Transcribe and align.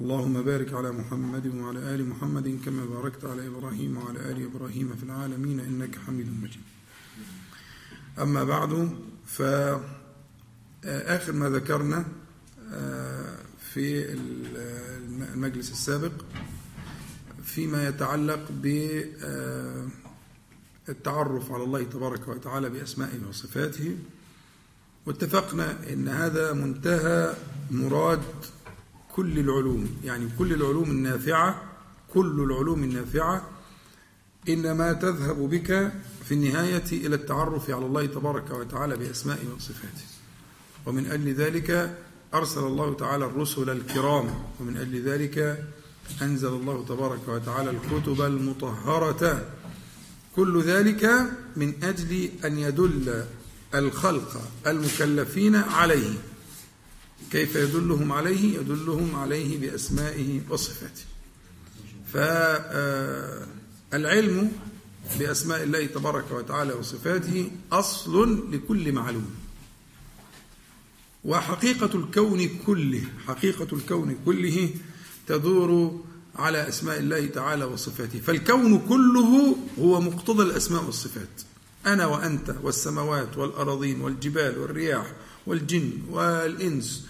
اللهم 0.00 0.42
بارك 0.42 0.72
على 0.72 0.92
محمد 0.92 1.46
وعلى 1.54 1.94
آل 1.94 2.08
محمد 2.08 2.60
كما 2.64 2.84
باركت 2.84 3.24
على 3.24 3.46
إبراهيم 3.46 3.96
وعلى 3.96 4.18
آل 4.30 4.44
إبراهيم 4.44 4.96
في 4.96 5.02
العالمين 5.02 5.60
إنك 5.60 5.98
حميد 6.06 6.42
مجيد. 6.42 6.62
أما 8.18 8.44
بعد 8.44 8.96
فآخر 9.26 11.32
ما 11.32 11.48
ذكرنا 11.48 12.04
في 13.72 14.12
المجلس 15.34 15.70
السابق 15.70 16.12
فيما 17.44 17.88
يتعلق 17.88 18.50
بالتعرف 20.88 21.52
على 21.52 21.64
الله 21.64 21.82
تبارك 21.82 22.28
وتعالى 22.28 22.70
بأسمائه 22.70 23.26
وصفاته 23.28 23.96
واتفقنا 25.06 25.92
أن 25.92 26.08
هذا 26.08 26.52
منتهى 26.52 27.34
مراد 27.70 28.22
كل 29.16 29.38
العلوم 29.38 29.88
يعني 30.04 30.28
كل 30.38 30.52
العلوم 30.52 30.90
النافعة 30.90 31.62
كل 32.14 32.40
العلوم 32.50 32.84
النافعة 32.84 33.48
إنما 34.48 34.92
تذهب 34.92 35.36
بك 35.50 35.92
في 36.24 36.34
النهاية 36.34 36.84
إلى 36.92 37.14
التعرف 37.16 37.70
على 37.70 37.86
الله 37.86 38.06
تبارك 38.06 38.50
وتعالى 38.50 38.96
بأسمائه 38.96 39.48
وصفاته. 39.56 40.04
ومن 40.86 41.06
أجل 41.06 41.34
ذلك 41.34 41.98
أرسل 42.34 42.60
الله 42.60 42.94
تعالى 42.94 43.24
الرسل 43.24 43.70
الكرام 43.70 44.30
ومن 44.60 44.76
أجل 44.76 45.02
ذلك 45.02 45.64
أنزل 46.22 46.48
الله 46.48 46.84
تبارك 46.88 47.28
وتعالى 47.28 47.70
الكتب 47.70 48.20
المطهرة. 48.20 49.46
كل 50.36 50.62
ذلك 50.62 51.10
من 51.56 51.84
أجل 51.84 52.28
أن 52.44 52.58
يدل 52.58 53.24
الخلق 53.74 54.40
المكلفين 54.66 55.56
عليه. 55.56 56.14
كيف 57.32 57.56
يدلهم 57.56 58.12
عليه؟ 58.12 58.58
يدلهم 58.58 59.16
عليه 59.16 59.58
بأسمائه 59.58 60.40
وصفاته. 60.50 61.04
فالعلم 63.92 64.52
بأسماء 65.18 65.62
الله 65.62 65.86
تبارك 65.86 66.30
وتعالى 66.30 66.72
وصفاته 66.72 67.50
أصل 67.72 68.52
لكل 68.52 68.92
معلوم. 68.92 69.34
وحقيقة 71.24 71.90
الكون 71.94 72.48
كله 72.66 73.02
حقيقة 73.26 73.68
الكون 73.72 74.18
كله 74.24 74.70
تدور 75.26 76.00
على 76.36 76.68
أسماء 76.68 76.98
الله 76.98 77.26
تعالى 77.26 77.64
وصفاته. 77.64 78.20
فالكون 78.20 78.78
كله 78.78 79.56
هو 79.78 80.00
مقتضى 80.00 80.42
الأسماء 80.42 80.84
والصفات. 80.84 81.42
أنا 81.86 82.06
وأنت 82.06 82.54
والسماوات 82.62 83.36
والأراضين 83.36 84.00
والجبال 84.00 84.58
والرياح 84.58 85.12
والجن 85.46 85.92
والإنس 86.10 87.06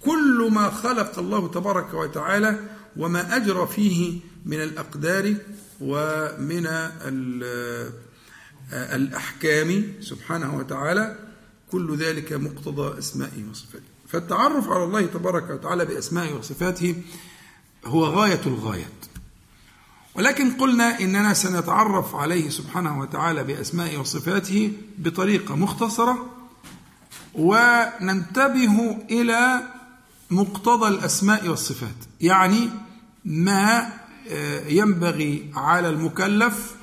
كل 0.00 0.50
ما 0.52 0.70
خلق 0.70 1.18
الله 1.18 1.48
تبارك 1.48 1.94
وتعالى 1.94 2.58
وما 2.96 3.36
أجرى 3.36 3.66
فيه 3.66 4.20
من 4.46 4.62
الأقدار 4.62 5.34
ومن 5.80 6.66
الأحكام 8.72 9.84
سبحانه 10.00 10.56
وتعالى 10.56 11.16
كل 11.70 11.96
ذلك 11.96 12.32
مقتضى 12.32 12.98
أسمائه 12.98 13.44
وصفاته. 13.50 13.84
فالتعرف 14.08 14.68
على 14.68 14.84
الله 14.84 15.06
تبارك 15.06 15.50
وتعالى 15.50 15.84
بأسمائه 15.84 16.34
وصفاته 16.34 17.02
هو 17.84 18.04
غاية 18.04 18.40
الغايات. 18.46 18.86
ولكن 20.14 20.50
قلنا 20.50 21.00
إننا 21.00 21.34
سنتعرف 21.34 22.14
عليه 22.14 22.48
سبحانه 22.48 23.00
وتعالى 23.00 23.44
بأسمائه 23.44 23.98
وصفاته 23.98 24.72
بطريقة 24.98 25.56
مختصرة 25.56 26.26
وننتبه 27.34 28.98
إلى 29.10 29.62
مقتضى 30.30 30.88
الأسماء 30.88 31.48
والصفات. 31.48 31.96
يعني 32.20 32.70
ما 33.24 33.92
ينبغي 34.66 35.50
على 35.54 35.88
المكلف 35.88 36.74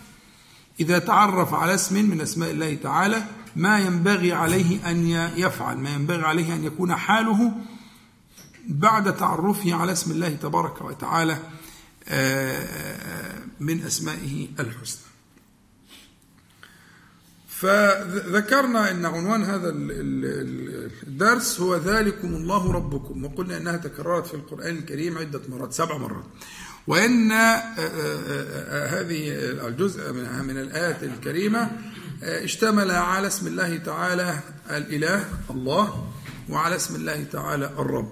إذا 0.79 0.99
تعرف 0.99 1.53
على 1.53 1.73
اسم 1.75 2.09
من 2.09 2.21
أسماء 2.21 2.51
الله 2.51 2.75
تعالى 2.83 3.23
ما 3.55 3.79
ينبغي 3.79 4.33
عليه 4.33 4.91
أن 4.91 5.07
يفعل 5.37 5.77
ما 5.77 5.89
ينبغي 5.89 6.23
عليه 6.25 6.55
أن 6.55 6.63
يكون 6.63 6.95
حاله 6.95 7.51
بعد 8.67 9.17
تعرفه 9.17 9.73
على 9.73 9.91
اسم 9.91 10.11
الله 10.11 10.29
تبارك 10.29 10.81
وتعالى 10.81 11.37
من 13.59 13.83
أسمائه 13.85 14.47
الحسنى. 14.59 15.06
فذكرنا 17.61 18.91
أن 18.91 19.05
عنوان 19.05 19.43
هذا 19.43 19.69
الدرس 21.07 21.59
هو 21.59 21.75
ذلكم 21.75 22.27
الله 22.27 22.71
ربكم. 22.71 23.25
وقلنا 23.25 23.57
أنها 23.57 23.77
تكررت 23.77 24.27
في 24.27 24.33
القرآن 24.33 24.77
الكريم 24.77 25.17
عدة 25.17 25.41
مرات 25.49 25.73
سبع 25.73 25.97
مرات. 25.97 26.23
وأن 26.87 27.31
هذه 28.91 29.29
الجزء 29.67 30.13
من 30.43 30.57
الآيات 30.57 31.03
الكريمة 31.03 31.71
اشتمل 32.23 32.91
على 32.91 33.27
اسم 33.27 33.47
الله 33.47 33.77
تعالى 33.77 34.39
الإله 34.69 35.25
الله 35.49 36.11
وعلى 36.49 36.75
اسم 36.75 36.95
الله 36.95 37.23
تعالى 37.23 37.65
الرب. 37.65 38.11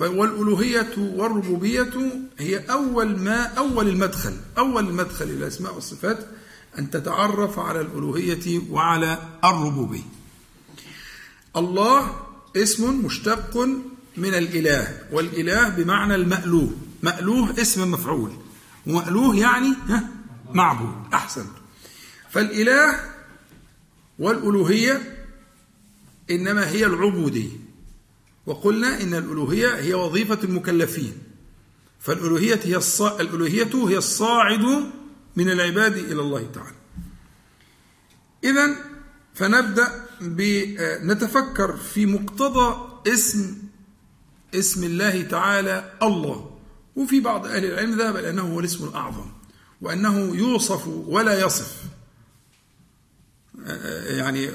والألوهية 0.00 0.98
والربوبية 0.98 1.94
هي 2.38 2.58
أول 2.58 3.18
ما 3.18 3.42
أول 3.42 3.88
المدخل 3.88 4.36
أول 4.58 4.88
المدخل 4.88 5.24
إلى 5.24 5.34
الأسماء 5.34 5.74
والصفات 5.74 6.18
أن 6.78 6.90
تتعرف 6.90 7.58
على 7.58 7.80
الألوهية 7.80 8.60
وعلى 8.70 9.18
الربوبية. 9.44 10.02
الله 11.56 12.26
اسم 12.56 13.04
مشتق 13.04 13.56
من 14.16 14.34
الإله 14.34 15.00
والإله 15.12 15.68
بمعنى 15.68 16.14
المألوه. 16.14 16.70
مألوه 17.02 17.60
اسم 17.60 17.90
مفعول. 17.90 18.32
ومألوه 18.86 19.36
يعني 19.36 19.74
معبود 20.52 21.14
أحسن. 21.14 21.46
فالإله 22.30 23.00
والألوهية 24.18 25.26
إنما 26.30 26.68
هي 26.68 26.86
العبودية. 26.86 27.66
وقلنا 28.46 29.02
إن 29.02 29.14
الألوهية 29.14 29.74
هي 29.74 29.94
وظيفة 29.94 30.38
المكلفين. 30.44 31.12
فالألوهية 32.00 32.60
هي 32.64 32.76
الصا... 32.76 33.20
الألوهية 33.20 33.88
هي 33.88 33.96
الصاعد 33.96 34.90
من 35.36 35.50
العباد 35.50 35.96
إلى 35.96 36.20
الله 36.20 36.46
تعالى. 36.54 36.76
إذا 38.44 38.76
فنبدأ 39.34 40.06
بنتفكر 40.20 41.76
في 41.76 42.06
مقتضى 42.06 42.88
اسم 43.06 43.56
اسم 44.54 44.84
الله 44.84 45.22
تعالى 45.22 45.92
الله. 46.02 46.58
وفي 46.96 47.20
بعض 47.20 47.46
أهل 47.46 47.64
العلم 47.64 47.98
ذهب 47.98 48.16
إلى 48.16 48.30
أنه 48.30 48.54
هو 48.54 48.60
الاسم 48.60 48.88
الأعظم 48.88 49.26
وأنه 49.80 50.36
يوصف 50.36 50.86
ولا 50.88 51.40
يصف. 51.40 51.82
يعني 54.06 54.50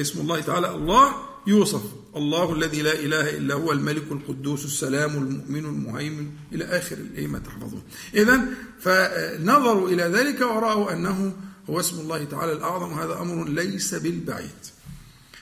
اسم 0.00 0.20
الله 0.20 0.40
تعالى 0.40 0.70
الله 0.70 1.27
يوصف 1.48 1.82
الله 2.16 2.52
الذي 2.52 2.82
لا 2.82 2.92
إله 2.92 3.36
إلا 3.36 3.54
هو 3.54 3.72
الملك 3.72 4.02
القدوس 4.12 4.64
السلام 4.64 5.10
المؤمن 5.10 5.64
المهيمن 5.64 6.30
إلى 6.52 6.64
آخر 6.64 6.96
ما 7.18 7.38
تحفظون 7.38 7.82
إذا 8.14 8.40
فنظروا 8.80 9.88
إلى 9.88 10.02
ذلك 10.02 10.40
ورأوا 10.40 10.92
أنه 10.92 11.32
هو 11.70 11.80
اسم 11.80 12.00
الله 12.00 12.24
تعالى 12.24 12.52
الأعظم 12.52 12.92
وهذا 12.92 13.20
أمر 13.20 13.48
ليس 13.48 13.94
بالبعيد. 13.94 14.50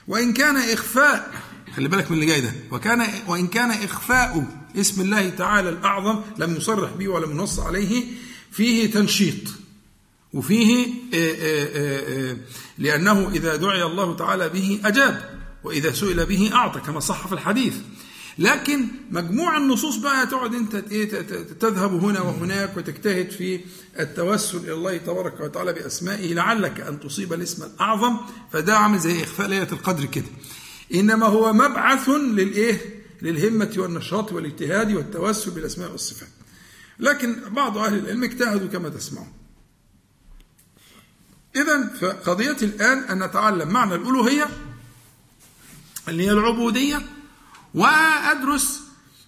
وإن 0.07 0.33
كان 0.33 0.55
إخفاء 0.55 1.31
خلي 1.75 1.87
بالك 1.87 2.11
من 2.11 2.17
اللي 2.17 2.25
جاي 2.25 2.41
ده 2.41 2.51
وكان 2.71 3.07
وإن 3.27 3.47
كان 3.47 3.71
إخفاء 3.71 4.45
اسم 4.75 5.01
الله 5.01 5.29
تعالى 5.29 5.69
الأعظم 5.69 6.21
لم 6.37 6.55
يصرح 6.55 6.91
به 6.91 7.07
ولم 7.07 7.31
ينص 7.31 7.59
عليه 7.59 8.05
فيه 8.51 8.91
تنشيط. 8.91 9.47
وفيه 10.33 10.87
لأنه 12.77 13.29
إذا 13.29 13.55
دعي 13.55 13.83
الله 13.83 14.15
تعالى 14.15 14.49
به 14.49 14.81
أجاب. 14.85 15.36
وإذا 15.67 15.91
سئل 15.91 16.25
به 16.25 16.51
أعطى 16.53 16.79
كما 16.79 16.99
صح 16.99 17.27
في 17.27 17.33
الحديث. 17.33 17.75
لكن 18.39 18.87
مجموع 19.11 19.57
النصوص 19.57 19.95
بقى 19.95 20.27
تقعد 20.27 20.53
أنت 20.53 20.75
تذهب 21.59 22.03
هنا 22.03 22.21
وهناك 22.21 22.77
وتجتهد 22.77 23.31
في 23.31 23.59
التوسل 23.99 24.57
إلى 24.57 24.73
الله 24.73 24.97
تبارك 24.97 25.39
وتعالى 25.39 25.73
بأسمائه 25.73 26.33
لعلك 26.33 26.79
أن 26.81 26.99
تصيب 26.99 27.33
الاسم 27.33 27.63
الأعظم. 27.63 28.17
فده 28.51 28.77
عامل 28.77 28.99
زي 28.99 29.23
إخفاء 29.23 29.47
ليلة 29.47 29.67
القدر 29.71 30.05
كده. 30.05 30.25
إنما 30.93 31.25
هو 31.25 31.53
مبعث 31.53 32.09
للإيه؟ 32.09 33.03
للهمة 33.21 33.73
والنشاط 33.77 34.31
والاجتهاد 34.33 34.91
والتوسل 34.91 35.51
بالأسماء 35.51 35.91
والصفات. 35.91 36.29
لكن 36.99 37.35
بعض 37.49 37.77
أهل 37.77 37.97
العلم 37.97 38.23
اجتهدوا 38.23 38.67
كما 38.67 38.89
تسمعون. 38.89 39.33
إذا 41.55 41.93
فقضيتي 42.01 42.65
الآن 42.65 42.97
أن 42.97 43.23
نتعلم 43.23 43.69
معنى 43.69 43.95
الألوهية 43.95 44.47
اللي 46.07 46.25
هي 46.25 46.31
العبودية 46.31 47.01
وأدرس 47.73 48.81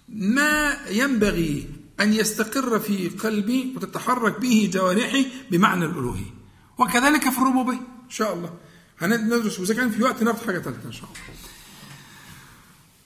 ما 0.08 0.76
ينبغي 0.90 1.68
أن 2.00 2.12
يستقر 2.12 2.78
في 2.78 3.08
قلبي 3.08 3.74
وتتحرك 3.76 4.40
به 4.40 4.70
جوارحي 4.72 5.26
بمعنى 5.50 5.84
الألوهية. 5.84 6.34
وكذلك 6.78 7.30
في 7.30 7.38
الربوبية 7.38 7.72
إن 7.76 8.10
شاء 8.10 8.34
الله. 8.34 8.54
هندرس 9.00 9.60
وإذا 9.60 9.74
كان 9.74 9.90
في 9.90 10.02
وقت 10.02 10.22
ناخد 10.22 10.46
حاجة 10.46 10.58
ثالثة 10.58 10.86
إن 10.86 10.92
شاء 10.92 11.04
الله. 11.04 11.20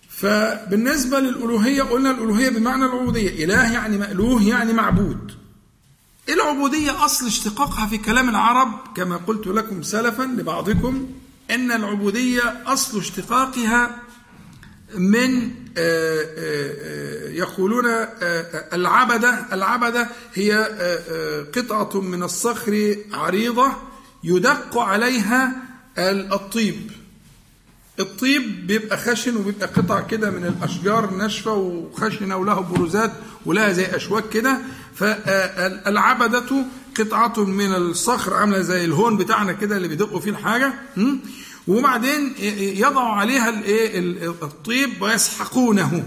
فبالنسبة 0.08 1.20
للألوهية 1.20 1.82
قلنا 1.82 2.10
الألوهية 2.10 2.48
بمعنى 2.48 2.84
العبودية. 2.84 3.44
إله 3.44 3.72
يعني 3.72 3.98
مألوه 3.98 4.42
يعني 4.42 4.72
معبود. 4.72 5.32
العبودية؟ 6.28 7.04
أصل 7.04 7.26
اشتقاقها 7.26 7.86
في 7.86 7.98
كلام 7.98 8.28
العرب 8.28 8.80
كما 8.96 9.16
قلت 9.16 9.46
لكم 9.46 9.82
سلفا 9.82 10.22
لبعضكم 10.22 11.08
أن 11.50 11.72
العبودية 11.72 12.62
أصل 12.66 12.98
اشتقاقها 12.98 13.96
من 14.94 15.50
آه، 15.76 16.22
آه، 16.22 16.26
آه، 16.38 17.30
يقولون 17.30 17.84
العبدة 18.72 19.46
العبدة 19.52 20.08
هي 20.34 20.54
قطعة 21.56 22.00
من 22.00 22.22
الصخر 22.22 22.96
عريضة 23.12 23.72
يدق 24.24 24.78
عليها 24.78 25.52
الطيب. 25.98 26.90
الطيب 28.00 28.66
بيبقى 28.66 28.96
خشن 28.96 29.36
وبيبقى 29.36 29.66
قطع 29.66 30.00
كده 30.00 30.30
من 30.30 30.44
الأشجار 30.46 31.10
ناشفة 31.10 31.52
وخشنة 31.52 32.36
وله 32.36 32.60
بروزات 32.60 33.12
ولها 33.46 33.72
زي 33.72 33.86
أشواك 33.86 34.28
كده 34.28 34.58
فالعبدة 34.94 36.66
قطعة 36.98 37.44
من 37.44 37.74
الصخر 37.74 38.34
عاملة 38.34 38.60
زي 38.60 38.84
الهون 38.84 39.16
بتاعنا 39.16 39.52
كده 39.52 39.76
اللي 39.76 39.88
بيدقوا 39.88 40.20
فيه 40.20 40.30
الحاجة 40.30 40.74
وبعدين 41.68 42.34
يضعوا 42.58 43.14
عليها 43.14 43.48
الطيب 44.42 45.02
ويسحقونه. 45.02 46.04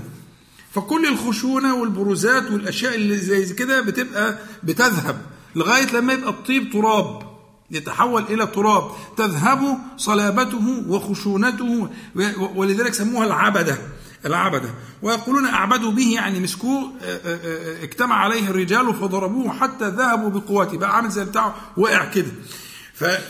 فكل 0.71 1.05
الخشونة 1.05 1.75
والبروزات 1.75 2.51
والأشياء 2.51 2.95
اللي 2.95 3.17
زي 3.17 3.53
كده 3.53 3.81
بتبقى 3.81 4.39
بتذهب 4.63 5.21
لغاية 5.55 5.91
لما 5.95 6.13
يبقى 6.13 6.29
الطيب 6.29 6.71
تراب 6.73 7.21
يتحول 7.71 8.23
إلى 8.29 8.47
تراب. 8.47 8.91
تذهب 9.17 9.77
صلابته 9.97 10.83
وخشونته 10.87 11.89
ولذلك 12.55 12.93
سموها 12.93 13.25
العبدة. 13.25 13.77
العبدة. 14.25 14.69
ويقولون 15.01 15.45
أعبدوا 15.45 15.91
به 15.91 16.13
يعني 16.13 16.39
مسكوه 16.39 16.93
اجتمع 17.81 18.15
عليه 18.15 18.49
الرجال 18.49 18.95
فضربوه 18.95 19.53
حتى 19.59 19.89
ذهبوا 19.89 20.29
بقوته. 20.29 20.77
بقى 20.77 20.95
عامل 20.95 21.09
زي 21.09 21.25
بتاعه 21.25 21.55
وقع 21.77 22.05
كده. 22.05 22.31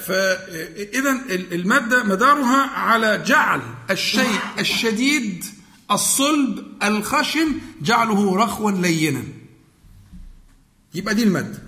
فإذا 0.07 1.21
المادة 1.29 2.03
مدارها 2.03 2.69
على 2.69 3.23
جعل 3.25 3.61
الشيء 3.91 4.39
الشديد 4.59 5.45
الصلب 5.91 6.65
الخشن 6.83 7.47
جعله 7.81 8.35
رخوا 8.35 8.71
لينا. 8.71 9.23
يبقى 10.93 11.15
دي 11.15 11.23
المادة. 11.23 11.63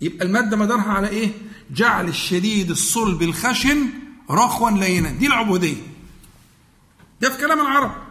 يبقى 0.00 0.26
المادة 0.26 0.56
مدارها 0.56 0.92
على 0.92 1.08
إيه؟ 1.08 1.30
جعل 1.70 2.08
الشديد 2.08 2.70
الصلب 2.70 3.22
الخشن 3.22 3.86
رخوا 4.30 4.70
لينا. 4.70 5.10
دي 5.10 5.26
العبودية. 5.26 5.82
ده 7.20 7.30
في 7.30 7.38
كلام 7.38 7.60
العرب. 7.60 8.09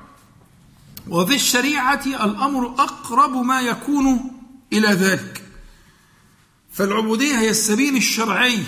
وفي 1.10 1.36
الشريعة 1.36 2.06
الأمر 2.06 2.68
أقرب 2.68 3.32
ما 3.32 3.62
يكون 3.62 4.32
إلى 4.74 4.88
ذلك. 4.88 5.44
فالعبودية 6.72 7.40
هي 7.40 7.50
السبيل 7.50 7.96
الشرعي 7.96 8.64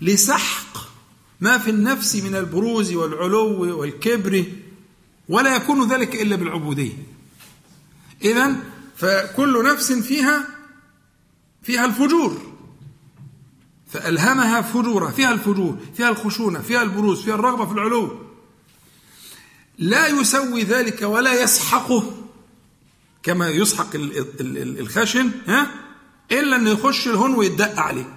لسحق 0.00 0.78
ما 1.40 1.58
في 1.58 1.70
النفس 1.70 2.16
من 2.16 2.34
البروز 2.36 2.92
والعلو 2.92 3.78
والكبر 3.80 4.44
ولا 5.28 5.56
يكون 5.56 5.88
ذلك 5.88 6.14
إلا 6.14 6.36
بالعبودية. 6.36 6.92
إذا 8.22 8.56
فكل 8.96 9.64
نفس 9.64 9.92
فيها 9.92 10.48
فيها 11.62 11.84
الفجور. 11.84 12.54
فألهمها 13.90 14.62
فجورها 14.62 15.10
فيها 15.10 15.32
الفجور 15.32 15.78
فيها 15.96 16.08
الخشونة 16.08 16.60
فيها 16.60 16.82
البروز 16.82 17.22
فيها 17.22 17.34
الرغبة 17.34 17.66
في 17.66 17.72
العلو. 17.72 18.23
لا 19.78 20.06
يسوي 20.06 20.62
ذلك 20.62 21.02
ولا 21.02 21.42
يسحقه 21.42 22.12
كما 23.22 23.48
يسحق 23.48 23.88
الخشن 23.94 25.30
ها؟ 25.46 25.70
إلا 26.32 26.56
أنه 26.56 26.70
يخش 26.70 27.08
الهون 27.08 27.34
ويتدق 27.34 27.80
عليه 27.80 28.16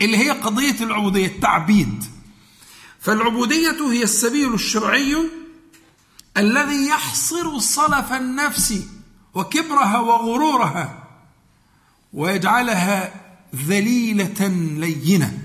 اللي 0.00 0.16
هي 0.16 0.30
قضية 0.30 0.76
العبودية 0.80 1.26
التعبيد. 1.26 2.04
فالعبودية 3.00 3.90
هي 3.90 4.02
السبيل 4.02 4.54
الشرعي 4.54 5.16
الذي 6.36 6.86
يحصر 6.86 7.58
صلف 7.58 8.12
النفس 8.12 8.82
وكبرها 9.34 9.98
وغرورها 9.98 11.08
ويجعلها 12.12 13.14
ذليلة 13.54 14.48
لينة. 14.78 15.38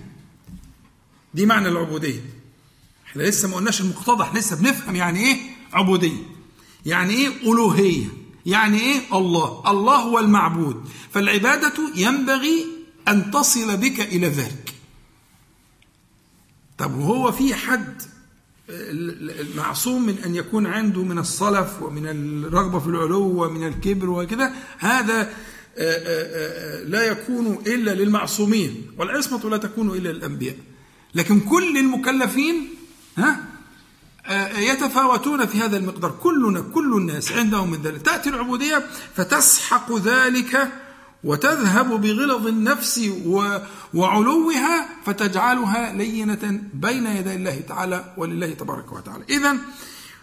دي 1.33 1.45
معنى 1.45 1.67
العبودية. 1.67 2.38
إحنا 3.09 3.23
لسه 3.23 3.47
ما 3.47 3.55
قلناش 3.55 3.81
المقتضى 3.81 4.23
إحنا 4.23 4.39
لسه 4.39 4.55
بنفهم 4.55 4.95
يعني 4.95 5.19
إيه؟ 5.19 5.37
عبودية. 5.73 6.23
يعني 6.85 7.13
إيه 7.13 7.27
ألوهية؟ 7.43 8.05
يعني 8.45 8.79
إيه 8.79 9.01
الله؟ 9.13 9.71
الله 9.71 9.95
هو 9.95 10.19
المعبود. 10.19 10.89
فالعبادة 11.11 11.73
ينبغي 11.95 12.65
أن 13.07 13.31
تصل 13.31 13.77
بك 13.77 13.99
إلى 13.99 14.27
ذلك. 14.27 14.73
طب 16.77 16.97
وهو 16.97 17.31
في 17.31 17.53
حد 17.53 18.01
معصوم 19.55 20.05
من 20.05 20.17
أن 20.25 20.35
يكون 20.35 20.65
عنده 20.65 21.03
من 21.03 21.17
الصلف 21.17 21.81
ومن 21.81 22.05
الرغبة 22.07 22.79
في 22.79 22.87
العلو 22.87 23.43
ومن 23.45 23.67
الكبر 23.67 24.09
وكذا 24.09 24.53
هذا 24.77 25.33
لا 26.85 27.03
يكون 27.03 27.59
إلا 27.67 27.91
للمعصومين. 27.95 28.91
والعصمة 28.97 29.49
لا 29.49 29.57
تكون 29.57 29.89
إلا 29.97 30.09
للأنبياء. 30.09 30.55
لكن 31.15 31.39
كل 31.39 31.77
المكلفين 31.77 32.69
ها؟ 33.19 33.39
يتفاوتون 34.57 35.45
في 35.45 35.57
هذا 35.59 35.77
المقدار. 35.77 36.11
كلنا 36.23 36.61
كل 36.61 36.93
الناس 36.93 37.31
عندهم 37.31 37.71
من 37.71 37.81
ذلك. 37.81 38.01
تأتي 38.01 38.29
العبودية 38.29 38.85
فتسحق 39.15 39.97
ذلك 39.97 40.71
وتذهب 41.23 42.01
بغلظ 42.01 42.47
النفس 42.47 43.09
وعلوها 43.93 44.85
فتجعلها 45.05 45.93
لينة 45.93 46.61
بين 46.73 47.05
يدي 47.05 47.35
الله 47.35 47.61
تعالى 47.67 48.13
ولله 48.17 48.53
تبارك 48.53 48.91
وتعالى. 48.93 49.23
إذا 49.29 49.57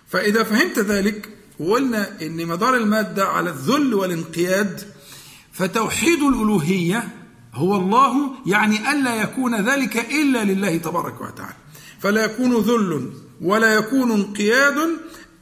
فإذا 0.08 0.42
فهمت 0.42 0.78
ذلك 0.78 1.28
وقلنا 1.58 2.22
إن 2.22 2.46
مدار 2.46 2.76
المادة 2.76 3.26
على 3.26 3.50
الذل 3.50 3.94
والانقياد 3.94 4.80
فتوحيد 5.52 6.22
الألوهية 6.22 7.08
هو 7.54 7.76
الله 7.76 8.30
يعني 8.46 8.92
ألا 8.92 9.14
يكون 9.14 9.68
ذلك 9.68 9.96
إلا 9.96 10.44
لله 10.44 10.76
تبارك 10.76 11.20
وتعالى. 11.20 11.56
فلا 12.06 12.24
يكون 12.24 12.56
ذل 12.56 13.12
ولا 13.40 13.74
يكون 13.74 14.10
انقياد 14.10 14.76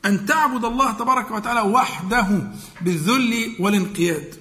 أن 0.04 0.26
تعبد 0.26 0.64
الله 0.64 0.92
تبارك 0.92 1.30
وتعالى 1.30 1.60
وحده 1.60 2.52
بالذل 2.80 3.56
والانقياد 3.58 4.34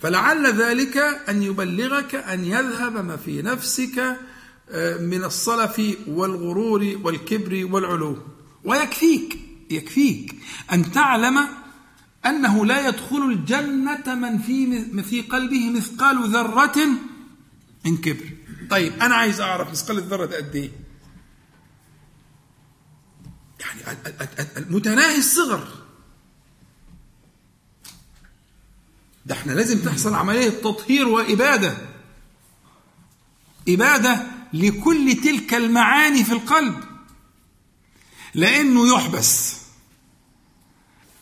فلعل 0.00 0.46
ذلك 0.46 0.96
أن 1.28 1.42
يبلغك 1.42 2.14
أن 2.14 2.44
يذهب 2.44 3.04
ما 3.04 3.16
في 3.16 3.42
نفسك 3.42 4.16
آه، 4.70 4.98
من 4.98 5.24
الصلف 5.24 5.82
والغرور 6.06 6.98
والكبر 7.02 7.68
والعلو 7.72 8.18
ويكفيك 8.64 9.38
يكفيك 9.70 10.34
أن 10.72 10.92
تعلم 10.92 11.38
أنه 12.26 12.66
لا 12.66 12.88
يدخل 12.88 13.22
الجنة 13.22 14.14
من 14.14 14.38
في 14.38 15.02
في 15.02 15.20
قلبه 15.20 15.70
مثقال 15.70 16.30
ذرة 16.30 16.88
من 17.84 17.96
كبر. 17.96 18.37
طيب 18.70 19.02
أنا 19.02 19.14
عايز 19.14 19.40
أعرف 19.40 19.70
مثقال 19.70 19.98
الذرة 19.98 20.26
ده 20.26 20.36
قد 20.36 20.56
إيه؟ 20.56 20.70
يعني 23.60 23.98
متناهي 24.70 25.18
الصغر. 25.18 25.68
ده 29.26 29.34
إحنا 29.34 29.52
لازم 29.52 29.78
تحصل 29.78 30.14
عملية 30.14 30.48
تطهير 30.50 31.08
وإبادة. 31.08 31.76
إبادة 33.68 34.22
لكل 34.52 35.16
تلك 35.24 35.54
المعاني 35.54 36.24
في 36.24 36.32
القلب. 36.32 36.84
لأنه 38.34 38.94
يحبس. 38.94 39.58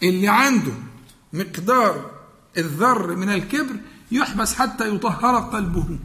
اللي 0.02 0.28
عنده 0.28 0.72
مقدار 1.32 2.10
الذر 2.56 3.16
من 3.16 3.28
الكبر 3.28 3.76
يحبس 4.12 4.54
حتى 4.54 4.94
يطهر 4.94 5.38
قلبه 5.50 5.98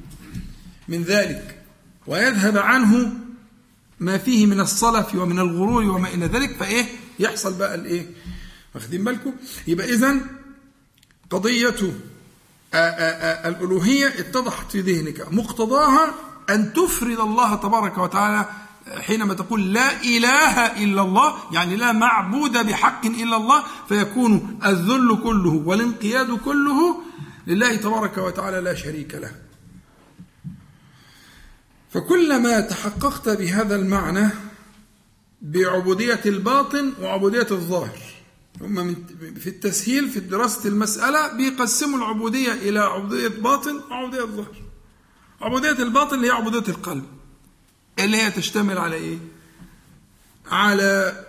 من 0.87 1.03
ذلك 1.03 1.57
ويذهب 2.07 2.57
عنه 2.57 3.13
ما 3.99 4.17
فيه 4.17 4.45
من 4.45 4.59
الصلف 4.59 5.15
ومن 5.15 5.39
الغرور 5.39 5.83
وما 5.83 6.07
إلى 6.07 6.25
ذلك 6.25 6.55
فإيه؟ 6.57 6.85
يحصل 7.19 7.53
بقى 7.57 7.75
الإيه؟ 7.75 8.05
واخدين 8.75 9.03
بالكم؟ 9.03 9.33
يبقى 9.67 9.93
اذا 9.93 10.15
قضية 11.29 11.75
الألوهية 13.45 14.07
اتضحت 14.07 14.71
في 14.71 14.81
ذهنك. 14.81 15.33
مقتضاها 15.33 16.13
أن 16.49 16.73
تفرد 16.73 17.19
الله 17.19 17.55
تبارك 17.55 17.97
وتعالى 17.97 18.45
حينما 18.99 19.33
تقول 19.33 19.73
لا 19.73 20.01
إله 20.01 20.83
إلا 20.83 21.01
الله 21.01 21.35
يعني 21.51 21.75
لا 21.75 21.91
معبود 21.91 22.51
بحق 22.67 23.05
إلا 23.05 23.37
الله 23.37 23.63
فيكون 23.89 24.59
الذل 24.65 25.19
كله 25.23 25.49
والانقياد 25.65 26.37
كله 26.37 27.01
لله 27.47 27.75
تبارك 27.75 28.17
وتعالى 28.17 28.59
لا 28.61 28.75
شريك 28.75 29.15
له. 29.15 29.31
فكلما 31.93 32.59
تحققت 32.59 33.29
بهذا 33.29 33.75
المعنى 33.75 34.29
بعبودية 35.41 36.21
الباطن 36.25 36.93
وعبودية 37.01 37.47
الظاهر 37.51 37.99
هم 38.61 39.05
في 39.39 39.47
التسهيل 39.47 40.09
في 40.09 40.19
دراسة 40.19 40.69
المسألة 40.69 41.33
بيقسموا 41.33 41.97
العبودية 41.97 42.53
إلى 42.53 42.79
عبودية 42.79 43.27
باطن 43.27 43.81
وعبودية 43.91 44.21
ظاهر 44.21 44.55
عبودية 45.41 45.71
الباطن 45.83 46.15
اللي 46.15 46.27
هي 46.27 46.31
عبودية 46.31 46.71
القلب 46.71 47.05
اللي 47.99 48.17
هي 48.17 48.31
تشتمل 48.31 48.77
على 48.77 48.95
إيه؟ 48.95 49.17
على 50.51 51.23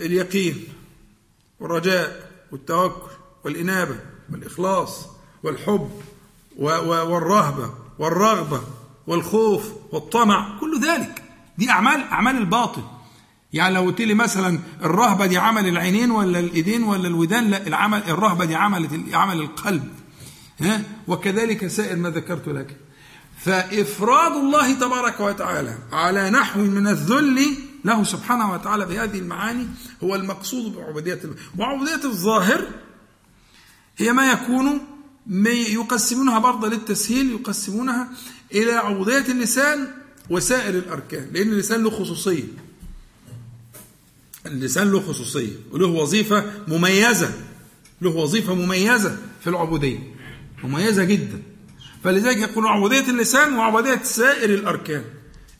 اليقين 0.00 0.64
والرجاء 1.60 2.30
والتوكل 2.52 3.10
والإنابة 3.44 4.00
والإخلاص 4.32 5.06
والحب 5.42 6.02
والرهبة 6.56 7.74
والرغبة 7.98 8.62
والخوف 9.08 9.62
والطمع 9.92 10.58
كل 10.60 10.80
ذلك. 10.80 11.22
دي 11.58 11.70
أعمال 11.70 12.00
أعمال 12.00 12.36
الباطن 12.36 12.82
يعني 13.52 13.74
لو 13.74 13.82
قلت 13.82 14.00
لي 14.00 14.14
مثلا 14.14 14.58
الرهبة 14.82 15.26
دي 15.26 15.38
عمل 15.38 15.68
العينين 15.68 16.10
ولا 16.10 16.38
الإيدين 16.38 16.82
ولا 16.82 17.08
الودان 17.08 17.50
لا 17.50 17.66
العمل 17.66 18.02
الرهبة 18.08 18.44
دي 18.44 18.54
عمل 18.54 19.04
عمل 19.12 19.40
القلب. 19.40 19.88
ها؟ 20.60 20.82
وكذلك 21.08 21.66
سائر 21.66 21.96
ما 21.96 22.10
ذكرت 22.10 22.48
لك. 22.48 22.76
فإفراد 23.38 24.32
الله 24.32 24.74
تبارك 24.74 25.20
وتعالى 25.20 25.78
على 25.92 26.30
نحو 26.30 26.60
من 26.60 26.86
الذل 26.86 27.56
له 27.84 28.04
سبحانه 28.04 28.52
وتعالى 28.52 28.86
بهذه 28.86 29.18
المعاني 29.18 29.66
هو 30.04 30.14
المقصود 30.14 30.76
بعبودية 30.76 31.20
وعبودية 31.58 32.04
الظاهر 32.04 32.66
هي 33.98 34.12
ما 34.12 34.32
يكون 34.32 34.80
يقسمونها 35.46 36.38
برضه 36.38 36.68
للتسهيل 36.68 37.30
يقسمونها 37.30 38.08
إلى 38.54 38.72
عبودية 38.72 39.32
اللسان 39.32 39.88
وسائر 40.30 40.74
الأركان 40.74 41.30
لأن 41.32 41.48
اللسان 41.48 41.82
له 41.82 41.90
خصوصية. 41.90 42.44
اللسان 44.46 44.92
له 44.92 45.00
خصوصية 45.00 45.52
وله 45.72 45.86
وظيفة 45.86 46.44
مميزة 46.68 47.32
له 48.02 48.10
وظيفة 48.10 48.54
مميزة 48.54 49.18
في 49.40 49.50
العبودية. 49.50 49.98
مميزة 50.64 51.04
جدا. 51.04 51.42
فلذلك 52.04 52.36
يقول 52.36 52.66
عبودية 52.66 53.10
اللسان 53.10 53.54
وعبودية 53.54 54.02
سائر 54.02 54.54
الأركان. 54.54 55.04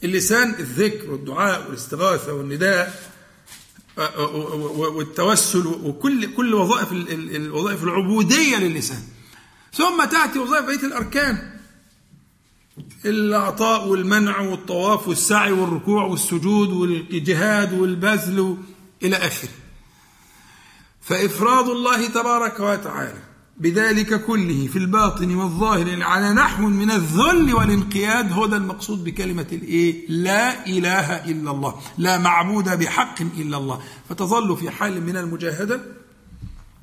اللسان 0.05 0.55
الذكر 0.59 1.11
والدعاء 1.11 1.67
والاستغاثة 1.67 2.33
والنداء 2.33 3.09
والتوسل 4.77 5.67
وكل 5.67 6.35
كل 6.35 6.55
وظائف 6.55 6.93
الوظائف 6.93 7.83
العبودية 7.83 8.57
للسان. 8.57 9.03
ثم 9.75 10.05
تأتي 10.05 10.39
وظائف 10.39 10.65
بقية 10.65 10.87
الأركان. 10.87 11.58
العطاء 13.05 13.89
والمنع 13.89 14.41
والطواف 14.41 15.09
والسعي 15.09 15.53
والركوع 15.53 16.05
والسجود 16.05 16.69
والجهاد 16.69 17.73
والبذل 17.73 18.57
إلى 19.03 19.17
آخره. 19.17 19.51
فإفراد 21.01 21.69
الله 21.69 22.09
تبارك 22.09 22.61
وتعالى 22.61 23.23
بذلك 23.61 24.25
كله 24.25 24.67
في 24.67 24.79
الباطن 24.79 25.35
والظاهر 25.35 26.03
على 26.03 26.33
نحو 26.33 26.63
من 26.63 26.91
الذل 26.91 27.55
والانقياد 27.55 28.33
هو 28.33 28.47
ده 28.47 28.57
المقصود 28.57 29.05
بكلمة 29.05 29.47
الإيه؟ 29.53 30.09
لا 30.09 30.67
إله 30.67 31.25
إلا 31.25 31.51
الله 31.51 31.75
لا 31.99 32.19
معبود 32.19 32.65
بحق 32.79 33.21
إلا 33.21 33.57
الله. 33.57 33.81
فتظل 34.09 34.57
في 34.57 34.71
حال 34.71 35.07
من 35.07 35.17
المجاهدة 35.17 35.81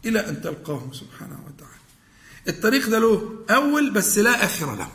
إلى 0.06 0.30
أن 0.30 0.42
تلقاه 0.42 0.82
سبحانه 0.92 1.40
وتعالى. 1.48 1.75
الطريق 2.48 2.90
ده 2.90 3.00
له 3.00 3.30
أول 3.50 3.94
بس 3.94 4.18
لا 4.18 4.46
آخر 4.46 4.75
له. 4.75 4.88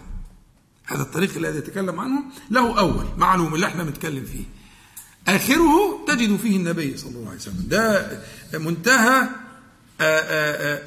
هذا 0.90 1.02
الطريق 1.02 1.36
الذي 1.36 1.58
يتكلم 1.58 2.00
عنه 2.00 2.22
له 2.50 2.78
أول 2.78 3.04
معلوم 3.16 3.54
اللي 3.54 3.66
إحنا 3.66 3.84
بنتكلم 3.84 4.24
فيه. 4.24 4.44
آخره 5.34 6.04
تجد 6.08 6.36
فيه 6.36 6.56
النبي 6.56 6.96
صلى 6.96 7.10
الله 7.10 7.28
عليه 7.28 7.38
وسلم. 7.38 7.64
ده 7.68 8.22
منتهى 8.54 9.28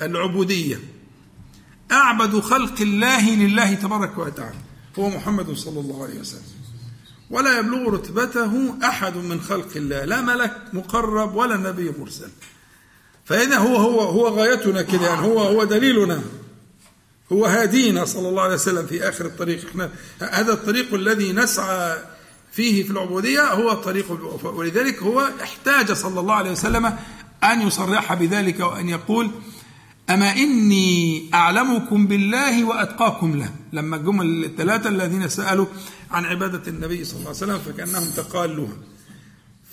العبودية. 0.05 0.79
أعبد 1.91 2.39
خلق 2.39 2.81
الله 2.81 3.29
لله 3.35 3.73
تبارك 3.73 4.17
وتعالى. 4.17 4.57
هو 4.99 5.09
محمد 5.09 5.53
صلى 5.53 5.79
الله 5.79 6.03
عليه 6.03 6.19
وسلم. 6.19 6.41
ولا 7.29 7.59
يبلغ 7.59 7.89
رتبته 7.89 8.75
أحد 8.83 9.17
من 9.17 9.41
خلق 9.41 9.69
الله. 9.75 10.05
لا 10.05 10.21
ملك 10.21 10.61
مقرب 10.73 11.35
ولا 11.35 11.57
نبي 11.57 11.91
مرسل. 11.99 12.29
فإذا 13.25 13.57
هو 13.57 13.75
هو 13.75 13.99
هو 13.99 14.27
غايتنا 14.27 14.81
كده 14.81 15.07
يعني. 15.07 15.21
هو 15.21 15.39
هو 15.39 15.63
دليلنا. 15.63 16.21
هو 17.31 17.45
هادينا 17.45 18.05
صلى 18.05 18.29
الله 18.29 18.41
عليه 18.41 18.53
وسلم 18.53 18.85
في 18.85 19.09
آخر 19.09 19.25
الطريق. 19.25 19.65
إحنا 19.69 19.89
هذا 20.19 20.53
الطريق 20.53 20.93
الذي 20.93 21.31
نسعى 21.31 21.97
فيه 22.51 22.83
في 22.83 22.91
العبودية 22.91 23.53
هو 23.53 23.73
طريق 23.73 24.05
ولذلك 24.43 25.03
هو 25.03 25.29
احتاج 25.41 25.91
صلى 25.91 26.19
الله 26.19 26.33
عليه 26.33 26.51
وسلم 26.51 26.85
أن 27.43 27.67
يصرح 27.67 28.13
بذلك 28.13 28.59
وأن 28.59 28.89
يقول 28.89 29.31
أما 30.09 30.31
إني 30.31 31.29
أعلمكم 31.33 32.07
بالله 32.07 32.63
وأتقاكم 32.63 33.35
له. 33.35 33.49
لما 33.73 33.97
جم 33.97 34.21
الثلاثة 34.21 34.89
الذين 34.89 35.29
سألوا 35.29 35.65
عن 36.11 36.25
عبادة 36.25 36.61
النبي 36.67 37.05
صلى 37.05 37.15
الله 37.15 37.27
عليه 37.27 37.37
وسلم 37.37 37.59
فكأنهم 37.59 38.09
تقالوها. 38.17 38.77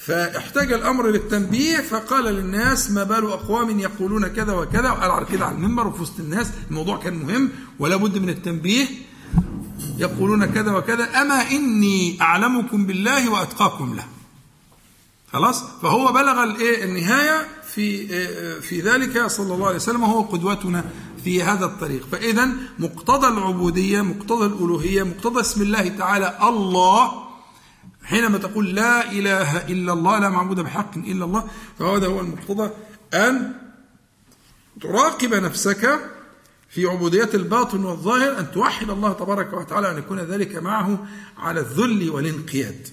فاحتاج 0.07 0.73
الأمر 0.73 1.07
للتنبيه 1.07 1.77
فقال 1.77 2.25
للناس 2.25 2.91
ما 2.91 3.05
بال 3.05 3.25
أقوام 3.25 3.81
يقولون 3.81 4.27
كذا 4.27 4.53
وكذا 4.53 4.91
وقال 4.91 5.11
على 5.11 5.27
كده 5.27 5.47
على 5.47 5.55
المنبر 5.55 5.87
وفي 5.87 6.03
وسط 6.03 6.21
الناس 6.21 6.51
الموضوع 6.71 6.97
كان 6.97 7.15
مهم 7.15 7.51
ولا 7.79 7.97
بد 7.97 8.19
من 8.19 8.29
التنبيه. 8.29 8.87
يقولون 9.99 10.47
كذا 10.47 10.73
وكذا 10.73 11.05
أما 11.23 11.51
إني 11.51 12.19
أعلمكم 12.21 12.87
بالله 12.87 13.31
وأتقاكم 13.31 13.95
له. 13.95 14.05
خلاص؟ 15.33 15.65
فهو 15.83 16.13
بلغ 16.13 16.45
الإيه؟ 16.45 16.85
النهاية 16.85 17.49
في 17.75 18.07
في 18.61 18.81
ذلك 18.81 19.27
صلى 19.27 19.55
الله 19.55 19.67
عليه 19.67 19.77
وسلم 19.77 20.03
وهو 20.03 20.23
قدوتنا 20.23 20.85
في 21.25 21.43
هذا 21.43 21.65
الطريق. 21.65 22.07
فاذا 22.13 22.49
مقتضى 22.79 23.29
العبودية 23.29 24.01
مقتضى 24.01 24.47
الألوهية 24.47 25.03
مقتضى 25.03 25.41
اسم 25.41 25.63
الله 25.63 25.89
تعالى 25.89 26.39
الله 26.43 27.30
حينما 28.05 28.39
تقول 28.39 28.75
لا 28.75 29.13
إله 29.13 29.69
إلا 29.69 29.93
الله 29.93 30.19
لا 30.19 30.29
معبود 30.29 30.61
بحق 30.61 30.97
إلا 30.97 31.25
الله 31.25 31.51
فهذا 31.79 32.07
هو 32.07 32.21
المقتضى 32.21 32.71
أن 33.15 33.55
تراقب 34.81 35.35
نفسك 35.35 36.01
في 36.69 36.87
عبودية 36.87 37.31
الباطن 37.35 37.85
والظاهر 37.85 38.39
أن 38.39 38.53
توحد 38.53 38.91
الله 38.91 39.13
تبارك 39.13 39.53
وتعالى 39.53 39.91
أن 39.91 39.99
يكون 39.99 40.19
ذلك 40.21 40.57
معه 40.57 41.07
على 41.39 41.61
الذل 41.61 42.11
والانقياد. 42.11 42.89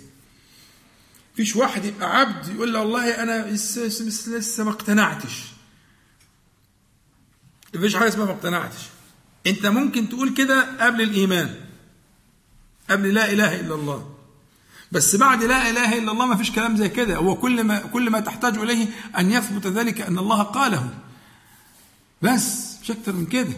فيش 1.36 1.56
واحد 1.56 1.86
يبقى 1.86 2.20
عبد 2.20 2.48
يقول 2.48 2.74
له 2.74 2.80
والله 2.80 3.24
أنا 3.24 3.52
لسه, 3.52 4.64
ما 4.64 4.70
اقتنعتش. 4.70 5.44
مفيش 7.76 7.96
حاجة 7.96 8.08
اسمها 8.08 8.26
ما 8.26 8.32
اقتنعتش. 8.32 8.82
أنت 9.48 9.66
ممكن 9.66 10.10
تقول 10.10 10.34
كده 10.34 10.86
قبل 10.86 11.02
الإيمان 11.02 11.56
قبل 12.90 13.14
لا 13.14 13.32
إله 13.32 13.60
إلا 13.60 13.76
الله. 13.76 14.17
بس 14.92 15.16
بعد 15.16 15.44
لا 15.44 15.70
إله 15.70 15.98
إلا 15.98 16.12
الله 16.12 16.26
ما 16.26 16.36
فيش 16.36 16.52
كلام 16.52 16.78
زي 16.78 16.90
كده. 16.90 17.16
هو 17.16 17.36
كل 17.36 17.64
ما 17.64 17.80
كل 17.80 18.10
ما 18.10 18.20
تحتاج 18.20 18.58
إليه 18.58 18.88
أن 19.18 19.32
يثبت 19.32 19.68
ذلك 19.68 20.02
أن 20.02 20.18
الله 20.18 20.44
قاله. 20.44 20.90
بس 22.22 22.78
مش 22.82 22.92
أكتر 22.92 23.14
من 23.14 23.26
كده. 23.26 23.54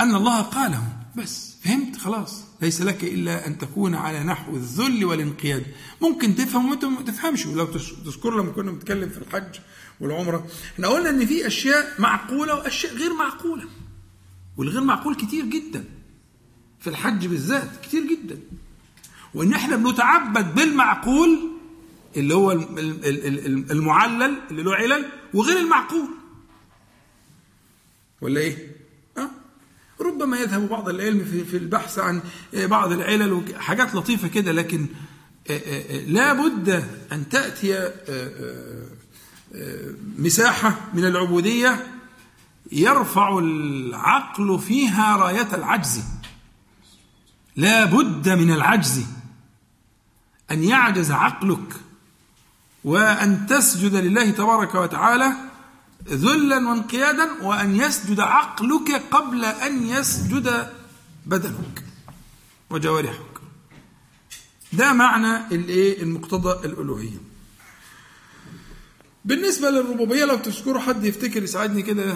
أن 0.00 0.14
الله 0.14 0.40
قاله. 0.40 0.82
بس. 1.16 1.56
فهمت؟ 1.64 1.96
خلاص. 1.96 2.44
ليس 2.62 2.82
لك 2.82 3.04
إلا 3.04 3.46
أن 3.46 3.58
تكون 3.58 3.94
على 3.94 4.24
نحو 4.24 4.56
الذل 4.56 5.04
والانقياد. 5.04 5.66
ممكن 6.02 6.34
تفهم 6.34 6.70
وأنت 6.70 6.84
ما 6.84 7.02
تفهمش. 7.02 7.46
ولو 7.46 7.66
تذكر 8.04 8.40
لما 8.40 8.52
كنا 8.52 8.70
بنتكلم 8.70 9.08
في 9.08 9.18
الحج 9.18 9.58
والعمرة 10.00 10.46
إحنا 10.74 10.88
قلنا 10.88 11.10
إن 11.10 11.26
في 11.26 11.46
أشياء 11.46 11.94
معقولة 11.98 12.54
وأشياء 12.54 12.94
غير 12.94 13.14
معقولة. 13.14 13.64
والغير 14.56 14.84
معقول 14.84 15.14
كتير 15.14 15.44
جدا. 15.44 15.84
في 16.80 16.90
الحج 16.90 17.26
بالذات 17.26 17.70
كتير 17.82 18.02
جدا. 18.02 18.38
وإن 19.34 19.52
إحنا 19.52 19.76
بنتعبد 19.76 20.54
بالمعقول 20.54 21.38
اللي 22.16 22.34
هو 22.34 22.52
المعلل 23.70 24.38
اللي 24.50 24.62
له 24.62 24.74
علل 24.74 25.04
وغير 25.34 25.58
المعقول 25.58 26.08
ولا 28.20 28.40
إيه؟ 28.40 28.76
أه؟ 29.18 29.30
ربما 30.00 30.36
يذهب 30.38 30.68
بعض 30.68 30.88
العلم 30.88 31.44
في 31.50 31.56
البحث 31.56 31.98
عن 31.98 32.20
بعض 32.54 32.92
العلل 32.92 33.32
وحاجات 33.32 33.94
لطيفة 33.94 34.28
كده 34.28 34.52
لكن 34.52 34.86
لا 36.06 36.32
بد 36.32 36.84
أن 37.12 37.28
تأتي 37.28 37.90
مساحة 40.18 40.80
من 40.94 41.04
العبودية 41.04 41.86
يرفع 42.72 43.38
العقل 43.38 44.58
فيها 44.58 45.16
راية 45.16 45.54
العجز 45.54 46.02
لا 47.56 47.84
بد 47.84 48.28
من 48.28 48.50
العجز 48.50 49.04
أن 50.50 50.64
يعجز 50.64 51.10
عقلك 51.10 51.74
وأن 52.84 53.46
تسجد 53.46 53.94
لله 53.94 54.30
تبارك 54.30 54.74
وتعالى 54.74 55.32
ذلا 56.08 56.56
وانقيادا 56.68 57.28
وأن 57.42 57.76
يسجد 57.76 58.20
عقلك 58.20 59.02
قبل 59.10 59.44
أن 59.44 59.86
يسجد 59.86 60.68
بدنك 61.26 61.84
وجوارحك. 62.70 63.18
ده 64.72 64.92
معنى 64.92 65.36
الإيه؟ 65.36 66.02
المقتضى 66.02 66.66
الألوهية. 66.66 67.18
بالنسبة 69.24 69.70
للربوبية 69.70 70.24
لو 70.24 70.36
تذكروا 70.36 70.80
حد 70.80 71.04
يفتكر 71.04 71.42
يساعدني 71.42 71.82
كده 71.82 72.14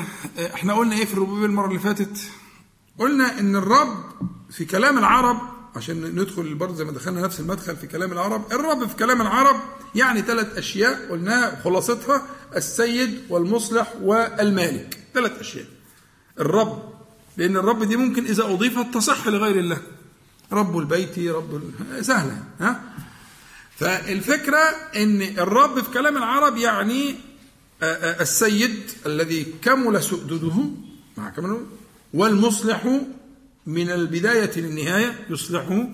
إحنا 0.54 0.74
قلنا 0.74 0.94
إيه 0.96 1.04
في 1.04 1.12
الربوبية 1.14 1.46
المرة 1.46 1.68
اللي 1.68 1.78
فاتت؟ 1.78 2.30
قلنا 2.98 3.40
إن 3.40 3.56
الرب 3.56 4.04
في 4.50 4.64
كلام 4.64 4.98
العرب 4.98 5.40
عشان 5.76 6.04
ندخل 6.20 6.54
برضه 6.54 6.74
زي 6.74 6.84
ما 6.84 6.92
دخلنا 6.92 7.20
نفس 7.20 7.40
المدخل 7.40 7.76
في 7.76 7.86
كلام 7.86 8.12
العرب، 8.12 8.52
الرب 8.52 8.88
في 8.88 8.96
كلام 8.96 9.22
العرب 9.22 9.56
يعني 9.94 10.22
ثلاث 10.22 10.58
أشياء 10.58 11.08
قلناها 11.10 11.60
خلاصتها 11.64 12.26
السيد 12.56 13.20
والمصلح 13.28 13.92
والمالك، 14.02 14.98
ثلاث 15.14 15.40
أشياء. 15.40 15.66
الرب 16.40 16.92
لأن 17.36 17.56
الرب 17.56 17.84
دي 17.84 17.96
ممكن 17.96 18.24
إذا 18.24 18.44
أضيفت 18.44 18.94
تصح 18.94 19.28
لغير 19.28 19.58
الله. 19.58 19.78
رب 20.52 20.78
البيت 20.78 21.18
رب 21.18 21.62
سهلة 22.00 22.42
ها؟ 22.60 22.82
فالفكرة 23.78 24.58
أن 24.96 25.22
الرب 25.22 25.82
في 25.82 25.90
كلام 25.90 26.16
العرب 26.16 26.56
يعني 26.56 27.14
السيد 28.20 28.90
الذي 29.06 29.46
كمل 29.62 30.02
سؤدده 30.02 30.64
مع 31.16 31.28
كمله 31.30 31.66
والمصلح 32.14 33.00
من 33.66 33.90
البداية 33.90 34.50
للنهاية 34.56 35.26
يصلحه 35.30 35.88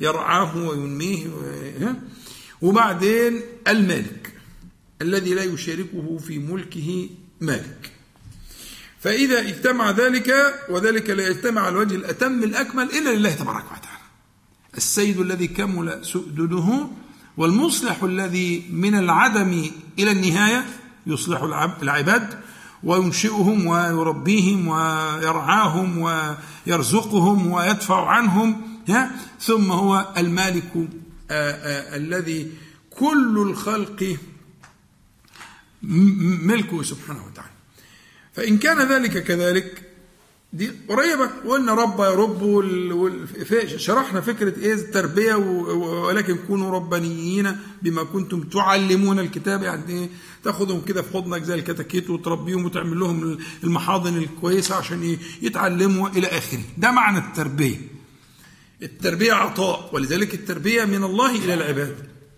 يرعاه 0.00 0.56
وينميه 0.56 1.26
وبعدين 2.62 3.42
المالك 3.68 4.32
الذي 5.02 5.34
لا 5.34 5.42
يشاركه 5.42 6.18
في 6.18 6.38
ملكه 6.38 7.08
مالك 7.40 7.92
فإذا 9.00 9.40
اجتمع 9.40 9.90
ذلك 9.90 10.54
وذلك 10.68 11.10
لا 11.10 11.28
يجتمع 11.28 11.60
على 11.60 11.68
الوجه 11.68 11.94
الأتم 11.94 12.44
الأكمل 12.44 12.84
إلا 12.84 13.10
لله 13.10 13.32
تبارك 13.32 13.64
وتعالى. 13.64 13.98
السيد 14.76 15.20
الذي 15.20 15.48
كمل 15.48 15.98
سؤدده 16.02 16.88
والمصلح 17.36 18.02
الذي 18.02 18.64
من 18.70 18.94
العدم 18.94 19.70
إلى 19.98 20.10
النهاية 20.10 20.66
يصلح 21.06 21.42
العباد 21.82 22.40
وينشئهم 22.84 23.66
ويربيهم 23.66 24.68
ويرعاهم 24.68 25.98
ويرزقهم 25.98 27.46
ويدفع 27.52 28.06
عنهم 28.08 28.60
ثم 29.40 29.70
هو 29.72 30.12
المالك 30.16 30.72
الذي 31.30 32.50
كل 32.90 33.44
الخلق 33.50 34.16
ملكه 36.42 36.82
سبحانه 36.82 37.26
وتعالى. 37.26 37.50
فإن 38.32 38.58
كان 38.58 38.88
ذلك 38.88 39.24
كذلك 39.24 39.82
دي 40.52 40.70
قريبة 40.88 41.26
قلنا 41.48 41.74
رب 41.74 42.00
يرب 42.00 42.64
شرحنا 43.76 44.20
فكرة 44.20 44.58
إيه 44.58 44.74
التربية 44.74 45.34
ولكن 45.34 46.36
كونوا 46.46 46.70
ربانيين 46.70 47.56
بما 47.82 48.02
كنتم 48.02 48.40
تعلمون 48.40 49.18
الكتاب 49.18 49.62
يعني 49.62 49.82
إيه؟ 49.88 50.08
تاخذهم 50.48 50.80
كده 50.80 51.02
في 51.02 51.12
حضنك 51.12 51.42
زي 51.42 51.54
الكتاكيت 51.54 52.10
وتربيهم 52.10 52.64
وتعمل 52.64 52.98
لهم 53.00 53.38
المحاضن 53.64 54.16
الكويسة 54.16 54.74
عشان 54.74 55.18
يتعلموا 55.42 56.08
إلى 56.08 56.26
آخره. 56.26 56.62
ده 56.78 56.90
معنى 56.90 57.18
التربية. 57.18 57.80
التربية 58.82 59.32
عطاء 59.32 59.90
ولذلك 59.92 60.34
التربية 60.34 60.84
من 60.84 61.04
الله 61.04 61.30
إلى 61.44 61.54
العباد. 61.54 61.96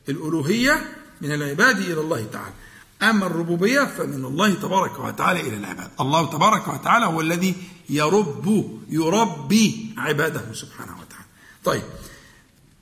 الألوهية 0.08 0.92
من 1.20 1.32
العباد 1.32 1.78
إلى 1.78 2.00
الله 2.00 2.24
تعالى. 2.32 2.54
أما 3.02 3.26
الربوبية 3.26 3.84
فمن 3.84 4.24
الله 4.24 4.54
تبارك 4.54 4.98
وتعالى 4.98 5.40
إلى 5.40 5.56
العباد. 5.56 5.90
الله 6.00 6.30
تبارك 6.30 6.68
وتعالى 6.68 7.06
هو 7.06 7.20
الذي 7.20 7.54
يرب 7.90 8.78
يربي 8.88 9.94
عباده 9.96 10.52
سبحانه 10.52 10.92
وتعالى. 10.92 11.26
طيب 11.64 11.82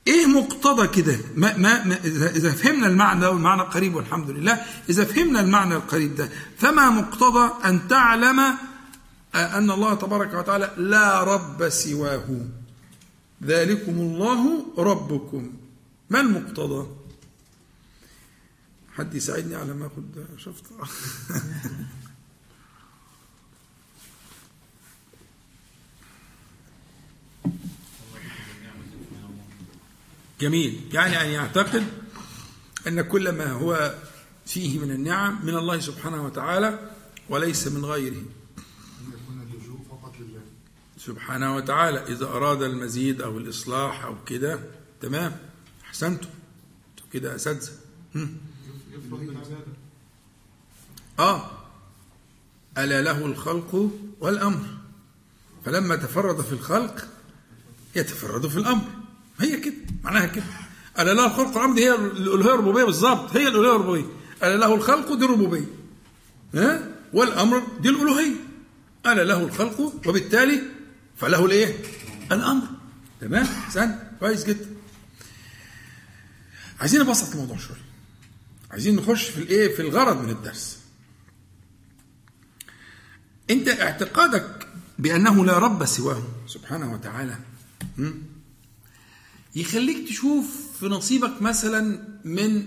إيه 0.08 0.26
مقتضى 0.26 1.02
كده؟ 1.02 1.18
ما 1.36 1.56
ما 1.56 1.84
ما 1.84 2.04
اذا 2.04 2.50
فهمنا 2.50 2.86
المعنى 2.86 3.26
والمعنى 3.26 3.62
قريب 3.62 3.94
والحمد 3.94 4.30
لله 4.30 4.52
إذا 4.88 5.04
فهمنا 5.04 5.40
المعنى 5.40 5.74
القريب 5.76 6.14
ده 6.16 6.28
فما 6.58 6.90
مقتضى 6.90 7.68
أن 7.68 7.88
تعلم 7.88 8.40
أن 9.34 9.70
الله 9.70 9.94
تبارك 9.94 10.34
وتعالى 10.34 10.74
لا 10.76 11.22
رب 11.22 11.68
سواه؟ 11.68 12.24
ذلكم 13.44 13.92
الله 13.92 14.66
ربكم. 14.78 15.52
ما 16.10 16.20
المقتضى؟ 16.20 16.86
حد 18.96 19.14
يساعدني 19.14 19.54
على 19.54 19.74
ما 19.74 19.86
اخد 19.86 20.04
شفت؟ 20.38 20.64
جميل. 30.40 30.80
يعني 30.92 31.20
أن 31.22 31.26
يعتقد 31.26 31.86
أن 32.86 33.00
كل 33.00 33.32
ما 33.32 33.52
هو 33.52 33.94
فيه 34.46 34.78
من 34.78 34.90
النعم 34.90 35.46
من 35.46 35.54
الله 35.54 35.80
سبحانه 35.80 36.24
وتعالى 36.24 36.90
وليس 37.28 37.68
من 37.68 37.84
غيره. 37.84 38.22
سبحانه 40.98 41.56
وتعالى 41.56 42.02
إذا 42.02 42.24
أراد 42.26 42.62
المزيد 42.62 43.20
أو 43.22 43.38
الإصلاح 43.38 44.04
أو 44.04 44.24
كده 44.24 44.60
تمام؟ 45.00 45.36
أحسنتم 45.84 46.28
كده 47.12 47.34
أساتذة. 47.34 47.72
آه. 51.18 51.50
ألا 52.78 53.02
له 53.02 53.26
الخلق 53.26 53.90
والأمر. 54.20 54.66
فلما 55.64 55.96
تفرد 55.96 56.40
في 56.40 56.52
الخلق 56.52 57.08
يتفرد 57.96 58.46
في 58.46 58.56
الأمر. 58.56 58.97
هي 59.40 59.56
كده 59.56 59.74
معناها 60.04 60.26
كده. 60.26 60.44
ألا 60.98 61.14
له 61.14 61.26
الخلق 61.26 61.56
والأمر 61.56 61.78
هي 61.78 61.94
الألوهية 61.94 62.54
الربوبية 62.54 62.84
بالظبط 62.84 63.36
هي 63.36 63.48
الألوهية 63.48 63.76
الربوبية. 63.76 64.06
ألا 64.42 64.56
له 64.56 64.74
الخلق 64.74 65.14
دي 65.14 65.24
الربوبية. 65.24 65.66
ها؟ 66.54 66.88
والأمر 67.12 67.62
دي 67.80 67.88
الألوهية. 67.88 68.34
ألا 69.06 69.24
له 69.24 69.42
الخلق 69.42 69.80
وبالتالي 69.80 70.62
فله 71.16 71.46
الإيه؟ 71.46 71.76
الأمر. 72.32 72.66
تمام؟ 73.20 73.44
أحسن 73.44 73.98
كويس 74.20 74.44
جدا. 74.44 74.66
عايزين 76.80 77.00
نبسط 77.00 77.32
الموضوع 77.32 77.56
شوية 77.56 77.88
عايزين 78.70 78.96
نخش 78.96 79.28
في 79.28 79.38
الإيه؟ 79.38 79.76
في 79.76 79.82
الغرض 79.82 80.22
من 80.22 80.30
الدرس. 80.30 80.78
أنت 83.50 83.68
اعتقادك 83.68 84.68
بأنه 84.98 85.44
لا 85.44 85.58
رب 85.58 85.84
سواه 85.84 86.22
سبحانه 86.46 86.92
وتعالى. 86.92 87.38
يخليك 89.60 90.08
تشوف 90.08 90.46
في 90.80 90.86
نصيبك 90.86 91.42
مثلا 91.42 92.08
من 92.24 92.66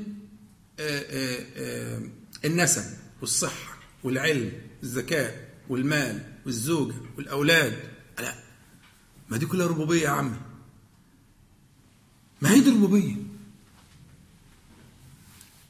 النسب 2.45 2.84
والصحة 3.21 3.77
والعلم 4.04 4.51
والذكاء 4.82 5.49
والمال 5.69 6.23
والزوجة 6.45 6.95
والأولاد. 7.17 7.80
لا 8.19 8.36
ما 9.30 9.38
دي 9.38 9.45
كلها 9.45 9.67
ربوبية 9.67 10.01
يا 10.01 10.10
عمي. 10.10 10.38
ما 12.41 12.51
هي 12.51 12.60
دي 12.60 12.69
ربوبية؟ 12.69 13.15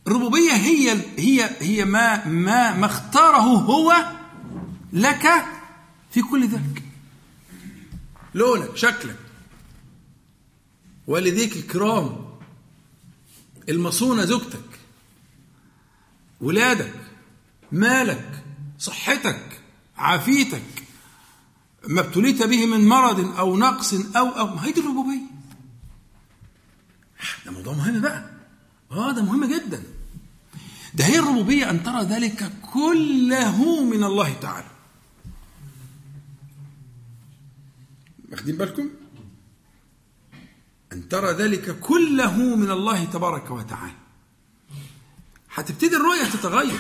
الربوبية 0.08 0.52
هي 0.52 0.92
هي 1.18 1.50
هي 1.60 1.86
ما 1.86 2.28
ما 2.28 2.78
ما 2.78 2.86
اختاره 2.86 3.38
هو 3.38 4.06
لك 4.94 5.46
في 6.12 6.22
كل 6.22 6.48
ذلك. 6.48 6.84
لونك 8.34 8.76
شكلك. 8.78 9.21
والديك 11.08 11.56
الكرام 11.58 12.26
المصونة 13.70 14.26
زوجتك 14.26 14.80
ولادك 16.42 16.94
مالك 17.72 18.44
صحتك 18.80 19.62
عافيتك 19.98 20.64
ما 21.88 22.02
ابتليت 22.02 22.44
به 22.44 22.66
من 22.66 22.88
مرض 22.88 23.38
أو 23.38 23.58
نقص 23.58 23.94
أو 23.94 24.30
أو 24.30 24.56
ما 24.56 24.66
هي 24.66 24.72
دي 24.72 24.80
الربوبية. 24.80 25.22
ده 27.46 27.52
موضوع 27.52 27.74
مهم 27.74 28.02
بقى. 28.02 28.30
آه 28.92 29.12
ده 29.12 29.22
مهم 29.24 29.46
جدا. 29.46 29.84
ده 30.94 31.06
هي 31.06 31.20
الربوبية 31.20 31.70
أن 31.70 31.84
ترى 31.84 32.04
ذلك 32.04 32.52
كله 32.74 33.84
من 33.84 34.04
الله 34.04 34.34
تعالى. 34.34 34.68
واخدين 38.32 38.58
بالكم؟ 38.58 38.90
أن 40.94 41.10
ترى 41.10 41.32
ذلك 41.32 41.80
كله 41.80 42.38
من 42.56 42.72
الله 42.72 43.04
تبارك 43.04 43.52
وتعالى. 43.52 43.96
هتبتدي 45.54 45.96
الرؤية 45.96 46.24
تتغير. 46.24 46.80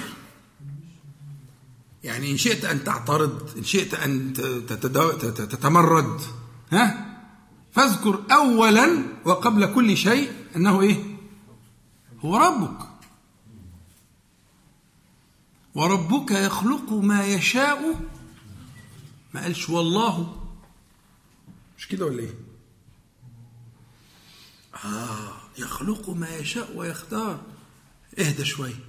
يعني 2.03 2.31
إن 2.31 2.37
شئت 2.37 2.65
أن 2.65 2.83
تعترض 2.83 3.57
إن 3.57 3.63
شئت 3.63 3.93
أن 3.93 4.33
تتمرد 5.37 6.21
ها؟ 6.71 7.07
فاذكر 7.71 8.23
أولا 8.31 9.03
وقبل 9.25 9.73
كل 9.73 9.97
شيء 9.97 10.31
أنه 10.55 10.81
إيه؟ 10.81 11.17
هو 12.25 12.37
ربك. 12.37 12.87
وربك 15.75 16.31
يخلق 16.31 16.93
ما 16.93 17.25
يشاء. 17.25 18.01
ما 19.33 19.41
قالش 19.41 19.69
والله. 19.69 20.43
مش 21.77 21.87
كده 21.87 22.05
ولا 22.05 22.19
إيه؟ 22.19 22.33
آه 24.85 25.33
يخلق 25.57 26.09
ما 26.09 26.35
يشاء 26.35 26.75
ويختار. 26.75 27.41
اهدى 28.19 28.45
شوية 28.45 28.79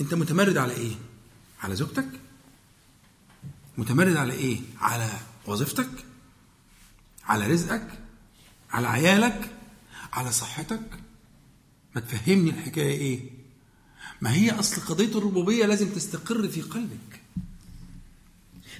انت 0.00 0.14
متمرد 0.14 0.56
على 0.56 0.72
إيه؟ 0.72 0.94
على 1.60 1.76
زوجتك؟ 1.76 2.08
متمرد 3.78 4.16
على 4.16 4.32
إيه؟ 4.32 4.60
على 4.80 5.10
وظيفتك؟ 5.46 6.04
على 7.24 7.46
رزقك؟ 7.46 7.98
على 8.70 8.88
عيالك؟ 8.88 9.50
على 10.12 10.32
صحتك؟ 10.32 11.00
ما 11.94 12.00
تفهمني 12.00 12.50
الحكاية 12.50 12.98
إيه؟ 12.98 13.30
ما 14.20 14.32
هي 14.32 14.50
اصل 14.50 14.80
قضية 14.80 15.18
الربوبية 15.18 15.66
لازم 15.66 15.88
تستقر 15.88 16.48
في 16.48 16.62
قلبك. 16.62 17.22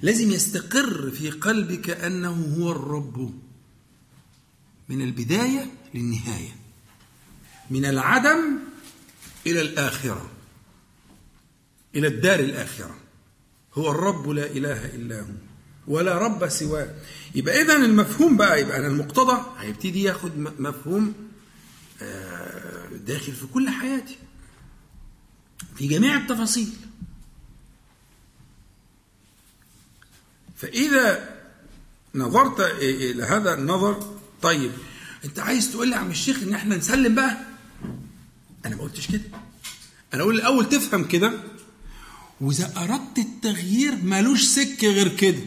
لازم 0.02 0.30
يستقر 0.30 1.10
في 1.10 1.30
قلبك 1.30 1.90
أنه 1.90 2.56
هو 2.58 2.72
الرب. 2.72 3.47
من 4.88 5.02
البداية 5.02 5.70
للنهاية. 5.94 6.56
من 7.70 7.84
العدم 7.84 8.58
إلى 9.46 9.60
الآخرة. 9.60 10.30
إلى 11.94 12.06
الدار 12.06 12.40
الآخرة. 12.40 12.96
هو 13.74 13.90
الرب 13.90 14.28
لا 14.28 14.46
إله 14.46 14.86
إلا 14.94 15.20
هو. 15.20 15.26
ولا 15.86 16.18
رب 16.18 16.48
سواه. 16.48 16.94
يبقى 17.34 17.62
اذا 17.62 17.76
المفهوم 17.76 18.36
بقى 18.36 18.60
يبقى 18.60 18.78
أنا 18.78 18.86
المقتضى 18.86 19.42
هيبتدي 19.58 20.02
ياخد 20.02 20.38
مفهوم 20.38 21.14
آه، 22.02 22.88
داخل 23.06 23.32
في 23.32 23.46
كل 23.46 23.70
حياتي. 23.70 24.16
في 25.76 25.88
جميع 25.88 26.16
التفاصيل. 26.16 26.68
فإذا 30.56 31.38
نظرت 32.14 32.60
إلى 32.60 33.22
هذا 33.22 33.54
النظر 33.54 34.17
طيب 34.42 34.72
أنت 35.24 35.38
عايز 35.38 35.72
تقول 35.72 35.88
لي 35.88 35.94
يا 35.94 36.00
عم 36.00 36.10
الشيخ 36.10 36.42
إن 36.42 36.54
إحنا 36.54 36.76
نسلم 36.76 37.14
بقى؟ 37.14 37.38
أنا 38.66 38.76
ما 38.76 38.82
قلتش 38.82 39.06
كده. 39.06 39.22
أنا 40.14 40.22
أقول 40.22 40.34
الأول 40.34 40.68
تفهم 40.68 41.04
كده. 41.04 41.32
وإذا 42.40 42.72
أردت 42.76 43.18
التغيير 43.18 43.96
ملوش 43.96 44.42
سكة 44.44 44.88
غير 44.88 45.16
كده. 45.16 45.42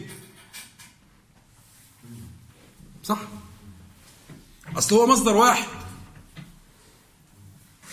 صح؟ 3.04 3.18
أصل 4.76 4.96
هو 4.96 5.06
مصدر 5.06 5.36
واحد. 5.36 5.68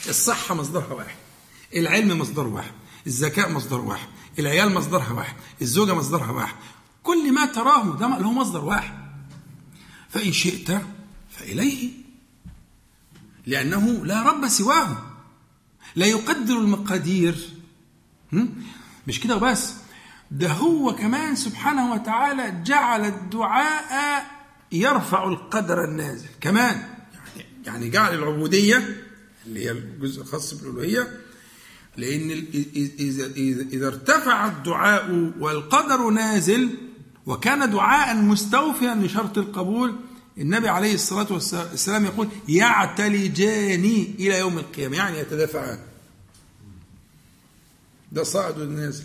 الصحة 0.09 0.55
مصدرها 0.55 0.93
واحد. 0.93 1.15
العلم 1.75 2.19
مصدره 2.19 2.47
واحد. 2.47 2.71
الذكاء 3.07 3.51
مصدر 3.51 3.79
واحد. 3.81 4.07
العيال 4.39 4.73
مصدرها 4.73 5.11
واحد. 5.13 5.35
الزوجة 5.61 5.93
مصدرها 5.93 6.31
واحد. 6.31 6.55
كل 7.03 7.33
ما 7.33 7.45
تراه 7.45 7.95
ده 7.97 8.07
له 8.07 8.31
مصدر 8.31 8.65
واحد. 8.65 8.98
فإن 10.09 10.31
شئت 10.31 10.81
فإليه. 11.29 11.91
لأنه 13.45 14.05
لا 14.05 14.23
رب 14.23 14.47
سواه. 14.47 14.97
لا 15.95 16.05
يقدر 16.05 16.57
المقادير. 16.57 17.49
مش 19.07 19.19
كده 19.19 19.35
وبس. 19.35 19.73
ده 20.31 20.51
هو 20.51 20.95
كمان 20.95 21.35
سبحانه 21.35 21.93
وتعالى 21.93 22.63
جعل 22.65 23.05
الدعاء 23.05 24.25
يرفع 24.71 25.23
القدر 25.23 25.83
النازل. 25.83 26.27
كمان. 26.41 26.83
يعني 27.35 27.49
يعني 27.65 27.89
جعل 27.89 28.13
العبودية 28.13 29.03
اللي 29.45 29.65
هي 29.65 29.71
الجزء 29.71 30.21
الخاص 30.21 30.53
بالألوهية 30.53 31.19
لأن 31.97 32.45
إذا, 32.99 33.25
إذا 33.73 33.87
ارتفع 33.87 34.47
الدعاء 34.47 35.31
والقدر 35.39 36.09
نازل 36.09 36.69
وكان 37.29 37.71
دعاء 37.71 38.15
مستوفيا 38.15 38.95
لشرط 38.95 39.37
القبول. 39.37 39.95
النبي 40.37 40.69
عليه 40.69 40.93
الصلاة 40.93 41.33
والسلام 41.33 42.05
يقول 42.05 42.27
يعتلجان 42.47 43.83
إلى 44.19 44.39
يوم 44.39 44.57
القيامة 44.57 44.97
يعني 44.97 45.19
يتدافعان 45.19 45.79
ده 48.11 48.23
صاعد 48.23 48.59
والنازل 48.59 49.03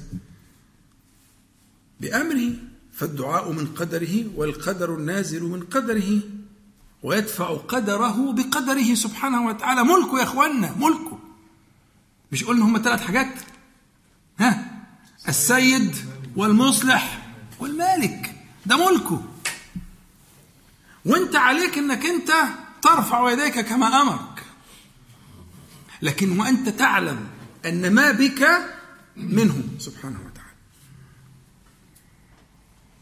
بأمره 2.01 2.53
فالدعاء 2.93 3.53
من 3.53 3.67
قدره 3.67 4.25
والقدر 4.37 4.95
النازل 4.95 5.43
من 5.43 5.63
قدره 5.63 6.21
ويدفع 7.03 7.55
قدره 7.55 8.33
بقدره 8.33 8.95
سبحانه 8.95 9.47
وتعالى. 9.47 9.83
ملكه 9.85 10.19
يا 10.19 10.23
اخوانا 10.23 10.75
ملكه. 10.79 11.19
مش 12.33 12.45
قلنا 12.45 12.65
هم 12.65 12.83
ثلاث 12.83 13.01
حاجات؟ 13.01 13.35
ها؟ 14.39 14.65
السيد 15.29 15.97
والمصلح. 16.37 17.24
والمالك 17.65 18.35
ده 18.67 18.77
ملكه. 18.77 19.23
وانت 21.05 21.37
عليك 21.37 21.79
انك 21.79 22.07
انت 22.07 22.33
ترفع 22.83 23.31
يديك 23.31 23.61
كما 23.61 24.03
أمرك. 24.03 24.45
لكن 26.03 26.39
وأنت 26.41 26.69
تعلم 26.69 27.27
أن 27.67 27.95
ما 27.95 28.13
بك 28.13 28.49
منه 29.17 29.63
سبحانه 29.79 30.19
وتعالى. 30.19 30.55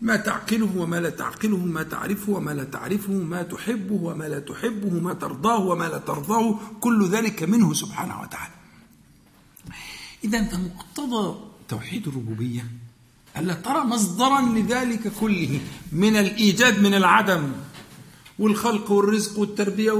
ما 0.00 0.16
تعقله 0.16 0.76
وما 0.76 0.96
لا 0.96 1.10
تعقله 1.10 1.56
ما 1.56 1.82
تعرفه 1.82 2.32
وما 2.32 2.50
لا 2.50 2.64
تعرفه 2.64 3.12
ما 3.12 3.42
تحبه 3.42 3.94
وما 3.94 4.24
لا 4.24 4.38
تحبه 4.38 4.90
ما 5.00 5.14
ترضاه 5.14 5.58
وما 5.58 5.84
لا 5.84 5.98
ترضاه 5.98 6.58
كل 6.80 7.08
ذلك 7.08 7.42
منه 7.42 7.74
سبحانه 7.74 8.20
وتعالى. 8.20 8.54
إذا 10.24 10.44
فمقتضى 10.44 11.50
توحيد 11.68 12.08
الربوبية. 12.08 12.81
ألا 13.36 13.54
ترى 13.54 13.84
مصدرا 13.84 14.40
لذلك 14.40 15.12
كله 15.20 15.60
من 15.92 16.16
الإيجاد 16.16 16.80
من 16.82 16.94
العدم 16.94 17.52
والخلق 18.38 18.90
والرزق 18.90 19.38
والتربية 19.38 19.92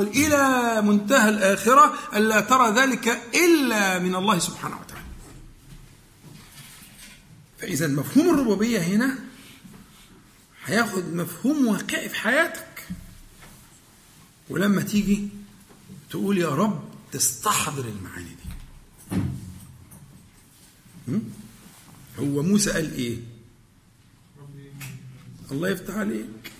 إلى 0.00 0.82
منتهى 0.82 1.28
الآخرة 1.28 1.94
ألا 2.14 2.40
ترى 2.40 2.70
ذلك 2.70 3.08
إلا 3.34 3.98
من 3.98 4.14
الله 4.14 4.38
سبحانه 4.38 4.76
وتعالى. 4.76 5.04
فإذا 7.58 7.86
مفهوم 7.86 8.34
الربوبية 8.34 8.78
هنا 8.78 9.18
هياخد 10.64 11.14
مفهوم 11.14 11.66
واقعي 11.66 12.08
في 12.08 12.14
حياتك. 12.14 12.88
ولما 14.50 14.82
تيجي 14.82 15.28
تقول 16.10 16.38
يا 16.38 16.48
رب 16.48 16.84
تستحضر 17.12 17.84
المعاني 17.84 18.36
دي. 21.08 21.20
هو 22.18 22.42
موسى 22.42 22.70
قال 22.70 22.94
إيه؟ 22.94 23.18
الله 25.50 25.68
يفتح 25.68 25.94
عليك. 25.94 26.52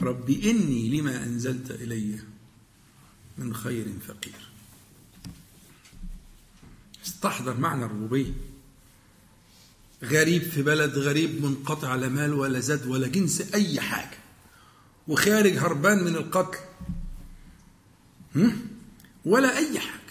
رب 0.00 0.30
إني 0.30 1.00
لما 1.00 1.24
أنزلت 1.24 1.70
إلي 1.70 2.18
من 3.38 3.54
خير 3.54 3.86
فقير. 4.08 4.50
استحضر 7.06 7.56
معنى 7.56 7.84
الربوبية. 7.84 8.32
غريب 10.04 10.42
في 10.42 10.62
بلد 10.62 10.98
غريب 10.98 11.44
منقطع 11.44 11.94
لا 11.94 12.08
مال 12.08 12.34
ولا 12.34 12.60
زاد 12.60 12.86
ولا 12.86 13.08
جنس 13.08 13.54
أي 13.54 13.80
حاجة. 13.80 14.18
وخارج 15.08 15.58
هربان 15.58 16.04
من 16.04 16.16
القتل. 16.16 16.58
ولا 19.24 19.58
أي 19.58 19.80
حاجة. 19.80 20.01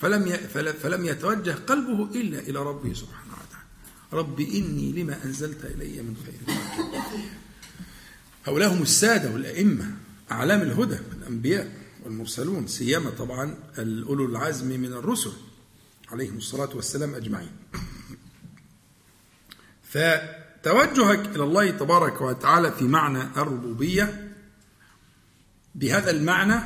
فلم 0.00 0.36
فلم 0.82 1.04
يتوجه 1.04 1.52
قلبه 1.52 2.20
إلا 2.20 2.38
إلى 2.38 2.58
ربه 2.58 2.92
سبحانه 2.92 3.32
وتعالى. 3.32 3.66
رب 4.12 4.40
إني 4.40 4.92
لما 4.92 5.24
أنزلت 5.24 5.64
إلي 5.64 6.02
من 6.02 6.16
خير. 6.26 6.56
هؤلاء 8.46 8.72
هم 8.72 8.82
السادة 8.82 9.32
والأئمة 9.32 9.94
أعلام 10.32 10.62
الهدى 10.62 10.98
الأنبياء 11.18 11.72
والمرسلون 12.04 12.66
سيما 12.66 13.10
طبعا 13.10 13.54
أولو 13.78 14.26
العزم 14.26 14.80
من 14.80 14.92
الرسل 14.92 15.32
عليهم 16.08 16.36
الصلاة 16.36 16.76
والسلام 16.76 17.14
أجمعين. 17.14 17.50
فتوجهك 19.82 21.36
إلى 21.36 21.44
الله 21.44 21.70
تبارك 21.70 22.20
وتعالى 22.20 22.72
في 22.72 22.84
معنى 22.84 23.22
الربوبية 23.22 24.32
بهذا 25.74 26.10
المعنى 26.10 26.60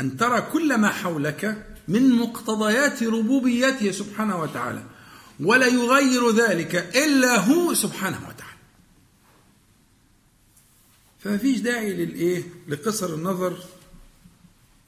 أن 0.00 0.16
ترى 0.16 0.42
كل 0.52 0.78
ما 0.78 0.88
حولك 0.88 1.66
من 1.88 2.14
مقتضيات 2.14 3.02
ربوبيته 3.02 3.90
سبحانه 3.90 4.40
وتعالى 4.40 4.82
ولا 5.40 5.66
يغير 5.66 6.30
ذلك 6.30 6.74
إلا 6.74 7.40
هو 7.40 7.74
سبحانه 7.74 8.28
وتعالى. 8.28 8.50
فما 11.20 11.38
فيش 11.38 11.58
داعي 11.58 11.92
للإيه؟ 11.92 12.42
لقصر 12.68 13.14
النظر 13.14 13.58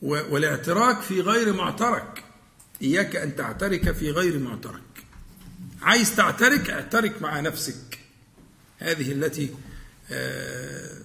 والاعتراك 0.02 1.00
في 1.00 1.20
غير 1.20 1.52
معترك. 1.52 2.24
إياك 2.82 3.16
أن 3.16 3.36
تعترك 3.36 3.92
في 3.92 4.10
غير 4.10 4.38
معترك. 4.38 4.82
عايز 5.82 6.16
تعترك 6.16 6.70
اعترك 6.70 7.22
مع 7.22 7.40
نفسك. 7.40 7.98
هذه 8.78 9.12
التي 9.12 9.54
آه، 10.10 10.98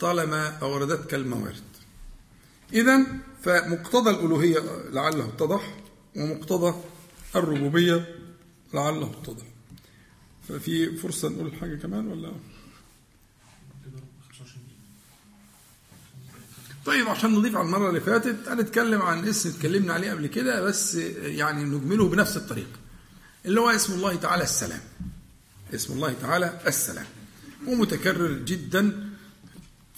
طالما 0.00 0.58
أوردتك 0.62 1.14
الموارد. 1.14 1.62
إذا 2.72 3.06
فمقتضى 3.42 4.10
الألوهية 4.10 4.58
لعله 4.92 5.24
اتضح 5.28 5.74
ومقتضى 6.16 6.74
الربوبية 7.36 8.16
لعله 8.74 9.10
اتضح. 9.22 9.44
ففي 10.48 10.96
فرصة 10.96 11.28
نقول 11.28 11.54
حاجة 11.54 11.74
كمان 11.76 12.06
ولا؟ 12.06 12.32
طيب 16.86 17.08
عشان 17.08 17.30
نضيف 17.32 17.56
على 17.56 17.66
المرة 17.66 17.88
اللي 17.88 18.00
فاتت 18.00 18.48
هنتكلم 18.48 19.02
عن 19.02 19.28
اسم 19.28 19.48
اتكلمنا 19.50 19.92
عليه 19.92 20.10
قبل 20.10 20.26
كده 20.26 20.62
بس 20.62 20.94
يعني 21.22 21.64
نجمله 21.64 22.08
بنفس 22.08 22.36
الطريقة 22.36 22.78
اللي 23.46 23.60
هو 23.60 23.70
اسم 23.70 23.92
الله 23.92 24.14
تعالى 24.16 24.42
السلام. 24.42 24.80
اسم 25.74 25.92
الله 25.92 26.12
تعالى 26.12 26.60
السلام. 26.66 27.06
ومتكرر 27.66 28.32
جدا 28.32 29.07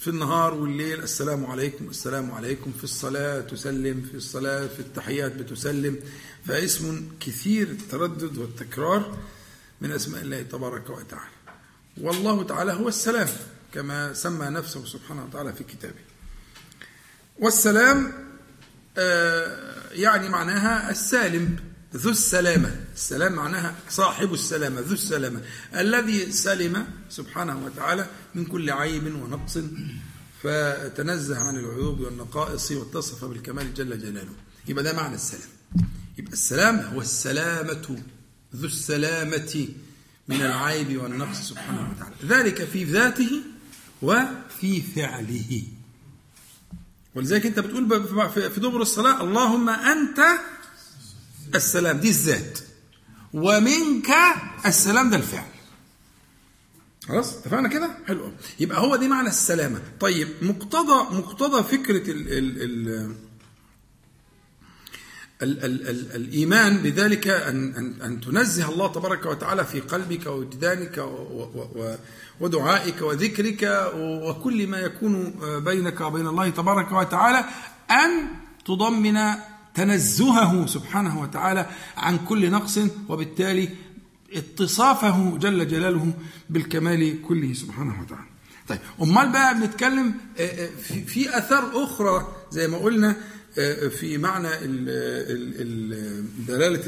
في 0.01 0.09
النهار 0.09 0.53
والليل 0.53 1.03
السلام 1.03 1.45
عليكم 1.45 1.89
السلام 1.89 2.31
عليكم 2.31 2.71
في 2.71 2.83
الصلاة 2.83 3.41
تسلم 3.41 4.07
في 4.11 4.17
الصلاة 4.17 4.67
في 4.67 4.79
التحيات 4.79 5.31
بتسلم. 5.31 5.99
فاسم 6.47 7.09
كثير 7.19 7.67
التردد 7.67 8.37
والتكرار 8.37 9.17
من 9.81 9.91
أسماء 9.91 10.21
الله 10.21 10.41
تبارك 10.41 10.89
وتعالى. 10.89 11.31
والله 12.01 12.43
تعالى 12.43 12.73
هو 12.73 12.87
السلام 12.87 13.27
كما 13.73 14.13
سمى 14.13 14.45
نفسه 14.45 14.85
سبحانه 14.85 15.25
وتعالى 15.25 15.53
في 15.53 15.63
كتابه. 15.63 16.01
والسلام 17.39 18.13
آه، 18.97 19.91
يعني 19.91 20.29
معناها 20.29 20.91
السالم. 20.91 21.70
ذو 21.95 22.09
السلامة. 22.09 22.85
السلام 22.95 23.33
معناها 23.33 23.75
صاحب 23.89 24.33
السلامة 24.33 24.81
ذو 24.81 24.93
السلامة. 24.93 25.41
الذي 25.75 26.31
سلم 26.31 26.87
سبحانه 27.09 27.65
وتعالى 27.65 28.09
من 28.35 28.45
كل 28.45 28.69
عيب 28.69 29.15
ونقص 29.15 29.57
فتنزه 30.43 31.37
عن 31.37 31.55
العيوب 31.57 31.99
والنقائص 31.99 32.71
واتصف 32.71 33.25
بالكمال 33.25 33.73
جل 33.73 33.99
جلاله. 33.99 34.33
يبقى 34.67 34.83
ده 34.83 34.93
معنى 34.93 35.15
السلام. 35.15 35.49
يبقى 36.17 36.33
السلام 36.33 36.79
هو 36.79 37.01
السلامة 37.01 38.03
ذو 38.55 38.67
السلامة 38.67 39.67
من 40.27 40.41
العيب 40.41 41.01
والنقص 41.01 41.41
سبحانه 41.49 41.91
وتعالى. 41.91 42.15
ذلك 42.27 42.63
في 42.63 42.83
ذاته 42.83 43.41
وفي 44.01 44.81
فعله. 44.81 45.63
ولذلك 47.15 47.45
انت 47.45 47.59
بتقول 47.59 48.03
في 48.51 48.59
دبر 48.59 48.81
الصلاة 48.81 49.23
اللهم 49.23 49.69
أنت 49.69 50.19
السلام 51.55 51.97
دي 51.97 52.09
الذات. 52.09 52.59
ومنك 53.33 54.09
السلام 54.65 55.09
ده 55.09 55.17
الفعل. 55.17 55.43
خلاص؟ 57.07 57.37
اتفقنا 57.37 57.67
كده؟ 57.69 57.89
حلو 58.07 58.31
يبقى 58.59 58.79
هو 58.81 58.95
دي 58.95 59.07
معنى 59.07 59.27
السلامة. 59.27 59.81
طيب 59.99 60.27
مقتضى 60.41 61.15
مقتضى 61.17 61.63
فكرة 61.77 62.11
ال 62.11 62.27
ال 62.37 62.61
ال 62.61 63.15
ال 65.41 65.65
ال 65.65 65.87
ال 65.89 66.15
الإيمان 66.15 66.77
بذلك 66.77 67.27
أن, 67.27 67.75
أن, 67.75 68.01
أن 68.01 68.21
تنزه 68.21 68.69
الله 68.69 68.87
تبارك 68.91 69.25
وتعالى 69.25 69.65
في 69.65 69.79
قلبك 69.79 70.25
ووجدانك 70.27 71.05
ودعائك 72.39 73.01
وذكرك 73.01 73.91
وكل 73.95 74.67
ما 74.67 74.79
يكون 74.79 75.33
بينك 75.63 76.01
وبين 76.01 76.27
الله 76.27 76.49
تبارك 76.49 76.91
وتعالى 76.91 77.45
أن 77.91 78.27
تضمن 78.65 79.17
تنزهه 79.73 80.65
سبحانه 80.65 81.21
وتعالى 81.21 81.65
عن 81.97 82.17
كل 82.17 82.51
نقص 82.51 82.79
وبالتالي 83.09 83.69
اتصافه 84.33 85.37
جل 85.37 85.67
جلاله 85.67 86.13
بالكمال 86.49 87.21
كله 87.21 87.53
سبحانه 87.53 88.01
وتعالى 88.01 88.25
طيب 88.67 88.79
أمال 89.01 89.31
بقى 89.31 89.55
بنتكلم 89.55 90.13
آه، 90.39 90.41
آه، 90.41 90.69
في 91.05 91.37
أثار 91.37 91.83
أخرى 91.83 92.35
زي 92.51 92.67
ما 92.67 92.77
قلنا 92.77 93.15
آه، 93.57 93.87
في 93.87 94.17
معنى 94.17 94.47
دلالة 96.47 96.81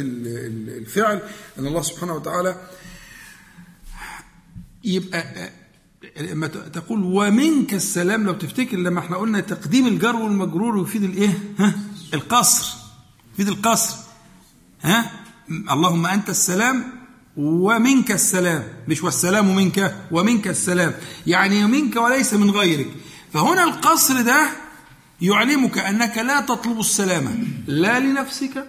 الفعل 0.77 1.21
أن 1.59 1.67
الله 1.67 1.81
سبحانه 1.81 2.13
وتعالى 2.13 2.67
يبقى 4.83 5.49
لما 6.19 6.47
تقول 6.47 7.03
ومنك 7.03 7.73
السلام 7.73 8.23
لو 8.23 8.33
تفتكر 8.33 8.77
لما 8.77 8.99
إحنا 8.99 9.17
قلنا 9.17 9.39
تقديم 9.39 9.87
الجر 9.87 10.15
والمجرور 10.15 10.81
يفيد 10.81 11.03
الإيه؟ 11.03 11.39
ها؟ 11.59 11.73
القصر. 12.13 12.73
يفيد 13.33 13.47
القصر. 13.47 13.97
ها؟ 14.81 15.11
اللهم 15.49 16.05
أنت 16.05 16.29
السلام 16.29 16.93
ومنك 17.37 18.11
السلام. 18.11 18.67
مش 18.87 19.03
والسلام 19.03 19.55
منك 19.55 19.95
ومنك 20.11 20.47
السلام. 20.47 20.93
يعني 21.27 21.63
منك 21.65 21.95
وليس 21.95 22.33
من 22.33 22.51
غيرك. 22.51 22.87
فهنا 23.33 23.63
القصر 23.63 24.21
ده 24.21 24.49
يعلمك 25.21 25.77
أنك 25.77 26.17
لا 26.17 26.41
تطلب 26.41 26.79
السلامه 26.79 27.37
لا 27.67 27.99
لنفسك 27.99 28.67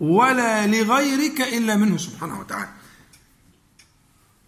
ولا 0.00 0.66
لغيرك 0.66 1.40
إلا 1.40 1.76
منه 1.76 1.96
سبحانه 1.96 2.40
وتعالى. 2.40 2.70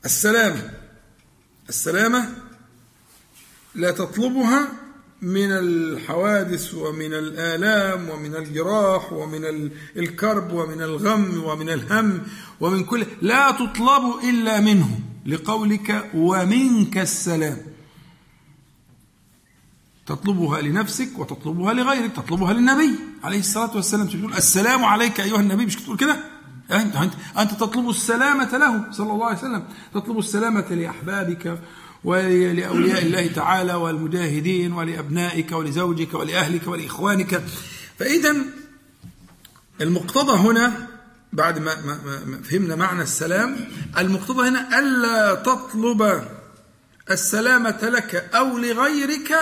السلامه 0.05 0.71
السلامة 1.69 2.35
لا 3.75 3.91
تطلبها 3.91 4.69
من 5.23 5.51
الحوادث 5.51 6.75
ومن 6.75 7.13
الآلام 7.15 8.09
ومن 8.09 8.37
الجراح 8.37 9.13
ومن 9.13 9.71
الكرب 9.97 10.53
ومن 10.53 10.83
الغم 10.83 11.45
ومن 11.45 11.69
الهم 11.71 12.23
ومن 12.61 12.85
كل 12.85 13.07
لا 13.23 13.51
تطلب 13.51 14.25
إلا 14.25 14.61
منه 14.61 15.01
لقولك 15.27 16.11
ومنك 16.15 16.99
السلام. 16.99 17.59
تطلبها 20.07 20.61
لنفسك 20.61 21.19
وتطلبها 21.19 21.73
لغيرك 21.73 22.13
تطلبها 22.17 22.53
للنبي 22.53 22.91
عليه 23.25 23.39
الصلاة 23.39 23.77
والسلام. 23.77 24.07
تقول 24.07 24.33
السلام 24.33 24.85
عليك 24.85 25.21
أيها 25.21 25.41
النبي 25.41 25.67
مش 25.67 25.77
تقول 25.77 25.97
كده؟ 25.97 26.17
أنت, 26.71 26.97
أنت 27.39 27.51
تطلب 27.51 27.89
السلامة 27.89 28.59
له 28.59 28.93
صلى 28.93 29.13
الله 29.13 29.27
عليه 29.27 29.39
وسلم. 29.39 29.65
تطلب 29.95 30.19
السلامة 30.19 30.69
لأحبابك 30.71 31.59
ولأولياء 32.05 33.03
الله 33.03 33.27
تعالى 33.27 33.75
والمجاهدين 33.75 34.73
ولأبنائك 34.73 35.53
ولزوجك 35.53 36.15
ولأهلك 36.15 36.67
ولإخوانك. 36.67 37.43
فإذا 37.99 38.37
المقتضى 39.81 40.33
هنا 40.33 40.89
بعد 41.33 41.59
ما, 41.59 41.75
فهمنا 42.45 42.77
معنى 42.77 43.03
السلام 43.03 43.57
المقتضى 43.99 44.49
هنا 44.49 44.79
ألا 44.79 45.35
تطلب 45.35 46.29
السلامة 47.11 47.79
لك 47.83 48.15
أو 48.35 48.59
لغيرك 48.59 49.37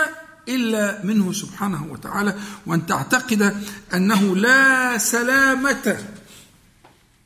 إلا 0.49 1.05
منه 1.05 1.33
سبحانه 1.33 1.87
وتعالى 1.91 2.35
وأن 2.65 2.85
تعتقد 2.85 3.63
أنه 3.93 4.35
لا 4.35 4.97
سلامة 4.97 5.97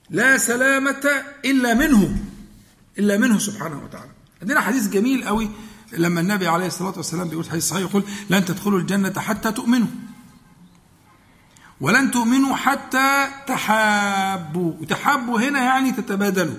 لا 0.10 0.38
سلامة 0.38 1.12
إلا 1.46 1.74
منه 1.74 2.18
إلا 3.00 3.18
منه 3.18 3.40
سبحانه 3.40 3.84
وتعالى. 3.84 4.12
عندنا 4.42 4.62
حديث 4.62 4.88
جميل 4.88 5.24
قوي 5.24 5.50
لما 5.98 6.22
النبي 6.22 6.48
عليه 6.48 6.68
الصلاة 6.68 6.94
والسلام 6.98 7.28
بيقول 7.28 7.50
حديث 7.50 7.68
صحيح 7.70 7.82
يقول 7.82 8.04
لن 8.30 8.46
تدخلوا 8.46 8.80
الجنة 8.80 9.20
حتى 9.20 9.52
تؤمنوا. 9.52 9.88
ولن 11.82 12.12
تؤمنوا 12.12 12.56
حتى 12.56 13.28
تحابوا. 13.48 14.74
وتحابوا 14.82 15.40
هنا 15.40 15.64
يعني 15.64 15.92
تتبادلوا. 15.92 16.56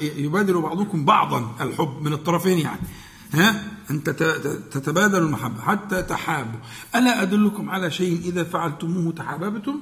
يبادل 0.00 0.60
بعضكم 0.60 1.04
بعضا 1.04 1.56
الحب 1.60 2.02
من 2.02 2.12
الطرفين 2.12 2.58
يعني. 2.58 2.80
ها؟ 3.34 3.64
أنت 3.90 4.10
تتبادل 4.70 5.18
المحبة 5.18 5.60
حتى 5.62 6.02
تحابوا. 6.02 6.60
ألا 6.94 7.22
أدلكم 7.22 7.70
على 7.70 7.90
شيء 7.90 8.20
إذا 8.24 8.44
فعلتموه 8.44 9.12
تحاببتم؟ 9.12 9.80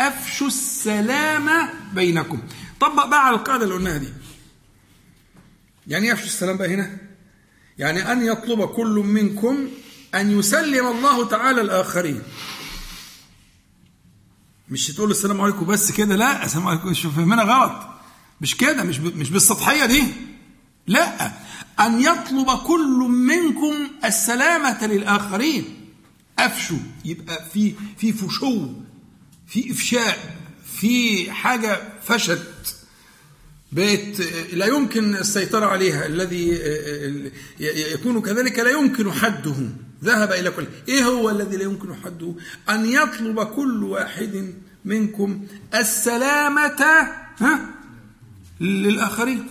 أفشوا 0.00 0.46
السلام 0.46 1.48
بينكم. 1.94 2.38
طبق 2.80 3.06
بقى 3.06 3.26
على 3.26 3.36
القاعدة 3.36 3.64
اللي 3.64 3.74
قلناها 3.74 3.96
دي. 3.96 4.08
يعني 5.86 6.06
يفشو 6.08 6.26
السلام 6.26 6.56
بقى 6.56 6.74
هنا؟ 6.74 6.98
يعني 7.78 8.12
أن 8.12 8.26
يطلب 8.26 8.64
كل 8.68 9.02
منكم 9.06 9.68
أن 10.14 10.38
يسلم 10.38 10.86
الله 10.86 11.28
تعالى 11.28 11.60
الآخرين. 11.60 12.22
مش 14.68 14.86
تقول 14.86 15.10
السلام 15.10 15.40
عليكم 15.40 15.66
بس 15.66 15.92
كده 15.92 16.16
لا 16.16 16.44
السلام 16.44 16.68
عليكم 16.68 16.88
مش 16.88 17.00
فهمنا 17.00 17.42
غلط. 17.42 17.86
مش 18.40 18.56
كده 18.56 18.82
مش 18.82 18.98
مش 18.98 19.30
بالسطحية 19.30 19.86
دي. 19.86 20.04
لا 20.86 21.26
أن 21.80 22.00
يطلب 22.00 22.58
كل 22.66 22.88
منكم 23.08 23.74
السلامة 24.04 24.86
للآخرين. 24.86 25.64
أفشوا 26.38 26.78
يبقى 27.04 27.44
في 27.54 27.74
في 27.98 28.12
فشو 28.12 28.68
في 29.46 29.72
إفشاء 29.72 30.36
في 30.80 31.30
حاجة 31.32 31.82
فشت. 32.02 32.75
بقت 33.72 34.20
لا 34.52 34.66
يمكن 34.66 35.14
السيطرة 35.14 35.66
عليها 35.66 36.06
الذي 36.06 36.60
يكون 37.92 38.22
كذلك 38.22 38.58
لا 38.58 38.70
يمكن 38.70 39.12
حده. 39.12 39.54
ذهب 40.04 40.32
إلى 40.32 40.50
كل 40.50 40.66
إيه 40.88 41.04
هو 41.04 41.30
الذي 41.30 41.56
لا 41.56 41.62
يمكن 41.62 41.94
حده؟ 41.94 42.34
أن 42.68 42.86
يطلب 42.86 43.42
كل 43.42 43.84
واحد 43.84 44.54
منكم 44.84 45.46
السلامة 45.74 46.84
ها؟ 47.40 47.74
للآخرين. 48.60 49.46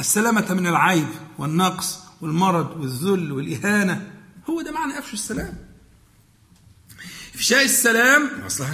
السلامة 0.00 0.54
من 0.54 0.66
العيب 0.66 1.08
والنقص 1.38 1.98
والمرض 2.20 2.80
والذل 2.80 3.32
والإهانة. 3.32 4.10
هو 4.50 4.62
ده 4.62 4.72
معنى 4.72 4.98
أفشوا 4.98 5.14
السلام. 5.14 5.58
إفشاء 7.34 7.64
السلام 7.64 8.30
أصلا 8.46 8.68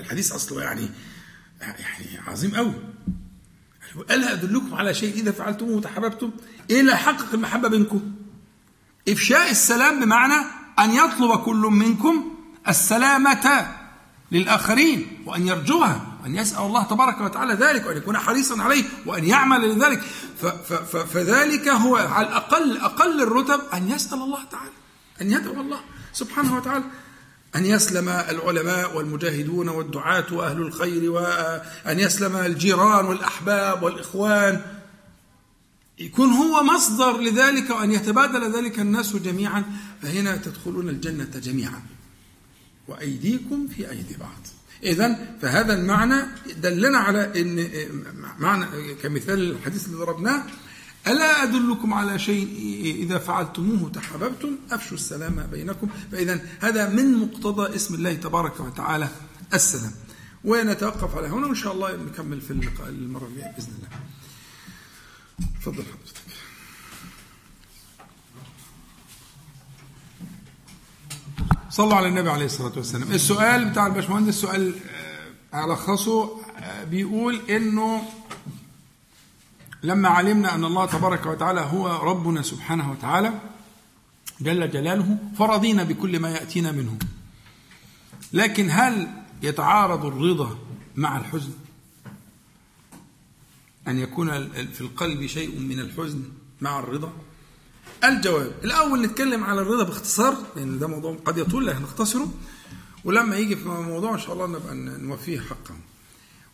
الحديث 0.00 0.32
أصله 0.32 0.62
يعني 0.62 0.88
يعني 1.62 2.20
عظيم 2.26 2.54
قوي. 2.54 2.74
ألا 4.10 4.32
أدلكم 4.32 4.74
على 4.74 4.94
شيء 4.94 5.14
إذا 5.14 5.32
فعلتموه 5.32 5.80
تحببتم 5.80 6.30
لا 6.70 6.92
يحقق 6.92 7.34
المحبة 7.34 7.68
بينكم 7.68 8.12
إفشاء 9.08 9.50
السلام 9.50 10.04
بمعنى 10.04 10.46
أن 10.78 10.90
يطلب 10.90 11.38
كل 11.38 11.56
منكم 11.56 12.34
السلامة 12.68 13.76
للآخرين 14.32 15.22
وأن 15.26 15.46
يرجوها 15.46 16.06
وأن 16.22 16.36
يسأل 16.36 16.62
الله 16.62 16.82
تبارك 16.82 17.20
وتعالى 17.20 17.54
ذلك 17.54 17.86
وأن 17.86 17.96
يكون 17.96 18.18
حريصا 18.18 18.62
عليه 18.62 18.84
وأن 19.06 19.24
يعمل 19.24 19.68
لذلك. 19.68 20.00
فذلك 21.12 21.68
هو 21.68 21.96
على 21.96 22.26
الأقل 22.26 22.76
أقل 22.76 23.22
الرتب 23.22 23.60
أن 23.74 23.90
يسأل 23.90 24.18
الله 24.18 24.44
تعالى 24.44 24.70
أن 25.20 25.32
يدعو 25.32 25.60
الله 25.60 25.80
سبحانه 26.12 26.56
وتعالى. 26.56 26.84
أن 27.56 27.66
يسلم 27.66 28.08
العلماء 28.08 28.96
والمجاهدون 28.96 29.68
والدعاة 29.68 30.34
وأهل 30.34 30.62
الخير 30.62 31.10
وأن 31.10 31.98
يسلم 32.00 32.36
الجيران 32.36 33.04
والأحباب 33.04 33.82
والإخوان. 33.82 34.60
يكون 35.98 36.28
هو 36.30 36.62
مصدر 36.62 37.20
لذلك 37.20 37.70
وأن 37.70 37.92
يتبادل 37.92 38.56
ذلك 38.56 38.78
الناس 38.78 39.16
جميعا 39.16 39.64
فهنا 40.02 40.36
تدخلون 40.36 40.88
الجنة 40.88 41.30
جميعا. 41.42 41.82
وأيديكم 42.88 43.68
في 43.68 43.90
أيدي 43.90 44.16
بعض. 44.16 44.46
إذا 44.82 45.36
فهذا 45.42 45.74
المعنى 45.74 46.22
دلنا 46.56 46.98
على 46.98 47.40
أن 47.40 47.68
معنى 48.38 48.94
كمثال 49.02 49.50
الحديث 49.50 49.86
اللي 49.86 49.96
ضربناه 49.96 50.44
ألا 51.06 51.42
أدلكم 51.42 51.94
على 51.94 52.18
شيء 52.18 52.46
إذا 53.02 53.18
فعلتموه 53.18 53.90
تحاببتم؟ 53.90 54.56
أفشوا 54.70 54.96
السلام 54.96 55.46
بينكم. 55.50 55.88
فإذا 56.12 56.40
هذا 56.60 56.88
من 56.88 57.18
مقتضى 57.18 57.74
اسم 57.74 57.94
الله 57.94 58.14
تبارك 58.14 58.60
وتعالى 58.60 59.08
السلام. 59.54 59.92
ونتوقف 60.44 61.16
على 61.16 61.28
هنا 61.28 61.46
وإن 61.46 61.54
شاء 61.54 61.72
الله 61.72 61.96
نكمل 61.96 62.40
في 62.40 62.50
اللقاء 62.50 62.88
المرة 62.88 63.26
الجاية 63.26 63.52
بإذن 63.52 63.72
الله. 63.76 63.88
تفضل 65.60 65.82
حضرتك. 65.82 66.22
صلوا 71.70 71.94
على 71.94 72.08
النبي 72.08 72.30
عليه 72.30 72.44
الصلاة 72.44 72.72
والسلام. 72.76 73.12
السؤال 73.12 73.70
بتاع 73.70 73.86
الباشمهندس 73.86 74.34
سؤال 74.34 74.74
ألخصه 75.54 76.40
آه، 76.58 76.84
بيقول 76.84 77.40
إنه 77.50 78.02
لما 79.82 80.08
علمنا 80.08 80.54
أن 80.54 80.64
الله 80.64 80.86
تبارك 80.86 81.26
وتعالى 81.26 81.60
هو 81.60 82.10
ربنا 82.10 82.42
سبحانه 82.42 82.90
وتعالى 82.90 83.40
جل 84.40 84.70
جلاله 84.70 85.18
فرضينا 85.38 85.82
بكل 85.82 86.18
ما 86.20 86.30
يأتينا 86.30 86.72
منه. 86.72 86.98
لكن 88.32 88.70
هل 88.70 89.08
يتعارض 89.42 90.04
الرضا 90.04 90.58
مع 90.96 91.16
الحزن؟ 91.16 91.52
أن 93.88 93.98
يكون 93.98 94.48
في 94.52 94.80
القلب 94.80 95.26
شيء 95.26 95.58
من 95.58 95.80
الحزن 95.80 96.22
مع 96.60 96.78
الرضا؟ 96.78 97.12
الجواب 98.04 98.52
الأول 98.64 99.02
نتكلم 99.02 99.44
على 99.44 99.60
الرضا 99.60 99.84
باختصار 99.84 100.36
لأن 100.56 100.78
ده 100.78 100.86
موضوع 100.86 101.16
قد 101.24 101.38
يطول 101.38 101.66
لكن 101.66 101.82
نختصره. 101.82 102.32
ولما 103.04 103.36
يجي 103.36 103.56
في 103.56 103.68
موضوع 103.68 104.14
إن 104.14 104.18
شاء 104.18 104.32
الله 104.32 104.46
نبقى 104.46 104.74
نوفيه 104.74 105.40
حقه. 105.40 105.74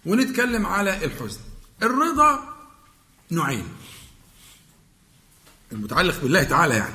ونتكلم 0.07 0.67
على 0.67 1.05
الحزن. 1.05 1.41
الرضا 1.83 2.58
نوعين. 3.31 3.65
المتعلق 5.73 6.21
بالله 6.21 6.43
تعالى 6.43 6.75
يعني. 6.75 6.95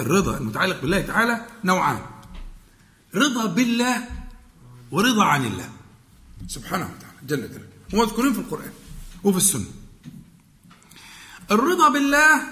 الرضا 0.00 0.38
المتعلق 0.38 0.80
بالله 0.80 1.00
تعالى 1.00 1.46
نوعان. 1.64 2.00
رضا 3.14 3.46
بالله 3.46 4.08
ورضا 4.90 5.24
عن 5.24 5.44
الله. 5.44 5.70
سبحانه 6.48 6.84
وتعالى 6.84 7.18
جل 7.26 7.48
جلاله. 7.48 7.68
ومذكورين 7.94 8.32
في 8.32 8.38
القرآن 8.38 8.72
وفي 9.24 9.36
السنة. 9.36 9.66
الرضا 11.50 11.88
بالله 11.88 12.42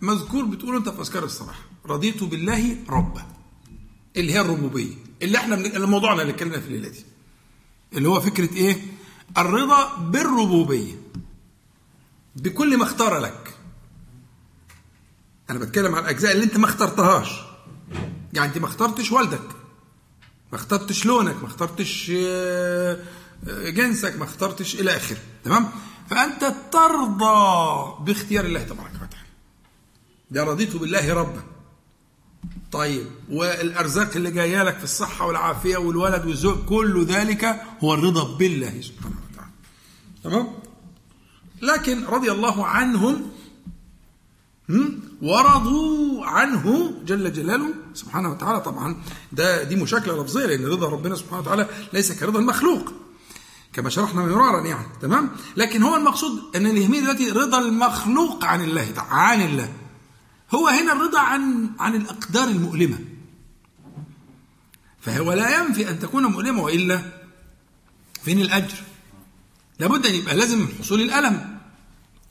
مذكور 0.00 0.44
بتقول 0.44 0.76
أنت 0.76 0.88
في 0.88 1.00
أذكار 1.00 1.24
الصباح 1.24 1.58
رضيت 1.86 2.24
بالله 2.24 2.76
ربا 2.88 3.26
اللي 4.16 4.32
هي 4.32 4.40
الربوبية. 4.40 4.94
اللي 5.22 5.38
إحنا 5.38 5.56
من 5.56 5.80
موضوعنا 5.80 6.22
اللي 6.22 6.32
اتكلمنا 6.32 6.60
في 6.60 6.66
الليلة 6.66 6.88
دي. 6.88 7.04
اللي 7.92 8.08
هو 8.08 8.20
فكرة 8.20 8.54
إيه؟ 8.54 8.82
الرضا 9.38 9.96
بالربوبية. 9.96 11.01
بكل 12.36 12.76
ما 12.78 12.84
اختار 12.84 13.18
لك. 13.18 13.54
أنا 15.50 15.58
بتكلم 15.58 15.94
عن 15.94 16.02
الأجزاء 16.02 16.32
اللي 16.32 16.44
أنت 16.44 16.56
ما 16.56 16.64
اخترتهاش. 16.64 17.42
يعني 18.32 18.48
أنت 18.48 18.58
ما 18.58 18.66
اخترتش 18.66 19.12
والدك 19.12 19.48
ما 20.52 20.58
اخترتش 20.58 21.06
لونك 21.06 21.36
ما 21.42 21.46
اخترتش 21.46 22.12
آه، 22.16 22.98
آه، 23.48 23.70
جنسك 23.70 24.16
ما 24.16 24.24
اخترتش 24.24 24.74
إلى 24.74 24.96
آخره. 24.96 25.18
تمام؟ 25.44 25.68
فأنت 26.10 26.54
ترضى 26.72 28.04
باختيار 28.04 28.44
الله 28.44 28.62
تبارك 28.62 28.94
وتعالى. 28.94 29.28
ده 30.30 30.44
رضيت 30.44 30.76
بالله 30.76 31.14
ربا. 31.14 31.42
طيب 32.72 33.06
والأرزاق 33.30 34.16
اللي 34.16 34.30
جاية 34.30 34.62
لك 34.62 34.78
في 34.78 34.84
الصحة 34.84 35.26
والعافية 35.26 35.76
والولد 35.76 36.26
والزوج 36.26 36.64
كل 36.64 37.04
ذلك 37.04 37.44
هو 37.80 37.94
الرضا 37.94 38.36
بالله 38.36 38.80
سبحانه 38.80 39.16
وتعالى. 39.32 39.50
تمام؟ 40.24 40.48
لكن 41.62 42.04
رضي 42.04 42.32
الله 42.32 42.66
عنهم 42.66 43.30
ورضوا 45.22 46.26
عنه 46.26 46.94
جل 47.06 47.32
جلاله 47.32 47.74
سبحانه 47.94 48.30
وتعالى. 48.30 48.60
طبعا 48.60 48.96
ده 49.32 49.62
دي 49.62 49.76
مشاكلة 49.76 50.22
لفظية 50.22 50.46
لأن 50.46 50.64
رضا 50.64 50.88
ربنا 50.88 51.14
سبحانه 51.14 51.40
وتعالى 51.40 51.68
ليس 51.92 52.12
كرضا 52.12 52.38
المخلوق 52.38 52.92
كما 53.72 53.90
شرحنا 53.90 54.22
مرارا 54.22 54.66
يعني. 54.66 54.86
تمام؟ 55.02 55.30
لكن 55.56 55.82
هو 55.82 55.96
المقصود 55.96 56.56
أن 56.56 56.66
اللي 56.66 56.82
يهمني 56.82 57.00
دلوقتي 57.00 57.30
رضا 57.30 57.58
المخلوق 57.58 58.44
عن 58.44 58.64
الله 58.64 58.92
عن 58.96 59.40
الله. 59.40 59.72
هو 60.54 60.68
هنا 60.68 60.92
الرضا 60.92 61.20
عن 61.20 61.70
عن 61.78 61.94
الأقدار 61.94 62.48
المؤلمة. 62.48 62.98
فهو 65.00 65.32
لا 65.32 65.58
ينفي 65.58 65.90
أن 65.90 65.98
تكون 65.98 66.26
مؤلمة 66.26 66.62
وإلا 66.62 67.02
فين 68.24 68.40
الأجر؟ 68.40 68.76
لابد 69.78 70.06
أن 70.06 70.14
يبقى 70.14 70.36
لازم 70.36 70.68
حصول 70.80 71.00
الألم. 71.00 71.51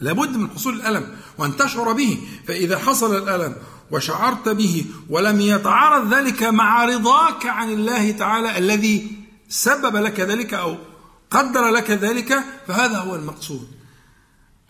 لابد 0.01 0.37
من 0.37 0.49
حصول 0.49 0.75
الألم 0.75 1.15
وأن 1.37 1.57
تشعر 1.57 1.91
به 1.91 2.21
فإذا 2.47 2.77
حصل 2.79 3.17
الألم 3.17 3.55
وشعرت 3.91 4.49
به 4.49 4.85
ولم 5.09 5.41
يتعارض 5.41 6.13
ذلك 6.13 6.43
مع 6.43 6.85
رضاك 6.85 7.45
عن 7.45 7.69
الله 7.69 8.11
تعالى 8.11 8.57
الذي 8.57 9.11
سبب 9.49 9.95
لك 9.95 10.19
ذلك 10.19 10.53
أو 10.53 10.77
قدر 11.31 11.69
لك 11.69 11.91
ذلك 11.91 12.43
فهذا 12.67 12.97
هو 12.97 13.15
المقصود. 13.15 13.67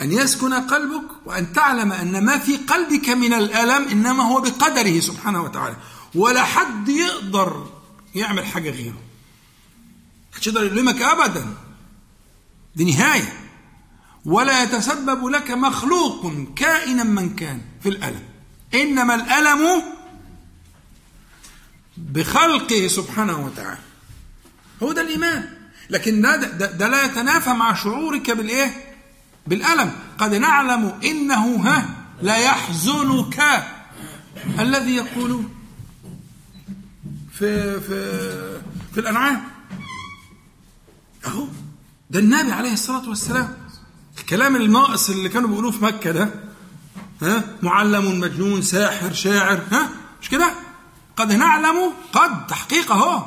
أن 0.01 0.11
يسكن 0.11 0.53
قلبك 0.53 1.07
وأن 1.25 1.53
تعلم 1.53 1.91
أن 1.91 2.25
ما 2.25 2.37
في 2.37 2.57
قلبك 2.57 3.09
من 3.09 3.33
الألم 3.33 3.87
إنما 3.87 4.23
هو 4.23 4.41
بقدره 4.41 4.99
سبحانه 4.99 5.43
وتعالى. 5.43 5.75
ولا 6.15 6.43
حد 6.43 6.89
يقدر 6.89 7.67
يعمل 8.15 8.45
حاجة 8.45 8.69
غيره. 8.69 9.01
محدش 10.33 10.47
يقدر 10.47 10.63
يلمك 10.63 11.01
أبدا. 11.01 11.45
دي 12.75 12.85
نهاية. 12.85 13.40
ولا 14.25 14.63
يتسبب 14.63 15.25
لك 15.25 15.51
مخلوق 15.51 16.33
كائنا 16.55 17.03
من 17.03 17.35
كان 17.35 17.61
في 17.83 17.89
الألم. 17.89 18.23
إنما 18.73 19.15
الألم 19.15 19.83
بخلقه 21.97 22.87
سبحانه 22.87 23.45
وتعالى. 23.45 23.79
هو 24.83 24.91
ده 24.91 25.01
الإيمان. 25.01 25.49
لكن 25.89 26.21
ده, 26.21 26.35
ده, 26.35 26.71
ده 26.71 26.87
لا 26.87 27.05
يتنافى 27.05 27.49
مع 27.49 27.73
شعورك 27.73 28.31
بالإيه؟ 28.31 28.95
بالألم. 29.47 29.91
قد 30.17 30.33
نعلم 30.35 30.99
إنه 31.03 31.55
ها 31.55 31.89
لا 32.21 32.37
يحزنك 32.37 33.63
الذي 34.59 34.95
يقول 34.95 35.43
في 37.33 37.79
في 37.79 38.21
في 38.93 38.99
الأنعام. 38.99 39.43
أهو. 41.25 41.47
ده 42.09 42.19
النبي 42.19 42.51
عليه 42.51 42.73
الصلاة 42.73 43.09
والسلام. 43.09 43.57
الكلام 44.19 44.55
الناقص 44.55 45.09
اللي 45.09 45.29
كانوا 45.29 45.49
بيقولوه 45.49 45.71
في 45.71 45.83
مكة 45.83 46.11
ده 46.11 46.33
ها 47.21 47.43
معلم 47.61 48.19
مجنون 48.19 48.61
ساحر 48.61 49.13
شاعر 49.13 49.61
ها 49.71 49.89
مش 50.21 50.29
كده؟ 50.29 50.53
قد 51.15 51.31
نعلم 51.33 51.93
قد 52.13 52.47
تحقيق 52.47 52.91
اهو 52.91 53.25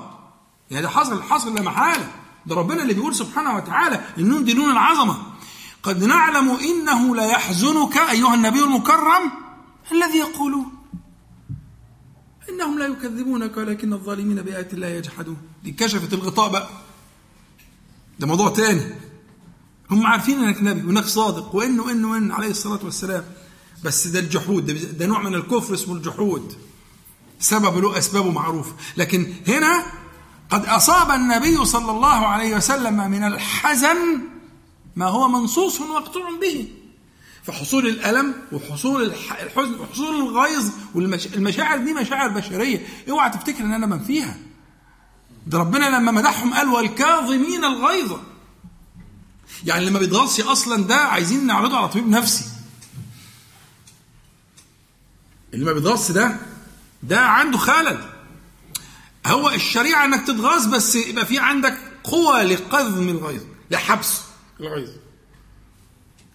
يعني 0.71 0.83
ده 0.83 0.89
حصل 0.89 1.23
حصل 1.23 1.55
لا 1.55 1.63
محالة. 1.63 2.11
ده 2.47 2.55
ربنا 2.55 2.83
اللي 2.83 2.95
بيقول 2.95 3.15
سبحانه 3.15 3.57
وتعالى 3.57 4.05
النون 4.19 4.45
دي 4.45 4.55
نون 4.55 4.71
العظمة. 4.73 5.17
قد 5.83 6.05
نعلم 6.05 6.51
إنه 6.51 7.17
لا 7.17 7.25
يحزنك 7.25 7.97
أيها 7.97 8.35
النبي 8.35 8.65
المكرم 8.65 9.33
الذي 9.93 10.19
يقولون. 10.19 10.67
إنهم 12.49 12.79
لا 12.79 12.87
يكذبونك 12.87 13.57
ولكن 13.57 13.93
الظالمين 13.93 14.43
بآيات 14.43 14.75
الله 14.75 14.87
يجحدون. 14.87 15.37
دي 15.65 15.73
كشفت 15.73 16.13
الغطاء 16.13 16.49
بقى. 16.49 16.69
ده 18.19 18.27
موضوع 18.27 18.51
تاني. 18.51 18.81
هم 19.91 20.07
عارفين 20.07 20.45
انك 20.45 20.63
نبي 20.63 20.87
وانك 20.87 21.05
صادق 21.05 21.55
وان 21.55 21.81
وان 21.81 22.05
وان 22.05 22.33
عليه 22.33 22.51
الصلاة 22.51 22.81
والسلام. 22.85 23.25
بس 23.85 24.07
ده 24.07 24.19
الجحود 24.19 24.67
ده, 24.67 24.73
ده 24.73 25.07
نوع 25.07 25.23
من 25.23 25.35
الكفر 25.35 25.75
اسمه 25.75 25.95
الجحود. 25.95 26.55
سبب 27.41 27.79
له 27.79 27.99
أسبابه 27.99 28.31
معروفة. 28.31 28.73
لكن 28.97 29.35
هنا 29.49 29.87
قد 30.51 30.67
أصاب 30.67 31.11
النبي 31.11 31.65
صلى 31.65 31.91
الله 31.91 32.27
عليه 32.27 32.57
وسلم 32.57 33.11
من 33.11 33.25
الحزن 33.25 33.97
ما 34.97 35.07
هو 35.07 35.29
منصوص 35.29 35.81
مقطوع 35.81 36.31
به. 36.41 36.69
فحصول 37.43 37.87
الألم 37.87 38.35
وحصول 38.53 39.03
الحزن 39.03 39.75
وحصول 39.81 40.17
الغيظ 40.17 40.71
والمشاعر 40.95 41.79
دي 41.79 41.93
مشاعر 41.95 42.29
بشرية. 42.29 42.87
اوعى 43.11 43.31
تفتكر 43.31 43.65
إن 43.65 43.73
أنا 43.73 43.87
منفيها 43.87 44.37
ده 45.47 45.59
ربنا 45.59 45.99
لما 45.99 46.13
مدحهم 46.13 46.55
قال 46.55 46.69
والكاظمين 46.69 47.65
الغيظ. 47.65 48.13
يعني 49.65 49.81
اللي 49.81 49.91
ما 49.91 49.99
أصلا 50.43 50.85
ده 50.85 50.97
عايزين 50.97 51.47
نعرضه 51.47 51.77
على 51.77 51.89
طبيب 51.89 52.09
نفسي. 52.09 52.45
اللي 55.55 55.65
ما 55.65 55.73
بيتغلص 55.73 56.11
ده 56.11 56.37
ده 57.03 57.21
عنده 57.21 57.59
خلل. 57.59 58.11
هو 59.27 59.51
الشريعة 59.51 60.05
إنك 60.05 60.27
تتغاظ 60.27 60.67
بس 60.67 60.95
يبقى 60.95 61.27
في 61.27 61.39
عندك 61.39 61.79
قوة 62.05 62.43
لقذم 62.43 63.09
الغيظ 63.09 63.43
لحبس 63.71 64.21
الغيظ. 64.61 64.91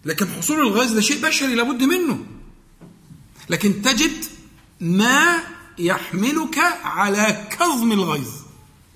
لكن 0.04 0.28
حصول 0.28 0.60
الغيظ 0.60 0.92
ده 0.92 1.00
شيء 1.00 1.22
بشري 1.26 1.54
لابد 1.54 1.82
منه. 1.82 2.26
لكن 3.50 3.82
تجد 3.82 4.24
ما 4.80 5.38
يحملك 5.78 6.58
على 6.84 7.48
كظم 7.50 7.92
الغيظ 7.92 8.30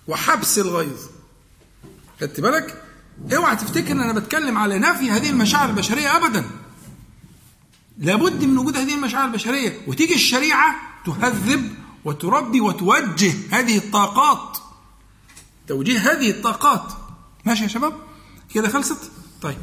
وحبس 0.09 0.59
الغيظ. 0.59 1.01
خدت 2.21 2.41
بالك؟ 2.41 2.84
اوعى 3.37 3.57
تفتكر 3.57 3.93
إن 3.93 4.01
أنا 4.01 4.13
بتكلم 4.13 4.59
على 4.59 4.79
نفي 4.79 5.11
هذه 5.11 5.31
المشاعر 5.31 5.71
البشرية 5.71 6.17
ابدا. 6.17 6.45
لابد 7.99 8.45
من 8.45 8.59
وجود 8.59 8.77
هذه 8.77 8.95
المشاعر 8.95 9.25
البشرية 9.25 9.81
وتيجي 9.87 10.15
الشريعة 10.15 10.77
تهذب 11.07 11.75
وتربي 12.05 12.61
وتوجه 12.61 13.33
هذه 13.51 13.77
الطاقات. 13.77 14.59
توجيه 15.69 15.99
هذه 15.99 16.31
الطاقات. 16.31 16.93
ماشي 17.45 17.63
يا 17.63 17.69
شباب؟ 17.69 17.93
كده 18.55 18.69
خلصت؟ 18.69 19.11
طيب. 19.43 19.59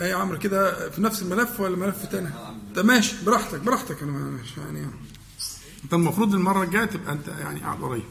أي 0.00 0.08
يا 0.10 0.16
عمرو 0.16 0.38
كده 0.38 0.90
في 0.90 1.02
نفس 1.02 1.22
الملف 1.22 1.60
ولا 1.60 1.76
ملف 1.76 2.04
تاني؟ 2.06 2.28
طب 2.76 2.84
ماشي 2.84 3.14
براحتك 3.26 3.60
براحتك 3.60 4.02
أنا 4.02 4.12
ماشي 4.12 4.60
يعني. 4.60 4.86
أنت 5.84 5.94
المفروض 5.94 6.34
المرة 6.34 6.62
الجاية 6.62 6.84
تبقى 6.84 7.12
أنت 7.12 7.28
يعني 7.28 7.60
قاعد 7.60 7.80
قريب 7.82 8.04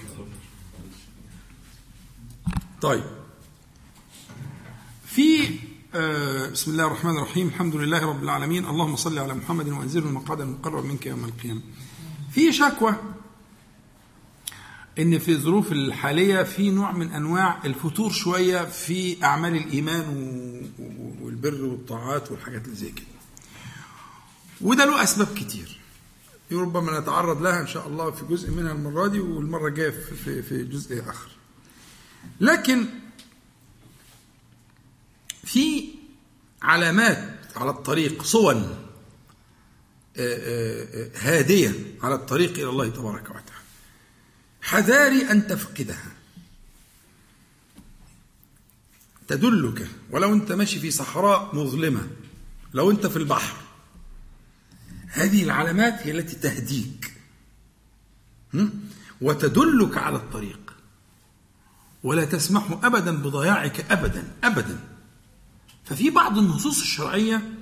طيب. 2.82 3.04
في 5.06 5.50
آه 5.96 6.50
بسم 6.50 6.72
الله 6.72 6.88
الرحمن 6.88 7.18
الرحيم. 7.18 7.48
الحمد 7.48 7.76
لله 7.76 8.06
رب 8.06 8.24
العالمين. 8.24 8.66
اللهم 8.66 8.96
صل 8.96 9.20
على 9.20 9.34
محمد 9.34 9.70
وانزله 9.70 10.06
المقعد 10.08 10.42
المقرب 10.42 10.86
منك 10.86 11.06
يوم 11.06 11.26
القيامة. 11.26 11.62
في 12.32 12.54
شكوى 12.54 12.96
إن 15.00 15.20
في 15.20 15.32
الظروف 15.32 15.72
الحالية 15.72 16.44
في 16.44 16.70
نوع 16.72 16.92
من 16.92 17.12
أنواع 17.12 17.66
الفتور 17.66 18.12
شوية 18.12 18.66
في 18.66 19.24
أعمال 19.24 19.56
الإيمان 19.56 20.06
والبر 21.22 21.66
والطاعات 21.66 22.32
والحاجات 22.32 22.66
اللي 22.66 22.76
زي 22.76 22.92
كده. 22.92 23.06
وده 24.62 24.86
له 24.86 25.04
أسباب 25.04 25.28
كتير. 25.36 25.80
ربما 26.52 27.00
نتعرض 27.00 27.42
لها 27.42 27.62
إن 27.62 27.68
شاء 27.68 27.88
الله 27.88 28.12
في 28.12 28.26
جزء 28.26 28.52
منها 28.52 28.72
المرة 28.72 29.08
دي 29.08 29.20
والمرة 29.20 29.68
الجاية 29.68 29.90
في 29.90 30.42
في 30.42 30.64
جزء 30.64 31.00
آخر. 31.10 31.30
لكن 32.40 32.86
في 35.44 35.90
علامات 36.62 37.40
على 37.56 37.70
الطريق 37.70 38.24
صون 38.24 38.88
هادية 41.16 41.74
على 42.02 42.16
الطريق 42.16 42.52
إلى 42.52 42.70
الله 42.70 42.90
تبارك 42.90 43.24
وتعالى. 43.24 43.66
حذاري 44.62 45.32
أن 45.32 45.48
تفقدها. 45.48 46.12
تدلك 49.28 49.88
ولو 50.10 50.34
أنت 50.34 50.52
ماشي 50.52 50.80
في 50.80 50.92
صحراء 50.92 51.56
مظلمة 51.56 52.08
لو 52.74 52.92
أنت 52.92 53.08
في 53.08 53.18
البحر. 53.18 53.58
هذه 55.08 55.44
العلامات 55.44 55.94
هي 55.94 56.12
التي 56.12 56.36
تهديك. 56.36 57.14
وتدلك 59.22 59.98
على 59.98 60.16
الطريق. 60.16 60.65
ولا 62.06 62.26
تسمح 62.26 62.80
ابدا 62.84 63.12
بضياعك 63.18 63.92
ابدا 63.92 64.28
ابدا. 64.44 64.80
ففي 65.86 66.10
بعض 66.10 66.38
النصوص 66.38 66.82
الشرعية 66.82 67.54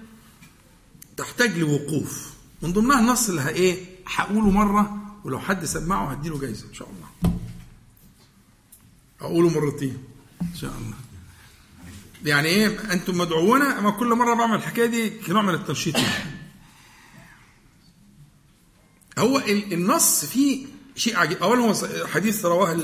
تحتاج 1.18 1.58
لوقوف. 1.58 2.34
من 2.62 2.74
ضمنها 2.74 3.00
النص 3.00 3.30
اللي 3.30 3.50
إيه؟ 3.50 3.86
هقوله 4.08 4.50
مرة 4.50 4.98
ولو 5.24 5.40
حد 5.40 5.66
سمعه 5.66 6.12
هديله 6.12 6.40
جايزة 6.40 6.68
إن 6.70 6.74
شاء 6.74 6.90
الله. 6.90 7.36
اقوله 9.22 9.50
مرتين 9.50 9.98
إن 10.42 10.56
شاء 10.56 10.72
الله. 10.72 10.98
يعني 12.26 12.48
إيه؟ 12.48 12.94
أنتم 12.94 13.18
مدعوون 13.18 13.62
أما 13.62 13.90
كل 13.90 14.08
مرة 14.08 14.34
بعمل 14.34 14.56
الحكاية 14.56 14.86
دي 14.86 15.10
كنوع 15.10 15.42
من 15.42 15.54
التنشيط. 15.54 15.96
هو 19.18 19.40
النص 19.48 20.26
فيه 20.26 20.66
شيء 20.96 21.18
عجيب. 21.18 21.38
اولا 21.44 21.62
هو 21.62 21.74
حديث 22.08 22.46
رواه 22.46 22.76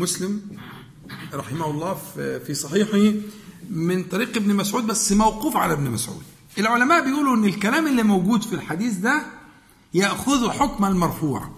مسلم 0.00 0.40
رحمه 1.34 1.70
الله 1.70 1.94
في 2.46 2.54
صحيحه 2.54 3.12
من 3.70 4.04
طريق 4.04 4.36
ابن 4.36 4.54
مسعود 4.54 4.86
بس 4.86 5.12
موقوف 5.12 5.56
على 5.56 5.72
ابن 5.72 5.90
مسعود. 5.90 6.22
العلماء 6.58 7.04
بيقولوا 7.04 7.36
إن 7.36 7.44
الكلام 7.44 7.86
اللي 7.86 8.02
موجود 8.02 8.42
في 8.42 8.52
الحديث 8.52 8.94
ده 8.94 9.22
يأخذ 9.94 10.50
حكم 10.50 10.84
المرفوع. 10.84 11.50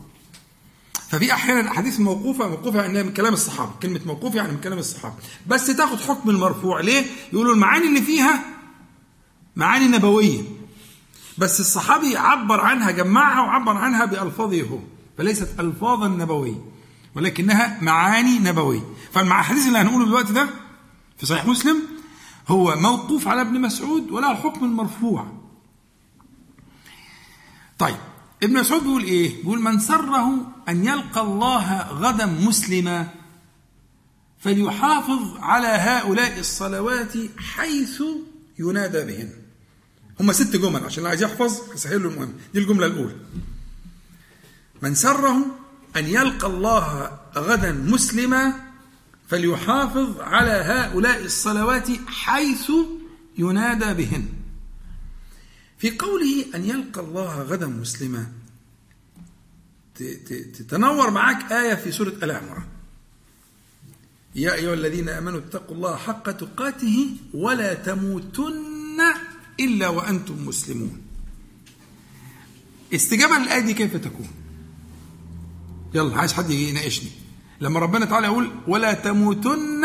ففي 1.08 1.32
أحيانا 1.32 1.70
أحاديث 1.70 2.00
موقوفة 2.00 2.48
موقوفة 2.48 2.86
انها 2.86 3.02
من 3.02 3.12
كلام 3.12 3.32
الصحابة 3.32 3.70
كلمة 3.82 4.00
موقوف 4.06 4.34
يعني 4.34 4.52
من 4.52 4.60
كلام 4.60 4.78
الصحابة. 4.78 5.14
بس 5.46 5.66
تأخذ 5.66 5.98
حكم 6.08 6.30
المرفوع. 6.30 6.80
ليه؟ 6.80 7.06
يقولوا 7.32 7.54
المعاني 7.54 7.88
اللي 7.88 8.02
فيها 8.02 8.44
معاني 9.56 9.88
نبوية. 9.88 10.42
بس 11.38 11.60
الصحابي 11.60 12.16
عبر 12.16 12.60
عنها 12.60 12.90
جمعها 12.90 13.40
وعبر 13.40 13.76
عنها 13.76 14.04
بألفاظه 14.04 14.62
هو 14.62 14.78
فليست 15.18 15.48
ألفاظا 15.60 16.08
نبوية. 16.08 16.71
ولكنها 17.14 17.78
معاني 17.82 18.38
نبوية. 18.38 18.80
فالحديث 19.12 19.66
اللي 19.66 19.78
هنقوله 19.78 20.06
دلوقتي 20.06 20.32
ده 20.32 20.48
في 21.18 21.26
صحيح 21.26 21.46
مسلم 21.46 21.76
هو 22.48 22.76
موقوف 22.76 23.28
على 23.28 23.40
ابن 23.40 23.60
مسعود 23.60 24.10
ولا 24.10 24.32
الحكم 24.32 24.64
المرفوع. 24.64 25.32
طيب 27.78 27.96
ابن 28.42 28.60
مسعود 28.60 28.82
بيقول 28.82 29.02
إيه؟ 29.04 29.36
بيقول 29.42 29.62
من 29.62 29.78
سره 29.78 30.52
أن 30.68 30.84
يلقى 30.84 31.20
الله 31.20 31.82
غدا 31.82 32.26
مسلما 32.26 33.08
فليحافظ 34.40 35.36
على 35.38 35.66
هؤلاء 35.66 36.38
الصلوات 36.38 37.12
حيث 37.38 38.02
ينادى 38.58 39.04
بهن 39.04 39.30
هم 40.20 40.32
ست 40.32 40.56
جمل 40.56 40.84
عشان 40.84 40.98
اللي 40.98 41.08
عايز 41.08 41.22
يحفظ 41.22 41.72
يسهل 41.74 42.02
له 42.02 42.08
المهم. 42.08 42.32
دي 42.54 42.60
الجملة 42.60 42.86
الأولى. 42.86 43.16
من 44.82 44.94
سره 44.94 45.46
أن 45.96 46.06
يلقى 46.06 46.46
الله 46.46 47.18
غدا 47.36 47.72
مسلما 47.72 48.54
فليحافظ 49.28 50.20
على 50.20 50.50
هؤلاء 50.50 51.24
الصلوات 51.24 51.88
حيث 52.06 52.70
ينادى 53.38 53.94
بهن. 54.04 54.26
في 55.78 55.90
قوله 55.90 56.44
أن 56.54 56.64
يلقى 56.64 57.00
الله 57.00 57.42
غدا 57.42 57.66
مسلما 57.66 58.26
تتنور 60.58 61.10
معاك 61.10 61.52
آية 61.52 61.74
في 61.74 61.92
سورة 61.92 62.14
ال 62.22 62.30
عمران 62.30 62.64
يا 64.34 64.54
أيها 64.54 64.74
الذين 64.74 65.08
آمنوا 65.08 65.38
اتقوا 65.38 65.76
الله 65.76 65.96
حق 65.96 66.30
تقاته 66.30 67.16
ولا 67.34 67.74
تموتن 67.74 69.00
إلا 69.60 69.88
وأنتم 69.88 70.46
مسلمون. 70.46 71.02
استجابة 72.94 73.38
للآية 73.38 73.60
دي 73.60 73.74
كيف 73.74 73.96
تكون؟ 73.96 74.30
يلا 75.94 76.16
عايز 76.16 76.32
حد 76.32 76.50
يناقشني. 76.50 77.10
لما 77.60 77.80
ربنا 77.80 78.04
تعالى 78.06 78.26
يقول 78.26 78.50
ولا 78.66 78.92
تموتن 78.94 79.84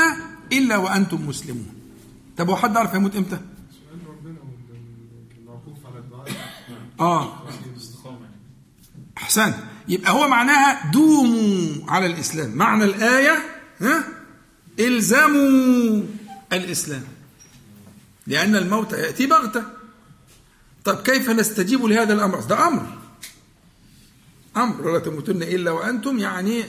إلا 0.53 0.77
وأنتم 0.77 1.27
مسلمون. 1.27 1.73
طب 2.37 2.49
هو 2.49 2.55
حد 2.55 2.77
عارف 2.77 2.93
يموت 2.93 3.15
إمتى؟ 3.15 3.39
آه. 6.99 7.43
أحسن. 9.17 9.53
يبقى 9.87 10.11
هو 10.11 10.27
معناها 10.27 10.91
دوموا 10.91 11.91
على 11.91 12.05
الإسلام. 12.05 12.51
معنى 12.51 12.83
الآية 12.83 13.37
ها؟ 13.81 14.03
إلزموا 14.79 16.03
الإسلام. 16.53 17.03
لأن 18.27 18.55
الموت 18.55 18.93
يأتي 18.93 19.25
بغتة. 19.25 19.63
طب 20.85 20.95
كيف 20.95 21.29
نستجيب 21.29 21.85
لهذا 21.85 22.13
الأمر؟ 22.13 22.39
ده 22.39 22.67
أمر. 22.67 22.96
أمر 24.63 24.87
ولا 24.87 24.99
تموتن 24.99 25.43
إلا 25.43 25.71
وأنتم 25.71 26.19
يعني 26.19 26.63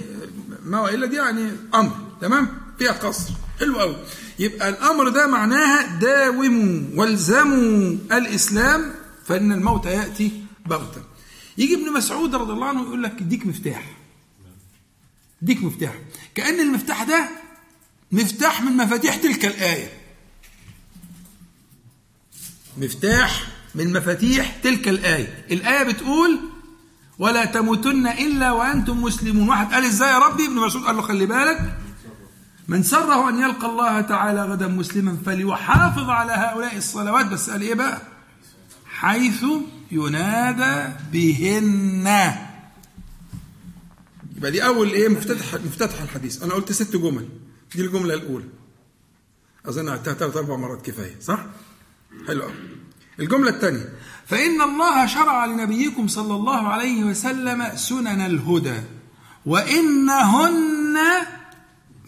ما 0.64 0.80
وإلا 0.80 1.06
دي 1.06 1.16
يعني 1.16 1.50
أمر 1.74 1.96
تمام؟ 2.20 2.48
فيها 2.78 2.92
قصر. 2.92 3.32
حلو 3.60 3.78
قوي 3.80 3.96
يبقى 4.38 4.68
الأمر 4.68 5.08
ده 5.08 5.26
معناها 5.26 5.98
داوموا 5.98 6.82
والزموا 6.94 7.96
الإسلام 8.12 8.94
فإن 9.26 9.52
الموت 9.52 9.86
يأتي 9.86 10.42
بغتة. 10.66 11.02
يجي 11.58 11.74
ابن 11.74 11.92
مسعود 11.92 12.34
رضي 12.34 12.52
الله 12.52 12.66
عنه 12.66 12.82
يقول 12.82 13.02
لك 13.02 13.20
اديك 13.20 13.46
مفتاح. 13.46 13.96
اديك 15.42 15.62
مفتاح. 15.62 15.94
كأن 16.34 16.60
المفتاح 16.60 17.02
ده 17.02 17.28
مفتاح 18.12 18.62
من 18.62 18.76
مفاتيح 18.76 19.16
تلك 19.16 19.44
الآية. 19.44 19.92
مفتاح 22.78 23.48
من 23.74 23.92
مفاتيح 23.92 24.56
تلك 24.62 24.88
الآية. 24.88 25.44
الآية 25.50 25.82
بتقول 25.92 26.38
ولا 27.18 27.44
تموتن 27.44 28.06
إلا 28.06 28.52
وأنتم 28.52 29.02
مسلمون. 29.02 29.48
واحد 29.48 29.72
قال 29.72 29.84
إزاي 29.84 30.08
يا 30.08 30.18
ربي؟ 30.18 30.46
ابن 30.46 30.54
مسعود 30.54 30.84
قال 30.84 30.96
له 30.96 31.02
خلي 31.02 31.26
بالك. 31.26 31.78
من 32.68 32.82
سره 32.82 33.28
أن 33.28 33.38
يلقى 33.38 33.66
الله 33.66 34.00
تعالى 34.00 34.44
غدا 34.44 34.66
مسلما 34.66 35.16
فليحافظ 35.26 36.10
على 36.10 36.32
هؤلاء 36.32 36.76
الصلوات. 36.76 37.26
بس 37.26 37.50
قال 37.50 37.62
إيه 37.62 37.74
بقى؟ 37.74 38.02
حيث 38.86 39.44
ينادى 39.90 40.92
بهن. 41.12 42.34
يبقى 44.36 44.50
دي 44.50 44.64
أول 44.66 44.88
إيه؟ 44.88 45.08
مفتتح 45.08 45.54
مفتتح 45.54 46.02
الحديث. 46.02 46.42
أنا 46.42 46.54
قلت 46.54 46.72
ست 46.72 46.96
جمل. 46.96 47.28
دي 47.74 47.82
الجملة 47.82 48.14
الأولى. 48.14 48.44
أظن 49.66 49.88
قلتها 49.88 50.14
ثلاث 50.14 50.36
أربع 50.36 50.56
مرات 50.56 50.86
كفاية 50.86 51.16
صح؟ 51.20 51.46
حلو 52.26 52.42
قوي 52.42 52.52
الجملة 53.20 53.50
الثانية. 53.50 53.92
فإن 54.28 54.62
الله 54.62 55.06
شرع 55.06 55.44
لنبيكم 55.46 56.08
صلى 56.08 56.34
الله 56.34 56.68
عليه 56.68 57.04
وسلم 57.04 57.76
سنن 57.76 58.20
الهدى 58.20 58.80
وإنهن 59.46 60.96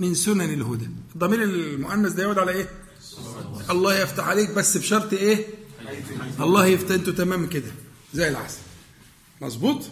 من 0.01 0.15
سنن 0.15 0.41
الهدى. 0.55 0.89
الضمير 1.15 1.43
المؤنث 1.43 2.13
ده 2.13 2.23
يعود 2.23 2.39
على 2.39 2.53
إيه؟ 2.53 2.69
الله 3.71 3.95
يفتح 3.99 4.29
عليك 4.29 4.51
بس 4.51 4.77
بشرط 4.77 5.13
إيه؟ 5.13 5.47
الله 6.41 6.67
يفتح 6.67 6.95
أنتوا 6.95 7.13
تمام 7.13 7.47
كده 7.47 7.73
زي 8.15 8.29
العسل. 8.29 8.59
مظبوط؟ 9.41 9.83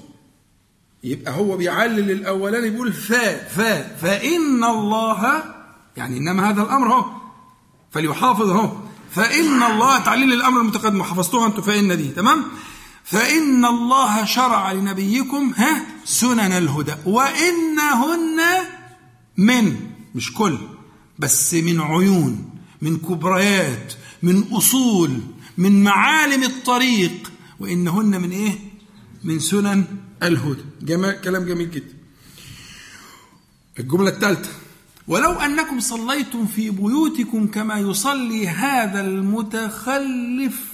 يبقى 1.05 1.33
هو 1.33 1.57
بيعلل 1.57 2.11
الاولاني 2.11 2.71
بيقول 2.71 2.93
فا 2.93 3.49
فا 3.49 3.97
فإن 3.97 4.65
الله 4.65 5.45
يعني 5.97 6.19
إنما 6.19 6.51
هذا 6.51 6.63
الأمر 6.63 6.93
أهو 6.93 7.05
فليحافظ 7.91 8.51
أهو. 8.51 8.77
فإن 9.11 9.63
الله 9.63 9.99
تعليل 9.99 10.33
الأمر 10.33 10.61
المتقدم 10.61 11.03
حفظتوها 11.03 11.47
أنتوا 11.47 11.63
فإن 11.63 11.97
دي 11.97 12.09
تمام؟ 12.09 12.45
فإن 13.05 13.65
الله 13.65 14.25
شرع 14.25 14.73
لنبيكم 14.73 15.53
ها 15.57 15.87
سنن 16.05 16.53
الهدى 16.53 16.95
وإنهن 17.07 18.41
من 19.37 19.77
مش 20.15 20.33
كل 20.35 20.59
بس 21.19 21.55
من 21.55 21.81
عيون 21.81 22.51
من 22.83 22.97
كبريات 22.97 23.93
من 24.23 24.45
أصول 24.53 25.21
من 25.59 25.85
معالم 25.85 26.43
الطريق 26.43 27.33
وإنهن 27.61 28.21
من 28.23 28.31
إيه؟ 28.31 28.59
من 29.25 29.39
سنن 29.39 29.85
الهدى. 30.23 30.63
كلام 31.25 31.45
جميل 31.45 31.71
جدا. 31.71 31.95
الجملة 33.79 34.09
الثالثة. 34.11 34.51
ولو 35.09 35.33
أنكم 35.33 35.81
صليتم 35.81 36.47
في 36.47 36.71
بيوتكم 36.71 37.47
كما 37.47 37.79
يصلي 37.79 38.49
هذا 38.49 39.01
المتخلف 39.01 40.73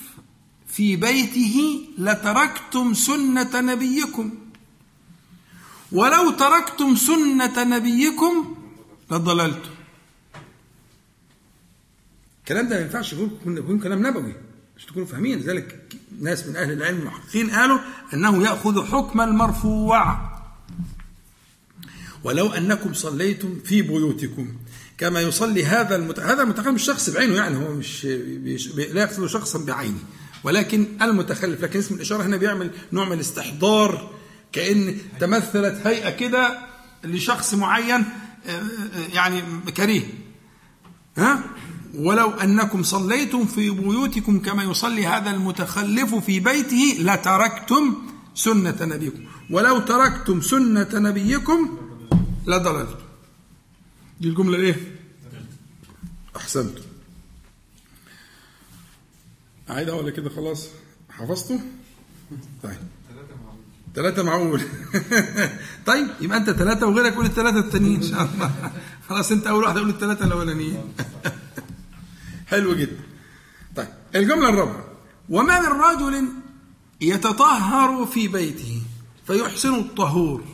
في 0.66 0.96
بيته 0.96 1.86
لتركتم 1.98 2.94
سنة 2.94 3.60
نبيكم. 3.60 4.30
ولو 5.92 6.30
تركتم 6.30 6.96
سنة 6.96 7.64
نبيكم 7.64 8.56
لضللتم. 9.10 9.70
الكلام 12.40 12.68
ده 12.68 12.76
ما 12.76 12.82
ينفعش 12.82 13.12
يكون 13.46 13.78
كلام 13.78 14.06
نبوي. 14.06 14.34
مش 14.76 14.84
تكونوا 14.84 15.06
فاهمين. 15.08 15.38
لذلك 15.38 15.96
ناس 16.20 16.46
من 16.46 16.56
أهل 16.56 16.72
العلم 16.72 16.98
المحققين 16.98 17.50
قالوا 17.50 17.78
إنه 18.14 18.42
يأخذ 18.42 18.86
حكم 18.86 19.20
المرفوع. 19.20 20.33
ولو 22.24 22.48
أنكم 22.48 22.92
صليتم 22.92 23.58
في 23.64 23.82
بيوتكم. 23.82 24.48
كما 24.98 25.20
يصلي 25.20 25.64
هذا 25.64 25.96
المت... 25.96 26.20
هذا 26.20 26.42
المتخلف 26.42 26.68
مش 26.68 26.82
شخص 26.82 27.10
بعينه 27.10 27.34
يعني 27.34 27.56
هو 27.56 27.74
مش. 27.74 28.06
لا 28.76 29.02
يقصد 29.02 29.26
شخصا 29.26 29.58
بعينه. 29.58 29.98
ولكن 30.44 30.86
المتخلف 31.02 31.62
لكن 31.62 31.78
اسم 31.78 31.94
الإشارة 31.94 32.22
هنا 32.22 32.36
بيعمل 32.36 32.70
نوع 32.92 33.04
من 33.04 33.12
الاستحضار 33.12 34.10
كأن 34.52 34.96
تمثلت 35.20 35.86
هيئة 35.86 36.10
كده 36.10 36.58
لشخص 37.04 37.54
معين 37.54 38.04
يعني 39.12 39.42
كريه. 39.76 40.02
ها؟ 41.16 41.44
ولو 41.94 42.30
أنكم 42.30 42.82
صليتم 42.82 43.46
في 43.46 43.70
بيوتكم 43.70 44.40
كما 44.40 44.62
يصلي 44.62 45.06
هذا 45.06 45.30
المتخلف 45.30 46.14
في 46.14 46.40
بيته 46.40 46.96
لتركتم 47.00 47.94
سنة 48.34 48.76
نبيكم. 48.80 49.24
ولو 49.50 49.78
تركتم 49.78 50.40
سنة 50.40 50.88
نبيكم 50.92 51.78
لضللتم 52.46 53.04
دي 54.20 54.28
الجملة 54.28 54.58
إيه؟ 54.58 54.76
احسنتم 56.36 56.82
اعيدها 59.70 59.94
ولا 59.94 60.10
كده 60.10 60.30
خلاص. 60.30 60.68
حفظته؟ 61.10 61.60
طيب. 62.62 62.78
ثلاثة 63.94 64.22
معقول. 64.22 64.62
طيب 65.86 66.06
يبقى 66.20 66.38
أنت 66.38 66.50
ثلاثة 66.50 66.86
وغيرك 66.86 67.12
يقول 67.12 67.26
الثلاثة 67.26 67.58
التانيين 67.58 68.02
إن 68.02 68.08
شاء 68.08 68.22
الله. 68.34 68.72
خلاص 69.08 69.32
أنت 69.32 69.46
أول 69.46 69.64
واحد 69.64 69.76
يقول 69.76 69.90
الثلاثة 69.90 70.24
الأولانيين. 70.24 70.94
حلو 72.50 72.74
جدا. 72.74 73.00
طيب 73.76 73.88
الجملة 74.14 74.48
الرابعة. 74.48 74.84
وما 75.28 75.60
من 75.60 75.80
رجل 75.80 76.28
يتطهر 77.00 78.06
في 78.06 78.28
بيته 78.28 78.82
فيحسن 79.26 79.74
الطهور. 79.74 80.44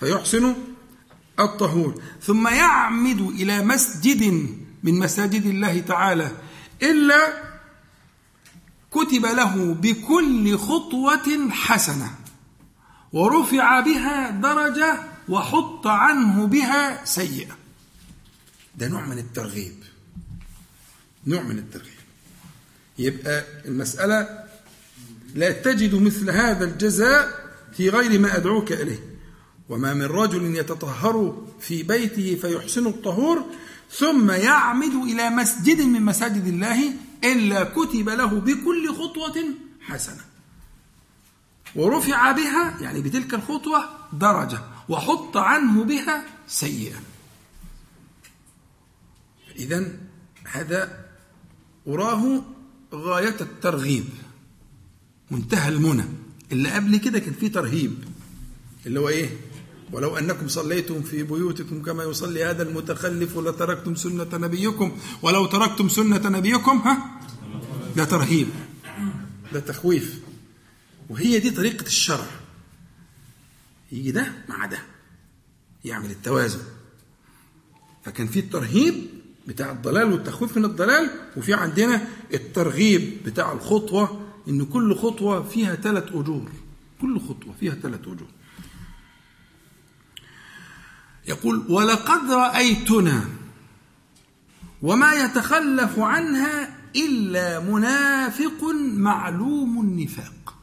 فيحسن 0.00 0.54
الطهور. 1.40 2.02
ثم 2.22 2.48
يعمد 2.48 3.20
إلى 3.20 3.62
مسجد 3.62 4.22
من 4.82 4.98
مساجد 4.98 5.46
الله 5.46 5.80
تعالى 5.80 6.30
إلا 6.82 7.42
كتب 8.90 9.26
له 9.26 9.74
بكل 9.74 10.58
خطوة 10.58 11.50
حسنة 11.50 12.10
ورفع 13.12 13.80
بها 13.80 14.30
درجة 14.30 14.98
وحط 15.28 15.86
عنه 15.86 16.46
بها 16.46 17.04
سيئة. 17.04 17.56
ده 18.76 18.88
نوع 18.88 19.06
من 19.06 19.18
الترغيب. 19.18 19.74
نوع 21.26 21.42
من 21.42 21.58
الترغيب. 21.58 21.92
يبقى 22.98 23.44
المسألة 23.64 24.44
لا 25.34 25.52
تجد 25.52 25.94
مثل 25.94 26.30
هذا 26.30 26.64
الجزاء 26.64 27.46
في 27.76 27.88
غير 27.88 28.20
ما 28.20 28.36
أدعوك 28.36 28.72
إليه. 28.72 29.15
وما 29.68 29.94
من 29.94 30.02
رجل 30.02 30.56
يتطهر 30.56 31.46
في 31.60 31.82
بيته 31.82 32.38
فيحسن 32.40 32.86
الطهور 32.86 33.44
ثم 33.90 34.30
يعمد 34.30 34.94
إلى 34.94 35.30
مسجد 35.30 35.80
من 35.80 36.02
مساجد 36.02 36.46
الله 36.46 36.92
إلا 37.24 37.64
كتب 37.64 38.08
له 38.08 38.26
بكل 38.26 38.94
خطوة 38.94 39.44
حسنة. 39.80 40.24
ورفع 41.76 42.32
بها 42.32 42.80
يعني 42.80 43.00
بتلك 43.00 43.34
الخطوة 43.34 43.88
درجة 44.12 44.60
وحط 44.88 45.36
عنه 45.36 45.84
بها 45.84 46.24
سيئة. 46.48 46.96
إذا 49.56 49.92
هذا 50.44 51.06
أراه 51.88 52.44
غاية 52.94 53.36
الترغيب. 53.40 54.04
منتهى 55.30 55.68
المنى. 55.68 56.04
اللي 56.52 56.70
قبل 56.70 56.96
كده 56.96 57.18
كان 57.18 57.32
فيه 57.32 57.52
ترهيب. 57.52 58.04
اللي 58.86 59.00
هو 59.00 59.08
إيه؟ 59.08 59.30
ولو 59.96 60.16
أنكم 60.18 60.48
صليتم 60.48 61.02
في 61.02 61.22
بيوتكم 61.22 61.82
كما 61.82 62.04
يصلي 62.04 62.44
هذا 62.44 62.62
المتخلف 62.62 63.38
لتركتم 63.38 63.94
سنة 63.94 64.28
نبيكم. 64.32 64.98
ولو 65.22 65.46
تركتم 65.46 65.88
سنة 65.88 66.28
نبيكم 66.28 66.78
ها؟ 66.78 67.20
ده 67.96 68.04
ترهيب 68.04 68.48
ده 69.52 69.60
تخويف. 69.60 70.20
وهي 71.08 71.38
دي 71.38 71.50
طريقة 71.50 71.86
الشرع. 71.86 72.26
يجي 73.92 74.10
ده 74.12 74.32
مع 74.48 74.66
ده 74.66 74.78
يعمل 75.84 76.10
التوازن. 76.10 76.62
فكان 78.04 78.26
في 78.26 78.38
الترهيب 78.38 78.94
بتاع 79.48 79.70
الضلال 79.72 80.12
والتخويف 80.12 80.56
من 80.56 80.64
الضلال 80.64 81.10
وفي 81.36 81.54
عندنا 81.54 82.08
الترغيب 82.34 83.18
بتاع 83.26 83.52
الخطوة 83.52 84.26
إن 84.48 84.64
كل 84.64 84.96
خطوة 84.96 85.42
فيها 85.42 85.74
ثلاث 85.74 86.08
أجور. 86.08 86.50
كل 87.00 87.20
خطوة 87.20 87.54
فيها 87.60 87.74
ثلاث 87.74 88.00
أجور. 88.00 88.35
يقول 91.28 91.64
ولقد 91.68 92.30
رأيتنا 92.30 93.24
وما 94.82 95.12
يتخلف 95.12 95.98
عنها 95.98 96.76
إلا 96.96 97.60
منافق 97.60 98.64
معلوم 98.94 99.80
النفاق. 99.80 100.54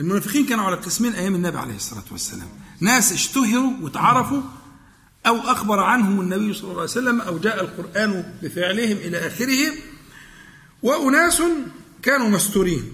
المنافقين 0.00 0.46
كانوا 0.46 0.64
على 0.64 0.76
قسمين 0.76 1.12
أيام 1.12 1.34
النبي 1.34 1.58
عليه 1.58 1.76
الصلاة 1.76 2.04
والسلام. 2.10 2.48
ناس 2.80 3.12
اشتهروا 3.12 3.72
وتعرفوا 3.80 4.42
أو 5.26 5.36
أخبر 5.38 5.80
عنهم 5.80 6.20
النبي 6.20 6.54
صلى 6.54 6.62
الله 6.62 6.74
عليه 6.74 6.82
وسلم 6.82 7.20
أو 7.20 7.38
جاء 7.38 7.60
القرآن 7.64 8.34
بفعلهم 8.42 8.96
إلى 8.96 9.26
آخره 9.26 9.72
وأناس 10.82 11.42
كانوا 12.02 12.28
مستورين. 12.28 12.92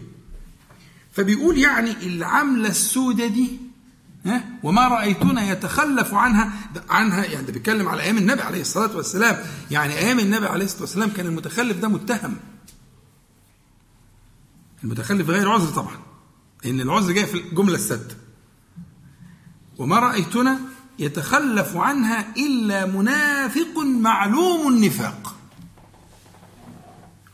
فبيقول 1.12 1.58
يعني 1.58 1.90
العملة 2.06 2.68
السودة 2.68 3.26
دي 3.26 3.65
ها؟ 4.26 4.44
وما 4.62 4.88
رأيتنا 4.88 5.50
يتخلف 5.52 6.14
عنها 6.14 6.52
عنها 6.90 7.24
يعني 7.24 7.46
ده 7.46 7.52
بيتكلم 7.52 7.88
على 7.88 8.02
أيام 8.02 8.18
النبي 8.18 8.42
عليه 8.42 8.60
الصلاة 8.60 8.96
والسلام. 8.96 9.36
يعني 9.70 9.98
أيام 9.98 10.18
النبي 10.18 10.46
عليه 10.46 10.64
الصلاة 10.64 10.80
والسلام 10.80 11.10
كان 11.10 11.26
المتخلف 11.26 11.76
ده 11.78 11.88
متهم. 11.88 12.36
المتخلف 14.84 15.28
غير 15.30 15.48
عذر 15.50 15.72
طبعا 15.72 15.96
إن 16.66 16.80
العذر 16.80 17.12
جاي 17.12 17.26
في 17.26 17.38
الجملة 17.38 17.74
السادسة 17.74 18.16
وما 19.78 19.98
رأيتنا 19.98 20.58
يتخلف 20.98 21.76
عنها 21.76 22.26
إلا 22.36 22.86
منافق 22.86 23.78
معلوم 24.00 24.72
النفاق. 24.72 25.34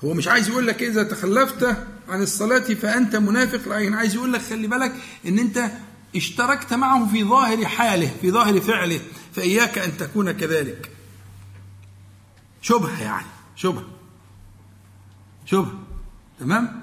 هو 0.05 0.15
مش 0.15 0.29
عايز 0.29 0.49
يقول 0.49 0.67
لك 0.67 0.83
إذا 0.83 1.03
تخلفت 1.03 1.77
عن 2.09 2.23
الصلاة 2.23 2.59
فأنت 2.75 3.17
منافق 3.17 3.69
لكن 3.69 3.95
عايز 3.95 4.15
يقول 4.15 4.33
لك 4.33 4.41
خلي 4.41 4.67
بالك 4.67 4.95
إن 5.27 5.39
أنت 5.39 5.71
اشتركت 6.17 6.75
معه 6.75 7.09
في 7.09 7.25
ظاهر 7.25 7.67
حاله 7.67 8.17
في 8.21 8.31
ظاهر 8.31 8.61
فعله 8.61 9.01
فإياك 9.33 9.79
أن 9.79 9.97
تكون 9.97 10.33
كذلك. 10.33 10.91
شبهة 12.63 13.03
يعني 13.03 13.27
شبهة. 13.57 13.85
شبهة 15.47 15.73
تمام؟ 16.41 16.83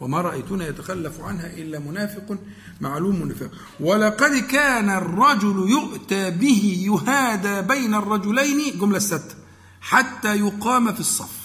وما 0.00 0.20
رأيتنا 0.20 0.66
يتخلف 0.68 1.20
عنها 1.20 1.46
إلا 1.46 1.78
منافق 1.78 2.38
معلوم 2.80 3.22
النفاق 3.22 3.50
ولقد 3.80 4.36
كان 4.36 4.90
الرجل 4.90 5.70
يؤتى 5.70 6.30
به 6.30 6.82
يهادى 6.86 7.62
بين 7.68 7.94
الرجلين 7.94 8.78
جملة 8.78 8.98
ستة 8.98 9.34
حتى 9.80 10.36
يقام 10.36 10.92
في 10.94 11.00
الصف. 11.00 11.44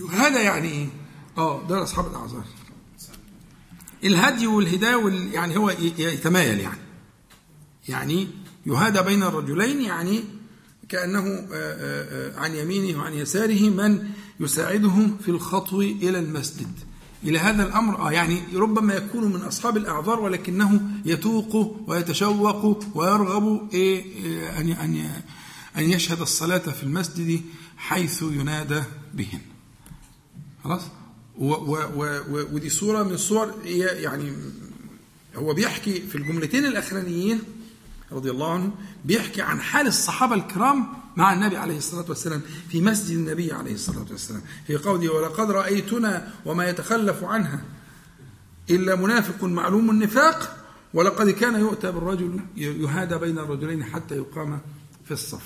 يهادى 0.00 0.38
يعني 0.38 0.68
إيه؟ 0.68 0.88
آه 1.38 1.62
ده 1.68 1.82
أصحاب 1.82 2.06
الأعذار. 2.06 2.44
الهدي 4.04 4.46
والهداية 4.46 4.96
وال 4.96 5.34
يعني 5.34 5.56
هو 5.56 5.70
يتمايل 5.98 6.60
يعني. 6.60 6.80
يعني 7.88 8.28
يهادى 8.66 9.02
بين 9.02 9.22
الرجلين 9.22 9.80
يعني 9.82 10.18
آه، 10.94 10.96
آه، 10.96 11.48
آه، 11.52 12.40
عن 12.40 12.54
يمينه 12.54 12.98
وعن 12.98 13.14
يساره 13.14 13.70
من 13.70 14.08
يساعده 14.40 15.08
في 15.24 15.28
الخطو 15.28 15.80
إلى 15.80 16.18
المسجد. 16.18 16.72
إلى 17.24 17.38
هذا 17.38 17.66
الأمر 17.66 17.98
آه 17.98 18.12
يعني 18.12 18.42
ربما 18.54 18.94
يكون 18.94 19.32
من 19.32 19.40
أصحاب 19.40 19.76
الأعذار 19.76 20.20
ولكنه 20.20 20.80
يتوق 21.04 21.76
ويتشوق 21.86 22.96
ويرغب 22.96 23.68
إيه 23.72 24.60
أن 24.60 24.70
أن 24.70 25.10
أن 25.76 25.90
يشهد 25.90 26.20
الصلاة 26.20 26.58
في 26.58 26.82
المسجد 26.82 27.40
حيث 27.76 28.22
ينادى 28.22 28.82
بهن 29.14 29.40
خلاص؟ 30.64 30.82
و 31.38 31.52
و 31.52 32.20
و 32.30 32.46
ودي 32.52 32.70
صورة 32.70 33.02
من 33.02 33.16
هي 33.64 33.78
يعني 33.78 34.32
هو 35.36 35.54
بيحكي 35.54 36.00
في 36.00 36.14
الجملتين 36.14 36.64
الأخرانيين 36.64 37.42
رضي 38.12 38.30
الله 38.30 38.52
عنه 38.52 38.70
بيحكي 39.04 39.42
عن 39.42 39.60
حال 39.60 39.86
الصحابة 39.86 40.34
الكرام 40.34 40.86
مع 41.16 41.32
النبي 41.32 41.56
عليه 41.56 41.78
الصلاة 41.78 42.04
والسلام 42.08 42.42
في 42.70 42.80
مسجد 42.80 43.16
النبي 43.16 43.52
عليه 43.52 43.74
الصلاة 43.74 44.06
والسلام 44.10 44.42
في 44.66 44.76
قوله 44.76 45.12
ولقد 45.12 45.50
رأيتنا 45.50 46.32
وما 46.44 46.68
يتخلف 46.68 47.24
عنها 47.24 47.62
إلا 48.70 48.96
منافق 48.96 49.44
معلوم 49.44 49.90
النفاق 49.90 50.64
ولقد 50.94 51.30
كان 51.30 51.60
يؤتى 51.60 51.92
بالرجل 51.92 52.40
يهادى 52.56 53.18
بين 53.18 53.38
الرجلين 53.38 53.84
حتى 53.84 54.16
يقام 54.16 54.60
في 55.04 55.10
الصف. 55.10 55.42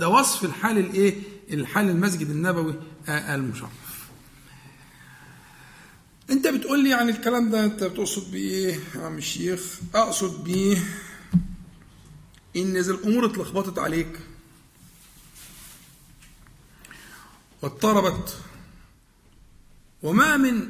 ده 0.00 0.08
وصف 0.08 0.44
الحال 0.44 0.78
الإيه؟ 0.78 1.14
الحال 1.50 1.90
المسجد 1.90 2.30
النبوي 2.30 2.74
المشرف. 3.08 3.70
انت 6.32 6.46
بتقول 6.46 6.84
لي 6.84 6.90
يعني 6.90 7.10
الكلام 7.10 7.50
ده 7.50 7.64
انت 7.64 7.84
بتقصد 7.84 8.30
بيه 8.30 8.80
يا 8.94 9.00
عم 9.00 9.18
الشيخ؟ 9.18 9.80
اقصد 9.94 10.44
بيه 10.44 10.78
ان 12.56 12.76
اذا 12.76 12.92
الأمور 12.92 13.26
اتلخبطت 13.26 13.78
عليك 13.78 14.18
واضطربت 17.62 18.36
وما 20.02 20.36
من 20.36 20.68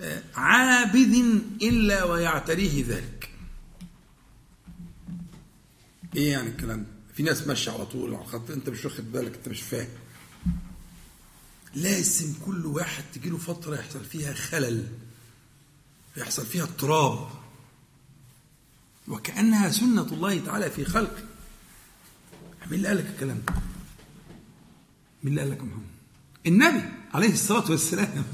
آه، 0.00 0.22
عابد 0.34 1.40
إلا 1.62 2.04
ويعتريه 2.04 2.84
ذلك. 2.88 3.30
إيه 6.16 6.32
يعني 6.32 6.48
الكلام 6.48 6.80
ده؟ 6.82 6.88
في 7.14 7.22
ناس 7.22 7.46
ماشية 7.46 7.70
على 7.72 7.86
طول 7.86 8.14
على 8.14 8.22
الخط 8.24 8.50
انت 8.50 8.68
مش 8.68 8.84
واخد 8.84 9.12
بالك 9.12 9.34
انت 9.36 9.48
مش 9.48 9.60
فاهم. 9.62 9.88
لازم 11.74 12.34
كل 12.46 12.66
واحد 12.66 13.04
تجيله 13.14 13.38
فترة 13.38 13.76
يحصل 13.76 14.04
فيها 14.04 14.32
خلل 14.34 14.88
يحصل 16.16 16.46
فيها 16.46 16.62
اضطراب 16.62 17.28
وكأنها 19.08 19.70
سنة 19.70 20.02
الله 20.12 20.38
تعالى 20.38 20.70
في 20.70 20.84
خلقه 20.84 21.22
مين 22.70 22.74
اللي 22.74 22.88
قال 22.88 22.96
لك 22.96 23.06
الكلام 23.06 23.42
ده؟ 23.48 23.54
مين 25.22 25.38
اللي 25.38 25.40
قال 25.40 25.50
لك 25.50 25.58
يا 25.58 25.62
محمد؟ 25.64 25.82
النبي 26.46 26.82
عليه 27.14 27.32
الصلاة 27.32 27.70
والسلام 27.70 28.24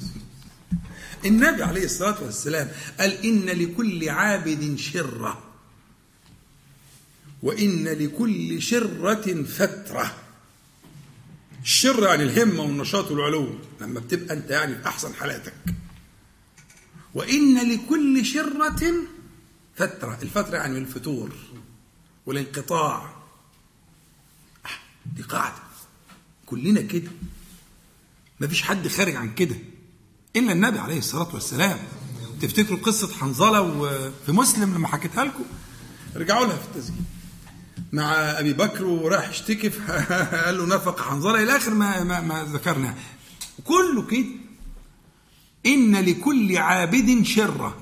النبي 1.25 1.63
عليه 1.63 1.85
الصلاة 1.85 2.23
والسلام 2.23 2.71
قال 3.01 3.27
إن 3.27 3.45
لكل 3.47 4.09
عابد 4.09 4.79
شرة 4.79 5.43
وإن 7.43 7.85
لكل 7.89 8.63
شرة 8.63 9.43
فترة 9.43 10.17
الشر 11.69 12.03
يعني 12.03 12.23
الهمة 12.23 12.63
والنشاط 12.63 13.11
والعلو 13.11 13.55
لما 13.81 14.01
بتبقى 14.01 14.35
أنت 14.35 14.51
يعني 14.51 14.75
في 14.75 14.89
أحسن 14.89 15.15
حالاتك. 15.15 15.55
وإن 17.15 17.73
لكل 17.73 18.27
شرة 18.27 18.93
فترة 19.77 20.19
الفترة 20.23 20.57
يعني 20.57 20.79
الفتور 20.79 21.33
والانقطاع. 22.27 23.15
دي 25.17 25.23
قاعدة. 25.23 25.63
كلنا 26.47 26.81
كده. 26.81 27.11
مفيش 28.41 28.63
حد 28.63 28.89
خارج 28.89 29.17
عن 29.17 29.35
كده. 29.35 29.57
إلا 30.37 30.53
النبي 30.53 30.79
عليه 30.79 30.99
الصلاة 30.99 31.35
والسلام. 31.35 31.79
تفتكروا 32.43 32.79
قصة 32.79 33.15
حنظلة 33.15 33.61
وفي 33.61 34.33
مسلم 34.33 34.75
لما 34.75 34.89
حكيتها 34.89 35.25
لكم؟ 35.25 35.45
ارجعوا 36.17 36.47
لها 36.47 36.57
في 36.57 36.65
التسجيل 36.77 37.03
مع 37.93 38.13
أبي 38.13 38.53
بكر 38.53 38.85
وراح 38.85 39.31
يشتكي 39.31 39.69
قال 39.69 40.59
له 40.59 40.67
نفق 40.67 41.01
حنظلة 41.01 41.43
إلى 41.43 41.57
آخر 41.57 41.75
ما 41.75 42.05
ما, 42.05 42.21
ما 42.21 42.45
ذكرنا 42.45 42.95
كله 43.65 44.07
كده. 44.07 44.27
إن 45.67 45.97
لكل 45.97 46.57
عابد 46.57 47.23
شرة 47.23 47.77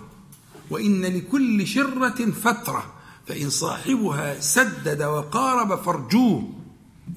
وإن 0.71 1.03
لكل 1.03 1.67
شرة 1.67 2.31
فترة. 2.31 2.93
فإن 3.27 3.51
صاحبها 3.51 4.41
سدد 4.41 5.03
وقارب 5.03 5.83
فارجوه 5.83 6.53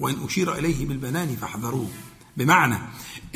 وإن 0.00 0.24
أشير 0.24 0.54
إليه 0.54 0.86
بالبنان 0.86 1.36
فاحذروه. 1.36 1.90
بمعنى 2.36 2.78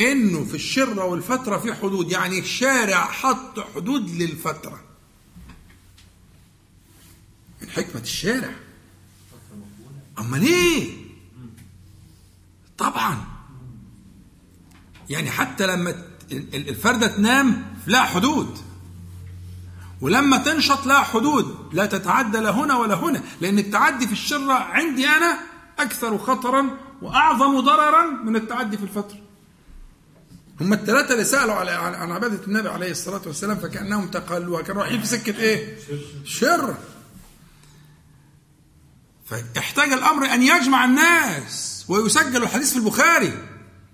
إنه 0.00 0.44
في 0.44 0.54
الشرة 0.54 1.04
والفترة 1.04 1.58
في 1.58 1.74
حدود 1.74 2.12
يعني 2.12 2.38
الشارع 2.38 3.04
حط 3.04 3.60
حدود 3.74 4.10
للفترة. 4.10 4.80
من 7.62 7.70
حكمة 7.70 8.00
الشارع. 8.00 8.50
أمال 10.18 10.42
إيه؟ 10.42 10.90
طبعا. 12.78 13.24
يعني 15.10 15.30
حتى 15.30 15.66
لما 15.66 15.94
الفردة 16.32 17.06
تنام 17.06 17.74
لها 17.86 18.02
حدود. 18.02 18.58
ولما 20.00 20.38
تنشط 20.38 20.86
لها 20.86 21.00
حدود 21.00 21.56
لا 21.72 21.86
تتعدى 21.86 22.38
لا 22.38 22.50
هنا 22.50 22.76
ولا 22.76 22.94
هنا 22.94 23.22
لأن 23.40 23.58
التعدي 23.58 24.06
في 24.06 24.12
الشرة 24.12 24.52
عندي 24.52 25.06
أنا 25.08 25.38
أكثر 25.78 26.18
خطرا 26.18 26.70
وأعظم 27.02 27.60
ضررا 27.60 28.10
من 28.10 28.36
التعدي 28.36 28.76
في 28.76 28.82
الفترة 28.82 29.18
هم 30.60 30.72
الثلاثة 30.72 31.12
اللي 31.12 31.24
سألوا 31.24 31.54
على 31.54 31.70
عن 31.70 32.12
عبادة 32.12 32.44
النبي 32.46 32.68
عليه 32.68 32.90
الصلاة 32.90 33.20
والسلام 33.26 33.56
فكأنهم 33.56 34.08
تقلوها 34.08 34.62
كانوا 34.62 34.82
رايحين 34.82 35.00
في 35.00 35.06
سكة 35.06 35.38
إيه؟ 35.38 35.78
شر. 36.24 36.74
فاحتاج 39.24 39.92
الأمر 39.92 40.34
أن 40.34 40.42
يجمع 40.42 40.84
الناس 40.84 41.84
ويسجل 41.88 42.42
الحديث 42.42 42.70
في 42.72 42.76
البخاري. 42.78 43.32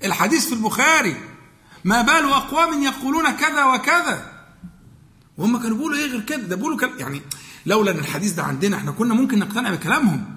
الحديث 0.04 0.46
في 0.46 0.52
البخاري. 0.52 1.16
ما 1.84 2.02
بال 2.02 2.32
أقوام 2.32 2.82
يقولون 2.82 3.30
كذا 3.30 3.64
وكذا. 3.64 4.32
وهم 5.38 5.62
كانوا 5.62 5.76
بيقولوا 5.76 5.98
إيه 5.98 6.06
غير 6.06 6.20
كده؟ 6.20 6.42
ده 6.42 6.56
بيقولوا 6.56 6.78
كل... 6.78 6.90
يعني 6.98 7.22
لولا 7.66 7.90
إن 7.90 7.98
الحديث 7.98 8.32
ده 8.32 8.42
عندنا 8.42 8.76
إحنا 8.76 8.90
كنا 8.90 9.14
ممكن 9.14 9.38
نقتنع 9.38 9.70
بكلامهم. 9.70 10.36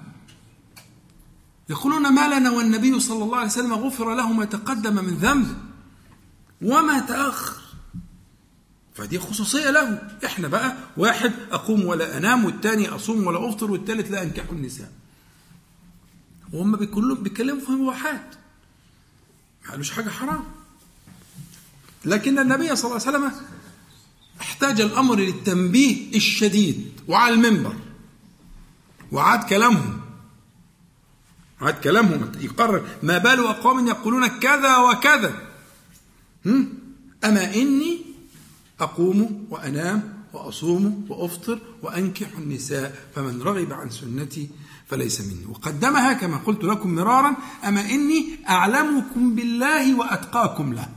يقولون 1.68 2.14
ما 2.14 2.38
لنا 2.38 2.50
والنبي 2.50 3.00
صلى 3.00 3.24
الله 3.24 3.36
عليه 3.36 3.46
وسلم 3.46 3.72
غفر 3.74 4.14
له 4.14 4.32
ما 4.32 4.44
تقدم 4.44 5.04
من 5.04 5.14
ذنب. 5.14 5.56
وما 6.62 6.98
تأخر. 6.98 7.63
فدي 8.94 9.18
خصوصية 9.18 9.70
له 9.70 10.08
إحنا 10.24 10.48
بقى 10.48 10.76
واحد 10.96 11.32
أقوم 11.52 11.84
ولا 11.84 12.16
أنام 12.16 12.44
والتاني 12.44 12.88
أصوم 12.88 13.26
ولا 13.26 13.48
أفطر 13.48 13.70
والتالت 13.70 14.10
لا 14.10 14.22
أنكح 14.22 14.44
النساء. 14.52 14.92
وهم 16.52 16.84
كلهم 16.84 17.22
بيتكلموا 17.22 17.60
في 17.66 17.72
مباحات. 17.72 18.34
ما 19.64 19.70
قالوش 19.70 19.90
حاجة 19.90 20.08
حرام. 20.08 20.44
لكن 22.04 22.38
النبي 22.38 22.76
صلى 22.76 22.90
الله 22.90 23.06
عليه 23.06 23.18
وسلم 23.18 23.32
احتاج 24.40 24.80
الأمر 24.80 25.14
للتنبيه 25.16 26.16
الشديد 26.16 27.00
وعلى 27.08 27.34
المنبر. 27.34 27.76
وعاد 29.12 29.44
كلامهم. 29.44 30.00
عاد 31.60 31.74
كلامهم. 31.74 32.32
يقرر 32.40 32.88
ما 33.02 33.18
بال 33.18 33.46
أقوام 33.46 33.86
يقولون 33.86 34.26
كذا 34.26 34.76
وكذا. 34.76 35.34
أما 37.24 37.54
إني 37.54 38.13
أقوم 38.80 39.46
وأنام 39.50 40.24
وأصوم 40.32 41.06
وأفطر 41.08 41.58
وأنكح 41.82 42.28
النساء 42.38 43.08
فمن 43.14 43.42
رغب 43.42 43.72
عن 43.72 43.90
سنتي 43.90 44.50
فليس 44.86 45.20
مني. 45.20 45.46
وقدمها 45.46 46.12
كما 46.12 46.36
قلت 46.36 46.64
لكم 46.64 46.94
مرارا 46.94 47.36
أما 47.64 47.80
إني 47.80 48.38
أعلمكم 48.48 49.34
بالله 49.34 49.98
وأتقاكم 49.98 50.72
له. 50.72 50.88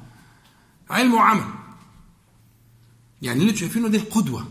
علم 0.89 1.13
وعمل. 1.13 1.53
يعني 3.21 3.41
اللي 3.41 3.55
شايفينه 3.55 3.87
دي 3.87 3.97
القدوة 3.97 4.47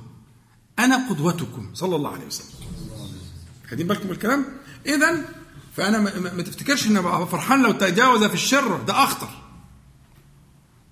أنا 0.79 1.09
قدوتكم. 1.09 1.71
صلى 1.75 1.97
الله 1.97 2.13
عليه 2.13 2.27
وسلم. 2.27 2.67
خدين 3.71 3.87
بالكم 3.87 4.11
الكلام؟ 4.11 4.45
إذا 4.87 5.29
فأنا 5.77 5.99
ما 6.21 6.43
تفتكرش 6.43 6.87
إن 6.87 7.03
فرحان 7.27 7.63
لو 7.63 7.73
تجاوز 7.73 8.25
في 8.25 8.35
الشر. 8.35 8.83
ده 8.83 9.05
أخطر. 9.05 9.29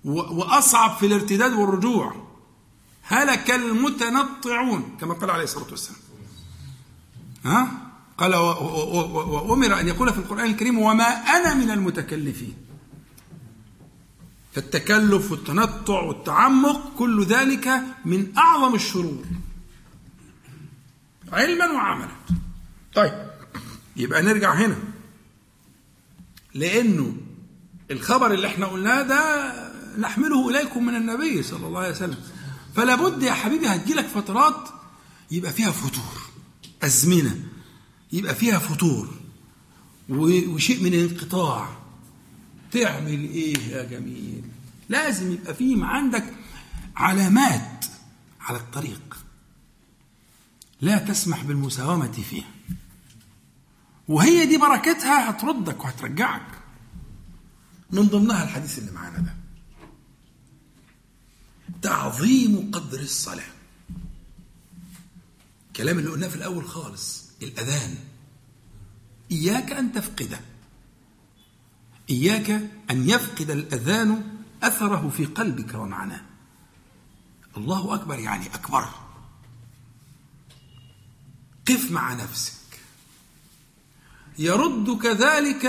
وأصعب 0.05 0.97
في 0.97 1.05
الارتداد 1.05 1.53
والرجوع. 1.53 2.24
هلك 3.07 3.51
المتنطعون 3.51 4.97
كما 5.01 5.13
قال 5.13 5.31
عليه 5.31 5.43
الصلاة 5.43 5.69
والسلام. 5.71 5.99
ها؟ 7.45 7.71
قال 8.17 8.35
وأمر 8.35 9.79
أن 9.79 9.87
يقول 9.87 10.13
في 10.13 10.19
القرآن 10.19 10.45
الكريم 10.45 10.79
وما 10.79 11.03
أنا 11.05 11.53
من 11.53 11.71
المتكلفين. 11.71 12.55
فالتكلف 14.53 15.31
والتنطع 15.31 16.01
والتعمق 16.01 16.95
كل 16.97 17.25
ذلك 17.25 17.81
من 18.05 18.37
أعظم 18.37 18.75
الشرور. 18.75 19.25
علما 21.31 21.65
وعملا. 21.71 22.15
طيب 22.95 23.29
يبقى 23.95 24.21
نرجع 24.21 24.53
هنا. 24.53 24.77
لأنه 26.53 27.17
الخبر 27.91 28.33
اللي 28.33 28.47
إحنا 28.47 28.65
قلناه 28.65 29.01
ده 29.01 29.53
نحمله 29.97 30.49
إليكم 30.49 30.85
من 30.85 30.95
النبي 30.95 31.43
صلى 31.43 31.67
الله 31.67 31.79
عليه 31.79 31.91
وسلم. 31.91 32.17
فلا 32.75 32.95
بد 32.95 33.23
يا 33.23 33.33
حبيبي 33.33 33.67
هتجيلك 33.67 34.05
فترات 34.05 34.69
يبقى 35.31 35.51
فيها 35.51 35.71
فتور 35.71 36.21
أزمنة 36.83 37.43
يبقى 38.13 38.35
فيها 38.35 38.59
فتور. 38.59 39.09
وشيء 40.09 40.83
من 40.83 40.93
الانقطاع. 40.93 41.69
تعمل 42.71 43.23
إيه 43.29 43.57
يا 43.57 43.83
جميل؟ 43.83 44.43
لازم 44.89 45.31
يبقى 45.31 45.53
فيه 45.55 45.85
عندك 45.85 46.33
علامات 46.95 47.85
على 48.41 48.57
الطريق. 48.57 49.17
لا 50.81 50.97
تسمح 50.97 51.43
بالمساومة 51.43 52.11
فيها. 52.11 52.51
وهي 54.07 54.45
دي 54.45 54.57
بركتها 54.57 55.29
هتردك 55.29 55.83
وهترجعك. 55.85 56.47
من 57.91 58.03
ضمنها 58.03 58.43
الحديث 58.43 58.79
اللي 58.79 58.91
معانا 58.91 59.17
ده. 59.19 59.35
تعظيم 61.81 62.71
قدر 62.71 62.99
الصلاة. 62.99 63.51
الكلام 65.67 65.99
اللي 65.99 66.09
قلناه 66.09 66.27
في 66.27 66.35
الأول 66.35 66.65
خالص 66.67 67.25
الأذان. 67.43 67.95
إياك 69.31 69.71
أن 69.71 69.91
تفقده 69.91 70.39
إياك 72.09 72.49
أن 72.91 73.09
يفقد 73.09 73.49
الأذان 73.51 74.23
أثره 74.63 75.11
في 75.17 75.25
قلبك 75.25 75.73
ومعناه. 75.73 76.21
الله 77.57 77.95
أكبر 77.95 78.19
يعني 78.19 78.45
أكبر. 78.45 78.89
قف 81.67 81.91
مع 81.91 82.13
نفسك. 82.13 82.53
يرد 84.37 84.97
كذلك 84.97 85.65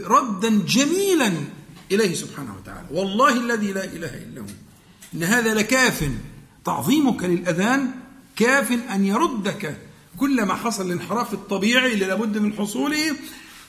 ردا 0.00 0.66
جميلا 0.66 1.44
إليه 1.94 2.14
سبحانه 2.14 2.56
وتعالى. 2.56 2.86
والله 2.90 3.36
الذي 3.36 3.72
لا 3.72 3.84
إله 3.84 4.14
إلا 4.14 4.40
هو. 4.40 4.46
إن 5.14 5.22
هذا 5.22 5.54
لكاف. 5.54 6.10
تعظيمك 6.64 7.24
للأذان 7.24 7.90
كاف 8.36 8.72
أن 8.72 9.04
يردك. 9.04 9.76
كلما 10.16 10.54
حصل 10.54 10.86
الانحراف 10.86 11.34
الطبيعي 11.34 11.92
اللي 11.92 12.04
لابد 12.04 12.38
من 12.38 12.52
حصوله 12.52 13.16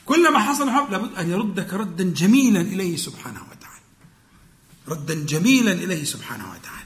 كلما 0.06 0.38
حصل 0.38 0.66
لابد 0.66 1.18
أن 1.18 1.30
يردك 1.30 1.74
ردا 1.74 2.04
جميلا 2.04 2.60
إليه 2.60 2.96
سبحانه 2.96 3.40
وتعالى. 3.40 3.82
ردا 4.88 5.14
جميلا 5.14 5.72
إليه 5.72 6.04
سبحانه 6.04 6.44
وتعالى. 6.44 6.84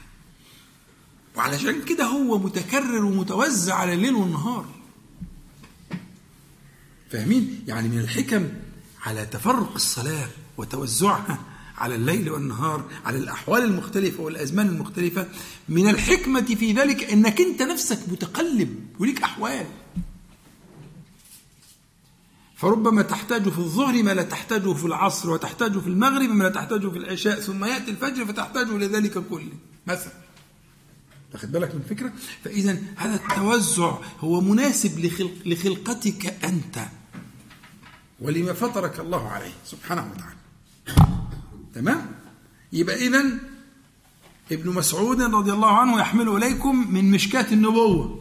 وعلشان 1.35 1.81
كده 1.81 2.05
هو 2.05 2.37
متكرر 2.37 3.05
ومتوزع 3.05 3.75
على 3.75 3.93
الليل 3.93 4.15
والنهار 4.15 4.65
فاهمين؟ 7.11 7.63
يعني 7.67 7.89
من 7.89 7.99
الحكم 7.99 8.49
على 9.05 9.25
تفرق 9.25 9.73
الصلاة. 9.75 10.27
وتوزعها 10.59 11.39
على 11.81 11.95
الليل 11.95 12.29
والنهار 12.29 12.89
على 13.05 13.17
الأحوال 13.17 13.63
المختلفة 13.63 14.23
والأزمان 14.23 14.67
المختلفة. 14.67 15.27
من 15.69 15.89
الحكمة 15.89 16.41
في 16.41 16.73
ذلك 16.73 17.03
أنك 17.03 17.41
أنت 17.41 17.61
نفسك 17.61 17.99
متقلب 18.07 18.75
وليك 18.99 19.23
أحوال. 19.23 19.65
فربما 22.55 23.01
تحتاج 23.01 23.49
في 23.49 23.59
الظهر 23.59 24.03
ما 24.03 24.13
لا 24.13 24.23
تحتاجه 24.23 24.73
في 24.73 24.85
العصر 24.85 25.29
وتحتاج 25.29 25.79
في 25.79 25.87
المغرب 25.87 26.29
ما 26.29 26.43
لا 26.43 26.49
تحتاجه 26.49 26.87
في 26.89 26.97
العشاء 26.97 27.39
ثم 27.39 27.65
يأتي 27.65 27.91
الفجر 27.91 28.25
فتحتاج 28.25 28.67
لذلك 28.67 29.17
كله 29.29 29.53
مثلا. 29.87 30.13
واخد 31.33 31.51
بالك 31.51 31.75
من 31.75 31.81
الفكرة؟ 31.81 32.13
فإذا 32.43 32.81
هذا 32.95 33.15
التوزع 33.15 33.97
هو 34.19 34.41
مناسب 34.41 34.99
لخلق 34.99 35.31
لخلقتك 35.45 36.25
أنت 36.43 36.79
ولما 38.19 38.53
فطرك 38.53 38.99
الله 38.99 39.27
عليه 39.27 39.53
سبحانه 39.65 40.11
وتعالى. 40.11 40.38
تمام؟ 41.75 42.05
يبقى 42.73 42.95
إذا 42.95 43.25
ابن 44.51 44.69
مسعود 44.69 45.21
رضي 45.21 45.53
الله 45.53 45.77
عنه 45.77 45.99
يحمل 45.99 46.29
إليكم 46.29 46.93
من 46.93 47.11
مشكاة 47.11 47.45
النبوة. 47.51 48.19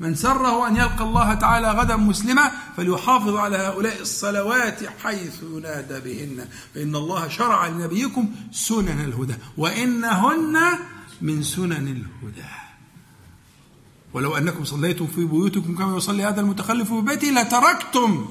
من 0.00 0.14
سره 0.14 0.68
أن 0.68 0.76
يلقى 0.76 1.04
الله 1.04 1.34
تعالى 1.34 1.70
غدا 1.70 1.96
مسلما 1.96 2.50
فليحافظ 2.76 3.36
على 3.36 3.56
هؤلاء 3.56 4.00
الصلوات 4.00 4.78
حيث 5.02 5.42
ينادى 5.42 6.00
بهن. 6.00 6.48
فإن 6.74 6.96
الله 6.96 7.28
شرع 7.28 7.66
لنبيكم 7.66 8.30
سنن 8.52 9.04
الهدى 9.04 9.34
وإنهن 9.56 10.58
من 11.20 11.42
سنن 11.42 11.72
الهدى. 11.72 12.48
ولو 14.14 14.36
أنكم 14.36 14.64
صليتم 14.64 15.06
في 15.06 15.24
بيوتكم 15.24 15.76
كما 15.76 15.96
يصلي 15.96 16.22
هذا 16.24 16.40
المتخلف 16.40 16.92
في 16.92 17.00
بيته 17.00 17.28
لتركتم 17.28 18.28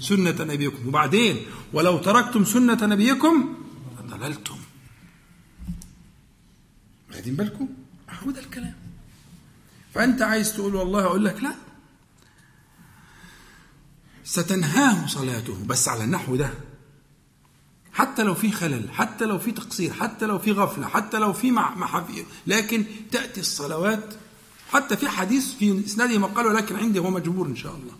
سنة 0.00 0.44
نبيكم. 0.44 0.88
وبعدين 0.88 1.46
ولو 1.72 1.98
تركتم 1.98 2.44
سنة 2.44 2.86
نبيكم 2.86 3.54
ضللتم 4.06 4.56
واخدين 7.10 7.34
بالكم؟ 7.34 7.68
هو 8.22 8.30
ده 8.30 8.40
الكلام. 8.40 8.74
فأنت 9.94 10.22
عايز 10.22 10.54
تقول 10.54 10.74
والله 10.74 11.04
أقول 11.04 11.24
لك 11.24 11.42
لا. 11.42 11.54
ستنهاه 14.24 15.06
صلاته 15.06 15.64
بس 15.66 15.88
على 15.88 16.04
النحو 16.04 16.36
ده. 16.36 16.50
حتى 17.92 18.22
لو 18.22 18.34
في 18.34 18.52
خلل 18.52 18.90
حتى 18.90 19.24
لو 19.24 19.38
في 19.38 19.52
تقصير 19.52 19.92
حتى 19.92 20.26
لو 20.26 20.38
في 20.38 20.52
غفلة 20.52 20.86
حتى 20.86 21.18
لو 21.18 21.32
في 21.32 21.50
محافية 21.50 22.22
لكن 22.46 22.84
تأتي 23.10 23.40
الصلوات. 23.40 24.14
حتى 24.72 24.96
في 24.96 25.08
حديث 25.08 25.54
في 25.54 25.84
إسناده 25.84 26.18
مقال 26.18 26.46
ولكن 26.46 26.76
عندي 26.76 26.98
هو 26.98 27.10
مجبور 27.10 27.46
إن 27.46 27.56
شاء 27.56 27.74
الله. 27.74 27.94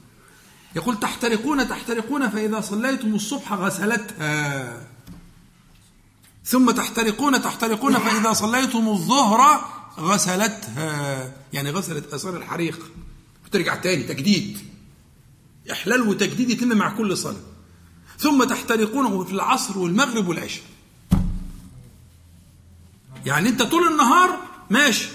يقول 0.77 1.01
تحترقون 1.01 1.68
تحترقون 1.68 2.29
فإذا 2.29 2.61
صليتم 2.61 3.14
الصبح 3.14 3.53
غسلتها. 3.53 4.87
ثم 6.45 6.71
تحترقون 6.71 7.43
تحترقون 7.43 7.99
فإذا 7.99 8.33
صليتم 8.33 8.89
الظهر 8.89 9.64
غسلتها. 9.99 11.33
يعني 11.53 11.71
غسلت 11.71 12.14
آثار 12.14 12.37
الحريق. 12.37 12.91
وترجع 13.47 13.75
تاني 13.75 14.03
تجديد. 14.03 14.59
إحلال 15.73 16.09
وتجديد 16.09 16.51
يتم 16.51 16.68
مع 16.68 16.91
كل 16.97 17.16
صلاة. 17.16 17.41
ثم 18.18 18.45
تحترقونه 18.45 19.25
في 19.25 19.33
العصر 19.33 19.79
والمغرب 19.79 20.29
والعشاء. 20.29 20.64
يعني 23.27 23.49
أنت 23.49 23.62
طول 23.62 23.93
النهار 23.93 24.39
ماشي 24.71 25.09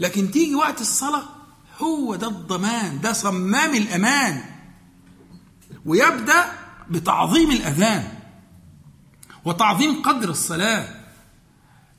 لكن 0.00 0.30
تيجي 0.30 0.54
وقت 0.54 0.80
الصلاة 0.80 1.22
هو 1.78 2.14
ده 2.14 2.28
الضمان 2.28 3.00
ده 3.00 3.12
صمام 3.12 3.74
الأمان. 3.74 4.49
ويبدأ 5.90 6.52
بتعظيم 6.90 7.50
الأذان 7.50 8.08
وتعظيم 9.44 10.02
قدر 10.02 10.28
الصلاة 10.30 10.88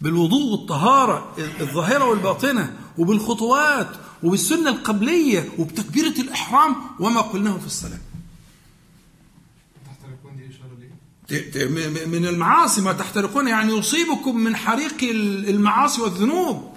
بالوضوء 0.01 0.51
والطهارة 0.51 1.35
الظاهرة 1.59 2.05
والباطنة 2.05 2.73
وبالخطوات 2.97 3.87
وبالسنة 4.23 4.69
القبلية 4.69 5.49
وبتكبيرة 5.57 6.21
الإحرام 6.21 6.75
وما 6.99 7.21
قلناه 7.21 7.57
في 7.57 7.65
الصلاة. 7.65 7.99
من 12.07 12.25
المعاصي 12.25 12.81
ما 12.81 12.93
تحترقون 12.93 13.47
يعني 13.47 13.77
يصيبكم 13.77 14.37
من 14.37 14.55
حريق 14.55 15.03
المعاصي 15.49 16.01
والذنوب. 16.01 16.71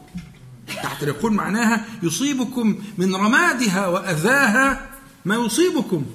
تحترقون 0.67 1.33
معناها 1.33 1.85
يصيبكم 2.03 2.79
من 2.99 3.15
رمادها 3.15 3.87
وأذاها 3.89 4.91
ما 5.25 5.35
يصيبكم. 5.35 6.07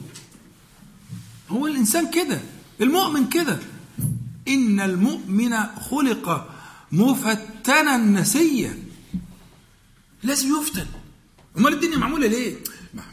هو 1.49 1.67
الإنسان 1.67 2.11
كده 2.11 2.41
المؤمن 2.81 3.29
كده. 3.29 3.59
إن 4.47 4.79
المؤمن 4.79 5.53
خلق 5.89 6.49
مفتنا 6.91 7.97
نسيا 7.97 8.83
لازم 10.23 10.47
يفتن. 10.61 10.85
أمال 11.57 11.73
الدنيا 11.73 11.97
معمولة 11.97 12.27
ليه؟ 12.27 12.55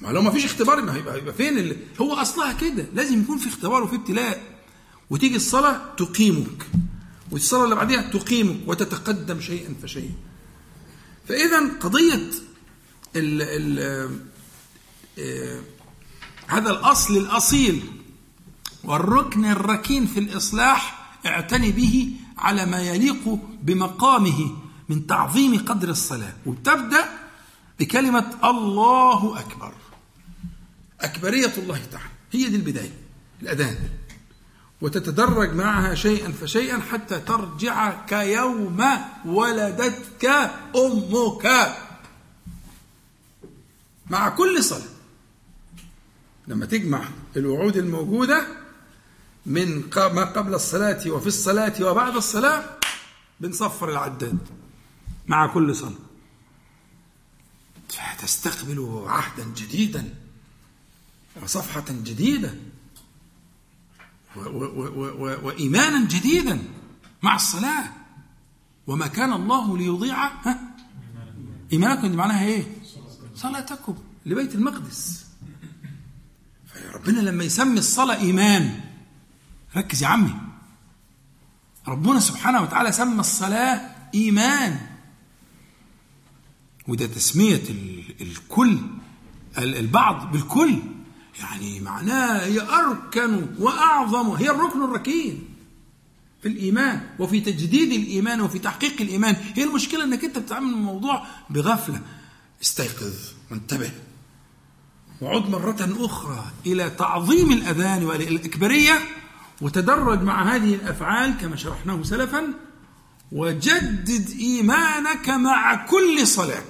ما 0.03 0.09
لو 0.09 0.23
ما 0.23 0.31
فيش 0.31 0.45
اختبار 0.45 0.83
ما 0.83 0.95
هيبقى 0.95 1.33
فين 1.33 1.77
هو 2.01 2.15
أصلها 2.15 2.53
كده. 2.53 2.87
لازم 2.95 3.21
يكون 3.21 3.39
في 3.39 3.49
اختبار 3.49 3.83
وفي 3.83 3.97
ابتلاء. 3.97 4.43
وتيجي 5.11 5.37
الصلاة 5.37 5.95
تقيمك. 5.97 6.67
والصلاة 7.31 7.65
اللي 7.65 7.75
بعديها 7.75 8.11
تقيمك 8.11 8.57
وتتقدم 8.67 9.41
شيئا 9.41 9.75
فشيئا. 9.83 10.13
فاذا 11.29 11.73
قضية 11.81 12.31
ال 13.17 13.43
ال 13.43 13.79
آه، 15.19 15.61
هذا 16.47 16.71
الأصل 16.71 17.17
الأصيل 17.17 17.83
والركن 18.87 19.45
الركين 19.45 20.07
في 20.07 20.21
الإصلاح 20.21 21.09
اعتني 21.27 21.73
به 21.73 22.11
على 22.39 22.67
ما 22.67 22.81
يليق 22.81 23.39
بمقامه 23.63 24.57
من 24.89 25.07
تعظيم 25.07 25.65
قدر 25.65 25.89
الصلاة. 25.89 26.33
وتبدأ 26.47 27.09
بكلمة 27.81 28.31
الله 28.45 29.41
أكبر. 29.41 29.73
أكبرية 31.01 31.53
الله 31.59 31.81
تعالى. 31.93 32.11
هي 32.33 32.49
دي 32.49 32.57
البداية 32.57 32.93
الأذان. 33.43 33.77
وتتدرج 34.81 35.55
معها 35.55 35.95
شيئا 35.95 36.33
فشيئا 36.33 36.81
حتى 36.81 37.21
ترجع 37.21 38.07
كيوم 38.07 38.85
ولدتك 39.25 40.25
أمك. 40.77 41.77
مع 44.11 44.29
كل 44.29 44.65
صلاة. 44.65 44.89
لما 46.49 46.67
تجمع 46.67 47.05
الوعود 47.37 47.77
الموجودة 47.77 48.66
من 49.47 49.83
ما 49.97 50.25
قبل 50.25 50.55
الصلاة 50.55 51.11
وفي 51.11 51.27
الصلاة 51.27 51.85
وبعد 51.85 52.17
الصلاة 52.17 52.65
بنصفر 53.41 53.91
العداد 53.91 54.39
مع 55.27 55.47
كل 55.47 55.77
صلاة. 55.77 55.93
تستقبل 58.23 59.05
عهدا 59.07 59.45
جديدا 59.57 60.15
وصفحة 61.43 61.85
جديدة 61.91 62.55
وإيمانا 65.43 66.09
جديدا 66.09 66.63
مع 67.23 67.35
الصلاة. 67.35 67.93
وما 68.87 69.07
كان 69.07 69.33
الله 69.33 69.79
ليضيع 69.79 70.31
إيمانكم 71.73 72.07
دي 72.09 72.17
معناها 72.17 72.45
إيه؟ 72.45 72.65
صلاتكم 73.35 73.99
لبيت 74.27 74.55
المقدس. 74.55 75.27
ربنا 76.95 77.21
لما 77.21 77.45
يسمي 77.45 77.79
الصلاة 77.79 78.17
إيمان 78.17 78.81
ركز 79.77 80.03
يا 80.03 80.09
عمي. 80.09 80.35
ربنا 81.89 82.21
سبحانه 82.21 82.63
وتعالى 82.63 82.93
سمى 82.93 83.21
الصلاة 83.21 83.81
إيمان. 84.15 84.81
وده 86.89 87.07
تسمية 87.07 87.63
الكل 88.21 88.79
البعض 89.59 90.33
بالكل. 90.33 90.79
يعني 91.41 91.81
معناه 91.81 92.45
هي 92.45 92.61
أركن 92.61 93.47
وأعظم 93.59 94.31
هي 94.31 94.51
الركن 94.51 94.85
الركين 94.85 95.45
في 96.43 96.49
الإيمان 96.49 97.07
وفي 97.19 97.41
تجديد 97.41 97.93
الإيمان 97.93 98.41
وفي 98.41 98.59
تحقيق 98.59 99.01
الإيمان. 99.01 99.37
هي 99.55 99.65
المشكلة 99.65 100.05
أنك 100.05 100.25
أنت 100.25 100.39
بتعمل 100.39 100.73
الموضوع 100.73 101.27
بغفلة. 101.51 102.01
استيقظ 102.63 103.15
وانتبه. 103.51 103.91
وعد 105.21 105.49
مرة 105.49 105.97
أخرى 106.01 106.45
إلى 106.67 106.91
تعظيم 106.91 107.53
الأذان 107.53 108.05
والإكبارية 108.05 108.99
وتدرج 109.61 110.23
مع 110.23 110.55
هذه 110.55 110.75
الأفعال 110.75 111.39
كما 111.39 111.57
شرحناه 111.57 112.03
سلفا 112.03 112.55
وجدد 113.33 114.31
إيمانك 114.31 115.29
مع 115.29 115.75
كل 115.87 116.27
صلاة 116.27 116.65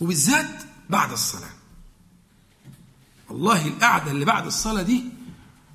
وبالذات 0.00 0.62
بعد 0.90 1.12
الصلاة. 1.12 1.50
والله 3.28 3.66
القعدة 3.66 4.10
اللي 4.10 4.24
بعد 4.24 4.46
الصلاة 4.46 4.82
دي 4.82 5.04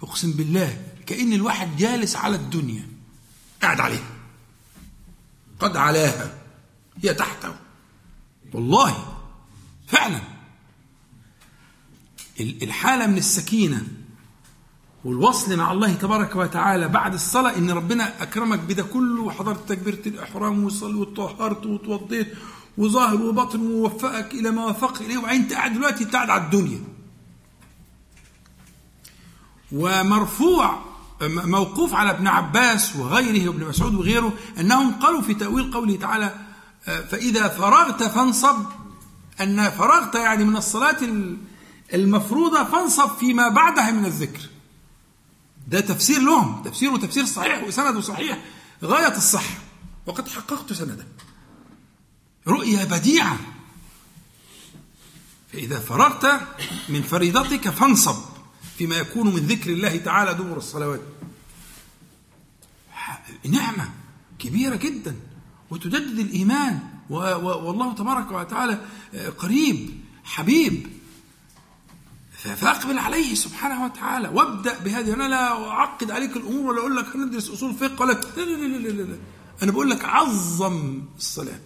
أقسم 0.03 0.31
بالله 0.31 0.83
كأن 1.05 1.33
الواحد 1.33 1.77
جالس 1.77 2.15
على 2.15 2.35
الدنيا 2.35 2.87
قاعد 3.61 3.79
عليها 3.79 4.09
قد 5.59 5.77
علاها 5.77 6.37
هي 7.03 7.13
تحته. 7.13 7.55
والله 8.53 9.17
فعلا. 9.87 10.21
الحالة 12.39 13.07
من 13.07 13.17
السكينة 13.17 13.87
والوصل 15.05 15.57
مع 15.57 15.71
الله 15.71 15.93
تبارك 15.93 16.35
وتعالى 16.35 16.87
بعد 16.87 17.13
الصلاة 17.13 17.57
إن 17.57 17.71
ربنا 17.71 18.23
أكرمك 18.23 18.59
بده 18.59 18.83
كله 18.83 19.21
وحضرت 19.21 19.69
تكبيرة 19.69 20.01
الإحرام 20.05 20.63
وصلي 20.63 20.93
وطهرت 20.93 21.65
وتوضيت 21.65 22.33
وظاهر 22.77 23.21
وباطن 23.21 23.71
ووفقك 23.71 24.33
إلى 24.33 24.51
ما 24.51 24.65
وفق 24.65 25.01
إليه 25.01 25.17
وبعدين 25.17 25.41
أنت 25.41 25.53
قاعد 25.53 25.73
دلوقتي 25.73 26.05
قاعد 26.05 26.29
على 26.29 26.43
الدنيا. 26.43 26.79
ومرفوع 29.71 30.79
موقوف 31.21 31.93
على 31.93 32.09
ابن 32.11 32.27
عباس 32.27 32.95
وغيره 32.95 33.49
وابن 33.49 33.67
مسعود 33.67 33.95
وغيره 33.95 34.33
أنهم 34.59 34.91
قالوا 34.91 35.21
في 35.21 35.33
تأويل 35.33 35.71
قوله 35.73 35.95
تعالى 35.95 36.35
فإذا 36.85 37.47
فرغت 37.47 38.03
فانصب 38.03 38.55
أن 39.41 39.69
فرغت 39.69 40.15
يعني 40.15 40.43
من 40.43 40.57
الصلاة 40.57 40.97
المفروضة 41.93 42.63
فانصب 42.63 43.09
فيما 43.09 43.49
بعدها 43.49 43.91
من 43.91 44.05
الذكر 44.05 44.39
ده 45.71 45.79
تفسير 45.79 46.19
لهم 46.19 46.63
تفسير 46.63 46.93
وتفسير 46.93 47.25
صحيح 47.25 47.63
وسنده 47.63 48.01
صحيح 48.01 48.39
غاية 48.83 49.17
الصحة 49.17 49.57
وقد 50.05 50.27
حققت 50.27 50.73
سنده. 50.73 51.07
رؤية 52.47 52.83
بديعة. 52.83 53.39
فإذا 55.53 55.79
فرغت 55.79 56.41
من 56.89 57.01
فريضتك 57.01 57.69
فانصب 57.69 58.15
فيما 58.77 58.95
يكون 58.95 59.27
من 59.27 59.39
ذكر 59.39 59.69
الله 59.69 59.97
تعالى 59.97 60.33
دبر 60.33 60.57
الصلوات. 60.57 61.01
نعمة 63.45 63.89
كبيرة 64.39 64.75
جدا. 64.75 65.15
وتجدد 65.69 66.19
الإيمان. 66.19 66.79
والله 67.09 67.93
تبارك 67.93 68.31
وتعالى 68.31 68.85
قريب 69.37 70.01
حبيب. 70.23 71.00
فأقبل 72.41 72.99
عليه 72.99 73.35
سبحانه 73.35 73.85
وتعالى 73.85 74.27
وابدأ 74.27 74.79
بهذه. 74.79 75.13
أنا 75.13 75.23
لا 75.23 75.69
أعقد 75.69 76.11
عليك 76.11 76.37
الأمور 76.37 76.73
ولا 76.73 76.79
أقول 76.79 76.97
لك 76.97 77.15
هندرس 77.15 77.49
أصول 77.49 77.73
فقه 77.73 78.01
ولا 78.01 78.13
لا. 78.13 78.43
لا 78.43 78.77
لا 78.77 78.87
لا 78.87 79.01
لا 79.01 79.17
أنا 79.63 79.71
بقول 79.71 79.89
لك 79.89 80.05
عظم 80.05 81.01
الصلاة 81.17 81.59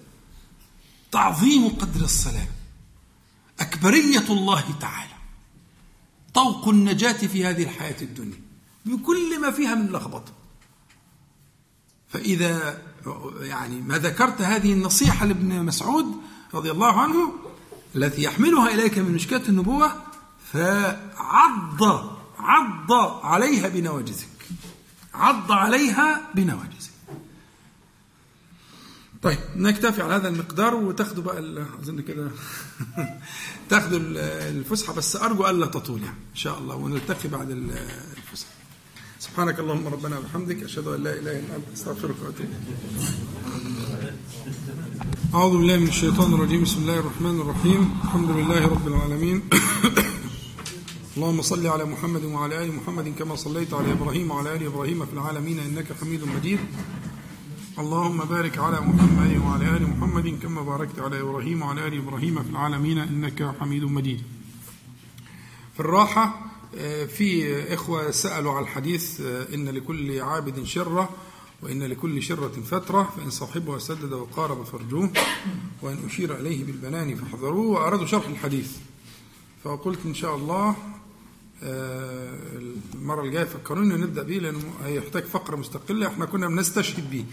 تعظيم 1.12 1.70
قدر 1.70 2.02
الصلاة 2.02 2.48
أكبرية 3.60 4.26
الله 4.30 4.64
تعالى 4.80 5.14
طوق 6.34 6.68
النجاة 6.68 7.14
في 7.28 7.46
هذه 7.46 7.64
الحياة 7.64 8.02
الدنيا 8.02 8.42
بكل 8.86 9.42
ما 9.42 9.52
فيها 9.52 9.76
من 9.76 9.88
لخبطة. 9.88 10.32
فإذا 12.08 12.82
يعني 13.40 13.82
ما 13.82 13.98
ذكرت 13.98 14.42
هذه 14.42 14.74
النصيحة 14.74 15.26
لابن 15.26 15.64
مسعود 15.64 16.22
رضي 16.54 16.72
الله 16.72 17.02
عنه 17.02 17.34
التي 17.96 18.24
يحملها 18.24 18.74
إليك 18.74 18.98
من 18.98 19.12
مشكاه 19.12 19.42
النبوة 19.50 20.05
فعض 20.56 21.84
عض 22.40 22.94
عليها 23.24 23.68
بنواجذك 23.68 24.28
عض 25.14 25.52
عليها 25.52 26.22
بنواجذك 26.36 26.76
طيب 29.22 29.40
نكتفي 29.56 30.02
على 30.02 30.14
هذا 30.14 30.28
المقدار 30.28 30.76
وتاخذوا 30.76 31.24
بقى 31.24 31.66
أظن 31.84 32.02
كده 32.02 32.32
تاخذوا 33.70 34.00
الفسحة 34.50 34.94
بس 34.94 35.16
أرجو 35.16 35.48
ألا 35.48 35.66
تطول 35.66 36.02
يعني 36.04 36.18
إن 36.32 36.36
شاء 36.36 36.60
الله 36.60 36.76
ونلتقي 36.76 37.30
بعد 37.30 37.52
الفسحة. 37.52 38.50
سبحانك 39.20 39.60
اللهم 39.60 39.88
ربنا 39.88 40.18
وبحمدك 40.18 40.64
أشهد 40.64 40.88
أن 40.88 41.04
لا 41.04 41.14
إله 41.14 41.32
إلا 41.40 41.56
أنت 41.56 41.66
أستغفرك 41.74 42.16
وأتوب 42.22 42.48
أعوذ 45.34 45.58
بالله 45.58 45.78
من 45.78 45.88
الشيطان 45.88 46.34
الرجيم. 46.34 46.64
بسم 46.64 46.82
الله 46.82 47.00
الرحمن 47.00 47.42
الرحيم. 47.42 48.00
الحمد 48.04 48.30
لله 48.30 48.68
رب 48.68 48.88
العالمين. 48.88 49.50
اللهم 51.18 51.42
صل 51.42 51.68
على 51.68 51.86
محمد 51.86 52.24
وعلى 52.24 52.64
آل 52.64 52.76
محمد 52.76 53.14
كما 53.20 53.36
صليت 53.36 53.74
على 53.74 53.92
إبراهيم 53.92 54.32
وعلى 54.32 54.56
آل 54.56 54.66
إبراهيم 54.66 55.06
في 55.06 55.14
العالمين 55.14 55.60
إنك 55.60 55.94
حميد 56.02 56.24
مجيد 56.24 56.60
اللهم 57.80 58.18
بارك 58.18 58.58
على 58.58 58.82
محمد 58.82 59.42
وعلى 59.46 59.78
آل 59.78 59.90
محمد 59.90 60.40
كما 60.44 60.62
باركت 60.62 61.00
على 61.00 61.22
إبراهيم 61.22 61.62
وعلى 61.62 61.88
آل 61.88 61.98
إبراهيم 61.98 62.44
في 62.44 62.50
العالمين 62.50 62.98
إنك 62.98 63.56
حميد 63.60 63.84
مجيد. 63.84 64.22
في 65.74 65.80
الراحة 65.80 66.42
آه، 66.78 67.06
في 67.06 67.74
إخوة 67.74 68.12
سألوا 68.12 68.54
على 68.54 68.64
الحديث 68.64 69.22
إن 69.54 69.70
لكل 69.70 70.22
عابد 70.22 70.64
شرة 70.64 71.10
وإن 71.62 71.84
لكل 71.84 72.24
شرة 72.24 72.62
فترة 72.66 73.14
فإن 73.18 73.30
صاحبها 73.30 73.80
سدد 73.80 74.14
وقارب 74.14 74.64
فارجوه 74.64 75.10
وإن 75.82 75.98
أشير 76.06 76.40
إليه 76.40 76.66
بالبنان 76.66 77.16
فاحذروه 77.16 77.68
وأرادوا 77.68 78.06
شرح 78.06 78.28
الحديث. 78.28 78.72
فقلت 79.64 80.00
إن 80.06 80.14
شاء 80.14 80.36
الله 80.36 80.76
المرة 81.64 83.22
الجاية 83.24 83.44
فكروني 83.44 83.96
نبدا 83.96 84.24
بيه 84.24 84.40
لأنه 84.40 84.74
هيحتاج 84.86 85.24
فقرة 85.24 85.56
مستقلة 85.56 86.08
إحنا 86.08 86.26
كنا 86.26 86.48
بنستشهد 86.48 87.10
بيه. 87.10 87.24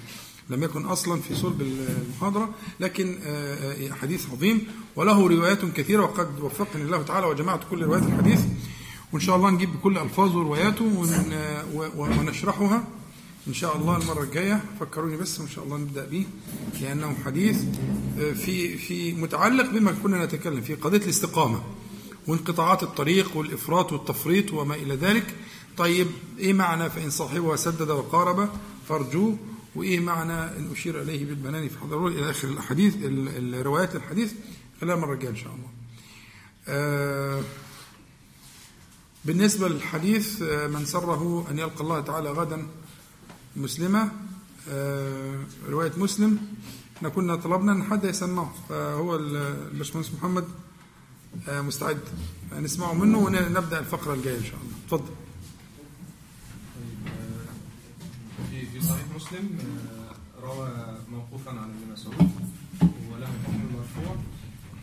لم 0.51 0.62
يكن 0.62 0.85
أصلا 0.85 1.20
في 1.20 1.35
صلب 1.35 1.62
المحاضرة 1.62 2.55
لكن 2.81 3.18
آه، 3.25 3.89
آه، 3.89 3.93
حديث 3.93 4.27
عظيم 4.31 4.66
وله 4.97 5.29
روايات 5.29 5.64
كثيرة 5.64 6.03
وقد 6.03 6.41
وفقني 6.41 6.83
الله 6.83 7.03
تعالى 7.03 7.27
وجمعت 7.27 7.61
كل 7.70 7.83
روايات 7.83 8.03
الحديث. 8.03 8.41
وإن 9.12 9.20
شاء 9.20 9.37
الله 9.37 9.51
نجيب 9.51 9.73
بكل 9.73 9.99
ألفاظه 9.99 10.39
ورواياته 10.39 11.07
ونشرحها. 11.97 12.85
إن 13.49 13.55
شاء 13.55 13.77
الله 13.77 13.97
المرة 13.97 14.23
الجاية 14.23 14.61
فكروني 14.81 15.16
بس 15.16 15.41
وإن 15.41 15.49
شاء 15.49 15.64
الله 15.64 15.77
نبدأ 15.77 16.05
به 16.07 16.27
لأنه 16.81 17.16
حديث 17.25 17.62
في 18.16 18.79
في 18.79 19.12
متعلق 19.12 19.70
بما 19.70 19.93
كنا 20.03 20.25
نتكلم 20.25 20.61
في 20.61 20.75
قضية 20.75 20.99
الاستقامة. 20.99 21.62
وانقطاعات 22.27 22.83
الطريق 22.83 23.37
والإفراط 23.37 23.93
والتفريط 23.93 24.53
وما 24.53 24.75
إلى 24.75 24.95
ذلك. 24.95 25.35
طيب 25.77 26.07
إيه 26.39 26.53
معنى 26.53 26.91
فإن 26.91 27.11
صاحبها 27.11 27.57
سدد 27.57 27.91
وقارب؟ 27.91 28.49
فارجوه. 28.89 29.37
وإيه 29.75 30.01
معنى 30.01 30.33
إن 30.33 30.68
أشير 30.73 31.03
إليه 31.03 31.25
بالبنان؟ 31.25 31.68
فحضروه 31.68 32.09
إلى 32.09 32.31
آخر 32.31 32.49
الحديث 32.49 32.95
الروايات 33.03 33.97
الحديث 33.97 34.33
خلال 34.81 34.95
المرة 34.95 35.14
الجاية 35.14 35.31
إن 35.31 35.37
شاء 35.37 35.53
الله. 35.55 35.68
آه 36.68 37.43
بالنسبة 39.25 39.68
للحديث 39.68 40.43
آه، 40.43 40.66
من 40.66 40.85
سره 40.85 41.47
أن 41.51 41.59
يلقى 41.59 41.81
الله 41.81 42.01
تعالى 42.01 42.31
غدا 42.31 42.66
مسلمة. 43.57 44.12
آه 44.68 45.45
رواية 45.68 45.93
مسلم 45.97 46.39
إحنا 46.97 47.09
كنا 47.09 47.37
طلبنا 47.37 47.73
إن 47.73 47.83
حد 47.83 48.05
يسمعه. 48.05 48.55
فهو 48.68 49.16
الباشمهندس 49.16 50.11
محمد 50.14 50.45
مستعد. 51.49 52.01
نسمعه 52.61 52.95
منه 52.95 53.18
ونبدأ 53.18 53.78
الفقرة 53.78 54.14
الجاية 54.14 54.39
إن 54.39 54.45
شاء 54.45 54.55
الله. 54.61 54.76
تفضل 54.91 55.14
في 58.72 58.80
صحيح 58.80 59.07
مسلم 59.16 59.59
آه، 59.61 60.47
روى 60.47 60.68
موقوفا 61.12 61.51
عن 61.51 61.59
ابن 61.59 61.93
مسعود 61.93 62.30
وله 63.12 63.26
حكم 63.26 63.61
مرفوع. 63.76 64.16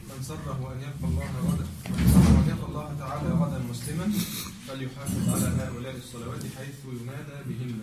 من 0.10 0.24
سره 0.24 0.74
أن 0.74 0.80
يلقى 0.82 1.08
الله 1.12 1.28
غدا 1.48 1.68
من 1.90 2.08
سره 2.14 2.38
أن 2.44 2.48
يلقى 2.50 2.68
الله 2.70 2.96
تعالى 3.00 3.30
غدا 3.30 3.60
مسلما 3.70 4.08
فليحافظ 4.68 5.30
على 5.30 5.48
هؤلاء 5.62 5.96
الصلوات 5.96 6.44
حيث 6.58 6.80
ينادى 7.02 7.38
بهن. 7.50 7.80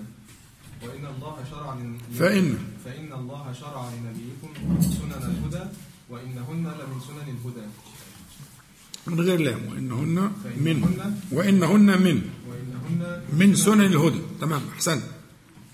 وإن 0.82 1.06
الله 1.06 1.44
شرع 1.50 1.78
فإن. 2.18 2.58
فإن 2.84 3.12
الله 3.12 3.52
شرع 3.52 3.90
لنبيكم 3.94 4.80
سنن 4.80 5.22
الهدى 5.32 5.64
وإنهن 6.10 6.64
لمن 6.78 7.00
سنن 7.08 7.28
الهدى. 7.36 7.66
من 9.06 9.20
غير 9.20 9.40
لام 9.40 9.60
وإنهن 9.70 10.32
من 10.66 10.78
وإنهن 11.32 12.02
من 12.02 12.16
من 13.32 13.54
سنن 13.54 13.80
الهدى. 13.80 14.20
تمام 14.40 14.62
أحسنت. 14.74 15.02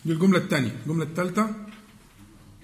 دي 0.04 0.12
الجملة 0.12 0.38
الثانية 0.38 0.76
الجملة 0.82 1.04
الثالثة. 1.04 1.50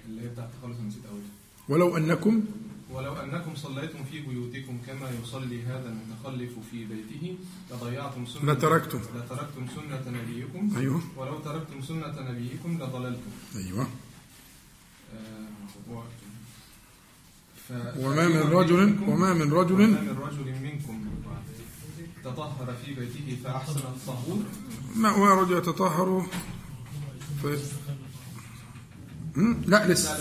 اللي 0.07 0.21
هي 0.21 0.27
بتاعت 0.27 0.49
خالص 0.61 0.77
نسيت 0.87 1.05
أولها 1.05 1.29
ولو 1.69 1.97
أنكم 1.97 2.43
ولو 2.91 3.13
أنكم 3.13 3.55
صليتم 3.55 4.03
في 4.11 4.19
بيوتكم 4.19 4.77
كما 4.87 5.11
يصلي 5.23 5.63
هذا 5.63 5.89
المتخلف 5.93 6.51
في 6.71 6.85
بيته 6.85 7.37
لضيعتم 7.71 8.25
سنة 8.25 8.53
لتركتم. 8.53 9.01
لتركتم 9.15 9.65
سنة 9.75 10.03
نبيكم. 10.17 10.77
أيوه. 10.77 11.01
ولو 11.17 11.39
تركتم 11.39 11.81
سنة 11.81 12.15
نبيكم 12.29 12.77
لضللتم. 12.81 13.31
أيوه. 13.55 13.87
آه 15.13 15.47
وما 17.99 18.27
من 18.27 18.41
رجل 18.57 18.95
وما 19.07 19.33
من 19.33 19.53
رجل 19.53 19.73
وما 19.73 19.87
من 19.87 20.17
رجل 20.27 20.47
منكم 20.63 20.99
تطهر 22.23 22.75
في 22.85 22.93
بيته 22.93 23.37
فأحسن 23.43 23.79
الطهور؟ 23.79 24.39
ما 24.95 25.09
هو 25.09 25.41
رجل 25.41 25.57
يتطهر 25.57 26.27
في 27.41 27.57
لا 29.67 29.87
لسه 29.91 30.17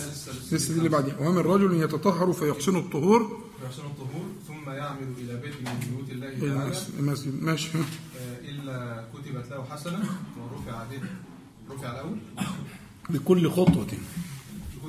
لسه 0.52 0.72
دي 0.72 0.78
اللي 0.78 0.88
بعدين 0.88 1.14
وما 1.18 1.30
من 1.30 1.38
رجل 1.38 1.82
يتطهر 1.82 2.32
فيحسن 2.32 2.76
الطهور. 2.76 3.42
يحسن 3.64 3.82
الطهور 3.82 4.26
ثم 4.48 4.70
يعمل 4.70 5.08
إلى 5.18 5.36
بيت 5.36 5.54
من 5.54 5.78
بيوت 5.90 6.10
الله 6.10 6.30
تعالى. 6.56 6.76
المسجد 6.98 7.42
ماشي. 7.42 7.78
آه، 7.78 8.38
إلا 8.48 9.04
كتبت 9.14 9.50
له 9.50 9.64
حسنة 9.64 10.04
ورفع 10.38 10.84
به 10.84 11.00
رفع 11.74 11.90
الأول 11.90 12.18
بكل 13.10 13.50
خطوة. 13.50 13.86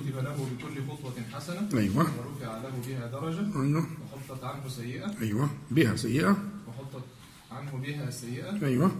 كتب 0.09 0.23
له 0.23 0.49
بكل 0.51 0.91
خطوة 0.91 1.13
حسنة. 1.33 1.69
أيوة. 1.73 1.97
ورفع 1.97 2.57
له 2.57 2.73
بها 2.87 3.07
درجة. 3.07 3.61
أيوة. 3.63 3.85
وحطت 4.13 4.43
عنه 4.43 4.67
سيئة. 4.67 5.21
أيوة. 5.21 5.49
بها 5.71 5.95
سيئة. 5.95 6.37
وحطت 6.67 7.05
عنه 7.51 7.71
بها 7.71 8.11
سيئة. 8.11 8.65
أيوة. 8.65 8.91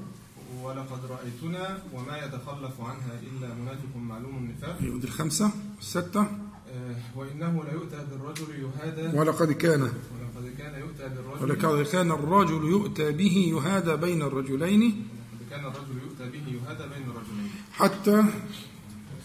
ولقد 0.64 1.06
رأيتنا 1.06 1.78
وما 1.94 2.18
يتخلف 2.18 2.82
عنها 2.82 3.14
إلا 3.24 3.54
منافق 3.54 3.96
معلوم 3.96 4.38
النفاق. 4.38 4.78
أيوة 4.82 5.00
دي 5.00 5.08
الخمسة 5.08 5.52
الستة. 5.80 6.22
آه 6.22 6.96
وإنه 7.16 7.64
ليؤتى 7.72 8.06
بالرجل 8.12 8.50
يهادى. 8.64 9.18
ولقد 9.18 9.52
كان. 9.52 9.82
ولقد 9.82 10.58
كان 10.58 10.80
يؤتى 10.80 11.10
بالرجل 11.10 11.44
ولقد 11.44 11.86
كان 11.86 12.12
الرجل 12.12 12.70
يؤتى 12.70 13.12
به 13.12 13.36
يهادى 13.56 13.96
بين 13.96 14.22
الرجلين. 14.22 14.82
ولقد 14.82 15.50
كان 15.50 15.66
الرجل 15.66 15.96
يؤتى 16.06 16.26
به 16.30 16.46
يهادى 16.54 16.84
بين 16.94 17.06
الرجلين. 17.12 17.50
حتى 17.74 18.24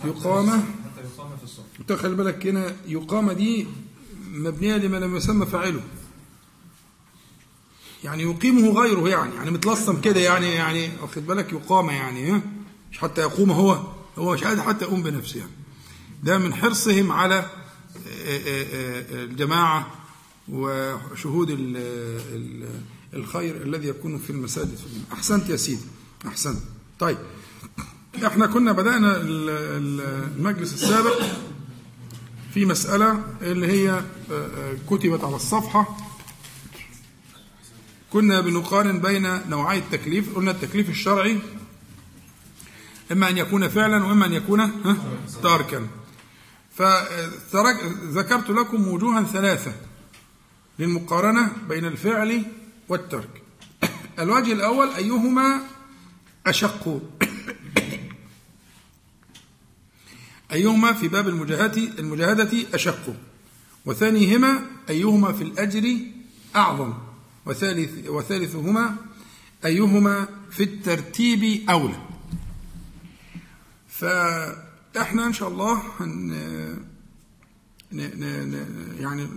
يقام. 0.05 0.64
الصف 1.85 1.99
تخيل 1.99 2.14
بالك 2.14 2.47
هنا 2.47 2.76
يقام 2.87 3.32
دي 3.32 3.66
مبنية 4.30 4.76
لما 4.76 4.97
لم 4.97 5.16
يسمى 5.16 5.47
فاعله. 5.47 5.80
يعني 8.05 8.22
يقيمه 8.22 8.80
غيره 8.80 9.09
يعني 9.09 9.35
يعني 9.35 9.51
متلصم 9.51 10.01
كده 10.01 10.20
يعني 10.20 10.55
يعني 10.55 10.91
واخد 11.03 11.26
بالك؟ 11.26 11.53
يقام 11.53 11.91
يعني 11.91 12.41
مش 12.93 12.99
حتى 12.99 13.20
يقوم 13.20 13.51
هو 13.51 13.82
هو 14.18 14.32
مش 14.32 14.45
قادر 14.45 14.62
حتى 14.62 14.85
يقوم 14.85 15.03
بنفسه 15.03 15.39
يعني. 15.39 15.51
ده 16.22 16.39
من 16.39 16.55
حرصهم 16.55 17.12
على 17.12 17.35
آه، 17.35 17.49
آه، 18.26 18.66
آه، 18.72 19.24
الجماعة 19.24 19.91
وشهود 20.49 21.51
الخير 23.14 23.62
الذي 23.62 23.89
يكون 23.89 24.18
في 24.18 24.30
المساجد. 24.30 24.78
أحسنت 25.12 25.49
يا 25.51 25.57
سيدي 25.57 25.82
أحسنت. 26.26 26.62
طيب 26.99 27.18
إحنا 28.26 28.47
كنا 28.47 28.72
بدأنا 28.72 29.20
المجلس 29.20 30.74
السابق 30.74 31.22
في 32.55 32.64
مسألة 32.64 33.24
اللي 33.42 33.66
هي 33.66 33.90
آه، 33.90 34.02
آه، 34.30 34.76
كتبت 34.90 35.24
على 35.24 35.36
الصفحة. 35.36 35.96
كنا 38.11 38.40
بنقارن 38.40 39.00
بين 39.00 39.48
نوعي 39.48 39.78
التكليف 39.78 40.34
قلنا 40.34 40.50
التكليف 40.50 40.88
الشرعي 40.90 41.38
إما 43.12 43.28
أن 43.28 43.38
يكون 43.38 43.68
فعلا 43.68 44.05
وإما 44.05 44.26
أن 44.26 44.32
يكون 44.32 44.82
تاركا. 45.42 45.86
فذكرت 46.76 48.50
لكم 48.50 48.88
وجوها 48.88 49.22
ثلاثة 49.22 49.72
للمقارنة 50.78 51.52
بين 51.68 51.84
الفعل 51.84 52.44
والترك. 52.88 53.42
الوجه 54.18 54.52
الأول 54.52 54.88
أيهما 54.88 55.61
أشق؟ 56.46 57.00
أيهما 60.55 60.92
في 60.92 61.09
باب 61.09 61.28
المجاهدة 61.28 61.82
المجاهدة 61.98 62.50
أشق. 62.74 63.16
وثانيهما 63.86 64.61
أيهما 64.90 65.32
في 65.32 65.44
الأجر 65.44 65.96
أعظم. 66.57 66.94
وثالث 67.46 68.09
وثالثهما 68.09 68.96
أيهما 69.64 70.28
في 70.50 70.62
الترتيب 70.62 71.70
أولى. 71.70 71.98
فإحنا 73.88 75.26
إن 75.26 75.32
شاء 75.32 75.48
الله 75.48 75.82
يعني 79.00 79.28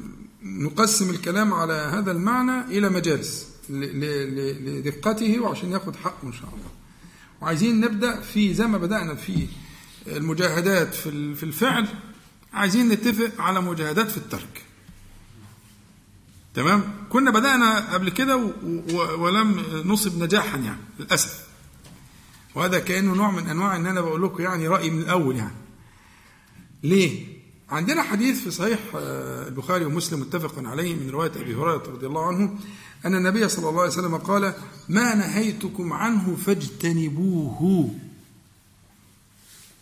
نقسم 0.43 1.09
الكلام 1.09 1.53
على 1.53 1.73
هذا 1.73 2.11
المعنى 2.11 2.61
إلى 2.77 2.89
مجالس 2.89 3.47
لدقته 3.69 5.39
وعشان 5.39 5.71
ياخد 5.71 5.95
حقه 5.95 6.27
إن 6.27 6.33
شاء 6.33 6.49
الله. 6.49 6.71
وعايزين 7.41 7.79
نبدأ 7.79 8.21
في 8.21 8.53
زي 8.53 8.67
ما 8.67 8.77
بدأنا 8.77 9.15
في 9.15 9.47
المجاهدات 10.07 10.95
في 10.95 11.43
الفعل 11.43 11.87
عايزين 12.53 12.89
نتفق 12.89 13.41
على 13.41 13.61
مجاهدات 13.61 14.11
في 14.11 14.17
الترك. 14.17 14.63
تمام؟ 16.53 16.83
كنا 17.09 17.31
بدأنا 17.31 17.93
قبل 17.93 18.09
كده 18.09 18.37
ولم 19.17 19.63
نصب 19.85 20.23
نجاحا 20.23 20.57
يعني 20.57 20.81
للأسف. 20.99 21.47
وهذا 22.55 22.79
كأنه 22.79 23.13
نوع 23.13 23.31
من 23.31 23.49
أنواع 23.49 23.75
أن 23.75 23.85
أنا 23.85 24.01
بقول 24.01 24.23
لكم 24.23 24.43
يعني 24.43 24.67
رأيي 24.67 24.89
من 24.89 25.01
الأول 25.01 25.35
يعني. 25.35 25.55
ليه؟ 26.83 27.37
عندنا 27.69 28.03
حديث 28.03 28.43
في 28.43 28.51
صحيح 28.51 28.79
آه، 28.95 29.47
البخاري 29.47 29.85
ومسلم 29.85 30.19
متفق 30.19 30.53
عليه 30.59 30.95
من 30.95 31.09
رواية 31.09 31.31
أبي 31.35 31.55
هريرة 31.55 31.83
رضي 31.87 32.07
الله 32.07 32.27
عنه 32.27 32.59
أن 33.05 33.15
النبي 33.15 33.49
صلى 33.49 33.69
الله 33.69 33.81
عليه 33.81 33.91
وسلم 33.91 34.17
قال 34.17 34.53
ما 34.89 35.15
نهيتكم 35.15 35.93
عنه 35.93 36.35
فاجتنبوه. 36.45 37.95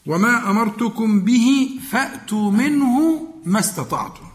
وما 0.05 0.49
أمرتكم 0.49 1.19
به 1.19 1.79
فأتوا 1.91 2.51
منه 2.51 3.27
ما 3.45 3.59
استطعتم. 3.59 4.25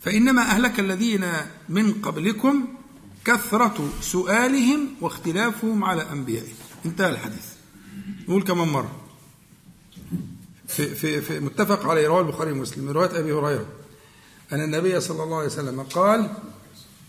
فإنما 0.00 0.42
أهلك 0.42 0.80
الذين 0.80 1.24
من 1.68 1.92
قبلكم 1.92 2.64
كثرة 3.24 3.90
سؤالهم 4.00 4.88
واختلافهم 5.00 5.84
على 5.84 6.12
أنبيائهم 6.12 6.54
انتهى 6.86 7.10
الحديث. 7.10 7.46
نقول 8.28 8.42
كمان 8.42 8.68
مرة. 8.68 8.96
في, 10.68 10.94
في, 10.94 11.20
في 11.20 11.40
متفق 11.40 11.86
عليه 11.86 12.08
رواه 12.08 12.20
البخاري 12.20 12.52
ومسلم 12.52 12.84
من 12.84 12.90
رواية 12.90 13.18
أبي 13.18 13.32
هريرة. 13.32 13.66
أن 14.52 14.64
النبي 14.64 15.00
صلى 15.00 15.22
الله 15.22 15.36
عليه 15.36 15.46
وسلم 15.46 15.82
قال 15.82 16.30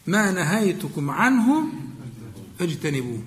ما 0.08 0.32
نهيتكم 0.32 1.10
عنه 1.10 1.64
فاجتنبوه. 2.60 3.24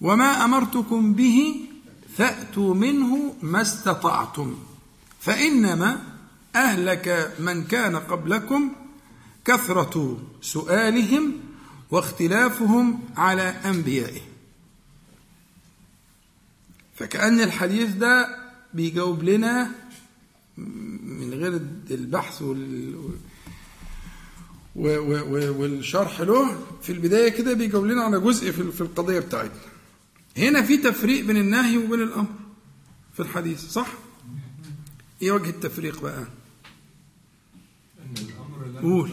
وما 0.00 0.44
أمرتكم 0.44 1.12
به 1.12 1.54
فأتوا 2.16 2.74
منه 2.74 3.34
ما 3.42 3.60
استطعتم 3.62 4.58
فإنما 5.20 6.02
أهلك 6.56 7.34
من 7.38 7.64
كان 7.64 7.96
قبلكم 7.96 8.72
كثرة 9.44 10.18
سؤالهم 10.42 11.32
واختلافهم 11.90 13.00
على 13.16 13.42
أنبيائهم 13.42 14.22
فكأن 16.96 17.40
الحديث 17.40 17.90
ده 17.94 18.38
بيجاوب 18.74 19.22
لنا 19.22 19.70
من 21.02 21.30
غير 21.34 21.60
البحث 21.90 22.42
وال 22.42 22.94
والشرح 24.76 26.20
له. 26.20 26.56
في 26.82 26.92
البداية 26.92 27.28
كده 27.28 27.52
بيجاوب 27.52 27.86
لنا 27.86 28.02
على 28.02 28.20
جزء 28.20 28.52
في 28.52 28.80
القضية 28.80 29.18
بتاعتنا. 29.20 29.60
هنا 30.36 30.62
في 30.62 30.76
تفريق 30.76 31.24
بين 31.24 31.36
النهي 31.36 31.76
وبين 31.78 32.02
الأمر 32.02 32.34
في 33.14 33.20
الحديث 33.22 33.64
صح؟ 33.70 33.88
إيه 35.22 35.32
وجه 35.32 35.50
التفريق 35.50 36.00
بقى؟ 36.02 36.26
قول. 38.82 39.10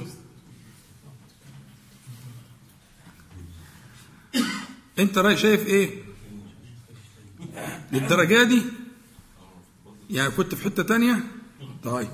أنت 4.99 5.17
رأي 5.17 5.37
شايف 5.37 5.65
إيه؟ 5.67 6.03
للدرجة 7.91 8.43
دي؟ 8.43 8.61
يعني 10.09 10.31
كنت 10.31 10.55
في 10.55 10.63
حتة 10.63 10.83
تانية؟ 10.83 11.23
طيب. 11.83 12.09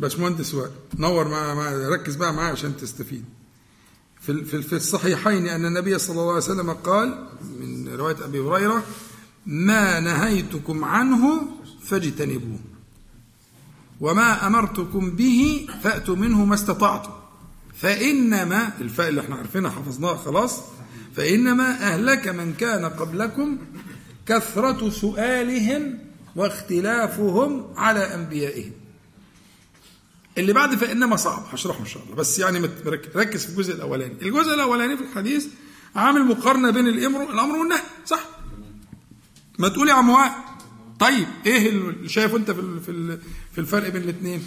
باشمهندس 0.00 0.54
وائل 0.54 0.72
نور 0.98 1.28
مع 1.28 1.52
ركز 1.88 2.16
بقى 2.16 2.32
معايا 2.34 2.52
عشان 2.52 2.76
تستفيد. 2.76 3.24
في 4.26 4.62
في 4.62 4.72
الصحيحين 4.76 5.48
أن 5.48 5.64
النبي 5.66 5.98
صلى 5.98 6.12
الله 6.12 6.28
عليه 6.28 6.36
وسلم 6.36 6.70
قال 6.70 7.26
من 7.60 7.88
رواية 7.88 8.24
أبي 8.24 8.40
هريرة 8.40 8.84
ما 9.46 10.00
نهيتكم 10.00 10.84
عنه 10.84 11.42
فاجتنبوه 11.82 12.58
وما 14.00 14.46
أمرتكم 14.46 15.10
به 15.10 15.66
فأتوا 15.82 16.16
منه 16.16 16.44
ما 16.44 16.54
استطعتم. 16.54 17.10
فإنما 17.74 18.70
الفاء 18.80 19.08
اللي 19.08 19.20
إحنا 19.20 19.36
عارفينها 19.36 19.70
حفظناها 19.70 20.16
خلاص 20.16 20.60
فإنما 21.16 21.70
أهلك 21.70 22.28
من 22.28 22.54
كان 22.54 22.84
قبلكم 22.84 23.58
كثرة 24.26 24.90
سؤالهم 24.90 25.98
واختلافهم 26.36 27.64
على 27.76 28.14
أنبيائهم. 28.14 28.72
اللي 30.38 30.52
بعد 30.52 30.74
فإنما 30.74 31.16
صعب. 31.16 31.46
هشرحه 31.52 31.80
إن 31.80 31.86
شاء 31.86 32.02
الله. 32.04 32.14
بس 32.14 32.38
يعني 32.38 32.58
ركز 33.16 33.44
في 33.44 33.50
الجزء 33.50 33.74
الأولاني. 33.74 34.14
الجزء 34.22 34.54
الأولاني 34.54 34.96
في 34.96 35.02
الحديث 35.02 35.46
عامل 35.96 36.24
مقارنة 36.24 36.70
بين 36.70 36.88
الأمر 36.88 37.30
الأمر 37.30 37.56
والنهي. 37.56 37.82
صح؟ 38.06 38.20
ما 39.58 39.68
تقول 39.68 39.88
يا 39.88 39.94
عم 39.94 40.10
وائل. 40.10 40.32
طيب 40.98 41.26
إيه 41.46 41.68
اللي 41.68 42.08
شايفه 42.08 42.36
أنت 42.36 42.50
في 42.50 42.80
في 42.80 43.18
في 43.52 43.58
الفرق 43.58 43.88
بين 43.88 44.02
الاثنين 44.02 44.46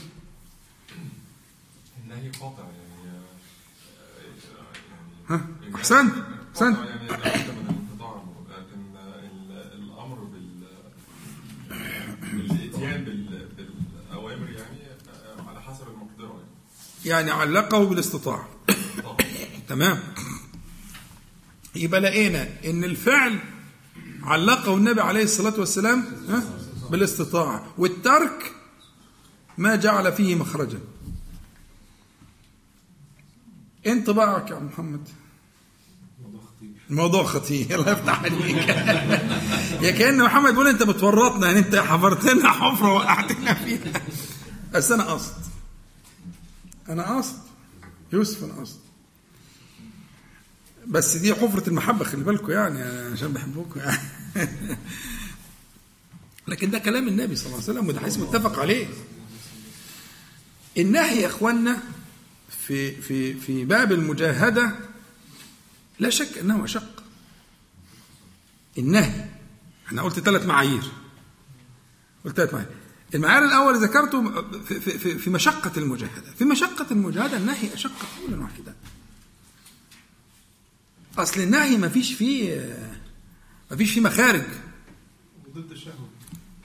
النهي 2.04 2.30
قاطع 2.30 2.64
يعني 2.64 3.20
ها؟ 5.30 5.48
أحسنت. 5.76 6.14
أحسنت 6.54 6.78
يعني 6.78 7.08
لكن 7.08 7.20
الامر 9.74 10.18
بالاتيان 12.22 13.04
بالاوامر 14.08 14.50
يعني 14.50 14.80
على 15.48 15.62
حسب 15.62 15.88
المقدره 15.88 16.44
يعني 17.10 17.32
علقه 17.32 17.86
بالاستطاعة. 17.86 18.48
تمام؟ 19.70 20.00
يبقى 21.76 22.02
لقينا 22.02 22.48
إن 22.66 22.84
الفعل 22.84 23.40
علقه 24.24 24.76
النبي 24.76 25.02
عليه 25.02 25.24
الصلاة 25.24 25.60
والسلام 25.60 26.06
ها؟ 26.30 26.44
بالاستطاعة. 26.92 27.66
والترك 27.78 28.52
ما 29.58 29.76
جعل 29.76 30.14
فيه 30.14 30.36
مخرجا. 30.36 30.80
انطباعك 33.88 34.52
يا 34.52 34.60
محمد. 34.60 35.08
الموضوع 36.90 37.24
خطير. 37.24 37.68
الله 37.80 37.92
يفتح 37.92 38.24
عليك. 38.24 38.68
يا 39.82 39.92
كأن 39.92 40.24
محمد 40.24 40.52
بيقول 40.52 40.68
أنت 40.68 40.84
بتورطنا 40.84 41.48
يعني 41.48 41.60
أنت 41.60 41.76
حفرتنا 41.76 42.52
حفرة 42.52 42.94
وقعتنا 42.94 43.54
فيها. 43.54 44.02
بس 44.74 44.92
أنا 44.92 45.04
قصد 45.04 45.49
أنا 46.90 47.18
قصد 47.18 47.36
يوسف 48.14 48.44
أنا 48.44 48.54
قصد 48.54 48.80
بس 50.88 51.18
دي 51.18 51.36
حفرة 51.36 51.70
المحبة 51.70 52.06
خلي 52.06 52.24
بالكم 52.24 52.52
يعني 52.52 52.82
عشان 52.82 53.34
بحبكم 53.34 53.80
يعني. 53.80 54.00
لكن 56.48 56.72
ده 56.72 56.80
كلام 56.80 57.08
النبي 57.08 57.36
صلى 57.36 57.46
الله 57.46 57.64
عليه 57.64 57.72
وسلم 57.72 57.88
وده 57.88 58.00
حديث 58.00 58.18
متفق 58.18 58.60
عليه. 58.60 58.88
النهي 60.78 61.22
يا 61.22 61.28
اخوانا 61.28 61.78
في 62.68 63.02
في 63.02 63.34
في 63.34 63.66
باب 63.66 63.92
المجاهدة 63.92 64.72
لا 66.00 66.10
شك 66.10 66.38
أنه 66.38 66.64
أشق. 66.64 67.04
النهي 68.78 69.26
أنا 69.92 70.02
قلت 70.02 70.20
ثلاث 70.20 70.46
معايير. 70.46 70.92
قلت 72.26 72.38
ثلاث 72.38 72.54
معايير. 72.54 72.72
المعيار 73.16 73.46
الأول 73.46 73.76
ذكرته 73.78 74.42
في, 74.66 74.80
في, 74.80 75.18
في 75.18 75.30
مشقة 75.30 75.72
المجاهدة. 75.78 76.32
في 76.38 76.46
مشقة 76.46 76.86
المجاهدة 76.92 77.38
النهي 77.38 77.74
أشق 77.74 77.92
قولا 78.22 78.42
واحدا 78.42 78.76
أصل 81.18 81.42
النهي 81.42 81.78
ما 81.78 81.90
فيش 81.90 82.14
فيه 82.14 82.78
ما 83.72 83.78
فيش 83.78 83.92
فيه 83.92 84.02
مخارج. 84.02 84.44
ضد 85.56 85.72
الشهوه 85.72 86.10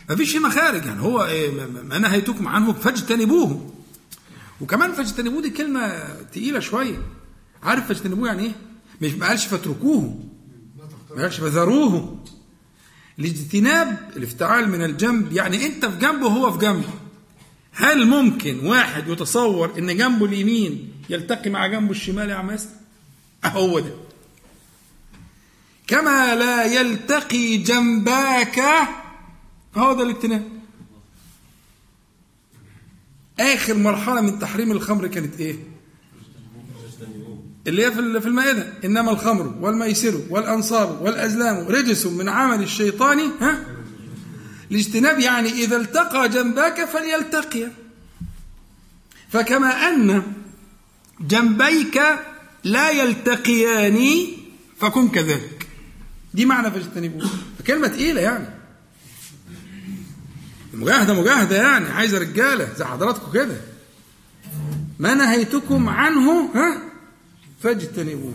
ما 0.09 0.17
فيش 0.17 0.33
فيه 0.33 0.39
مخارج 0.39 0.87
يعني. 0.87 1.01
هو 1.01 1.25
إيه 1.25 1.67
ما 1.67 1.99
نهيتكم 1.99 2.49
عنه 2.49 2.73
فاجتنبوه. 2.73 3.75
وكمان 4.61 4.93
فاجتنبوه 4.93 5.43
دي 5.43 5.51
كلمة 5.51 5.99
تقيلة 6.33 6.61
شوية. 6.61 7.03
عارف 7.63 7.89
فاجتنبوه 7.89 8.29
يعني 8.29 8.43
إيه؟ 8.43 8.53
مش 9.03 9.13
ما 9.13 9.27
قالش 9.29 9.47
فاتركوه. 9.47 10.25
ما 11.17 11.23
قالش 11.23 11.41
فذروه. 11.41 12.25
الاجتناب 13.19 14.11
الافتعال 14.17 14.69
من 14.69 14.85
الجنب. 14.85 15.33
يعني 15.33 15.67
انت 15.67 15.87
في 15.87 15.99
جنبه 15.99 16.27
وهو 16.27 16.53
في 16.53 16.59
جنبه. 16.59 16.89
هل 17.73 18.07
ممكن 18.07 18.67
واحد 18.67 19.09
يتصور 19.09 19.79
إن 19.79 19.97
جنبه 19.97 20.27
اليمين 20.27 20.93
يلتقي 21.11 21.51
مع 21.51 21.67
جنبه 21.67 21.91
الشمال 21.91 22.31
يا 22.31 22.35
عم 22.35 22.57
هو 23.45 23.79
ده. 23.79 23.95
كما 25.87 26.35
لا 26.35 26.65
يلتقي 26.65 27.57
جنباك 27.57 28.61
فهو 29.75 29.93
ده 29.93 30.03
الاجتناب. 30.03 30.49
آخر 33.41 33.75
مرحلة 33.75 34.21
من 34.21 34.39
تحريم 34.39 34.73
الخمر 34.73 35.07
كانت 35.07 35.41
إيه؟ 35.41 35.74
اللي 37.67 37.87
هي 37.87 37.93
في 37.93 38.27
المائدة 38.27 38.73
إنما 38.85 39.11
الخمر 39.11 39.55
والميسر 39.61 40.21
والأنصاب 40.31 41.03
والأزلام 41.03 41.69
رجس 41.69 42.07
من 42.07 42.29
عمل 42.29 42.63
الشيطان 42.63 43.31
ها؟ 43.41 43.67
الاجتناب 44.71 45.19
يعني 45.19 45.49
إذا 45.49 45.77
التقى 45.77 46.29
جنباك 46.29 46.85
فليلتقي. 46.85 47.69
فكما 49.29 49.89
أن 49.89 50.23
جنبيك 51.21 52.03
لا 52.65 52.91
يلتقيان 52.91 54.27
فكن 54.81 55.09
كذلك. 55.09 55.67
دي 56.35 56.45
معنى 56.45 56.71
فاجتنبوه 56.71 57.31
كلمة 57.67 57.89
تقيلة 57.89 58.21
يعني. 58.21 58.47
مجاهدة 60.75 61.15
مجاهدة 61.15 61.57
يعني. 61.57 61.89
عايزة 61.89 62.19
رجالة 62.19 62.69
زي 62.77 62.85
حضراتكم 62.85 63.33
كده. 63.33 63.57
ما 64.99 65.15
نهيتكم 65.15 65.89
عنه 65.89 66.51
ها؟ 66.55 66.94
فاجتنبوه. 67.65 68.35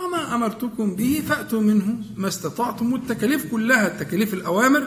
وما 0.00 0.34
أمرتكم 0.34 0.96
به 0.96 1.22
فأتوا 1.28 1.60
منه 1.60 1.98
ما 2.16 2.28
استطعتم. 2.28 2.92
والتكاليف 2.92 3.50
كلها 3.50 3.86
التكاليف 3.86 4.34
الأوامر 4.34 4.86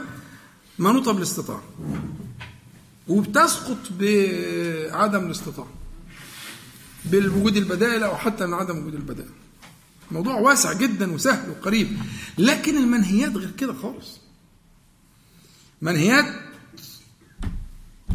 منوطة 0.80 1.11
بالاستطاعة. 1.11 1.64
وبتسقط 3.07 3.78
بعدم 3.99 5.26
الاستطاعة 5.26 5.70
بالوجود 7.06 7.57
البدائل 7.57 8.03
أو 8.03 8.18
حتى 8.18 8.45
من 8.45 8.53
عدم 8.53 8.78
وجود 8.78 8.94
البدائل. 8.95 9.30
موضوع 10.11 10.40
واسع 10.40 10.74
جدا 10.74 11.14
وسهل 11.14 11.49
وقريب. 11.49 11.98
لكن 12.38 12.78
المنهيات 12.78 13.36
غير 13.36 13.52
كده 13.52 13.74
خالص. 13.74 14.20
منهيات 15.82 16.26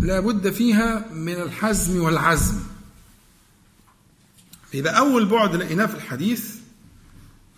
لابد 0.01 0.51
فيها 0.51 1.13
من 1.13 1.35
الحزم 1.35 2.01
والعزم. 2.01 2.74
إذا 4.75 4.91
أول 4.91 5.27
بعد 5.27 5.57
لقيناه 5.57 5.87
في 5.87 5.95
الحديث 5.95 6.55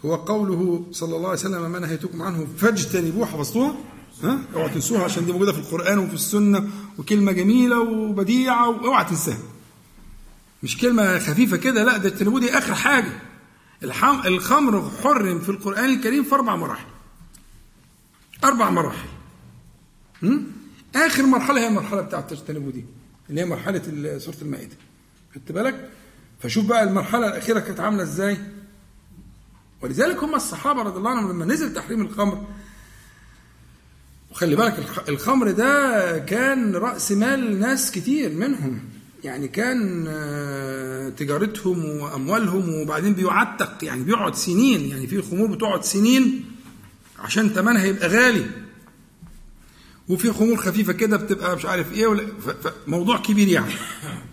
هو 0.04 0.14
قوله 0.14 0.86
صلى 0.92 1.16
الله 1.16 1.28
عليه 1.28 1.38
وسلم 1.38 1.70
ما 1.72 1.78
نهيتكم 1.78 2.22
عنه 2.22 2.46
فاجتنبوه 2.58 3.26
حفظتوها؟ 3.26 3.74
ها؟ 4.22 4.38
اوعى 4.54 4.68
تنسوها 4.68 5.04
عشان 5.04 5.26
دي 5.26 5.32
موجودة 5.32 5.52
في 5.52 5.58
القرآن 5.58 5.98
وفي 5.98 6.14
السنة 6.14 6.68
وكلمة 6.98 7.32
جميلة 7.32 7.80
وبديعة 7.80 8.68
واوعى 8.68 9.04
تنساها. 9.04 9.38
مش 10.62 10.78
كلمة 10.78 11.18
خفيفة 11.18 11.56
كده 11.56 11.84
لا 11.84 11.96
ده 11.96 12.08
اجتنبوه 12.08 12.40
دي 12.40 12.58
آخر 12.58 12.74
حاجة. 12.74 13.12
الحم... 13.82 14.26
الخمر 14.26 14.90
حرم 15.02 15.38
في 15.40 15.48
القرآن 15.48 15.84
الكريم 15.84 16.24
في 16.24 16.34
أربع 16.34 16.56
مراحل. 16.56 16.86
أربع 18.44 18.70
مراحل. 18.70 19.08
م? 20.22 20.38
آخر 20.96 21.22
مرحلة 21.26 21.60
هي 21.60 21.68
المرحلة 21.68 22.00
بتاعت 22.00 22.30
تجتنبوا 22.30 22.72
دي 22.72 22.84
اللي 23.30 23.40
هي 23.40 23.44
مرحلة 23.44 23.82
سورة 24.18 24.36
المائدة. 24.42 24.76
خدت 25.34 25.52
بالك؟ 25.52 25.90
فشوف 26.40 26.64
بقى 26.66 26.82
المرحلة 26.82 27.26
الأخيرة 27.28 27.60
كانت 27.60 27.80
عاملة 27.80 28.02
إزاي؟ 28.02 28.36
ولذلك 29.82 30.22
هم 30.22 30.34
الصحابة 30.34 30.82
رضي 30.82 30.98
الله 30.98 31.10
عنهم 31.10 31.30
لما 31.32 31.44
نزل 31.44 31.74
تحريم 31.74 32.02
الخمر 32.02 32.44
وخلي 34.30 34.56
بالك 34.56 34.78
الخمر 35.08 35.50
ده 35.50 36.18
كان 36.18 36.74
رأس 36.76 37.12
مال 37.12 37.60
ناس 37.60 37.90
كتير 37.90 38.30
منهم 38.32 38.80
يعني 39.24 39.48
كان 39.48 40.04
تجارتهم 41.16 41.84
وأموالهم 41.84 42.74
وبعدين 42.80 43.14
بيعتق 43.14 43.84
يعني 43.84 44.04
بيقعد 44.04 44.34
سنين 44.34 44.80
يعني 44.90 45.06
في 45.06 45.22
خمور 45.22 45.46
بتقعد 45.54 45.84
سنين 45.84 46.44
عشان 47.18 47.48
ثمنها 47.48 47.84
يبقى 47.84 48.08
غالي 48.08 48.46
وفي 50.08 50.32
خمور 50.32 50.56
خفيفة 50.56 50.92
كده 50.92 51.16
بتبقى 51.16 51.56
مش 51.56 51.64
عارف 51.66 51.92
إيه 51.92 52.26
موضوع 52.86 53.18
كبير 53.18 53.48
يعني. 53.48 53.72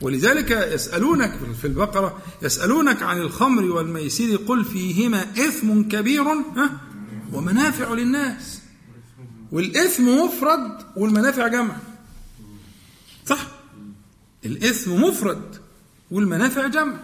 ولذلك 0.02 0.52
يسألونك 0.52 1.40
في 1.62 1.68
البقرة 1.68 2.22
يسألونك 2.42 3.04
عن 3.04 3.18
الخمر 3.18 3.64
والميسير 3.64 4.38
قل 4.38 4.66
فيهما 4.66 5.22
إثم 5.22 5.82
كبير 5.82 6.24
ها؟ 6.24 6.70
ومنافع 7.34 7.94
للناس. 7.94 8.62
والإثم 9.52 10.08
مفرد 10.08 10.78
والمنافع 10.96 11.48
جمع. 11.48 11.76
صح؟ 13.26 13.48
الإثم 14.46 14.92
مفرد 14.92 15.56
والمنافع 16.12 16.68
جمع 16.68 16.96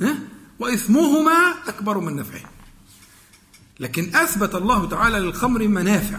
ها؟ 0.00 0.18
وإثمهما 0.58 1.54
أكبر 1.68 1.98
من 1.98 2.16
نفعه. 2.16 2.50
لكن 3.80 4.14
أثبت 4.16 4.54
الله 4.54 4.88
تعالى 4.88 5.18
للخمر 5.18 5.68
منافع. 5.68 6.18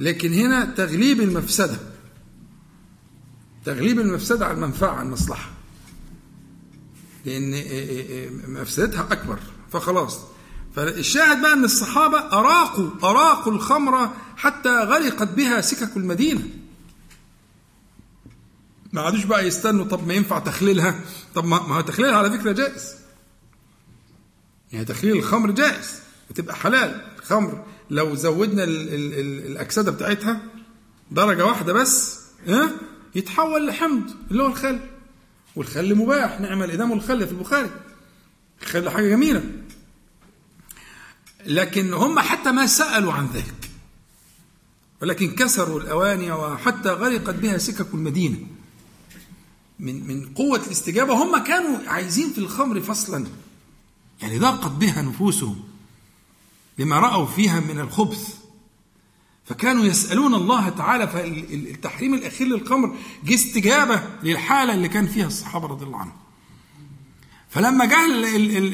لكن 0.00 0.32
هنا 0.32 0.64
تغليب 0.64 1.20
المفسدة. 1.20 1.78
تغليب 3.64 4.00
المفسدة 4.00 4.46
على 4.46 4.54
المنفعة 4.54 4.90
على 4.90 5.06
المصلحة. 5.06 5.50
لأن 7.24 7.52
مفسدتها 8.60 9.12
أكبر. 9.12 9.38
فخلاص. 9.72 10.20
فالشاهد 10.76 11.42
بقى 11.42 11.52
أن 11.52 11.64
الصحابة 11.64 12.18
أراقوا 12.18 12.90
أراقوا 13.02 13.52
الخمر 13.52 14.10
حتى 14.36 14.68
غرقت 14.68 15.28
بها 15.28 15.60
سكك 15.60 15.96
المدينة. 15.96 16.42
ما 18.92 19.00
عادوش 19.00 19.24
بقى 19.24 19.46
يستنوا 19.46 19.84
طب 19.84 20.06
ما 20.06 20.14
ينفع 20.14 20.38
تخليلها؟ 20.38 21.00
طب 21.34 21.44
ما 21.44 21.56
هو 21.56 21.80
تخليلها 21.80 22.16
على 22.16 22.30
فكرة 22.38 22.52
جائز. 22.52 22.94
يعني 24.72 24.84
تخليل 24.84 25.16
الخمر 25.16 25.50
جائز 25.50 26.00
وتبقى 26.30 26.56
حلال. 26.56 27.06
الخمر 27.18 27.64
لو 27.90 28.14
زودنا 28.14 28.64
ال 28.64 28.94
ال 28.94 29.14
ال 29.14 29.46
الأكسدة 29.46 29.90
بتاعتها 29.90 30.40
درجة 31.10 31.46
واحدة 31.46 31.72
بس 31.72 32.20
ها 32.46 32.70
يتحول 33.14 33.66
لحمض 33.66 34.10
اللي 34.30 34.42
هو 34.42 34.46
الخل. 34.46 34.80
والخل 35.56 35.94
مباح 35.94 36.40
نعم 36.40 36.62
الإدام 36.62 36.90
والخل 36.90 37.26
في 37.26 37.32
البخاري. 37.32 37.70
الخل 38.62 38.90
حاجة 38.90 39.08
جميلة. 39.08 39.42
لكن 41.46 41.92
هم 41.92 42.18
حتى 42.18 42.52
ما 42.52 42.66
سألوا 42.66 43.12
عن 43.12 43.26
ذلك. 43.26 43.70
ولكن 45.02 45.30
كسروا 45.30 45.80
الأواني 45.80 46.32
وحتى 46.32 46.88
غرقت 46.88 47.34
بها 47.34 47.58
سكك 47.58 47.94
المدينة. 47.94 48.38
من 49.78 50.06
من 50.06 50.34
قوة 50.34 50.60
الاستجابة 50.66 51.14
هم 51.14 51.44
كانوا 51.44 51.78
عايزين 51.86 52.32
في 52.32 52.38
الخمر 52.38 52.80
فصلا. 52.80 53.26
يعني 54.22 54.38
ضاقت 54.38 54.70
بها 54.70 55.02
نفوسهم. 55.02 55.67
لما 56.78 56.98
رأوا 56.98 57.26
فيها 57.26 57.60
من 57.60 57.80
الخبث. 57.80 58.34
فكانوا 59.44 59.84
يسألون 59.84 60.34
الله 60.34 60.68
تعالى 60.68 61.08
فالتحريم 61.08 62.14
الأخير 62.14 62.46
للخمر 62.46 62.96
جه 63.24 63.34
استجابة 63.34 64.02
للحالة 64.22 64.74
اللي 64.74 64.88
كان 64.88 65.06
فيها 65.06 65.26
الصحابة 65.26 65.66
رضي 65.66 65.84
الله 65.84 65.98
عنهم. 65.98 66.16
فلما 67.50 67.84
جاء 67.84 68.06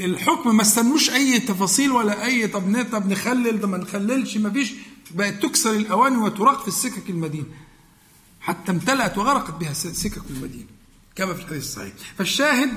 الحكم 0.04 0.56
ما 0.56 0.62
استنوش 0.62 1.10
أي 1.10 1.38
تفاصيل 1.40 1.90
ولا 1.92 2.24
أي 2.26 2.46
طب 2.46 2.86
طب 2.92 3.08
نخلل 3.08 3.60
ده 3.60 3.68
ما 3.68 3.78
نخللش 3.78 4.36
ما 4.36 4.50
فيش 4.50 4.72
بقت 5.10 5.42
تكسر 5.42 5.70
الأواني 5.70 6.16
وتراق 6.16 6.62
في 6.62 6.68
السكك 6.68 7.10
المدينة. 7.10 7.46
حتى 8.40 8.72
امتلأت 8.72 9.18
وغرقت 9.18 9.54
بها 9.54 9.72
سكك 9.72 10.22
المدينة 10.30 10.66
كما 11.16 11.34
في 11.34 11.40
الحديث 11.40 11.62
الصحيح. 11.62 11.92
فالشاهد 12.18 12.70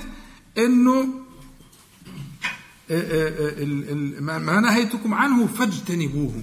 إنه 0.58 1.08
ما 4.20 4.60
نهيتكم 4.60 5.14
عنه 5.14 5.48
فاجتنبوه. 5.48 6.42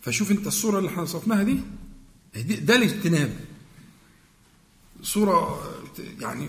فشوف 0.00 0.30
انت 0.30 0.46
الصورة 0.46 0.78
اللي 0.78 0.90
إحنا 0.90 1.02
وصفناها 1.02 1.42
دي 1.42 1.60
ده 2.42 2.76
الاجتناب. 2.76 3.36
صورة 5.02 5.62
يعني 6.20 6.48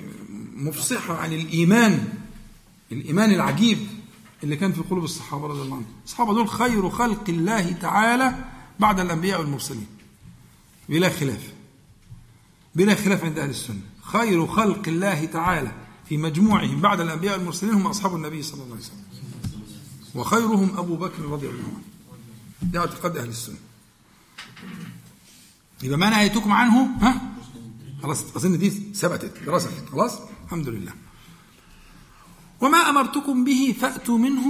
مفصحة 0.56 1.18
عن 1.18 1.34
الإيمان 1.34 2.08
الإيمان 2.92 3.32
العجيب 3.32 3.78
اللي 4.44 4.56
كان 4.56 4.72
في 4.72 4.82
قلوب 4.82 5.04
الصحابة 5.04 5.48
رضي 5.48 5.62
الله 5.62 5.76
عنهم. 5.76 5.94
الصحابة 6.06 6.34
دول 6.34 6.50
خير 6.50 6.90
خلق 6.90 7.24
الله 7.30 7.72
تعالى 7.72 8.46
بعد 8.80 9.00
الأنبياء 9.00 9.40
والمرسلين. 9.40 9.88
بلا 10.90 11.10
خلاف. 11.10 11.54
بلا 12.76 12.96
خلاف 12.96 13.24
عند 13.24 13.40
أهل 13.40 13.50
السنة. 13.50 13.82
خير 14.02 14.48
خلق 14.48 14.88
الله 14.88 15.26
تعالى. 15.26 15.72
في 16.10 16.18
مجموعهم 16.18 16.82
بعد 16.82 17.00
الأنبياء 17.00 17.38
والمرسلين 17.38 17.74
هم 17.74 17.88
أصحاب 17.88 18.16
النبي 18.16 18.44
صلى 18.44 18.64
الله 18.64 18.76
عليه 18.76 18.84
وسلم. 18.84 19.04
وخيرهم 20.16 20.78
أبو 20.78 20.96
بكر 20.96 21.22
رضي 21.24 21.50
الله 21.50 21.64
عنه. 21.64 21.82
ده 22.62 22.80
اعتقاد 22.80 23.18
أهل 23.18 23.30
السنة. 23.30 23.56
يبقى 25.84 25.98
ما 25.98 26.10
نهيتكم 26.10 26.52
عنه؟ 26.52 26.84
ها؟ 27.02 27.22
خلاص 28.04 28.36
أظن 28.36 28.58
دي 28.58 28.70
ثبتت 28.70 29.34
رسخت. 29.48 29.90
خلاص؟ 29.92 30.20
الحمد 30.46 30.70
لله. 30.70 30.94
وما 32.62 32.78
أمرتكم 32.78 33.44
به 33.44 33.76
فأتوا 33.82 34.18
منه 34.18 34.46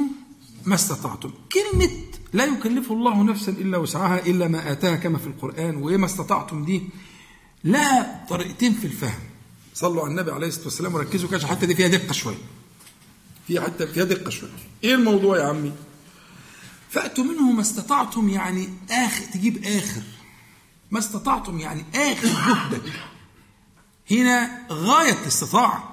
ما 0.66 0.76
استطعتم. 0.76 1.32
كلمة 1.52 1.90
لا 2.34 2.46
يكلف 2.46 2.92
الله 2.92 3.24
نفسا 3.24 3.52
إلا 3.52 3.78
وسعها 3.78 4.26
إلا 4.26 4.48
ما 4.48 4.72
آتاها 4.72 4.96
كما 4.96 5.18
في 5.18 5.28
القرآن 5.28 5.76
وإيه 5.76 5.98
ما 5.98 6.06
استطعتم 6.06 6.66
دي؟ 6.66 6.90
لها 7.64 8.26
طريقتين 8.30 8.74
في 8.74 8.88
الفهم. 8.88 9.20
صلوا 9.74 10.02
على 10.02 10.12
النبي 10.12 10.32
عليه 10.32 10.48
الصلاة 10.48 10.66
والسلام 10.66 10.96
وركزوا 10.96 11.30
كده 11.30 11.38
الحتة 11.40 11.68
دي 11.68 11.76
فيها 11.76 11.88
دقة 11.88 12.12
شوية. 12.14 12.38
فيها 13.48 13.62
حتى 13.62 13.88
فيها 13.88 14.04
دقة 14.04 14.30
شوية. 14.30 14.50
إيه 14.84 14.96
الموضوع 14.96 15.38
يا 15.38 15.44
عمي؟ 15.44 15.72
فأتوا 16.90 17.24
منه 17.24 17.52
ما 17.52 17.62
استطعتم 17.62 18.30
يعني 18.30 18.70
اخر 18.92 19.26
تجيب 19.34 19.64
آخر. 19.66 20.02
ما 20.92 21.00
استطعتم 21.00 21.60
يعني 21.60 21.86
آخر 21.96 22.28
جهدك. 22.28 22.82
هنا 24.12 24.60
غاية 24.72 25.14
الاستطاعة. 25.22 25.90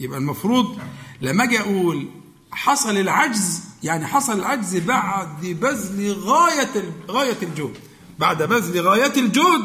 يبقى 0.00 0.18
المفروض 0.18 0.78
لما 1.20 1.44
أجي 1.44 1.60
أقول 1.60 2.08
حصل 2.52 2.96
العجز 2.96 3.60
يعني 3.82 4.06
حصل 4.06 4.38
العجز 4.38 4.76
بعد 4.76 5.40
بذل 5.46 6.12
غاية 6.12 6.92
غاية 7.10 7.36
الجهد. 7.42 7.76
بعد 8.18 8.42
بذل 8.42 8.80
غاية 8.88 9.20
الجهد 9.20 9.62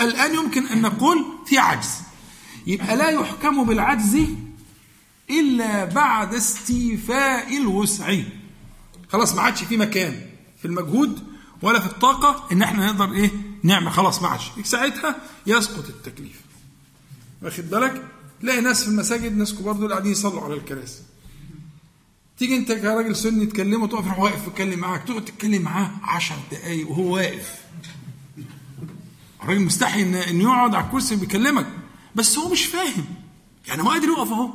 الآن 0.00 0.34
يمكن 0.34 0.66
أن 0.66 0.82
نقول 0.82 1.24
في 1.46 1.58
عجز. 1.58 1.90
يبقى 2.66 2.96
لا 2.96 3.10
يحكم 3.10 3.64
بالعجز 3.64 4.18
إلا 5.30 5.84
بعد 5.84 6.34
استيفاء 6.34 7.56
الوسع. 7.56 8.16
خلاص 9.08 9.34
ما 9.34 9.42
عادش 9.42 9.62
في 9.64 9.76
مكان 9.76 10.20
في 10.58 10.64
المجهود 10.64 11.22
ولا 11.62 11.80
في 11.80 11.86
الطاقة 11.86 12.52
إن 12.52 12.62
إحنا 12.62 12.86
نقدر 12.92 13.12
إيه؟ 13.12 13.30
نعمل. 13.62 13.90
خلاص 13.92 14.22
ما 14.22 14.28
عادش. 14.28 14.50
ساعتها 14.64 15.16
يسقط 15.46 15.88
التكليف. 15.88 16.40
واخد 17.42 17.70
بالك؟ 17.70 18.02
تلاقي 18.40 18.60
ناس 18.60 18.82
في 18.82 18.88
المساجد 18.88 19.36
ناس 19.36 19.54
كبار 19.54 19.74
دول 19.74 19.90
قاعدين 19.90 20.12
يصلوا 20.12 20.42
على 20.42 20.54
الكراسي. 20.54 21.02
تيجي 22.38 22.56
أنت 22.56 22.72
كراجل 22.72 23.16
سني 23.16 23.46
تكلمه 23.46 23.86
تقف 23.86 24.18
واقف 24.18 24.48
تتكلم 24.48 24.78
معاك 24.78 25.02
تقعد 25.08 25.24
تتكلم 25.24 25.62
معاه 25.62 25.90
10 26.04 26.36
دقايق 26.50 26.90
وهو 26.90 27.14
واقف. 27.14 27.54
الراجل 29.42 29.60
مستحي 29.60 30.02
ان 30.30 30.40
يقعد 30.40 30.74
على 30.74 30.84
الكرسي 30.86 31.16
بيكلمك 31.16 31.66
بس 32.14 32.38
هو 32.38 32.48
مش 32.48 32.64
فاهم. 32.64 33.04
يعني 33.68 33.82
هو 33.82 33.90
قادر 33.90 34.08
يقف 34.08 34.32
اهو. 34.32 34.50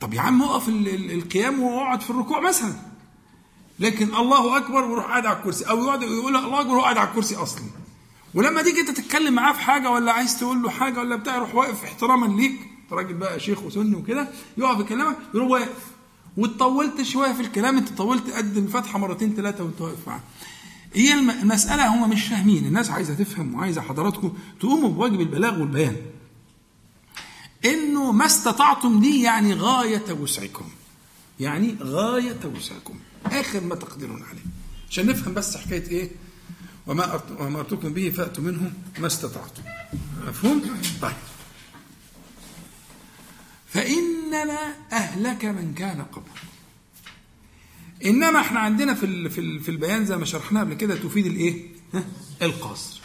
طب 0.00 0.14
يا 0.14 0.20
عم 0.20 0.42
اقف 0.42 0.68
القيام 0.68 1.62
واقعد 1.62 2.00
في 2.00 2.10
الركوع 2.10 2.40
مثلا. 2.40 2.72
لكن 3.80 4.14
الله 4.14 4.56
أكبر 4.56 4.84
ويروح 4.84 5.04
قاعد 5.04 5.26
على 5.26 5.38
الكرسي. 5.38 5.64
أو 5.64 5.84
يقعد 5.84 6.02
يقول 6.02 6.36
الله 6.36 6.60
أكبر 6.60 6.72
وهو 6.72 6.82
قاعد 6.82 6.98
على 6.98 7.08
الكرسي 7.08 7.36
أصلا. 7.36 7.64
ولما 8.34 8.62
تيجي 8.62 8.80
أنت 8.80 8.90
تتكلم 8.90 9.34
معاه 9.34 9.52
في 9.52 9.60
حاجة 9.60 9.90
ولا 9.90 10.12
عايز 10.12 10.38
تقول 10.38 10.62
له 10.62 10.70
حاجة 10.70 11.00
ولا 11.00 11.16
بتاع 11.16 11.36
يروح 11.36 11.54
واقف 11.54 11.84
احتراما 11.84 12.26
ليك. 12.26 12.60
راجل 12.92 13.14
بقى 13.14 13.40
شيخ 13.40 13.62
وسني 13.62 13.96
وكده. 13.96 14.28
يقف 14.58 14.80
يكلمك 14.80 15.16
يروح 15.34 15.50
واقف. 15.50 15.86
وطولت 16.36 17.02
شوية 17.02 17.32
في 17.32 17.40
الكلام 17.40 17.76
أنت 17.76 17.88
طولت 17.88 18.30
قد 18.30 18.56
الفتحة 18.56 18.98
مرتين 18.98 19.34
ثلاثة 19.34 19.64
وأنت 19.64 19.80
واقف 19.80 20.08
معاه. 20.08 20.20
هي 20.94 21.12
المسألة 21.12 21.86
هم 21.94 22.10
مش 22.10 22.22
فاهمين. 22.28 22.66
الناس 22.66 22.90
عايزة 22.90 23.14
تفهم 23.14 23.54
وعايزة 23.54 23.80
حضراتكم 23.80 24.32
تقوموا 24.60 24.88
بواجب 24.88 25.20
البلاغ 25.20 25.60
والبيان. 25.60 25.96
إنه 27.64 28.12
ما 28.12 28.26
استطعتم 28.26 29.00
دي 29.00 29.22
يعني 29.22 29.54
غاية 29.54 30.12
وسعكم. 30.12 30.64
يعني 31.40 31.76
غاية 31.82 32.40
وسعكم. 32.56 32.98
آخر 33.26 33.60
ما 33.60 33.74
تقدرون 33.74 34.22
عليه. 34.22 34.44
عشان 34.90 35.06
نفهم 35.06 35.34
بس 35.34 35.56
حكاية 35.56 35.88
إيه؟ 35.88 36.10
وما 36.86 37.20
أمرتكم 37.40 37.92
به 37.92 38.10
فأتوا 38.10 38.44
منه 38.44 38.72
ما 38.98 39.06
استطعتم. 39.06 39.62
مفهوم؟ 40.28 40.62
طيب. 41.02 41.12
فإنما 43.68 44.74
أهلك 44.92 45.44
من 45.44 45.74
كان 45.74 46.02
قبلك 46.02 46.45
إنما 48.06 48.40
إحنا 48.40 48.60
عندنا 48.60 48.94
في 48.94 49.28
في 49.60 49.68
البيان 49.68 50.06
زي 50.06 50.16
ما 50.16 50.24
شرحناه 50.24 50.60
قبل 50.60 50.74
كده 50.74 50.96
تفيد 50.96 51.26
الإيه؟ 51.26 51.66
القصر. 52.42 53.00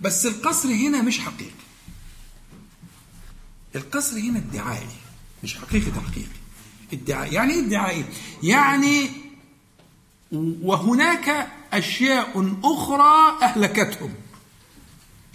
بس 0.00 0.26
القصر 0.26 0.68
هنا 0.68 1.02
مش 1.02 1.20
حقيقي. 1.20 1.50
القصر 3.76 4.18
هنا 4.18 4.38
ادعائي 4.38 4.86
مش 5.44 5.56
حقيقي 5.58 5.90
تحقيقي. 5.90 6.28
ادعاء 6.92 7.32
يعني 7.32 7.52
إيه 7.52 7.66
ادعائي؟ 7.66 8.04
يعني 8.42 9.08
وهناك 10.62 11.48
أشياء 11.72 12.58
أخرى 12.64 13.42
أهلكتهم. 13.42 14.14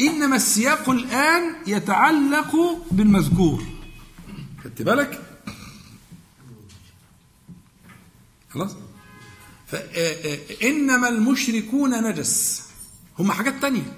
إنما 0.02 0.36
السياق 0.36 0.90
الآن 0.90 1.56
يتعلق 1.68 2.56
بالمذكور. 2.92 3.64
خدت 4.64 4.82
بالك؟ 4.82 5.42
خلاص؟ 8.50 8.76
فإنما 9.72 11.10
المشركون 11.10 12.04
نجس. 12.04 12.62
هم 13.20 13.32
حاجات 13.32 13.62
تانية. 13.62 13.94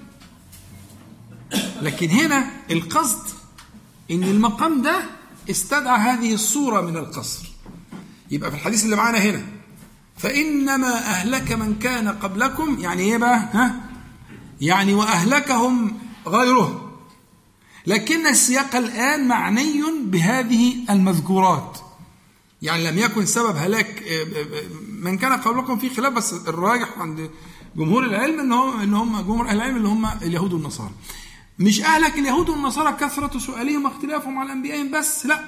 لكن 1.82 2.08
هنا 2.08 2.50
القصد 2.70 3.22
إن 4.10 4.22
المقام 4.22 4.82
ده 4.82 5.02
استدعى 5.50 5.98
هذه 5.98 6.34
الصورة 6.34 6.80
من 6.80 6.96
القصر. 6.96 7.48
يبقى 8.30 8.50
في 8.50 8.56
الحديث 8.56 8.84
اللي 8.84 8.96
معانا 8.96 9.18
هنا. 9.18 9.42
فإنما 10.16 10.98
أهلك 10.98 11.52
من 11.52 11.78
كان 11.78 12.08
قبلكم 12.08 12.76
يعني 12.80 13.02
إيه 13.02 13.16
بقى؟ 13.18 13.48
ها؟ 13.52 13.74
يعني 14.60 14.94
وأهلكهم 14.94 15.98
غيرهم 16.26 16.92
لكن 17.86 18.26
السياق 18.26 18.76
الآن 18.76 19.28
معني 19.28 19.82
بهذه 20.04 20.74
المذكورات. 20.90 21.78
يعني 22.62 22.90
لم 22.90 22.98
يكن 22.98 23.26
سبب 23.26 23.56
هلاك 23.56 24.02
آه، 24.02 24.22
آه، 24.22 24.42
آه، 24.42 24.62
من 24.88 25.18
كان 25.18 25.32
قبلكم 25.32 25.78
في 25.78 25.90
خلاف 25.90 26.12
بس 26.12 26.32
الراجح 26.32 26.98
عند 26.98 27.30
جمهور 27.76 28.04
العلم 28.04 28.40
إن 28.40 28.52
هم 28.52 28.80
إن 28.80 28.94
هم 28.94 29.20
جمهور 29.20 29.48
أهل 29.48 29.56
العلم 29.56 29.76
اللي 29.76 29.88
هم 29.88 30.06
اليهود 30.22 30.52
والنصارى. 30.52 30.90
مش 31.58 31.80
أهلك 31.80 32.18
اليهود 32.18 32.48
والنصارى 32.48 32.96
كثرة 33.00 33.38
سؤالهم 33.38 33.84
واختلافهم 33.84 34.38
على 34.38 34.52
انبيائهم 34.52 34.90
بس 34.90 35.26
لا 35.26 35.44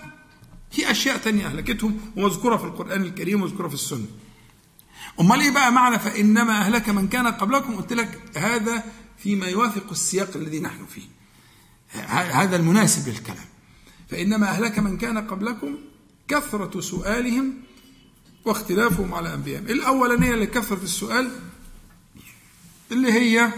في 0.70 0.90
أشياء 0.90 1.16
تانية 1.16 1.46
أهلكتهم 1.46 2.00
ومذكورة 2.16 2.56
في 2.56 2.64
القرآن 2.64 3.02
الكريم 3.02 3.42
ومذكورة 3.42 3.68
في 3.68 3.74
السنة. 3.74 4.06
أمال 5.20 5.40
إيه 5.40 5.50
بقى 5.50 5.72
معنى 5.72 5.98
فإنما 5.98 6.52
أهلك 6.52 6.88
من 6.88 7.08
كان 7.08 7.26
قبلكم 7.26 7.76
قلت 7.76 7.92
لك 7.92 8.20
هذا 8.36 8.84
فيما 9.18 9.46
يوافق 9.46 9.90
السياق 9.90 10.30
الذي 10.36 10.60
نحن 10.60 10.86
فيه. 10.86 11.14
هذا 12.10 12.56
المناسب 12.56 13.08
للكلام. 13.08 13.46
فإنما 14.08 14.48
أهلك 14.48 14.78
من 14.78 14.96
كان 14.96 15.18
قبلكم 15.18 15.76
كثرة 16.28 16.80
سؤالهم 16.80 17.54
واختلافهم 18.44 19.14
على 19.14 19.34
أنبيائهم 19.34 19.66
الأولانية 19.66 20.34
لكثرة 20.34 20.82
السؤال 20.82 21.30
اللي 22.92 23.12
هي 23.12 23.52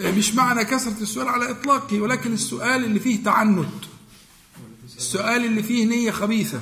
مش 0.00 0.34
معنى 0.34 0.64
كثرة 0.64 1.02
السؤال 1.02 1.28
على 1.28 1.50
إطلاقه 1.50 2.00
ولكن 2.00 2.32
السؤال 2.32 2.84
اللي 2.84 3.00
فيه 3.00 3.24
تعنت. 3.24 3.68
السؤال 4.96 5.44
اللي 5.44 5.62
فيه 5.62 5.86
نية 5.86 6.10
خبيثة. 6.10 6.60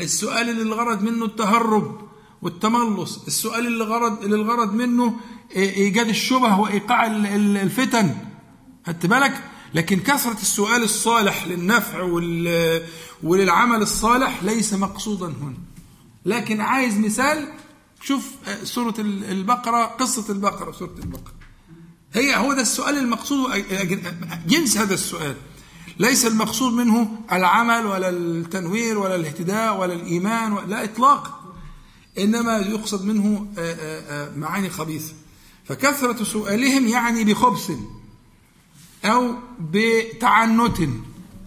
السؤال 0.00 0.50
اللي 0.50 0.62
الغرض 0.62 1.02
منه 1.02 1.24
التهرب 1.24 2.08
والتملص. 2.42 3.24
السؤال 3.26 3.66
اللي 3.66 3.84
الغرض 3.84 4.24
اللي 4.24 4.36
الغرض 4.36 4.74
منه 4.74 5.20
إيجاد 5.56 6.08
الشبه 6.08 6.60
وإيقاع 6.60 7.06
الفتن. 7.06 8.16
خدت 8.86 9.06
بالك؟ 9.06 9.44
لكن 9.74 10.00
كثرة 10.00 10.40
السؤال 10.42 10.82
الصالح 10.82 11.46
للنفع 11.46 12.02
وللعمل 13.22 13.82
الصالح 13.82 14.42
ليس 14.42 14.74
مقصودا 14.74 15.26
هنا. 15.26 15.56
لكن 16.24 16.60
عايز 16.60 16.98
مثال 16.98 17.48
شوف 18.02 18.30
آه، 18.46 18.64
سورة 18.64 18.94
البقرة 18.98 19.84
قصة 19.84 20.32
البقرة 20.32 20.72
سورة 20.72 20.94
البقرة. 20.98 21.34
هي 22.12 22.36
هو 22.36 22.52
ده 22.52 22.62
السؤال 22.62 22.98
المقصود 22.98 23.64
جنس 24.46 24.78
هذا 24.78 24.94
السؤال. 24.94 25.36
ليس 25.98 26.26
المقصود 26.26 26.72
منه 26.72 27.08
العمل 27.32 27.86
ولا 27.86 28.08
التنوير 28.08 28.98
ولا 28.98 29.14
الاهتداء 29.14 29.80
ولا 29.80 29.92
الإيمان 29.94 30.68
لا 30.68 30.84
إطلاقا 30.84 31.54
إنما 32.18 32.58
يقصد 32.58 33.04
منه 33.04 33.46
آه، 33.58 33.74
آه، 34.10 34.36
معاني 34.36 34.70
خبيثة. 34.70 35.12
فكثرة 35.64 36.24
سؤالهم 36.24 36.86
يعني 36.86 37.24
بخبث 37.24 37.70
أو 39.04 39.34
بتعنت. 39.60 40.80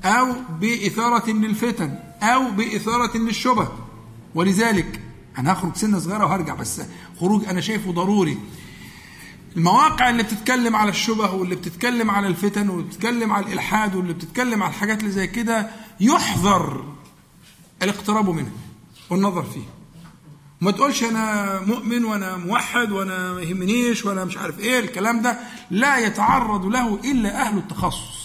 أو 0.05 0.33
بإثارة 0.59 1.29
للفتن 1.31 1.99
أو 2.21 2.51
بإثارة 2.51 3.17
للشبه. 3.17 3.69
ولذلك 4.35 5.01
أنا 5.37 5.53
هخرج 5.53 5.75
سنة 5.75 5.99
صغيرة 5.99 6.25
وهرجع 6.25 6.53
بس 6.53 6.81
خروج 7.19 7.45
أنا 7.45 7.61
شايفه 7.61 7.91
ضروري. 7.91 8.37
المواقع 9.57 10.09
اللي 10.09 10.23
بتتكلم 10.23 10.75
على 10.75 10.89
الشبه 10.89 11.31
واللي 11.33 11.55
بتتكلم 11.55 12.11
على 12.11 12.27
الفتن 12.27 12.69
واللي 12.69 12.83
بتتكلم 12.87 13.33
على 13.33 13.45
الإلحاد 13.45 13.95
واللي 13.95 14.13
بتتكلم 14.13 14.63
على 14.63 14.73
الحاجات 14.73 14.99
اللي 14.99 15.11
زي 15.11 15.27
كده 15.27 15.69
يحذر 15.99 16.85
الاقتراب 17.83 18.29
منها 18.29 18.51
والنظر 19.09 19.43
فيه. 19.43 19.63
ما 20.61 20.71
تقولش 20.71 21.03
أنا 21.03 21.59
مؤمن 21.61 22.05
وأنا 22.05 22.37
موحد 22.37 22.91
وأنا 22.91 23.33
ما 23.33 23.41
يهمنيش 23.41 24.05
وأنا 24.05 24.25
مش 24.25 24.37
عارف 24.37 24.59
إيه 24.59 24.79
الكلام 24.79 25.21
ده 25.21 25.39
لا 25.71 25.97
يتعرض 25.97 26.65
له 26.65 26.99
إلا 27.03 27.41
أهل 27.41 27.57
التخصص. 27.57 28.18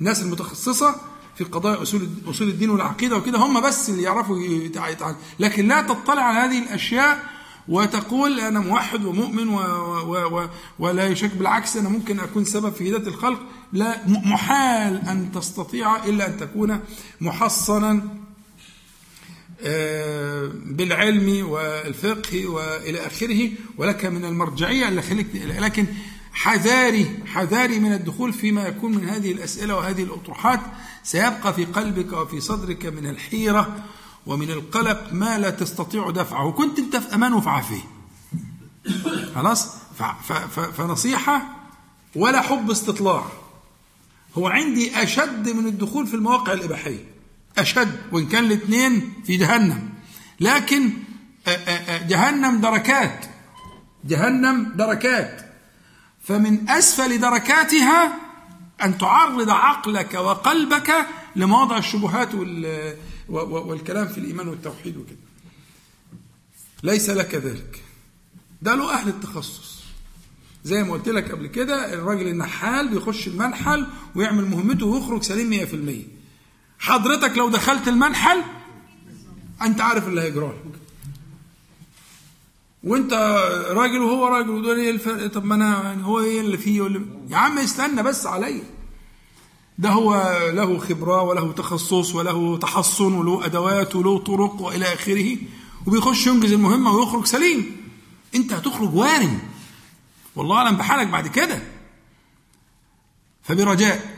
الناس 0.00 0.22
المتخصصة 0.22 0.94
في 1.36 1.44
قضايا 1.44 1.82
أصول 1.82 2.08
أصول 2.26 2.48
الدين 2.48 2.70
والعقيدة 2.70 3.16
وكده 3.16 3.38
هم 3.38 3.60
بس 3.60 3.90
اللي 3.90 4.02
يعرفوا 4.02 4.38
يتعاملوا 4.38 5.20
لكن 5.38 5.68
لا 5.68 5.82
تطلع 5.82 6.22
على 6.22 6.38
هذه 6.38 6.62
الأشياء 6.62 7.36
وتقول 7.68 8.40
أنا 8.40 8.60
موحد 8.60 9.04
ومؤمن 9.04 9.48
و 9.48 9.58
و 10.00 10.38
و 10.38 10.48
ولا 10.78 11.06
يشك 11.06 11.34
بالعكس 11.34 11.76
أنا 11.76 11.88
ممكن 11.88 12.20
أكون 12.20 12.44
سبب 12.44 12.72
في 12.72 12.90
هدايه 12.90 13.08
الخلق. 13.08 13.40
لا 13.72 14.08
محال 14.08 15.08
أن 15.08 15.32
تستطيع 15.32 16.04
إلا 16.04 16.26
أن 16.26 16.36
تكون 16.36 16.80
محصنا 17.20 18.02
آه، 19.60 20.50
بالعلم 20.66 21.48
والفقه 21.48 22.46
وإلى 22.46 23.06
آخره 23.06 23.50
ولك 23.78 24.04
من 24.04 24.24
المرجعية 24.24 24.90
لكن 25.60 25.86
حذاري 26.36 27.18
حذاري 27.26 27.78
من 27.78 27.92
الدخول 27.92 28.32
فيما 28.32 28.62
يكون 28.62 28.94
من 28.94 29.08
هذه 29.08 29.32
الأسئلة 29.32 29.76
وهذه 29.76 30.02
الأطروحات. 30.02 30.60
سيبقى 31.02 31.54
في 31.54 31.64
قلبك 31.64 32.12
وفي 32.12 32.40
صدرك 32.40 32.86
من 32.86 33.06
الحيرة 33.06 33.84
ومن 34.26 34.50
القلق 34.50 35.12
ما 35.12 35.38
لا 35.38 35.50
تستطيع 35.50 36.10
دفعه. 36.10 36.52
كنت 36.52 36.78
أنت 36.78 36.96
في 36.96 37.14
أمان 37.14 37.32
وفي 37.32 37.48
عافيه 37.48 37.80
خلاص؟ 39.34 39.72
فنصيحة 40.76 41.42
ولا 42.16 42.40
حب 42.40 42.70
استطلاع. 42.70 43.26
هو 44.38 44.48
عندي 44.48 45.02
أشد 45.02 45.48
من 45.48 45.66
الدخول 45.66 46.06
في 46.06 46.14
المواقع 46.14 46.52
الإباحية. 46.52 47.04
أشد 47.58 47.96
وإن 48.12 48.26
كان 48.26 48.44
الاثنين 48.44 49.12
في 49.24 49.36
جهنم. 49.36 49.88
لكن 50.40 50.90
جهنم 52.08 52.60
دركات. 52.60 53.24
جهنم 54.04 54.72
دركات. 54.74 55.45
فمن 56.26 56.68
أسفل 56.68 57.20
دركاتها 57.20 58.18
أن 58.82 58.98
تعرض 58.98 59.50
عقلك 59.50 60.14
وقلبك 60.14 61.06
لمواضع 61.36 61.78
الشبهات 61.78 62.28
والكلام 63.28 64.08
في 64.08 64.18
الإيمان 64.18 64.48
والتوحيد 64.48 64.96
وكده. 64.96 65.16
ليس 66.82 67.10
لك 67.10 67.34
ذلك. 67.34 67.82
ده 68.62 68.74
له 68.74 68.92
أهل 68.94 69.08
التخصص. 69.08 69.76
زي 70.64 70.82
ما 70.82 70.92
قلت 70.92 71.08
لك 71.08 71.30
قبل 71.32 71.46
كده 71.46 71.94
الراجل 71.94 72.28
النحال 72.28 72.88
بيخش 72.88 73.28
المنحل 73.28 73.86
ويعمل 74.14 74.44
مهمته 74.44 74.86
ويخرج 74.86 75.22
سليم 75.22 75.66
100% 76.78 76.82
حضرتك 76.84 77.38
لو 77.38 77.48
دخلت 77.48 77.88
المنحل 77.88 78.42
أنت 79.62 79.80
عارف 79.80 80.08
اللي 80.08 80.20
هيجرى 80.20 80.46
لك 80.46 80.80
وانت 82.86 83.12
راجل 83.70 84.00
وهو 84.00 84.26
راجل 84.26 84.50
ودول 84.50 84.78
إيه 84.78 84.90
الفرق 84.90 85.26
طب 85.26 85.44
ما 85.44 85.54
أنا 85.54 85.82
يعني 85.82 86.04
هو 86.04 86.20
إيه 86.20 86.40
اللي 86.40 86.58
فيه 86.58 86.80
ولا 86.80 87.06
يا 87.28 87.36
عم 87.36 87.58
استنى 87.58 88.02
بس 88.02 88.26
عليا. 88.26 88.62
ده 89.78 89.88
هو 89.90 90.38
له 90.52 90.78
خبرة 90.78 91.22
وله 91.22 91.52
تخصص 91.52 92.14
وله 92.14 92.58
تحصن 92.58 93.14
وله 93.14 93.44
أدوات 93.46 93.96
وله 93.96 94.18
طرق 94.18 94.60
وإلى 94.62 94.84
آخره 94.92 95.36
وبيخش 95.86 96.26
ينجز 96.26 96.52
المهمة 96.52 96.90
ويخرج 96.92 97.24
سليم. 97.24 97.76
أنت 98.34 98.52
هتخرج 98.52 98.94
وارم 98.94 99.38
والله 100.36 100.56
أعلم 100.56 100.76
بحالك 100.76 101.06
بعد 101.06 101.26
كده. 101.28 101.62
فبرجاء 103.42 104.16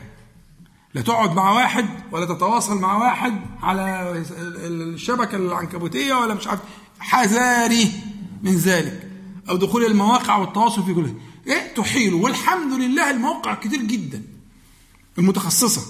لا 0.93 1.01
تقعد 1.01 1.35
مع 1.35 1.51
واحد 1.51 1.85
ولا 2.11 2.25
تتواصل 2.25 2.77
مع 2.81 2.97
واحد 2.97 3.41
على 3.63 4.11
الشبكة 4.43 5.35
العنكبوتية 5.35 6.13
ولا 6.13 6.33
مش 6.33 6.47
عارف 6.47 6.59
حذاري. 6.99 7.91
من 8.43 8.55
ذلك 8.55 9.09
أو 9.49 9.55
دخول 9.55 9.85
المواقع 9.85 10.37
والتواصل 10.37 10.83
في 10.83 10.93
كل 10.93 11.13
إيه؟ 11.47 11.73
تحيل. 11.73 12.13
والحمد 12.13 12.73
لله 12.73 13.11
المواقع 13.11 13.53
كتير 13.53 13.81
جدا. 13.81 14.23
المتخصصة. 15.17 15.81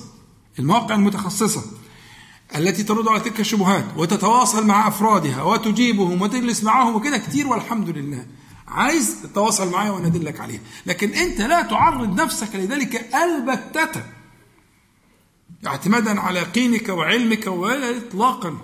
المواقع 0.60 0.96
المتخصصة. 0.96 1.64
التي 2.56 2.84
ترد 2.84 3.08
على 3.08 3.20
تلك 3.20 3.40
الشبهات 3.40 3.86
وتتواصل 3.98 4.68
مع 4.68 4.88
أفرادها 4.88 5.44
وتجيبهم 5.44 6.22
وتجلس 6.22 6.64
معهم 6.64 6.96
وكده 6.96 7.18
كتير 7.18 7.48
والحمد 7.48 7.90
لله. 7.90 8.26
عايز 8.68 9.22
تتواصل 9.24 9.72
معايا 9.72 9.92
وأنا 9.92 10.08
أدلك 10.08 10.40
عليها. 10.40 10.62
لكن 10.86 11.10
أنت 11.10 11.42
لا 11.42 11.62
تعرض 11.62 12.22
نفسك 12.22 12.56
لذلك 12.56 13.10
البتة. 13.16 14.04
اعتمادا 15.68 16.20
على 16.20 16.40
يقينك 16.40 16.90
وعلمك 16.90 17.48
ولا 17.48 17.98
اطلاقا. 17.98 18.58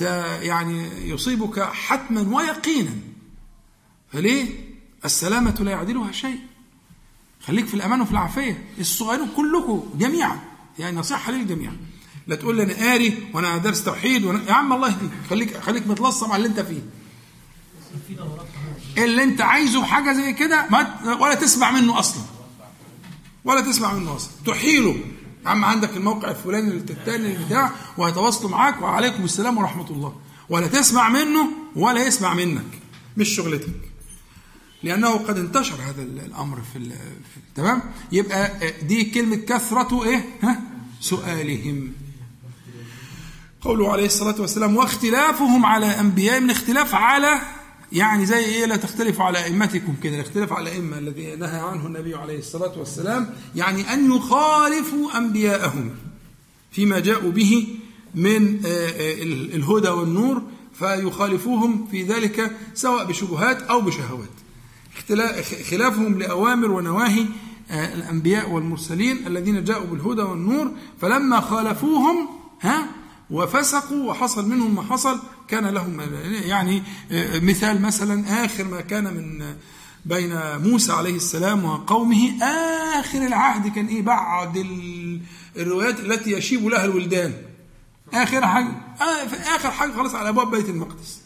يعني 0.00 1.08
يصيبك 1.08 1.62
حتما 1.62 2.36
ويقينا. 2.36 2.96
فليه؟ 4.12 4.72
السلامة 5.04 5.54
لا 5.60 5.70
يعدلها 5.70 6.12
شيء. 6.12 6.38
خليك 7.46 7.66
في 7.66 7.74
الأمان 7.74 8.00
وفي 8.00 8.12
العافية. 8.12 8.64
الصغيرين 8.78 9.28
كلكم 9.36 9.84
جميعا 9.98 10.38
يعني 10.78 10.96
نصيحة 10.96 11.32
للجميع. 11.32 11.72
لا 12.26 12.36
تقول 12.36 12.56
لي 12.56 12.62
أنا 12.62 12.74
قاري 12.74 13.28
وأنا 13.34 13.58
دارس 13.58 13.84
توحيد 13.84 14.24
وأنا 14.24 14.48
يا 14.48 14.52
عم 14.52 14.72
الله 14.72 14.88
يهديك. 14.88 15.10
خليك 15.30 15.56
خليك 15.56 15.86
متلصم 15.86 16.32
على 16.32 16.46
اللي 16.46 16.48
أنت 16.48 16.60
فيه. 16.60 16.82
اللي 18.98 19.22
أنت 19.22 19.40
عايزه 19.40 19.84
حاجة 19.84 20.12
زي 20.12 20.32
كده 20.32 20.68
ولا 21.20 21.34
تسمع 21.34 21.70
منه 21.70 21.98
أصلا. 21.98 22.22
ولا 23.44 23.60
تسمع 23.60 23.92
منه 23.92 24.16
أصلا. 24.16 24.30
تحيله. 24.46 24.96
يا 25.44 25.48
عم 25.48 25.64
عندك 25.64 25.96
الموقع 25.96 26.30
الفلاني 26.30 26.70
التاني 26.70 27.44
بتاع 27.46 27.70
وهيتواصلوا 27.98 28.50
معاك 28.50 28.82
وعليكم 28.82 29.24
السلام 29.24 29.58
ورحمة 29.58 29.90
الله. 29.90 30.16
ولا 30.48 30.66
تسمع 30.66 31.08
منه 31.08 31.48
ولا 31.76 32.06
يسمع 32.06 32.34
منك. 32.34 32.64
مش 33.16 33.28
شغلتك. 33.28 33.80
لأنه 34.82 35.10
قد 35.10 35.38
انتشر 35.38 35.74
هذا 35.74 36.02
الأمر 36.02 36.58
في, 36.72 36.92
تمام؟ 37.54 37.82
يبقى 38.12 38.52
دي 38.82 39.04
كلمة 39.04 39.36
كثرة 39.36 40.04
إيه؟ 40.04 40.24
ها؟ 40.42 40.60
سؤالهم. 41.00 41.92
قوله 43.60 43.92
عليه 43.92 44.06
الصلاة 44.06 44.40
والسلام 44.40 44.76
واختلافهم 44.76 45.66
على 45.66 46.00
أنبياء 46.00 46.40
من 46.40 46.50
اختلاف 46.50 46.94
على 46.94 47.40
يعني 47.92 48.26
زي 48.26 48.38
إيه؟ 48.38 48.66
لا 48.66 48.76
تختلفوا 48.76 49.24
على 49.24 49.44
أئمتكم 49.44 49.94
كده. 50.02 50.14
الاختلاف 50.14 50.52
على 50.52 50.70
الأئمة 50.70 50.98
الذي 50.98 51.36
نهى 51.36 51.60
عنه 51.60 51.86
النبي 51.86 52.14
عليه 52.14 52.38
الصلاة 52.38 52.78
والسلام 52.78 53.30
يعني 53.56 53.94
أن 53.94 54.12
يخالفوا 54.12 55.16
أنبياءهم 55.16 55.90
فيما 56.70 57.00
جاءوا 57.00 57.30
به 57.30 57.68
من 58.14 58.60
الهدى 59.54 59.88
والنور 59.88 60.42
فيخالفوهم 60.78 61.86
في 61.90 62.02
ذلك 62.02 62.56
سواء 62.74 63.04
بشبهات 63.04 63.62
أو 63.62 63.80
بشهوات. 63.80 64.28
خلافهم 65.70 66.18
لأوامر 66.18 66.70
ونواهي 66.70 67.26
الأنبياء 67.70 68.50
والمرسلين 68.50 69.26
الذين 69.26 69.64
جاءوا 69.64 69.86
بالهدى 69.86 70.22
والنور 70.22 70.70
فلما 71.00 71.40
خالفوهم 71.40 72.28
ها 72.60 72.86
وفسقوا 73.32 74.10
وحصل 74.10 74.48
منهم 74.48 74.74
ما 74.74 74.82
حصل 74.82 75.18
كان 75.48 75.66
لهم 75.66 76.00
يعني 76.30 76.82
مثال 77.42 77.82
مثلا 77.82 78.44
آخر 78.44 78.64
ما 78.64 78.80
كان 78.80 79.04
من 79.04 79.54
بين 80.04 80.38
موسى 80.58 80.92
عليه 80.92 81.16
السلام 81.16 81.64
وقومه. 81.64 82.44
آخر 83.00 83.26
العهد 83.26 83.74
كان 83.74 83.86
إيه؟ 83.86 84.02
بعد 84.02 84.66
الروايات 85.56 86.00
التي 86.00 86.32
يشيب 86.32 86.66
لها 86.66 86.84
الولدان. 86.84 87.34
آخر 88.14 88.46
حاجة 88.46 88.72
آخر 89.56 89.70
حاجة 89.70 89.92
خلاص 89.92 90.14
على 90.14 90.28
أبواب 90.28 90.50
بيت 90.50 90.68
المقدس. 90.68 91.20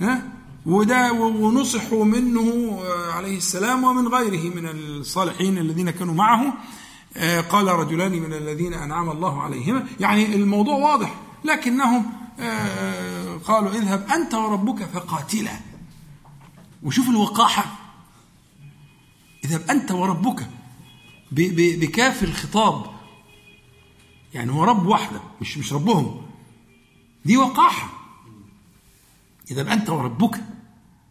ها؟ 0.00 0.22
وده 0.66 1.12
ونصحوا 1.12 2.04
منه 2.04 2.78
عليه 3.12 3.36
السلام 3.36 3.84
ومن 3.84 4.08
غيره 4.08 4.54
من 4.54 4.68
الصالحين 4.68 5.58
الذين 5.58 5.90
كانوا 5.90 6.14
معه. 6.14 6.52
قال 7.50 7.66
رجلان 7.66 8.12
من 8.12 8.32
الذين 8.32 8.74
أنعم 8.74 9.10
الله 9.10 9.42
عليهما. 9.42 9.86
يعني 10.00 10.34
الموضوع 10.34 10.74
واضح 10.74 11.14
لكنهم 11.44 12.12
قالوا 13.44 13.70
اذهب 13.70 14.10
أنت 14.10 14.34
وربك 14.34 14.84
فقاتلا. 14.84 15.52
وشوف 16.82 17.08
الوقاحة. 17.08 17.78
اذهب 19.44 19.70
أنت 19.70 19.92
وربك 19.92 20.48
بكاف 21.32 22.22
الخطاب. 22.22 22.86
يعني 24.34 24.52
هو 24.52 24.64
رب 24.64 24.86
واحدة 24.86 25.20
مش 25.40 25.58
مش 25.58 25.72
ربهم. 25.72 26.22
دي 27.24 27.36
وقاحة. 27.36 27.88
اذهب 29.50 29.68
أنت 29.68 29.90
وربك 29.90 30.40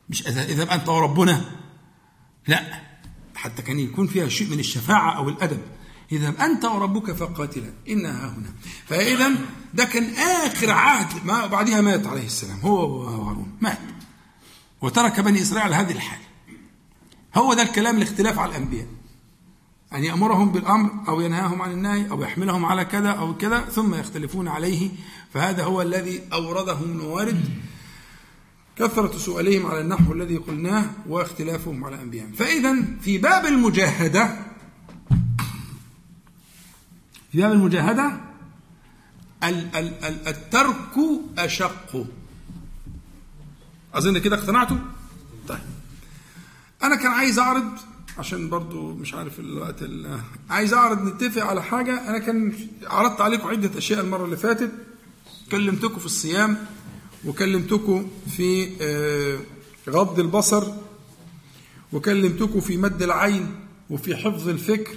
مش 0.09 0.27
اذهب 0.27 0.69
أنت 0.69 0.89
وربنا. 0.89 1.45
لا 2.47 2.79
حتى 3.35 3.61
كان 3.61 3.79
يكون 3.79 4.07
فيها 4.07 4.27
شيء 4.27 4.49
من 4.49 4.59
الشفاعة 4.59 5.17
أو 5.17 5.29
الأدب. 5.29 5.61
اذهب 6.11 6.35
أنت 6.41 6.65
وربك 6.65 7.11
فقاتلا. 7.11 7.73
إنها 7.89 8.29
هنا. 8.29 8.53
فإذا 8.87 9.31
ده 9.73 9.83
كان 9.83 10.13
آخر 10.15 10.71
عهد 10.71 11.25
ما 11.25 11.45
بعدها 11.45 11.81
مات 11.81 12.07
عليه 12.07 12.25
السلام. 12.25 12.59
هو 12.59 12.99
وهارون 12.99 13.57
مات. 13.61 13.79
وترك 14.81 15.19
بني 15.19 15.41
إسرائيل 15.41 15.73
على 15.73 15.75
هذه 15.75 15.91
الحال. 15.91 16.19
هو 17.35 17.53
ده 17.53 17.61
الكلام 17.61 17.97
الاختلاف 17.97 18.39
على 18.39 18.51
الأنبياء. 18.51 18.87
أن 19.93 20.03
يأمرهم 20.03 20.51
بالأمر 20.51 20.91
أو 21.07 21.21
ينهاهم 21.21 21.61
عن 21.61 21.71
النهي 21.71 22.11
أو 22.11 22.23
يحملهم 22.23 22.65
على 22.65 22.85
كذا 22.85 23.09
أو 23.09 23.37
كذا 23.37 23.59
ثم 23.61 23.95
يختلفون 23.95 24.47
عليه. 24.47 24.89
فهذا 25.33 25.63
هو 25.63 25.81
الذي 25.81 26.21
أورده 26.33 26.73
ابن 26.73 26.99
وارد 26.99 27.49
كثرة 28.77 29.17
سؤالهم 29.17 29.65
على 29.65 29.81
النحو 29.81 30.13
الذي 30.13 30.37
قلناه 30.37 30.85
واختلافهم 31.07 31.83
على 31.83 32.01
أنبيائهم. 32.01 32.31
فإذا 32.31 32.75
في 33.01 33.17
باب 33.17 33.45
المجاهدة 33.45 34.50
في 37.31 37.37
باب 37.37 37.51
المجاهدة 37.51 38.11
الترك 40.27 40.95
أشق. 41.37 42.05
أظن 43.93 44.17
كده 44.17 44.35
اقتنعتوا؟ 44.35 44.77
طيب. 45.47 45.59
أنا 46.83 46.95
كان 46.95 47.11
عايز 47.11 47.39
أعرض 47.39 47.71
عشان 48.17 48.49
برضو 48.49 48.93
مش 48.93 49.13
عارف 49.13 49.39
الوقت 49.39 49.75
عايز 50.49 50.73
أعرض 50.73 51.07
نتفق 51.07 51.43
على 51.43 51.63
حاجة. 51.63 52.09
أنا 52.09 52.17
كان 52.17 52.53
عرضت 52.87 53.21
عليكم 53.21 53.47
عدة 53.47 53.77
أشياء 53.77 54.01
المرة 54.01 54.25
اللي 54.25 54.37
فاتت. 54.37 54.71
كلمتكم 55.51 55.99
في 55.99 56.05
الصيام 56.05 56.57
وكلمتكم 57.25 58.09
في 58.37 58.69
غض 59.89 60.19
البصر 60.19 60.71
وكلمتكم 61.93 62.59
في 62.59 62.77
مد 62.77 63.01
العين 63.01 63.55
وفي 63.89 64.15
حفظ 64.15 64.49
الفكر. 64.49 64.95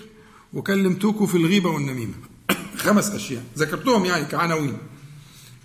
وكلمتكم 0.55 1.27
في 1.27 1.35
الغيبة 1.35 1.71
والنميمة. 1.71 2.15
خمس 2.85 3.11
أشياء. 3.11 3.45
ذكرتهم 3.59 4.05
يعني 4.05 4.25
كعناوين. 4.25 4.79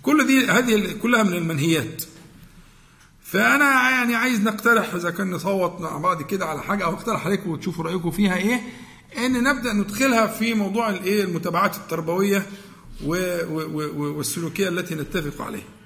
كل 0.02 0.26
دي 0.26 0.46
هذه 0.46 0.92
كلها 1.02 1.22
من 1.22 1.32
المنهيات. 1.32 2.02
فأنا 3.22 3.90
يعني 3.90 4.14
عايز 4.14 4.40
نقترح 4.40 4.94
إذا 4.94 5.10
كان 5.10 5.30
نصوت 5.30 5.80
مع 5.80 5.98
بعض 5.98 6.22
كده 6.22 6.46
على 6.46 6.62
حاجة 6.62 6.84
أو 6.84 6.94
اقترح 6.94 7.26
عليكم 7.26 7.50
وتشوفوا 7.50 7.84
رأيكم 7.84 8.10
فيها 8.10 8.36
إيه 8.36 8.60
إن 9.18 9.42
نبدأ 9.42 9.72
ندخلها 9.72 10.26
في 10.26 10.54
موضوع 10.54 10.90
الإيه 10.90 11.24
المتابعات 11.24 11.76
التربوية 11.76 12.46
والسلوكية 13.06 14.68
التي 14.68 14.94
نتفق 14.94 15.44
عليها. 15.44 15.79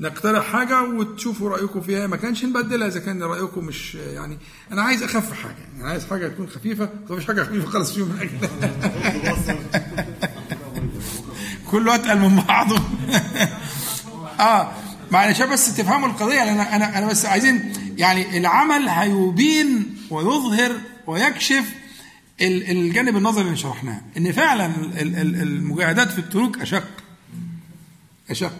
نقترح 0.00 0.44
حاجة 0.52 0.82
وتشوفوا 0.82 1.50
رأيكم 1.50 1.80
فيها. 1.80 2.06
ما 2.06 2.16
كانش 2.16 2.44
نبدلها 2.44 2.88
إذا 2.88 3.00
كان 3.00 3.22
رأيكم 3.22 3.64
مش 3.64 3.94
يعني 3.94 4.38
أنا 4.72 4.82
عايز 4.82 5.02
أخف 5.02 5.32
حاجة 5.32 5.56
يعني 5.76 5.90
عايز 5.90 6.06
حاجة 6.06 6.28
تكون 6.28 6.48
خفيفة. 6.48 6.90
مفيش 7.10 7.26
حاجة 7.26 7.42
خفيفة 7.42 7.66
خالص 7.70 7.92
فيهم 7.92 8.18
كله 11.70 11.94
أتقل 11.94 12.18
من 12.18 12.36
بعضه. 12.48 12.80
آه 14.40 14.72
معلش 15.10 15.42
بس 15.42 15.76
تفهموا 15.76 16.08
القضية 16.08 16.42
أنا 16.42 16.76
أنا 16.76 16.98
أنا 16.98 17.06
بس 17.06 17.26
عايزين 17.26 17.72
يعني 17.98 18.38
العمل 18.38 18.88
هيبين 18.88 19.96
ويظهر 20.10 20.72
ويكشف 21.06 21.64
الجانب 22.40 23.16
النظري 23.16 23.44
اللي 23.44 23.56
شرحناه 23.56 24.00
إن 24.16 24.32
فعلا 24.32 24.72
المجاهدات 25.42 26.10
في 26.10 26.18
التروك 26.18 26.58
أشق. 26.58 26.88
أشق. 28.30 28.58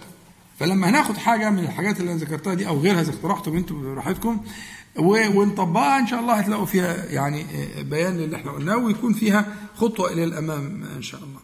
فلما 0.58 0.90
هناخد 0.90 1.16
حاجة 1.16 1.50
من 1.50 1.58
الحاجات 1.58 2.00
اللي 2.00 2.12
أنا 2.12 2.20
ذكرتها 2.20 2.54
دي 2.54 2.68
أو 2.68 2.80
غيرها 2.80 3.00
إذا 3.00 3.10
اقترحتم 3.10 3.56
أنتم 3.56 3.82
براحتكم 3.82 4.40
ونطبقها 4.98 5.98
إن 5.98 6.06
شاء 6.06 6.20
الله 6.20 6.34
هتلاقوا 6.34 6.66
فيها 6.66 7.04
يعني 7.04 7.46
بيان 7.82 8.16
للي 8.16 8.36
إحنا 8.36 8.50
قلناه 8.50 8.76
ويكون 8.76 9.12
فيها 9.12 9.54
خطوة 9.76 10.12
إلى 10.12 10.24
الأمام 10.24 10.84
إن 10.96 11.02
شاء 11.02 11.20
الله. 11.20 11.40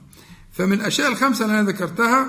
فمن 0.52 0.72
الأشياء 0.72 1.08
الخمسة 1.08 1.44
اللي 1.44 1.60
أنا 1.60 1.68
ذكرتها 1.68 2.26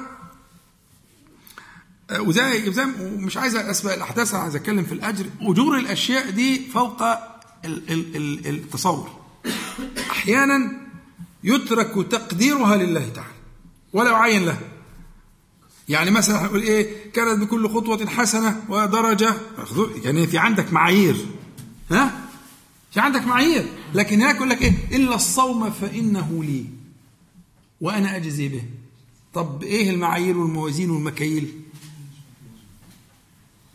وزي 2.20 2.72
زي 2.72 2.86
مش 3.00 3.38
عايز 3.38 3.56
أسبق 3.56 3.94
الأحداث 3.94 4.34
أنا 4.34 4.44
عايز 4.44 4.56
أتكلم 4.56 4.84
في 4.84 4.92
الأجر 4.92 5.26
أجور 5.42 5.78
الأشياء 5.78 6.30
دي 6.30 6.60
فوق 6.68 7.04
التصور. 7.66 9.10
أحيانا 10.12 10.72
يترك 11.44 12.08
تقديرها 12.12 12.76
لله 12.76 13.10
تعالى 13.10 13.34
ولا 13.94 14.12
يعين 14.12 14.46
له. 14.46 14.58
يعني 15.90 16.12
مثلا 16.12 16.46
هنقول 16.46 16.62
إيه 16.62 17.12
كانت 17.12 17.40
بكل 17.40 17.70
خطوة 17.70 18.06
حسنة 18.06 18.64
ودرجة. 18.70 19.36
يعني 20.04 20.28
في 20.28 20.38
عندك 20.38 20.74
معايير. 20.74 21.26
ها؟ 21.92 22.22
في 22.92 23.00
عندك 23.00 23.22
معايير. 23.22 23.66
لكن 23.94 24.22
هناك 24.22 24.36
يقول 24.36 24.50
لك 24.50 24.62
إيه 24.62 24.74
إلا 24.92 25.16
الصوم 25.16 25.72
فإنه 25.72 26.44
لي 26.44 26.66
وأنا 27.82 28.16
أجزي 28.16 28.48
به. 28.48 28.64
طب 29.34 29.64
إيه 29.64 29.90
المعايير 29.90 30.38
والموازين 30.38 30.90
والمكاييل؟ 30.90 31.62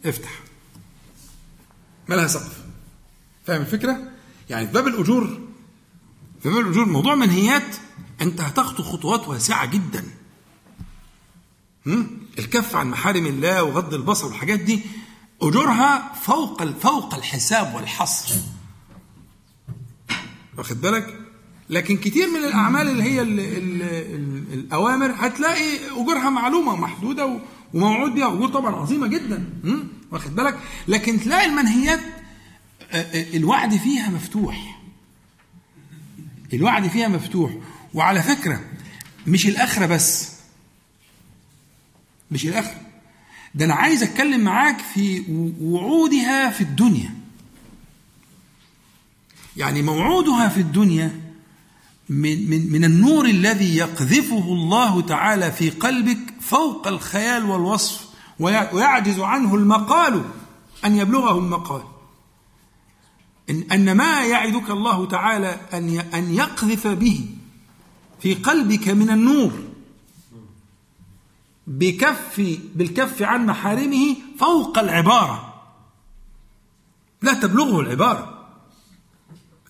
افتح. 0.04 0.40
ما 2.08 2.14
لها 2.14 2.26
سقف. 2.26 2.58
فاهم 3.46 3.60
الفكرة؟ 3.60 3.98
يعني 4.50 4.66
في 4.66 4.72
باب 4.72 4.86
الأجور 4.86 5.40
في 6.42 6.48
باب 6.48 6.58
الأجور 6.58 6.84
موضوع 6.84 7.14
منهيات 7.14 7.76
أنت 8.20 8.40
هتخطو 8.40 8.82
خطوات 8.82 9.28
واسعة 9.28 9.66
جدا. 9.66 10.04
الكف 12.38 12.76
عن 12.76 12.90
محارم 12.90 13.26
الله 13.26 13.62
وغض 13.62 13.94
البصر 13.94 14.26
والحاجات 14.26 14.60
دي 14.60 14.80
أجورها 15.42 16.12
فوق 16.14 16.64
فوق 16.64 17.14
الحساب 17.14 17.74
والحصر. 17.74 18.34
واخد 20.58 20.80
بالك؟ 20.80 21.18
لكن 21.70 21.96
كتير 21.96 22.30
من 22.30 22.36
الأعمال 22.44 22.88
اللي 22.88 23.02
هي 23.02 23.22
ال 23.22 23.40
ال 23.40 23.82
ال 23.82 24.52
الأوامر 24.52 25.14
هتلاقي 25.16 25.90
أجورها 25.90 26.30
معلومة 26.30 26.72
ومحدودة 26.72 27.40
وموعود 27.74 28.14
بيها 28.14 28.28
اجور 28.28 28.48
طبعا 28.48 28.76
عظيمة 28.76 29.06
جدا. 29.06 29.44
واخد 30.10 30.34
بالك؟ 30.34 30.58
لكن 30.88 31.20
تلاقي 31.20 31.46
المنهيات 31.46 32.00
الوعد 33.14 33.76
فيها 33.76 34.10
مفتوح. 34.10 34.80
الوعد 36.52 36.88
فيها 36.88 37.08
مفتوح. 37.08 37.52
وعلى 37.94 38.22
فكرة 38.22 38.60
مش 39.26 39.46
الآخرة 39.46 39.86
بس. 39.86 40.37
مش 42.30 42.46
الاخره 42.46 42.80
ده 43.54 43.64
أنا 43.64 43.74
عايز 43.74 44.02
أتكلم 44.02 44.40
معاك 44.40 44.78
في 44.80 45.22
وعودها 45.60 46.50
في 46.50 46.60
الدنيا. 46.60 47.14
يعني 49.56 49.82
موعودها 49.82 50.48
في 50.48 50.60
الدنيا 50.60 51.20
من 52.08 52.50
من 52.50 52.72
من 52.72 52.84
النور 52.84 53.24
الذي 53.26 53.76
يقذفه 53.76 54.38
الله 54.44 55.00
تعالى 55.00 55.52
في 55.52 55.70
قلبك 55.70 56.18
فوق 56.40 56.88
الخيال 56.88 57.44
والوصف 57.44 58.08
ويعجز 58.38 59.18
عنه 59.20 59.54
المقال 59.54 60.24
أن 60.84 60.96
يبلغه 60.96 61.38
المقال. 61.38 61.82
إن, 63.50 63.64
أن 63.72 63.92
ما 63.96 64.22
يعدك 64.24 64.70
الله 64.70 65.06
تعالى 65.06 65.60
أن 65.72 65.98
أن 66.14 66.34
يقذف 66.34 66.86
به 66.86 67.26
في 68.22 68.34
قلبك 68.34 68.88
من 68.88 69.10
النور. 69.10 69.67
بكف 71.68 72.58
بالكف 72.74 73.22
عن 73.22 73.46
محارمه 73.46 74.16
فوق 74.38 74.78
العبارة. 74.78 75.64
لا 77.22 77.34
تبلغه 77.34 77.80
العبارة. 77.80 78.48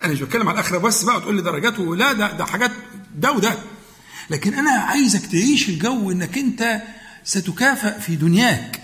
أنا 0.05 0.13
مش 0.13 0.21
بتكلم 0.21 0.49
على 0.49 0.55
الآخرة 0.61 0.79
بس 0.79 1.05
بقى 1.05 1.21
تقول 1.21 1.37
لي 1.37 1.43
درجاته. 1.43 1.97
لا 1.97 2.13
ده 2.13 2.33
ده 2.33 2.45
حاجات 2.45 2.71
ده 3.15 3.33
وده. 3.33 3.57
لكن 4.31 4.55
أنا 4.55 4.71
عايزك 4.71 5.27
تعيش 5.27 5.69
الجو 5.69 6.11
إنك 6.11 6.39
أنت 6.39 6.83
ستكافأ 7.25 7.99
في 7.99 8.17
دنياك. 8.17 8.83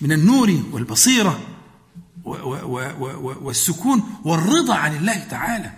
من 0.00 0.12
النور 0.12 0.62
والبصيرة 0.72 1.40
والسكون 3.42 4.02
والرضا 4.24 4.74
عن 4.74 4.96
الله 4.96 5.18
تعالى. 5.18 5.72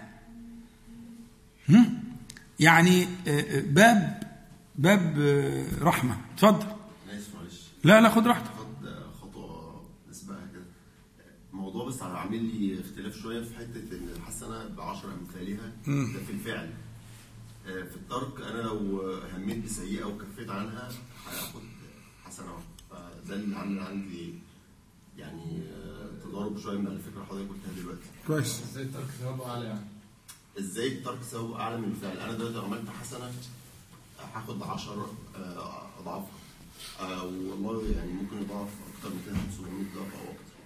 يعني 2.60 3.08
باب 3.66 4.17
باب 4.78 5.18
رحمة. 5.80 6.16
اتفضل. 6.34 6.66
لا 7.84 8.00
لا 8.00 8.10
خد 8.10 8.26
راحتك. 8.26 8.50
خد 8.50 8.86
خطوة 9.20 9.84
نسبقها 10.10 10.46
كده. 10.52 10.64
الموضوع 11.52 11.88
بس 11.88 12.02
عامل 12.02 12.44
لي 12.44 12.80
اختلاف 12.80 13.16
شوية 13.16 13.44
في 13.44 13.56
حتة 13.56 13.80
إن 13.92 14.08
الحسنة 14.16 14.64
ب 14.64 14.80
10 14.80 15.14
امثالها 15.14 15.72
ده 15.86 16.24
في 16.26 16.32
الفعل. 16.32 16.70
في 17.64 17.96
الترك 17.96 18.40
أنا 18.40 18.62
لو 18.62 19.02
هميت 19.36 19.64
بسيئة 19.64 20.04
وكفيت 20.04 20.50
عنها 20.50 20.88
هاخد 21.26 21.60
حسنة 22.24 22.46
واحدة. 22.52 22.68
فده 23.24 23.34
اللي 23.34 23.56
عامل 23.56 23.80
عندي 23.80 24.34
يعني 25.18 25.62
تضارب 26.24 26.58
شوية 26.58 26.78
من 26.78 26.86
الفكرة 26.86 27.14
اللي 27.16 27.26
حضرتك 27.26 27.48
قلتها 27.48 27.82
دلوقتي. 27.82 28.08
كويس. 28.26 28.62
إزاي 28.62 28.82
الترك 28.84 29.06
ثوابه 29.20 29.50
أعلى 29.50 29.64
يعني؟ 29.64 29.86
إزاي 30.58 30.98
الترك 30.98 31.22
ثوابه 31.22 31.60
أعلى 31.60 31.76
من 31.76 31.84
الفعل؟ 31.88 32.18
أنا 32.18 32.32
دلوقتي 32.32 32.58
عملت 32.58 32.88
حسنة 33.00 33.32
هاخد 34.34 34.62
10 34.62 35.10
اضعافها 36.00 37.22
والله 37.22 37.84
يعني 37.96 38.12
ممكن 38.12 38.36
يضاعف 38.42 38.68
أكتر 38.96 39.08
من 39.14 39.22
كده 39.26 39.36
700 39.56 39.84
ضعف 39.94 40.14
أو 40.14 40.32
أكتر. 40.32 40.58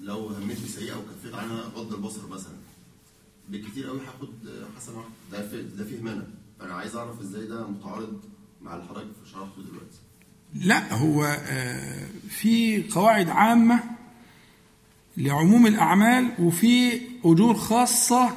لو 0.00 0.28
هميت 0.28 0.64
بسيئه 0.64 0.94
وكفيت 0.94 1.34
عنها 1.34 1.62
غض 1.62 1.94
البصر 1.94 2.28
مثلا. 2.28 2.56
بالكتير 3.48 3.86
قوي 3.86 4.00
هاخد 4.00 4.28
حسنه 4.76 4.96
واحدة 4.96 5.12
ده 5.32 5.48
في 5.48 5.62
ده 5.62 5.84
فيه 5.84 6.00
منع. 6.00 6.24
فانا 6.60 6.74
عايز 6.74 6.96
أعرف 6.96 7.20
إزاي 7.20 7.46
ده 7.46 7.66
متعارض 7.66 8.20
مع 8.62 8.74
اللي 8.74 8.86
حضرتك 8.86 9.06
شرحته 9.32 9.62
دلوقتي. 9.62 9.98
لا 10.54 10.94
هو 10.94 11.38
في 12.28 12.82
قواعد 12.90 13.28
عامة 13.28 13.80
لعموم 15.16 15.66
الأعمال 15.66 16.32
وفي 16.38 17.00
أجور 17.24 17.54
خاصة 17.54 18.36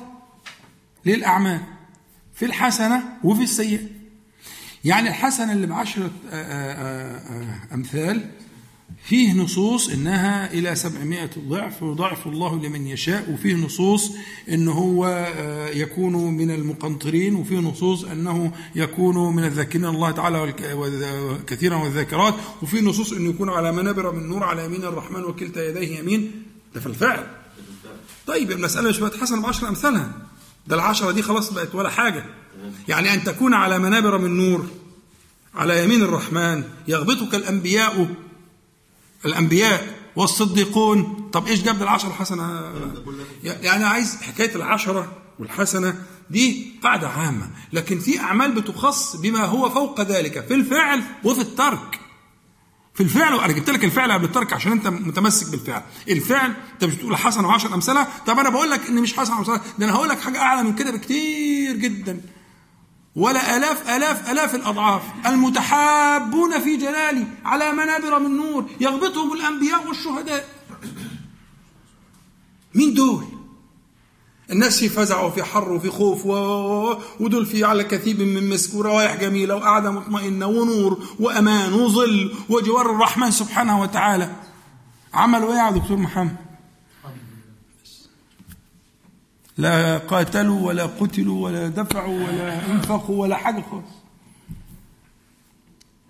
للأعمال 1.05 1.61
في 2.33 2.45
الحسنة 2.45 3.17
وفي 3.23 3.43
السيئة. 3.43 4.00
يعني 4.85 5.09
الحسنة 5.09 5.53
اللي 5.53 5.67
بعشرة 5.67 6.11
أمثال 7.73 8.29
فيه 9.05 9.33
نصوص 9.33 9.89
إنها 9.89 10.53
إلى 10.53 10.75
سبعمائة 10.75 11.29
ضعف 11.47 11.83
ويضاعف 11.83 12.27
الله 12.27 12.55
لمن 12.61 12.87
يشاء 12.87 13.31
وفيه 13.31 13.55
نصوص 13.55 14.11
إن 14.49 14.67
هو 14.67 15.27
يكون 15.73 16.13
من 16.37 16.51
المقنطرين 16.51 17.35
وفيه 17.35 17.57
نصوص 17.57 18.03
أنه 18.03 18.51
يكون 18.75 19.35
من 19.35 19.43
الذاكرين 19.43 19.85
الله 19.85 20.11
تعالى 20.11 20.53
كثيرا 21.47 21.75
والذاكرات 21.75 22.35
وفيه 22.61 22.81
نصوص 22.81 23.11
أنه 23.13 23.29
يكون 23.29 23.49
على 23.49 23.71
منابر 23.71 24.11
من 24.11 24.29
نور 24.29 24.43
على 24.43 24.65
يمين 24.65 24.83
الرحمن 24.83 25.23
وكلتا 25.23 25.69
يديه 25.69 25.99
يمين. 25.99 26.31
ده 26.75 26.79
في 26.79 26.87
الفعل. 26.87 27.27
طيب 28.27 28.51
المسألة 28.51 28.89
مش 28.89 28.99
بقت 28.99 29.17
حسنة 29.17 29.41
بعشر 29.41 29.67
أمثالها. 29.69 30.11
ده 30.67 30.75
العشرة 30.75 31.11
دي 31.11 31.21
خلاص 31.21 31.53
بقت 31.53 31.75
ولا 31.75 31.89
حاجة. 31.89 32.25
يعني 32.87 33.13
أن 33.13 33.23
تكون 33.23 33.53
على 33.53 33.79
منابر 33.79 34.17
من 34.17 34.37
نور 34.37 34.67
على 35.55 35.83
يمين 35.83 36.01
الرحمن 36.03 36.63
يغبطك 36.87 37.35
الأنبياء 37.35 38.07
الأنبياء 39.25 39.95
والصديقون. 40.15 41.29
طب 41.33 41.47
إيش 41.47 41.63
جاب 41.63 41.81
العشرة 41.81 42.09
حسنة 42.09 42.71
يعني 43.43 43.83
عايز 43.83 44.15
حكاية 44.21 44.55
العشرة 44.55 45.17
والحسنة 45.39 46.03
دي 46.29 46.71
قاعدة 46.83 47.09
عامة. 47.09 47.49
لكن 47.73 47.99
في 47.99 48.19
أعمال 48.19 48.51
بتخص 48.51 49.15
بما 49.15 49.45
هو 49.45 49.69
فوق 49.69 50.01
ذلك 50.01 50.45
في 50.47 50.53
الفعل 50.53 51.01
وفي 51.23 51.41
الترك. 51.41 51.99
في 53.01 53.07
الفعل 53.07 53.39
أنا 53.39 53.53
جبت 53.53 53.69
لك 53.69 53.83
الفعل 53.85 54.11
قبل 54.11 54.25
الترك 54.25 54.53
عشان 54.53 54.71
أنت 54.71 54.87
متمسك 54.87 55.49
بالفعل. 55.51 55.83
الفعل 56.09 56.53
أنت 56.73 56.83
مش 56.83 56.95
بتقول 56.95 57.17
حسنه 57.17 57.47
وعشر 57.47 57.73
امثالها 57.73 58.07
طب 58.27 58.39
أنا 58.39 58.49
بقول 58.49 58.71
لك 58.71 58.87
إن 58.89 58.95
مش 58.95 59.13
حسنه 59.17 59.37
وعشر 59.37 59.61
ده 59.79 59.85
أنا 59.85 59.93
هقول 59.93 60.09
لك 60.09 60.19
حاجة 60.19 60.39
أعلى 60.41 60.63
من 60.63 60.75
كده 60.75 60.91
بكتير 60.91 61.75
جدا. 61.75 62.21
ولا 63.15 63.57
آلاف 63.57 63.89
آلاف 63.89 64.31
آلاف 64.31 64.55
الأضعاف 64.55 65.01
المتحابون 65.25 66.59
في 66.59 66.77
جلالي 66.77 67.27
على 67.45 67.71
منابر 67.71 68.19
من 68.19 68.37
نور 68.37 68.65
يغبطهم 68.79 69.33
الأنبياء 69.33 69.87
والشهداء. 69.87 70.49
مين 72.75 72.93
دول؟ 72.93 73.25
الناس 74.51 74.79
في 74.79 74.89
فزع 74.89 75.21
وفي 75.21 75.43
حر 75.43 75.71
وفي 75.71 75.89
خوف. 75.89 76.25
ودول 77.19 77.45
في 77.45 77.63
على 77.63 77.83
كثيب 77.83 78.21
من 78.21 78.49
مسك 78.49 78.73
وروايح 78.75 79.15
جميلة 79.15 79.55
وقعده 79.55 79.91
مطمئنة 79.91 80.45
ونور 80.47 81.03
وأمان 81.19 81.73
وظل 81.73 82.33
وجوار 82.49 82.89
الرحمن 82.91 83.31
سبحانه 83.31 83.81
وتعالى 83.81 84.35
عملوا 85.13 85.53
إيه 85.53 85.59
يا 85.59 85.71
دكتور 85.71 85.97
محمد؟ 85.97 86.35
لا 89.57 89.97
قاتلوا 89.97 90.67
ولا 90.67 90.85
قتلوا 90.85 91.43
ولا 91.45 91.67
دفعوا 91.67 92.27
ولا 92.27 92.71
انفقوا 92.71 93.21
ولا 93.21 93.35
حاجة 93.35 93.63
خالص 93.71 93.85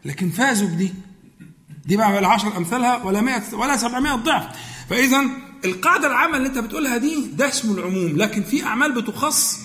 لكن 0.06 0.30
فازوا 0.30 0.68
بدي 0.68 0.94
دي 1.86 1.98
بقى 1.98 2.20
العشر 2.20 2.58
أمثالها 2.58 3.04
ولا 3.04 3.22
100 3.22 3.42
ولا 3.54 3.78
700 3.78 4.16
ضعف 4.16 4.46
فاذا 4.90 5.22
القاعدة 5.66 6.08
العامة 6.08 6.38
اللي 6.38 6.48
انت 6.48 6.58
بتقولها 6.58 6.98
دي 6.98 7.28
ده 7.34 7.48
اسمه 7.48 7.74
العموم. 7.74 8.18
لكن 8.18 8.44
في 8.44 8.64
أعمال 8.64 9.02
بتخص 9.02 9.60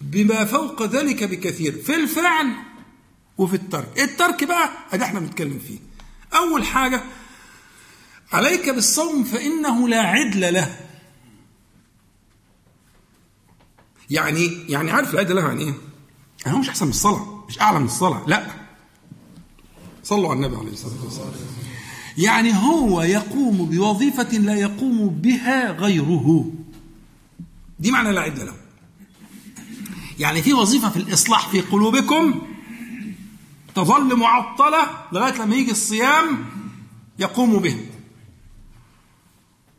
بما 0.00 0.44
فوق 0.44 0.82
ذلك 0.82 1.24
بكثير 1.24 1.72
في 1.82 1.94
الفعل 1.94 2.46
وفي 3.38 3.54
الترك. 3.54 4.00
الترك 4.00 4.44
بقى؟ 4.44 4.70
أدي 4.92 5.04
إحنا 5.04 5.20
بنتكلم 5.20 5.58
فيه. 5.68 5.78
أول 6.38 6.64
حاجة 6.64 7.02
عليك 8.32 8.70
بالصوم 8.70 9.24
فإنه 9.24 9.88
لا 9.88 10.00
عدل 10.00 10.54
له. 10.54 10.76
يعني 14.10 14.64
يعني 14.68 14.90
عارف 14.90 15.14
العدل 15.14 15.36
له 15.36 15.42
يعني 15.48 15.62
إيه؟ 15.62 15.74
يعني 16.44 16.56
هو 16.56 16.60
مش 16.60 16.68
أحسن 16.68 16.84
من 16.84 16.90
الصلاة 16.90 17.44
مش 17.48 17.60
أعلى 17.60 17.78
من 17.78 17.84
الصلاة 17.84 18.24
لا. 18.26 18.46
صلوا 20.04 20.30
على 20.30 20.36
النبي 20.36 20.56
عليه 20.56 20.72
الصلاة 20.72 21.04
والسلام. 21.04 21.32
يعني 22.18 22.54
هو 22.54 23.02
يقوم 23.02 23.56
بوظيفة 23.66 24.38
لا 24.38 24.54
يقوم 24.54 25.08
بها 25.08 25.72
غيره. 25.72 26.52
دي 27.78 27.90
معنى 27.90 28.12
لا 28.12 28.20
عد 28.20 28.38
له. 28.40 28.54
يعني 30.18 30.42
في 30.42 30.52
وظيفة 30.52 30.90
في 30.90 30.96
الإصلاح 30.96 31.48
في 31.48 31.60
قلوبكم 31.60 32.42
تظل 33.74 34.16
معطلة 34.16 34.90
لغاية 35.12 35.42
لما 35.42 35.56
يجي 35.56 35.70
الصيام 35.70 36.44
يقوم 37.18 37.58
به. 37.58 37.86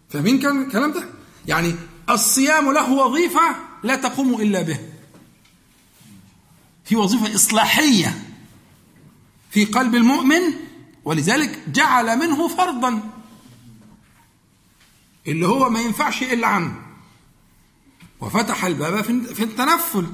فاهمين 0.10 0.40
كان 0.40 0.62
الكلام 0.62 0.92
ده؟ 0.92 1.10
يعني 1.48 1.76
الصيام 2.10 2.72
له 2.72 2.92
وظيفة 2.92 3.56
لا 3.84 3.96
تقوم 3.96 4.42
إلا 4.42 4.62
به. 4.62 4.80
في 6.86 6.96
وظيفة 6.96 7.36
إصلاحية 7.36 8.24
في 9.50 9.66
قلب 9.66 9.96
المؤمن 9.96 10.42
ولذلك 11.06 11.60
جعل 11.68 12.20
منه 12.20 12.48
فرضا 12.48 13.10
اللي 15.28 15.48
هو 15.48 15.70
ما 15.70 15.82
ينفعش 15.82 16.24
إلا 16.24 16.48
عنه. 16.48 16.76
وفتح 18.22 18.66
الباب 18.66 19.02
في 19.34 19.44
التنفل. 19.44 20.08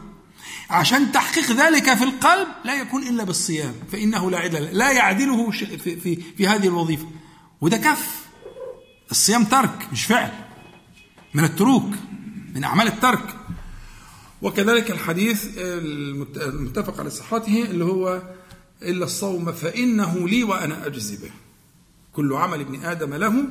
عشان 0.69 1.11
تحقيق 1.11 1.51
ذلك 1.51 1.93
في 1.93 2.03
القلب 2.03 2.47
لا 2.65 2.81
يكون 2.81 3.07
إلا 3.07 3.23
بالصيام 3.23 3.73
فإنه 3.91 4.31
لا 4.31 4.37
عدل 4.37 4.63
لا 4.63 4.91
يعدله 4.91 5.51
في, 5.51 5.77
في, 5.77 6.15
في 6.37 6.47
هذه 6.47 6.67
الوظيفة. 6.67 7.07
وده 7.61 7.77
كف. 7.77 8.25
الصيام 9.11 9.43
ترك 9.45 9.87
مش 9.91 10.05
فعل. 10.05 10.31
من 11.33 11.43
التروك 11.43 11.93
من 12.55 12.63
أعمال 12.63 12.87
الترك. 12.87 13.35
وكذلك 14.41 14.91
الحديث 14.91 15.45
المتفق 15.57 16.99
على 16.99 17.09
صحته 17.09 17.63
اللي 17.63 17.85
هو 17.85 18.21
إلا 18.81 19.05
الصوم 19.05 19.51
فإنه 19.51 20.27
لي 20.27 20.43
وأنا 20.43 20.85
أجزي 20.85 21.17
به. 21.17 21.31
كل 22.13 22.33
عمل 22.33 22.59
ابن 22.59 22.85
آدم 22.85 23.13
له 23.13 23.43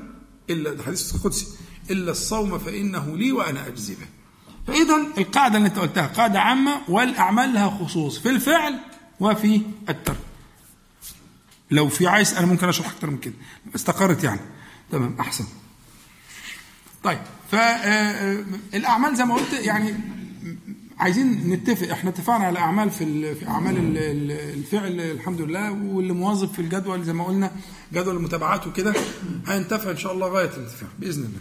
إلا 0.51 0.73
الحديث 0.73 1.15
القدسي. 1.15 1.47
إلا 1.91 2.11
الصوم 2.11 2.59
فإنه 2.59 3.17
لي 3.17 3.33
وأنا 3.33 3.67
أجزي 3.67 3.95
به. 3.95 4.07
فإذا 4.67 4.97
القاعدة 5.19 5.57
اللي 5.57 5.69
أنت 5.69 5.79
قلتها 5.79 6.07
قاعدة 6.07 6.41
عامة 6.41 6.81
والأعمال 6.89 7.55
لها 7.55 7.71
خصوص 7.71 8.19
في 8.19 8.31
الفعل 8.31 8.79
وفي 9.21 9.61
الترك. 9.89 10.19
لو 11.71 11.89
في 11.89 12.07
عايز 12.07 12.35
أنا 12.35 12.47
ممكن 12.47 12.69
أشرح 12.69 12.91
أكتر 12.91 13.11
من 13.11 13.19
كده. 13.19 13.35
استقرت 13.75 14.25
يعني. 14.25 14.41
تمام 14.91 15.17
أحسن. 15.21 15.45
طيب 17.05 17.21
فالأعمال 17.51 19.17
زي 19.17 19.25
ما 19.25 19.35
قلت 19.35 19.53
يعني 19.53 19.95
عايزين 20.99 21.51
نتفق. 21.51 21.91
إحنا 21.91 22.11
اتفقنا 22.11 22.45
على 22.45 22.59
أعمال 22.59 22.91
في 22.91 23.35
في 23.35 23.49
أعمال 23.49 23.99
الفعل 24.31 25.01
الحمد 25.01 25.41
لله. 25.41 25.73
واللي 25.73 26.13
موظف 26.13 26.53
في 26.53 26.59
الجدول 26.59 27.05
زي 27.05 27.13
ما 27.13 27.25
قلنا 27.25 27.51
جدول 27.93 28.17
المتابعات 28.17 28.67
وكده 28.67 28.95
هينتفع 29.47 29.91
إن 29.91 29.97
شاء 29.97 30.13
الله 30.13 30.29
غاية 30.29 30.51
الانتفاع 30.51 30.89
بإذن 30.99 31.23
الله. 31.25 31.41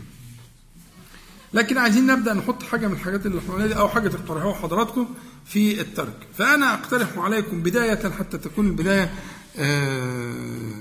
لكن 1.53 1.77
عايزين 1.77 2.05
نبدأ 2.07 2.33
نحط 2.33 2.63
حاجة 2.63 2.87
من 2.87 2.93
الحاجات 2.93 3.25
اللي 3.25 3.67
دي 3.67 3.77
أو 3.77 3.89
حاجة 3.89 4.07
تقترحوها 4.09 4.53
حضراتكم 4.53 5.07
في 5.45 5.81
الترك. 5.81 6.27
فأنا 6.37 6.73
أقترح 6.73 7.17
عليكم 7.17 7.63
بداية 7.63 8.09
حتى 8.09 8.37
تكون 8.37 8.67
البداية 8.67 9.13
آه 9.57 10.71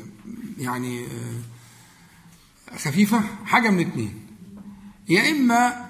يعني 0.58 1.04
آه 1.04 2.76
خفيفة 2.78 3.20
حاجة 3.44 3.70
من 3.70 3.80
اثنين 3.80 4.26
يا 5.08 5.30
إما 5.30 5.86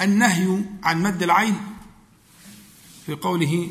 النهي 0.00 0.64
عن 0.82 1.02
مد 1.02 1.22
العين 1.22 1.56
في 3.06 3.14
قوله 3.14 3.70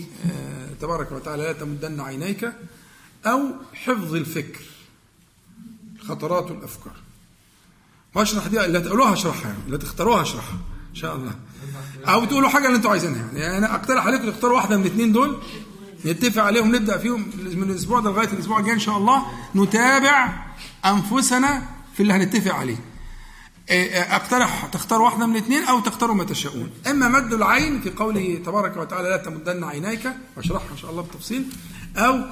تبارك 0.81 1.11
وتعالى 1.11 1.43
لا 1.43 1.53
تمدن 1.53 1.99
عينيك 1.99 2.53
أو 3.25 3.49
حفظ 3.73 4.15
الفكر 4.15 4.61
خطرات 6.07 6.51
الأفكار 6.51 6.93
واشرح 8.15 8.47
دي؟ 8.47 8.65
اللي 8.65 8.81
تقولوها 8.81 9.13
اشرحها 9.13 9.43
يعني 9.51 9.63
اللي 9.65 9.77
تختاروها 9.77 10.21
اشرحها 10.21 10.57
إن 10.89 10.95
شاء 10.95 11.15
الله. 11.15 11.35
أو 12.07 12.25
تقولوا 12.25 12.49
حاجة 12.49 12.65
اللي 12.65 12.77
أنتوا 12.77 12.91
عايزينها 12.91 13.29
يعني 13.33 13.57
أنا 13.57 13.75
أقترح 13.75 14.05
عليكم 14.05 14.29
تختاروا 14.31 14.55
واحدة 14.55 14.77
من 14.77 14.81
الاثنين 14.85 15.11
دول 15.11 15.41
نتفق 16.05 16.43
عليهم 16.43 16.75
نبدأ 16.75 16.97
فيهم 16.97 17.31
من 17.37 17.69
الأسبوع 17.69 17.99
ده 17.99 18.09
لغاية 18.09 18.27
الأسبوع 18.27 18.59
الجاي 18.59 18.73
إن 18.73 18.79
شاء 18.79 18.97
الله 18.97 19.25
نتابع 19.55 20.45
أنفسنا 20.85 21.67
في 21.93 22.03
اللي 22.03 22.13
هنتفق 22.13 22.53
عليه. 22.55 22.77
اقترح 23.69 24.65
تختار 24.65 25.01
واحدة 25.01 25.27
من 25.27 25.35
الاثنين 25.35 25.63
أو 25.63 25.79
تختاروا 25.79 26.15
ما 26.15 26.23
تشاءون. 26.23 26.69
إما 26.87 27.07
مد 27.07 27.33
العين 27.33 27.81
في 27.81 27.89
قوله 27.89 28.41
تبارك 28.45 28.77
وتعالى 28.77 29.09
لا 29.09 29.17
تمدن 29.17 29.63
عينيك 29.63 30.09
واشرحها 30.37 30.71
إن 30.71 30.77
شاء 30.77 30.91
الله 30.91 31.01
بالتفصيل 31.01 31.45
أو 31.97 32.23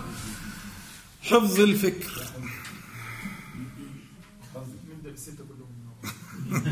حفظ 1.22 1.60
الفكر. 1.60 2.12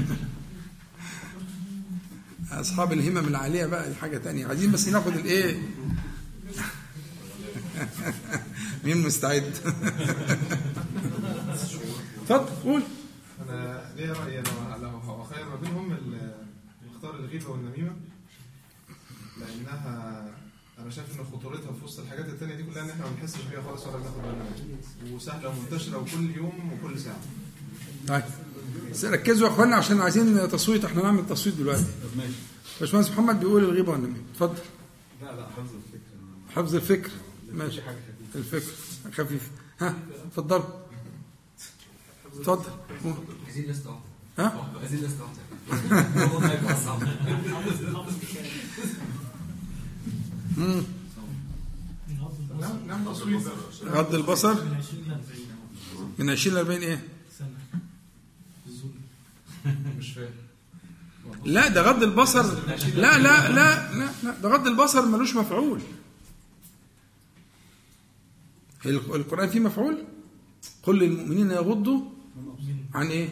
أصحاب 2.52 2.94
الهمم 2.94 3.28
العالية 3.28 3.66
بقى 3.66 3.90
دي 3.90 3.96
حاجة 3.96 4.18
تانية. 4.18 4.48
عايزين 4.48 4.72
بس 4.72 4.88
ناخد 4.88 5.14
الايه 5.16 5.62
مين 8.84 8.98
مستعد؟ 9.02 9.44
اتفضل 12.22 12.46
قول. 12.64 12.82
أنا 14.00 14.06
ليا 14.06 14.14
راي 14.14 14.42
لو 14.82 14.88
لو 14.88 15.22
اخير 15.24 15.50
ما 15.50 15.56
بينهم 15.56 16.00
اختار 16.96 17.16
الغيبة 17.16 17.50
والنميمة. 17.50 17.96
لأنها 19.40 20.26
أنا 20.80 20.90
شايف 20.90 21.20
إن 21.20 21.26
خطورتها 21.26 21.72
في 21.74 21.86
وسط 21.86 22.00
الحاجات 22.00 22.26
التانية 22.26 22.56
دي 22.56 22.64
كلها 22.64 22.84
إن 22.84 22.90
إحنا 22.90 23.06
ما 23.06 23.12
بنحسش 23.12 23.42
بيها 23.42 23.62
خالص 23.62 23.88
ولا 23.88 23.98
بناخد 23.98 24.22
بالنا 24.22 24.44
منها. 25.04 25.16
وسهلة 25.16 25.50
ومنتشرة 25.50 25.98
وكل 25.98 26.36
يوم 26.38 26.74
وكل 26.74 27.00
ساعة. 27.00 27.20
طيب. 28.08 28.24
بس 28.92 29.06
ركزوا 29.06 29.48
يا 29.48 29.54
اخوانا 29.54 29.76
عشان 29.76 30.02
عايزين 30.02 30.50
تصويت. 30.50 30.86
إحنا 30.86 31.04
نعمل 31.04 31.28
تصويت 31.28 31.56
دلوقتي. 31.56 31.86
ماشي. 32.18 32.34
باشمهندس 32.80 33.10
محمد 33.10 33.40
بيقول 33.40 33.64
الغيبة 33.64 33.92
والنميمة. 33.92 34.24
اتفضل. 34.34 34.60
لا 35.22 35.36
لا 35.36 35.48
حفظ 35.48 35.76
الفكرة 35.76 36.56
حفظ 36.56 36.76
الفكر. 36.76 37.12
ماشي. 37.52 37.82
الفكر. 38.36 38.72
خفيف. 39.14 39.52
ها 39.80 39.96
اتفضل. 40.26 40.64
اتفضل. 42.38 42.64
عايزين 43.46 43.66
لسه 43.72 44.00
ها؟ 44.40 44.70
عايزين 44.80 45.00
لسه 45.00 45.26
غض 53.86 54.16
البصر. 54.16 54.56
من 56.20 56.30
20 56.30 56.56
ل 56.56 56.58
40 56.58 56.82
إيه؟ 56.82 57.04
مش 60.00 60.12
فاهم. 60.12 60.30
لا 61.46 61.68
ده 61.68 61.82
غض 61.82 62.04
البصر. 62.04 62.44
لا 62.96 63.18
لا 63.18 63.50
لا 63.50 63.50
لا, 63.52 64.12
لا. 64.24 64.32
ده 64.42 64.50
غض 64.50 64.68
البصر 64.68 65.06
ملوش 65.06 65.36
مفعول. 65.36 65.82
ال- 68.86 69.16
القرآن 69.16 69.50
فيه 69.50 69.60
مفعول؟ 69.60 69.98
قل 70.84 71.00
للمؤمنين 71.00 71.52
يغضوا 71.52 72.02
عن 72.96 73.08
إيه؟ 73.08 73.30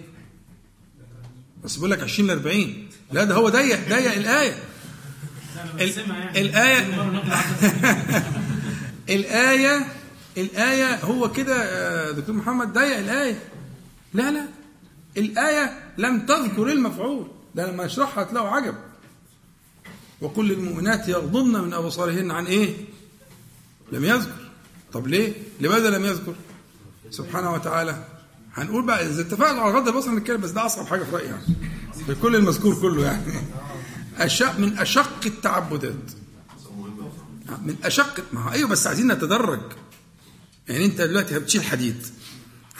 بس 1.63 1.75
بيقول 1.75 1.91
لك 1.91 1.99
20 2.03 2.27
ل 2.29 2.31
40 2.31 2.87
لا 3.11 3.23
ده 3.23 3.35
هو 3.35 3.49
ضيق 3.49 3.79
ضيق 3.89 4.11
الآية. 4.13 4.63
ال- 5.81 6.37
الآية 6.37 6.79
الآية 9.09 9.85
الآية 10.37 11.05
هو 11.05 11.31
كده 11.31 11.63
يا 12.07 12.11
دكتور 12.11 12.35
محمد 12.35 12.73
ضيق 12.73 12.97
الآية. 12.97 13.39
لا 14.13 14.31
لا. 14.31 14.45
الآية 15.17 15.79
لم 15.97 16.25
تذكر 16.25 16.71
المفعول. 16.71 17.27
ده 17.55 17.71
لما 17.71 17.85
اشرحها 17.85 18.23
هتلاقوا 18.23 18.49
عجب. 18.49 18.75
وكل 20.21 20.51
المؤمنات 20.51 21.07
يغضضن 21.07 21.61
من 21.63 21.73
أبصارهن 21.73 22.31
عن 22.31 22.45
إيه؟ 22.45 22.73
لم 23.91 24.05
يذكر. 24.05 24.49
طب 24.93 25.07
ليه؟ 25.07 25.33
لماذا 25.61 25.89
لم 25.89 26.05
يذكر؟ 26.05 26.35
سبحانه 27.11 27.53
وتعالى 27.53 28.03
هنقول 28.57 28.85
بقى 28.85 29.05
إذا 29.05 29.21
اتفقنا 29.21 29.61
على 29.61 29.73
غض 29.73 29.87
البصر 29.87 30.11
نتكلم 30.11 30.41
بس 30.41 30.49
ده 30.49 30.65
أصعب 30.65 30.87
حاجة 30.87 31.03
في 31.03 31.11
رأيي 31.15 31.25
يعني. 31.27 31.41
في 32.07 32.15
كل 32.15 32.35
المذكور 32.35 32.75
كله 32.81 33.05
يعني. 33.05 33.33
أشق 34.17 34.59
من 34.59 34.77
أشق 34.77 35.19
التعبدات. 35.25 36.11
من 37.65 37.75
أشق 37.83 38.23
ما 38.33 38.41
هو 38.41 38.51
أيوه 38.51 38.69
بس 38.69 38.87
عايزين 38.87 39.11
نتدرج. 39.11 39.61
يعني 40.67 40.85
أنت 40.85 41.01
دلوقتي 41.01 41.39
بتشيل 41.39 41.63
حديد. 41.63 42.05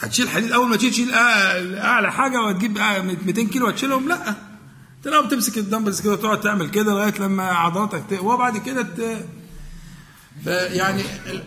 هتشيل 0.00 0.28
حديد 0.28 0.52
أول 0.52 0.68
ما 0.68 0.76
تشيل 0.76 0.90
تشيل 0.90 1.14
أعلى 1.14 2.12
حاجة 2.12 2.42
وتجيب 2.42 2.78
200 2.78 3.42
كيلو 3.42 3.66
هتشيلهم 3.66 4.08
لأ. 4.08 4.28
انت 4.98 5.08
لو 5.08 5.22
بتمسك 5.26 5.58
الدمبلز 5.58 6.00
كده 6.00 6.12
وتقعد 6.12 6.40
تعمل 6.40 6.70
كده 6.70 6.92
لغاية 6.92 7.14
لما 7.20 7.42
عضلاتك 7.44 8.04
تقوى 8.10 8.34
وبعد 8.34 8.56
كده 8.58 8.82
ت... 8.82 9.24
فيعني 10.44 11.00
ال... 11.02 11.42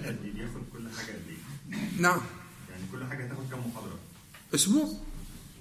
حاجة 0.97 1.15
إيه؟ 1.29 1.77
نعم 1.99 2.21
يعني 2.69 2.83
كل 2.91 3.05
حاجة 3.09 3.25
هتاخد 3.25 3.49
كام 3.51 3.59
محاضره؟ 3.59 3.99
أسبوع. 4.55 4.87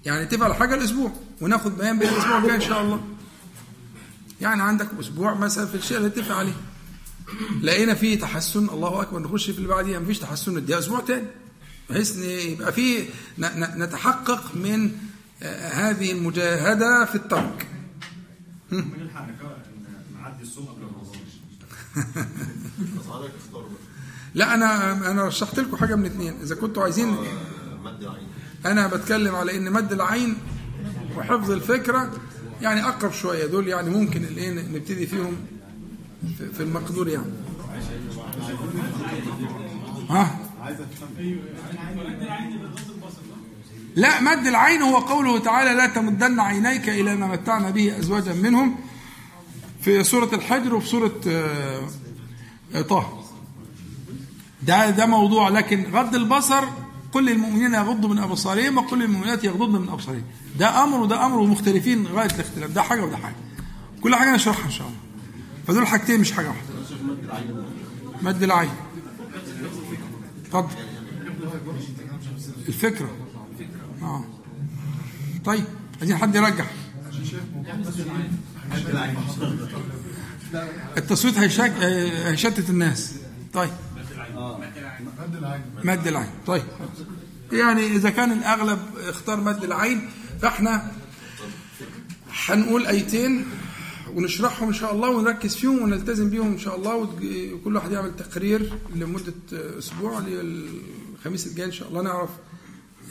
يعني 0.05 0.23
اتفق 0.23 0.45
على 0.45 0.55
حاجة 0.55 0.75
الأسبوع 0.75 1.12
وناخد 1.41 1.79
بيان 1.79 1.99
بين 1.99 2.09
الأسبوع 2.09 2.39
الجاي 2.39 2.55
إن 2.55 2.61
شاء 2.61 2.83
الله. 2.83 3.05
يعني 4.41 4.62
عندك 4.62 4.89
أسبوع 5.01 5.35
مثلا 5.35 5.67
في 5.67 5.75
الشيء 5.75 5.97
اللي 5.97 6.09
اتفق 6.09 6.35
عليه. 6.35 6.57
لقينا 7.62 7.95
فيه 7.95 8.19
تحسن 8.21 8.69
الله 8.69 9.03
أكبر 9.03 9.19
نخش 9.19 9.51
في 9.51 9.59
اللي 9.59 9.69
بعديها 9.69 9.99
مفيش 9.99 10.19
تحسن. 10.19 10.59
نديها 10.59 10.79
أسبوع 10.79 11.01
تاني. 11.01 11.27
بحيث 11.91 12.17
إن 12.17 12.23
يبقى 12.53 12.73
في 12.73 13.05
نتحقق 13.77 14.55
من 14.55 14.91
هذه 15.73 16.12
المجاهدة 16.12 17.05
في 17.05 17.15
الترك. 17.15 17.67
من 18.73 19.01
الحق 19.01 19.27
نعدي 20.21 20.43
الصوم 20.43 20.67
قبل 20.67 20.83
رمضان. 20.83 21.21
بس 22.99 23.07
حضرتك 23.07 23.33
اختار 23.47 23.62
بقى. 23.62 23.81
لا 24.35 24.55
أنا 24.55 24.93
أنا 25.11 25.25
رشحت 25.25 25.61
لكم 25.61 25.77
حاجة 25.77 25.95
من 25.95 26.07
اثنين 26.07 26.41
إذا 26.43 26.55
كنتوا 26.55 26.83
عايزين 26.83 27.09
آه، 27.09 27.25
مد 27.85 28.03
العين 28.03 28.29
أنا 28.66 28.87
بتكلم 28.87 29.35
على 29.35 29.57
إن 29.57 29.73
مد 29.73 29.93
العين 29.93 30.37
وحفظ 31.16 31.51
الفكرة 31.51 32.11
يعني 32.62 32.85
أقرب 32.85 33.12
شوية 33.12 33.47
دول 33.47 33.69
يعني 33.69 33.91
ممكن 33.91 34.24
الايه 34.24 34.51
نبتدي 34.51 35.07
فيهم 35.07 35.37
في- 36.57 36.62
المقدور 36.62 37.09
يعني. 37.09 37.32
ها؟ 40.11 40.39
لا 43.97 44.20
مد 44.20 44.47
العين 44.47 44.82
هو 44.82 44.97
قوله 44.97 45.39
تعالى 45.39 45.74
لا 45.74 45.87
تمدن 45.87 46.41
عينيك 46.41 46.89
إلى 46.89 47.16
ما 47.16 47.27
متعنا 47.27 47.70
به 47.70 47.99
أزواجا 47.99 48.32
منهم 48.35 48.77
في 49.81 50.05
سورة 50.05 50.35
الحجر 50.35 50.74
وفي 50.74 50.89
سورة 50.89 51.20
آه، 51.28 52.81
طه. 52.89 53.23
ده 54.62 54.91
ده 54.91 55.07
موضوع 55.07 55.49
لكن 55.49 55.85
غض 55.93 56.15
البصر 56.15 56.65
كل 57.12 57.28
المؤمنين 57.28 57.74
يغضوا 57.74 58.11
من 58.11 58.19
أبصارهم 58.19 58.78
وكل 58.78 59.03
المؤمنات 59.03 59.45
يغضضن 59.45 59.81
من 59.81 59.89
أبصارهم. 59.89 60.23
ده 60.59 60.85
أمر 60.85 61.01
وده 61.01 61.27
أمر 61.27 61.39
ومختلفين 61.39 62.07
غاية 62.07 62.31
الاختلاف. 62.35 62.70
ده 62.70 62.82
حاجة 62.82 63.05
وده 63.05 63.16
حاجة. 63.16 63.37
كل 64.03 64.15
حاجة 64.16 64.35
نشرحها 64.35 64.65
إن 64.66 64.70
شاء 64.70 64.87
الله. 64.87 64.99
فدول 65.66 65.87
حاجتين 65.87 66.20
مش 66.20 66.32
حاجة 66.32 66.49
واحدة. 66.49 66.62
مد 68.23 68.43
العين. 68.43 68.70
اتفضل. 70.45 70.69
الفكرة. 72.69 73.11
آه. 74.03 74.24
طيب 75.45 75.65
عايزين 76.01 76.16
حد 76.16 76.35
يرجح 76.35 76.66
التصويت 80.97 81.39
هيشتت 81.39 82.70
الناس. 82.70 83.15
طيب. 83.53 83.70
مد 85.85 86.06
العين. 86.06 86.31
طيب. 86.47 86.62
يعني 87.52 87.86
إذا 87.86 88.10
كان 88.10 88.32
الأغلب 88.32 88.78
اختار 89.09 89.40
مد 89.40 89.64
العين 89.64 90.09
فإحنا 90.43 90.93
هنقول 92.47 92.86
أيتين 92.86 93.47
ونشرحهم 94.14 94.68
إن 94.68 94.74
شاء 94.74 94.94
الله 94.94 95.09
ونركز 95.10 95.56
فيهم 95.56 95.82
ونلتزم 95.82 96.31
بيهم 96.31 96.52
إن 96.52 96.59
شاء 96.59 96.77
الله 96.77 96.94
وكل 96.97 97.77
واحد 97.77 97.93
يعمل 97.93 98.16
تقرير 98.16 98.72
لمدة 98.94 99.35
أسبوع 99.52 100.18
للخميس 100.18 101.47
الجاي 101.47 101.66
إن 101.66 101.72
شاء 101.72 101.89
الله 101.89 102.02
نعرف 102.02 102.31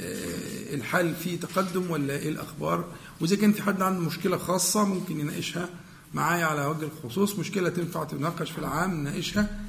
آه، 0.02 0.74
الحال 0.76 1.16
فيه 1.16 1.40
تقدم 1.40 1.92
ولا 1.92 2.14
إيه 2.14 2.30
الأخبار. 2.30 2.86
وإذا 3.22 3.36
كان 3.36 3.52
في 3.52 3.64
حد 3.64 3.82
عنده 3.82 4.00
مشكلة 4.00 4.38
خاصة 4.38 4.86
ممكن 4.86 5.20
يناقشها 5.20 5.70
معايا 6.14 6.46
على 6.46 6.66
وجه 6.66 6.84
الخصوص. 6.84 7.40
مشكلة 7.40 7.70
تنفع 7.70 8.04
تناقش 8.04 8.52
في 8.52 8.58
العام 8.58 8.94
نناقشها. 8.94 9.60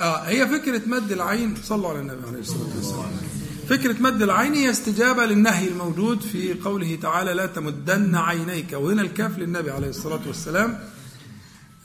آه 0.00 0.16
هي 0.16 0.48
فكرة 0.48 0.82
مد 0.86 1.12
العين 1.12 1.54
صلوا 1.62 1.88
على 1.88 2.00
النبي 2.00 2.26
عليه 2.28 2.38
الصلاة 2.38 2.76
والسلام. 2.76 3.10
فكرة 3.68 4.02
مد 4.02 4.22
العين 4.22 4.54
هي 4.54 4.70
استجابة 4.70 5.26
للنهي 5.26 5.68
الموجود 5.68 6.20
في 6.20 6.54
قوله 6.54 6.98
تعالى 7.02 7.34
لا 7.34 7.46
تمدن 7.46 8.14
عينيك 8.14 8.72
وهنا 8.72 9.02
الكاف 9.02 9.38
للنبي 9.38 9.70
عليه 9.70 9.88
الصلاة 9.88 10.20
والسلام 10.26 10.78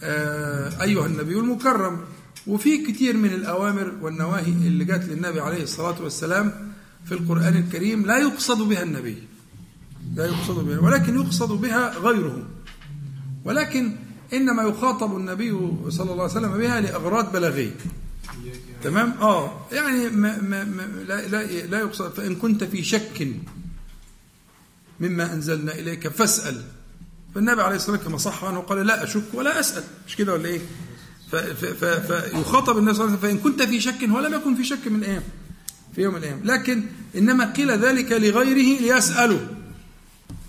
آه 0.04 0.84
أيها 0.84 1.06
النبي 1.06 1.34
المكرم. 1.40 2.00
وفي 2.48 2.78
كتير 2.78 3.18
من 3.18 3.30
الأوامر 3.30 3.94
والنواهي 4.02 4.52
اللي 4.52 4.86
جات 4.86 5.06
للنبي 5.06 5.40
عليه 5.40 5.64
الصلاة 5.64 6.02
والسلام 6.02 6.74
في 7.06 7.12
القرآن 7.12 7.56
الكريم 7.56 8.06
لا 8.06 8.18
يقصد 8.18 8.58
بها 8.62 8.84
النبي. 8.84 9.18
لا 10.16 10.26
يقصد 10.26 10.66
بها 10.66 10.80
ولكن 10.80 11.16
يقصد 11.16 11.62
بها 11.62 11.98
غيره. 11.98 12.48
ولكن 13.46 13.96
إنما 14.34 14.64
يخاطب 14.64 15.16
النبي 15.16 15.52
صلى 15.90 16.12
الله 16.12 16.24
عليه 16.24 16.34
وسلم 16.34 16.58
بها 16.58 16.82
لأغراض 16.82 17.32
بلاغية. 17.32 17.76
تمام؟ 18.84 19.12
آه. 19.22 19.68
يعني 19.72 20.10
ما 20.10 20.42
ما 20.42 20.64
ما 20.64 20.82
لا 21.08 21.28
لا 21.28 21.44
لا 21.66 21.80
يقصد. 21.80 22.14
فإن 22.14 22.36
كنت 22.36 22.64
في 22.64 22.84
شك 22.84 23.28
مما 25.00 25.34
أنزلنا 25.34 25.76
إليك 25.76 26.08
فاسأل. 26.08 26.64
فالنبي 27.36 27.62
عليه 27.62 27.76
الصلاة 27.76 27.92
والسلام 27.92 28.10
كما 28.10 28.18
صح 28.18 28.44
عنه 28.44 28.60
قال 28.60 28.88
لا 28.88 29.04
أشك 29.04 29.24
ولا 29.34 29.60
أسأل. 29.60 29.84
مش 30.08 30.16
كده 30.16 30.34
ولا 30.34 30.46
إيه؟ 30.46 30.62
فيخاطب 31.32 32.78
النبي 32.78 32.94
صلى 32.94 33.06
الله 33.06 33.18
عليه 33.18 33.18
وسلم 33.18 33.18
فإن 33.18 33.38
كنت 33.38 33.62
في 33.62 33.82
شك 33.82 34.02
ولم 34.02 34.34
يكن 34.34 34.56
في 34.56 34.64
شك 34.64 34.88
من 34.88 35.04
أيام. 35.04 35.24
في 35.96 36.02
يوم 36.02 36.16
الأيام. 36.16 36.42
لكن 36.44 36.84
إنما 37.16 37.54
قيل 37.54 37.72
ذلك 37.72 38.12
لغيره 38.12 38.82
ليسألوا 38.82 39.40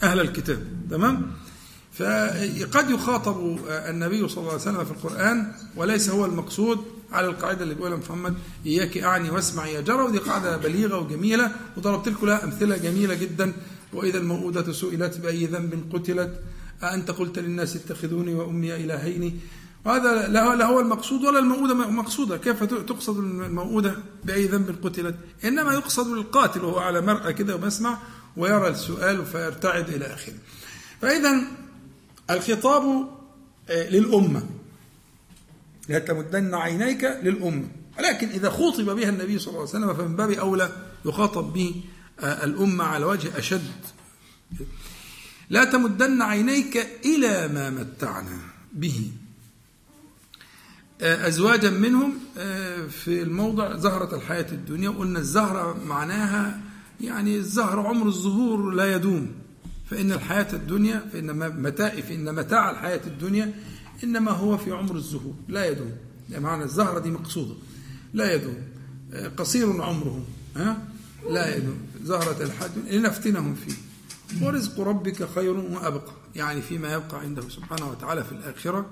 أهل 0.03 0.21
الكتاب. 0.21 0.67
تمام؟ 0.91 1.33
فقد 2.01 2.91
يخاطب 2.91 3.59
النبي 3.69 4.29
صلى 4.29 4.39
الله 4.39 4.53
عليه 4.53 4.63
وسلم 4.63 4.85
في 4.85 4.91
القرآن 4.91 5.53
وليس 5.77 6.11
هو 6.11 6.25
المقصود 6.25 6.79
على 7.13 7.27
القاعدة 7.27 7.63
اللي 7.63 7.75
بيقولها 7.75 7.97
محمد 7.97 8.35
إياك 8.67 8.99
أعني 8.99 9.31
واسمع 9.31 9.67
يا 9.67 9.81
جرى 9.81 10.03
ودي 10.03 10.19
قاعدة 10.19 10.57
بليغة 10.57 10.99
وجميلة 10.99 11.53
وضربت 11.77 12.09
لكم 12.09 12.27
لها 12.27 12.45
أمثلة 12.45 12.77
جميلة 12.77 13.15
جدا 13.15 13.53
وإذا 13.93 14.19
الموءودة 14.19 14.73
سئلت 14.73 15.19
بأي 15.19 15.47
ذنب 15.47 15.93
قتلت 15.93 16.41
أأنت 16.83 17.11
قلت 17.11 17.39
للناس 17.39 17.77
اتخذوني 17.77 18.35
وأمي 18.35 18.77
إلهين؟ 18.77 19.41
وهذا 19.85 20.29
لا 20.29 20.65
هو 20.65 20.81
المقصود 20.81 21.25
ولا 21.25 21.39
الموءودة 21.39 21.75
مقصودة. 21.75 22.37
كيف 22.37 22.65
تقصد 22.65 23.19
الموءودة 23.19 23.95
بأي 24.25 24.47
ذنب 24.47 24.77
قتلت؟ 24.83 25.15
إنما 25.45 25.75
يقصد 25.75 26.13
القاتل 26.13 26.65
وهو 26.65 26.79
على 26.79 27.01
مرأى 27.01 27.33
كده 27.33 27.55
وبسمع 27.55 27.99
ويرى 28.37 28.69
السؤال 28.69 29.27
فيرتعد 29.27 29.89
إلى 29.89 30.07
آخره. 30.07 30.35
فإذا 31.03 31.41
الخطاب 32.31 33.09
آه، 33.71 33.91
للأمة. 33.91 34.43
لا 35.89 35.99
تمدن 35.99 36.55
عينيك 36.55 37.05
للأمة. 37.05 37.69
ولكن 37.99 38.29
إذا 38.29 38.51
خاطب 38.51 38.85
بها 38.85 39.09
النبي 39.09 39.39
صلى 39.39 39.49
الله 39.49 39.61
عليه 39.61 39.71
وسلم 39.71 39.95
فمن 39.95 40.17
باب 40.17 40.31
أولى 40.31 40.73
يخاطب 41.05 41.53
به 41.53 41.75
آه، 42.21 42.45
الأمة 42.45 42.85
على 42.85 43.05
وجه 43.05 43.39
أشد. 43.39 43.73
لا 45.51 45.65
تمدن 45.65 46.23
عينيك 46.23 46.77
إلى 47.05 47.49
ما 47.49 47.71
متعنا 47.71 48.39
به. 48.73 49.11
آه، 51.01 51.29
أزواجا 51.29 51.71
منهم 51.71 52.19
في 52.91 53.23
الموضع 53.23 53.77
زهرة 53.77 54.17
الحياة 54.17 54.47
الدنيا 54.53 54.89
وقلنا 54.89 55.19
الزهرة 55.19 55.85
معناها 55.85 56.61
يعني 57.01 57.37
الزهر 57.37 57.81
عمر 57.81 58.09
الزهور 58.09 58.71
لا 58.71 58.95
يدوم. 58.95 59.40
فإن 59.91 60.13
الحياة 60.13 60.53
الدنيا 60.53 61.09
فإن 61.13 61.63
متاع 61.63 61.89
فإن 61.89 62.35
متاع 62.35 62.71
الحياة 62.71 63.01
الدنيا 63.07 63.55
إنما 64.05 64.31
هو 64.31 64.57
في 64.57 64.73
عمر 64.73 64.97
الزهور 64.97 65.35
لا 65.49 65.69
يدوم. 65.69 65.93
يعني 66.31 66.45
معنى 66.45 66.65
الزهرة 66.65 66.99
دي 66.99 67.11
مقصودة. 67.11 67.55
لا 68.15 68.35
يدوم. 68.35 68.57
آه، 69.13 69.29
قصير 69.29 69.83
عمره 69.83 70.25
ها؟ 70.57 70.89
لا 71.31 71.57
يدوم. 71.57 71.79
زهرة 72.05 72.43
الدنيا 72.67 72.99
لنفتنهم 72.99 73.55
فيه. 73.55 73.75
ورزق 74.47 74.81
ربك 74.81 75.29
خير 75.35 75.57
وأبقى. 75.57 76.13
يعني 76.37 76.63
فيما 76.63 76.93
يبقى 76.93 77.21
عنده 77.21 77.49
سبحانه 77.49 77.91
وتعالى 77.91 78.25
في 78.25 78.33
الآخرة. 78.33 78.91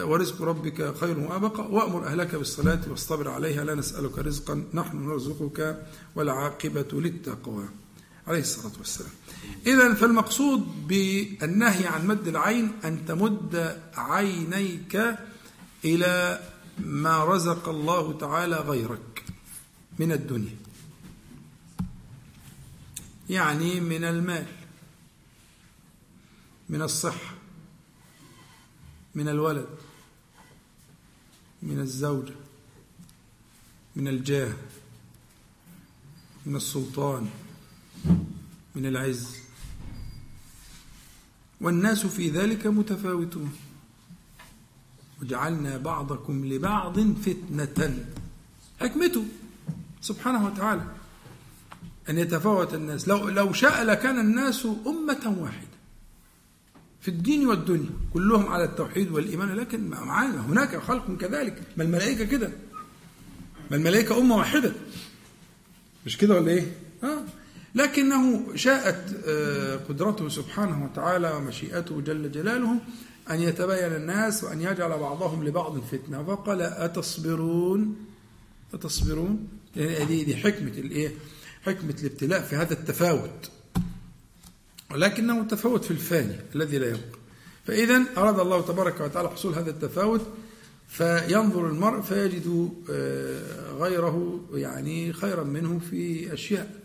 ورزق 0.00 0.42
ربك 0.42 0.96
خير 0.96 1.18
وأبقى. 1.18 1.72
وأمر 1.72 2.06
أهلك 2.06 2.34
بالصلاة 2.34 2.80
واصطبر 2.90 3.30
عليها. 3.30 3.64
لا 3.64 3.74
نسألك 3.74 4.18
رزقا 4.18 4.64
نحن 4.74 5.08
نرزقك 5.08 5.82
والعاقبة 6.14 6.88
للتقوى. 6.92 7.68
عليه 8.30 8.40
الصلاة 8.40 8.72
والسلام. 8.78 9.10
إذا 9.66 9.94
فالمقصود 9.94 10.88
بالنهي 10.88 11.86
عن 11.86 12.06
مد 12.06 12.28
العين 12.28 12.72
أن 12.84 13.06
تمد 13.06 13.82
عينيك 13.94 15.18
إلى 15.84 16.40
ما 16.78 17.24
رزق 17.24 17.68
الله 17.68 18.18
تعالى 18.18 18.56
غيرك 18.56 19.24
من 19.98 20.12
الدنيا. 20.12 20.56
يعني 23.30 23.80
من 23.80 24.04
المال 24.04 24.46
من 26.68 26.82
الصحة 26.82 27.34
من 29.14 29.28
الولد 29.28 29.68
من 31.62 31.80
الزوجة 31.80 32.34
من 33.96 34.08
الجاه 34.08 34.54
من 36.46 36.56
السلطان. 36.56 37.30
من 38.74 38.86
العز. 38.86 39.36
والناس 41.60 42.06
في 42.06 42.30
ذلك 42.30 42.66
متفاوتون. 42.66 43.52
وجعلنا 45.22 45.76
بعضكم 45.76 46.44
لبعض 46.44 47.00
فتنة. 47.00 48.04
حكمته 48.80 49.24
سبحانه 50.00 50.46
وتعالى. 50.46 50.84
أن 52.08 52.18
يتفاوت 52.18 52.74
الناس. 52.74 53.08
لو 53.08 53.28
لو 53.28 53.52
شاء 53.52 53.84
لكان 53.84 54.20
الناس 54.20 54.66
أمة 54.66 55.36
واحدة. 55.38 55.66
في 57.00 57.08
الدين 57.08 57.46
والدنيا. 57.46 57.90
كلهم 58.12 58.46
على 58.46 58.64
التوحيد 58.64 59.10
والإيمان. 59.10 59.54
لكن 59.54 59.88
معانا. 59.90 60.40
هناك 60.40 60.76
خلق 60.76 61.16
كذلك. 61.16 61.62
ما 61.76 61.84
الملائكة 61.84 62.24
كده. 62.24 62.52
ما 63.70 63.76
الملائكة 63.76 64.18
أمة 64.18 64.36
واحدة. 64.36 64.72
مش 66.06 66.16
كده 66.16 66.34
ولا 66.34 66.50
إيه؟ 66.50 66.76
آه. 67.02 67.24
لكنه 67.74 68.56
شاءت 68.56 69.16
آه، 69.26 69.76
قدرته 69.76 70.28
سبحانه 70.28 70.84
وتعالى 70.84 71.32
ومشيئته 71.32 72.00
جل 72.00 72.32
جلاله 72.32 72.78
أن 73.30 73.40
يتبين 73.40 73.92
الناس 73.96 74.44
وأن 74.44 74.60
يجعل 74.60 74.98
بعضهم 74.98 75.44
لبعض 75.44 75.78
فتنة. 75.78 76.22
فقال 76.22 76.62
أتصبرون؟ 76.62 77.96
أتصبرون؟ 78.74 79.48
يعني 79.76 80.04
دي 80.04 80.24
دي 80.24 80.36
حكمة 80.36 80.72
الإيه؟ 80.78 81.14
حكمة 81.62 81.94
الابتلاء 82.00 82.42
في 82.42 82.56
هذا 82.56 82.72
التفاوت. 82.72 83.50
ولكنه 84.90 85.44
تفاوت 85.44 85.84
في 85.84 85.90
الفاني 85.90 86.36
الذي 86.54 86.78
لا 86.78 86.86
يبقى. 86.86 87.20
فإذا 87.66 88.04
أراد 88.16 88.40
الله 88.40 88.60
تبارك 88.60 89.00
وتعالى 89.00 89.28
حصول 89.28 89.54
هذا 89.54 89.70
التفاوت 89.70 90.20
فينظر 90.88 91.66
المرء 91.66 92.00
فيجد 92.00 92.72
آه، 92.90 93.72
غيره 93.72 94.40
يعني 94.52 95.12
خيرا 95.12 95.44
منه 95.44 95.78
في 95.90 96.34
أشياء. 96.34 96.79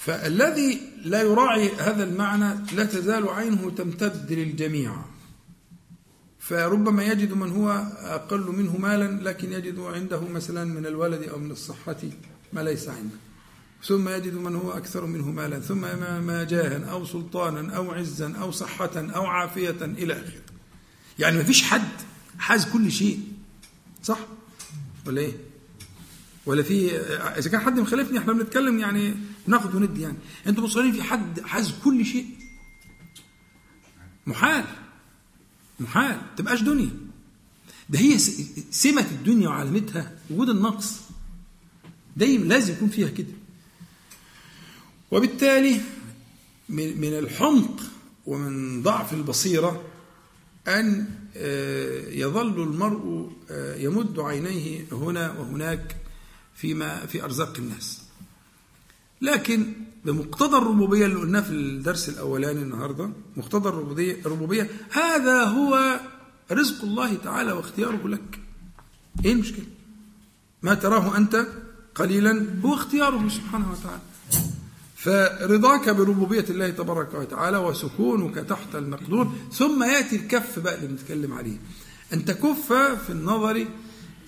فالذي 0.00 0.80
لا 1.04 1.22
يراعي 1.22 1.70
هذا 1.72 2.04
المعنى 2.04 2.54
لا 2.72 2.84
تزال 2.84 3.28
عينه 3.28 3.70
تمتد 3.70 4.32
للجميع. 4.32 4.96
فربما 6.38 7.04
يجد 7.04 7.32
من 7.32 7.52
هو 7.52 7.70
أقل 7.98 8.40
منه 8.40 8.76
مالا 8.76 9.22
لكن 9.30 9.52
يجد 9.52 9.78
عنده 9.78 10.20
مثلا 10.20 10.64
من 10.64 10.86
الولد 10.86 11.22
أو 11.22 11.38
من 11.38 11.50
الصحة 11.50 11.96
ما 12.52 12.60
ليس 12.60 12.88
عنده. 12.88 13.16
ثم 13.84 14.08
يجد 14.08 14.34
من 14.34 14.56
هو 14.56 14.70
أكثر 14.70 15.06
منه 15.06 15.30
مالا 15.30 15.60
ثم 15.60 15.80
ما 16.26 16.44
جاها 16.44 16.90
أو 16.90 17.04
سلطانا 17.04 17.76
أو 17.76 17.90
عزا 17.90 18.34
أو 18.40 18.50
صحة 18.50 18.90
أو 18.96 19.26
عافية 19.26 19.76
إلى 19.82 20.12
آخره. 20.12 20.42
يعني 21.18 21.36
ما 21.36 21.44
فيش 21.44 21.62
حد 21.62 21.88
حاز 22.38 22.72
كل 22.72 22.92
شيء 22.92 23.20
صح؟ 24.02 24.18
ولا 25.06 25.20
إيه؟ 25.20 25.32
ولا 26.46 26.62
في 26.62 26.96
إذا 27.38 27.50
كان 27.50 27.60
حد 27.60 27.80
مخالفني 27.80 28.18
إحنا 28.18 28.32
بنتكلم 28.32 28.78
يعني 28.78 29.14
ناخد 29.46 29.74
وندي 29.74 30.00
يعني. 30.00 30.16
أنتوا 30.46 30.64
مصرين 30.64 30.92
في 30.92 31.02
حد 31.02 31.40
حاز 31.40 31.74
كل 31.84 32.06
شيء. 32.06 32.26
محال. 34.26 34.64
محال. 35.80 36.20
تبقاش 36.36 36.62
دنيا. 36.62 36.90
ده 37.88 37.98
هي 37.98 38.18
سمة 38.70 39.06
الدنيا 39.10 39.48
وعلامتها 39.48 40.18
وجود 40.30 40.48
النقص. 40.48 41.00
دايما 42.16 42.44
لازم 42.44 42.72
يكون 42.72 42.88
فيها 42.88 43.08
كده. 43.08 43.32
وبالتالي 45.10 45.80
من 46.68 47.18
الحمق 47.18 47.80
ومن 48.26 48.82
ضعف 48.82 49.12
البصيرة 49.12 49.84
أن 50.68 51.08
آه، 51.36 52.08
يظل 52.08 52.62
المرء 52.62 53.32
آه، 53.50 53.76
يمد 53.76 54.20
عينيه 54.20 54.86
هنا 54.92 55.32
وهناك 55.32 55.96
فيما 56.54 57.06
في 57.06 57.24
أرزاق 57.24 57.56
الناس. 57.58 57.99
لكن 59.22 59.72
بمقتضى 60.04 60.56
الربوبية 60.56 61.06
اللي 61.06 61.16
قلناه 61.16 61.40
في 61.40 61.50
الدرس 61.50 62.08
الأولاني 62.08 62.62
النهاردة 62.62 63.10
مقتضى 63.36 63.68
الربوبية, 63.68 64.16
الربوبية 64.26 64.70
هذا 64.92 65.44
هو 65.44 66.00
رزق 66.52 66.84
الله 66.84 67.14
تعالى 67.14 67.52
واختياره 67.52 68.08
لك. 68.08 68.38
إيه 69.24 69.32
المشكلة؟ 69.32 69.64
ما 70.62 70.74
تراه 70.74 71.16
أنت 71.16 71.46
قليلا 71.94 72.46
هو 72.64 72.74
اختياره 72.74 73.28
سبحانه 73.28 73.72
وتعالى. 73.72 74.00
فرضاك 74.96 75.88
بربوبية 75.88 76.44
الله 76.50 76.70
تبارك 76.70 77.14
وتعالى 77.14 77.58
وسكونك 77.58 78.34
تحت 78.34 78.74
المقدور 78.74 79.32
ثم 79.52 79.82
يأتي 79.82 80.16
الكف 80.16 80.58
بقى 80.58 80.74
اللي 80.74 80.86
بنتكلم 80.86 81.32
عليه. 81.32 81.56
أن 82.12 82.24
تكف 82.24 82.72
في 82.72 83.10
النظر 83.10 83.66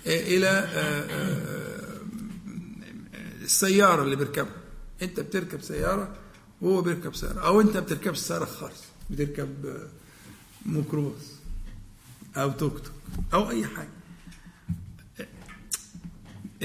إلى 0.07 0.49
آه، 0.49 1.07
آه، 1.11 1.99
السيارة 3.43 4.03
اللي 4.03 4.17
بيركبها. 4.17 4.62
أنت 5.03 5.21
بتركب 5.21 5.63
سيارة 5.63 6.17
وهو 6.61 6.83
بيركب 6.83 7.15
سيارة 7.15 7.41
أو 7.41 7.61
أنت 7.61 7.77
بتركب 7.77 8.17
سيارة 8.17 8.45
خالص 8.45 8.83
بتركب 9.11 9.79
ميكروباص 10.67 11.33
أو 12.37 12.51
توك 12.51 12.79
توك 12.79 12.93
أو 13.35 13.51
أي 13.51 13.67
حاجة. 13.67 13.89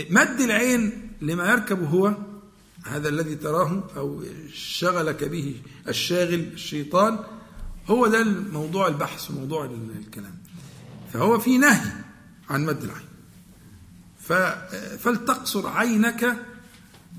مد 0.10 0.40
العين 0.40 1.12
لما 1.22 1.52
يركب 1.52 1.84
هو 1.84 2.16
هذا 2.86 3.10
الذي 3.10 3.36
تراه 3.36 3.84
أو 3.96 4.24
شغلك 4.54 5.24
به 5.24 5.62
الشاغل 5.88 6.40
الشيطان 6.40 7.20
هو 7.88 8.08
ده 8.08 8.22
الموضوع 8.22 8.88
البحث 8.88 9.32
وموضوع 9.32 9.66
الكلام. 10.00 10.38
فهو 11.14 11.40
في 11.40 11.58
نهي 11.58 11.92
عن 12.50 12.66
مد 12.66 12.84
العين. 12.84 13.08
فلتقصر 15.00 15.68
عينك 15.68 16.46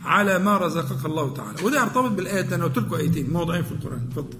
على 0.03 0.39
ما 0.39 0.57
رزقك 0.59 1.07
الله 1.07 1.35
تعالى. 1.35 1.62
وده 1.62 1.81
يرتبط 1.81 2.11
بالآية 2.11 2.55
أنا 2.55 2.65
قلت 2.65 2.79
لكم 2.79 2.95
آيتين 2.95 3.31
موضعين 3.31 3.65
في 3.65 3.73
القرآن. 3.73 4.09
اتفضل. 4.11 4.39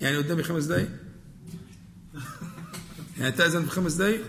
يعني 0.00 0.16
قدامي 0.16 0.42
خمس 0.42 0.64
دقايق؟ 0.64 0.90
يعني 3.18 3.32
تأذن 3.32 3.64
في 3.64 3.70
خمس 3.70 3.92
دقايق؟ 3.92 4.24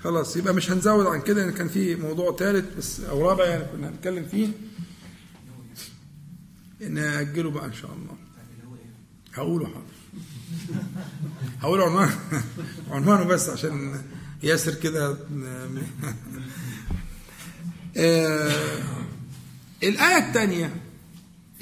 خلاص 0.00 0.36
يبقى 0.36 0.54
مش 0.54 0.70
هنزود 0.70 1.06
عن 1.06 1.20
كده 1.20 1.50
كان 1.50 1.68
في 1.68 1.94
موضوع 1.96 2.36
ثالث 2.36 2.76
بس 2.78 3.00
أو 3.00 3.28
رابع 3.28 3.44
يعني 3.44 3.64
كنا 3.64 3.88
هنتكلم 3.88 4.24
فيه. 4.26 4.48
نأجله 6.88 7.50
بقى 7.50 7.66
إن 7.66 7.72
شاء 7.72 7.90
الله. 7.92 8.16
هقوله 9.34 9.66
حاضر. 9.66 9.84
هقول 11.60 11.80
عنوان 11.80 12.10
عنوانه 12.90 13.24
بس 13.24 13.48
عشان 13.48 14.02
ياسر 14.42 14.74
كده. 14.74 15.16
آه 17.96 18.78
الآية 19.82 20.28
الثانية 20.28 20.76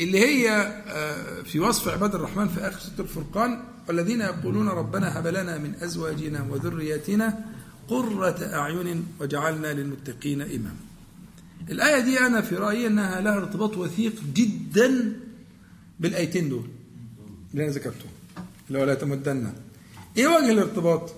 اللي 0.01 0.19
هي 0.19 0.51
آه 0.87 1.43
في 1.43 1.61
وصف 1.61 1.89
عباد 1.89 2.15
الرحمن 2.15 2.49
في 2.49 2.61
آخر 2.61 2.81
سورة 2.81 3.01
الفرقان 3.01 3.63
والذين 3.89 4.21
يقولون 4.21 4.69
ربنا 4.69 5.19
هب 5.19 5.27
لنا 5.27 5.59
من 5.59 5.75
أزواجنا 5.83 6.43
وذرياتنا 6.51 7.45
قرة 7.89 8.51
أعين 8.55 9.07
وجعلنا 9.21 9.73
للمتقين 9.73 10.43
إماما. 10.43 10.77
الآية 11.71 12.01
دي 12.01 12.21
أنا 12.21 12.41
في 12.41 12.57
رأيي 12.57 12.87
أنها 12.87 13.21
لها 13.21 13.37
ارتباط 13.37 13.77
وثيق 13.77 14.13
جدا 14.35 15.13
بالآيتين 16.01 16.49
دول 16.49 16.67
اللي 17.53 17.65
أنا 17.65 17.73
ذكرتهم 17.73 18.11
اللي 18.69 18.79
هو 18.79 18.85
لا 18.85 18.95
تمدن. 18.95 19.53
إيه 20.17 20.27
وجه 20.29 20.51
الارتباط؟ 20.53 21.15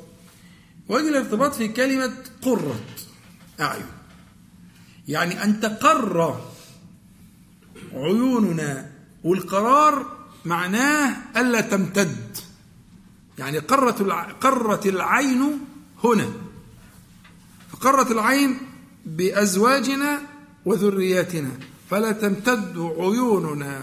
وجه 0.88 1.08
الارتباط 1.08 1.54
في 1.54 1.68
كلمة 1.68 2.12
قرة 2.42 2.80
أعين. 3.60 3.86
يعني 5.08 5.44
أن 5.44 5.60
تقر 5.60 6.40
عيوننا 7.92 8.90
والقرار 9.24 10.06
معناه 10.44 11.16
ألا 11.36 11.60
تمتد. 11.60 12.36
يعني 13.38 13.58
قرت 13.58 14.02
قرت 14.40 14.86
العين 14.86 15.58
هنا. 16.04 16.28
فقرت 17.72 18.10
العين 18.10 18.58
بأزواجنا 19.06 20.20
وذرياتنا. 20.64 21.50
فلا 21.90 22.12
تمتد 22.12 22.78
عيوننا 22.98 23.82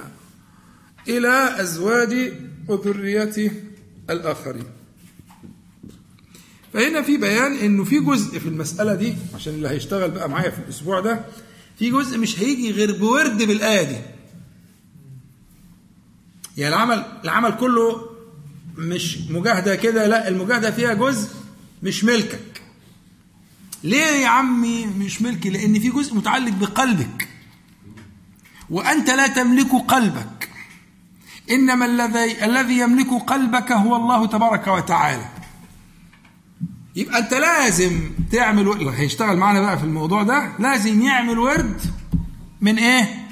إلى 1.07 1.61
أزواج 1.61 2.34
وذريات 2.68 3.38
الآخرين. 4.10 4.81
فهنا 6.73 7.02
في 7.02 7.18
بيان 7.18 7.53
إنه 7.56 7.84
في 7.84 7.99
جزء 7.99 8.39
في 8.39 8.48
المسألة 8.48 8.95
دي 8.95 9.14
عشان 9.35 9.53
اللي 9.53 9.69
هيشتغل 9.69 10.11
بقى 10.11 10.30
معايا 10.30 10.49
في 10.49 10.60
الأسبوع 10.60 10.99
ده 10.99 11.26
في 11.80 11.89
جزء 11.91 12.18
مش 12.18 12.39
هيجي 12.39 12.72
غير 12.72 12.98
بورد 12.98 13.43
بالآية 13.43 13.84
دي. 13.84 13.98
يعني 16.57 16.76
العمل 16.76 17.06
العمل 17.23 17.52
كله 17.52 18.10
مش 18.77 19.18
مجاهدة 19.30 19.76
كده 19.76 20.07
لا 20.07 20.27
المجاهدة 20.27 20.72
فيها 20.72 20.93
جزء 20.93 21.30
مش 21.84 22.03
ملكك. 22.03 22.61
ليه 23.84 23.98
يا 23.98 24.27
عمي 24.27 24.85
مش 24.85 25.22
ملكي؟ 25.22 25.49
لأن 25.49 25.80
في 25.80 25.89
جزء 25.89 26.15
متعلق 26.15 26.53
بقلبك. 26.53 27.27
وأنت 28.69 29.10
لا 29.10 29.27
تملك 29.27 29.72
قلبك. 29.88 30.49
إنما 31.52 31.85
الذي 31.85 32.45
الذي 32.45 32.80
يملك 32.80 33.07
قلبك 33.27 33.72
هو 33.72 33.95
الله 33.95 34.27
تبارك 34.27 34.68
وتعالى. 34.68 35.26
يبقى 36.95 37.19
انت 37.19 37.34
لازم 37.34 38.11
تعمل 38.31 38.68
و... 38.68 38.89
هيشتغل 38.89 39.38
معانا 39.38 39.61
بقى 39.61 39.77
في 39.80 39.84
الموضوع 39.84 40.23
ده 40.23 40.53
لازم 40.59 41.01
يعمل 41.01 41.39
ورد 41.39 41.81
من 42.61 42.77
إيه؟ 42.80 43.27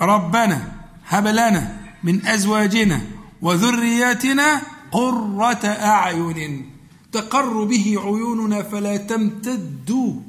ربنا. 0.00 0.72
هب 1.06 1.26
لنا 1.26 1.80
من 2.02 2.26
أزواجنا 2.26 3.00
وذرياتنا 3.42 4.62
قرة 4.92 5.66
أعين. 5.66 6.70
تقر 7.12 7.64
به 7.64 7.94
عيوننا 7.98 8.62
فلا 8.62 8.96
تمتد 8.96 10.20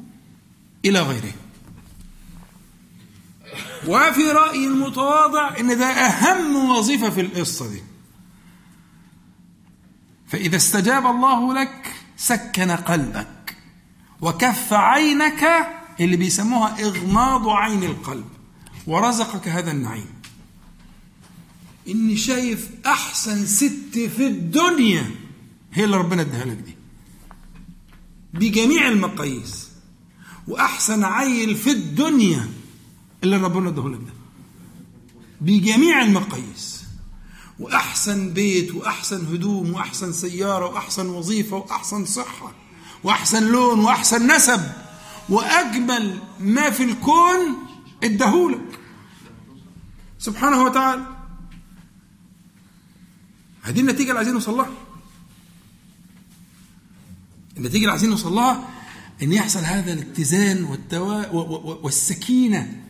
إلى 0.86 1.00
غيره. 1.02 1.34
وفي 3.88 4.24
رأي 4.32 4.68
المتواضع 4.68 5.58
إن 5.60 5.78
ده 5.78 5.86
أهم 5.86 6.70
وظيفة 6.70 7.10
في 7.10 7.22
القصة 7.22 7.70
دي. 7.72 7.84
فإذا 10.28 10.56
استجاب 10.56 11.06
الله 11.06 11.54
لك 11.54 11.94
سكن 12.22 12.72
قلبك. 12.72 13.56
وكف 14.22 14.74
عينك 14.74 15.68
اللي 16.00 16.18
بيسموها 16.18 16.82
إغماض 16.84 17.50
عين 17.50 17.84
القلب. 17.84 18.26
ورزقك 18.88 19.48
هذا 19.48 19.72
النعيم. 19.72 20.10
إني 21.88 22.18
شايف 22.18 22.70
أحسن 22.86 23.46
ست 23.46 24.10
في 24.16 24.28
الدنيا. 24.28 25.12
هي 25.74 25.84
اللي 25.84 25.98
ربنا 25.98 26.22
اداها 26.22 26.46
لك 26.46 26.58
دي. 26.58 26.76
بجميع 28.34 28.88
المقاييس. 28.88 29.70
وأحسن 30.48 31.04
عيل 31.04 31.56
في 31.56 31.72
الدنيا. 31.72 32.50
اللي 33.24 33.38
ربنا 33.38 33.70
اداه 33.70 33.90
لك 33.90 34.00
ده. 34.00 34.14
بجميع 35.42 36.02
المقاييس. 36.02 36.71
وأحسن 37.62 38.34
بيت 38.34 38.76
وأحسن 38.76 39.34
هدوم 39.34 39.74
وأحسن 39.74 40.14
سيارة 40.14 40.66
وأحسن 40.66 41.10
وظيفة 41.10 41.58
وأحسن 41.58 42.06
صحة 42.06 42.54
وأحسن 43.04 43.44
لون 43.52 43.80
وأحسن 43.80 44.36
نسب. 44.36 44.62
وأجمل 45.30 46.20
ما 46.40 46.70
في 46.70 46.84
الكون 46.84 47.40
اداهولك 48.04 48.80
سبحانه 50.20 50.64
وتعالى. 50.64 51.06
هذه 53.62 53.80
النتيجة 53.80 54.08
اللي 54.08 54.18
عايزين 54.18 54.34
نوصل 54.34 54.58
لها. 54.58 54.72
النتيجة 57.58 57.82
اللي 57.82 57.92
عايزين 57.92 58.10
نوصل 58.10 58.34
لها 58.34 58.70
إن 59.24 59.34
يحصل 59.34 59.60
هذا 59.60 59.94
الاتزان 59.94 60.64
والتوا... 60.64 61.28
والسكينة. 61.84 62.84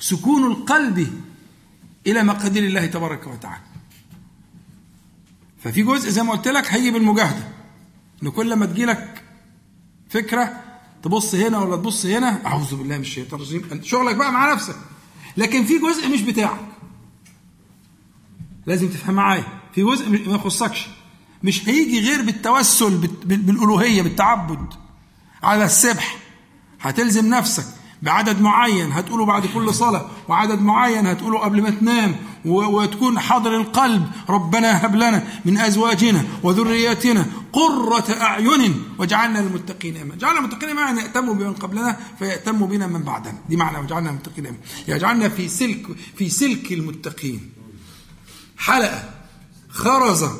سكون 0.00 0.52
القلب 0.52 1.22
إلى 2.06 2.22
مقادير 2.22 2.64
الله 2.64 2.86
تبارك 2.86 3.26
وتعالى. 3.26 3.62
ففي 5.58 5.82
جزء 5.82 6.10
زي 6.10 6.22
ما 6.22 6.32
قلت 6.32 6.48
لك 6.48 6.72
هيجي 6.72 6.90
بالمجاهدة. 6.90 7.48
ان 8.22 8.28
كل 8.28 8.54
ما 8.54 8.66
تجيلك 8.66 9.22
فكرة 10.10 10.60
تبص 11.02 11.34
هنا 11.34 11.58
ولا 11.58 11.76
تبص 11.76 12.06
هنا 12.06 12.46
أعوذ 12.46 12.76
بالله 12.76 12.96
من 12.96 13.02
الشيطان 13.02 13.40
الرجيم. 13.40 13.68
أنت 13.72 13.84
شغلك 13.84 14.16
بقى 14.16 14.32
مع 14.32 14.52
نفسك. 14.52 14.76
لكن 15.36 15.64
في 15.64 15.78
جزء 15.78 16.08
مش 16.08 16.22
بتاعك. 16.22 16.60
لازم 18.66 18.88
تفهم 18.88 19.14
معايا. 19.14 19.44
في 19.74 19.82
جزء 19.82 20.08
ما 20.28 20.34
يخصكش. 20.34 20.88
مش 21.42 21.68
هيجي 21.68 22.00
غير 22.00 22.22
بالتوسل 22.22 22.96
بالألوهية 23.24 24.02
بالتعبد. 24.02 24.74
على 25.42 25.64
السبح. 25.64 26.16
هتلزم 26.80 27.34
نفسك. 27.34 27.66
بعدد 28.04 28.40
معين 28.40 28.92
هتقوله 28.92 29.24
بعد 29.24 29.46
كل 29.46 29.74
صلاة. 29.74 30.10
وعدد 30.28 30.60
معين 30.60 31.06
هتقوله 31.06 31.38
قبل 31.38 31.62
ما 31.62 31.70
تنام. 31.70 32.16
وتكون 32.44 33.18
حاضر 33.18 33.56
القلب. 33.56 34.10
ربنا 34.28 34.86
هب 34.86 34.94
لنا 34.94 35.24
من 35.44 35.58
أزواجنا 35.58 36.24
وذرياتنا 36.42 37.26
قرة 37.52 38.04
أعين 38.20 38.84
وجعلنا 38.98 39.38
للمتقين 39.38 39.96
إماما. 39.96 40.14
جعلنا 40.16 40.40
المتقين 40.40 40.70
إماما. 40.70 40.86
يعني 40.86 41.00
يأتموا 41.00 41.34
بمن 41.34 41.52
قبلنا 41.52 41.96
فيأتموا 42.18 42.66
بنا 42.68 42.86
من 42.86 43.02
بعدنا. 43.02 43.38
دي 43.48 43.56
معنى 43.56 43.78
وجعلنا 43.78 44.10
المتقين 44.10 44.46
إماما. 44.46 44.62
يجعلنا 44.88 45.28
في 45.28 45.48
سلك 45.48 45.86
في 46.16 46.30
سلك 46.30 46.72
المتقين. 46.72 47.52
حلقة 48.58 49.10
خرزة 49.68 50.32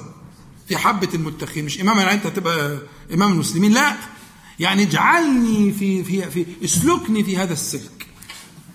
في 0.68 0.76
حبة 0.76 1.08
المتقين. 1.14 1.64
مش 1.64 1.80
إماما 1.80 2.02
يعني 2.02 2.14
أنت 2.14 2.26
هتبقى 2.26 2.78
إمام 3.14 3.32
المسلمين. 3.32 3.72
لا. 3.72 3.96
يعني 4.60 4.82
اجعلني 4.82 5.72
في 5.72 6.04
في 6.04 6.30
في 6.30 6.46
اسلكني 6.64 7.24
في 7.24 7.36
هذا 7.36 7.52
السلك. 7.52 8.06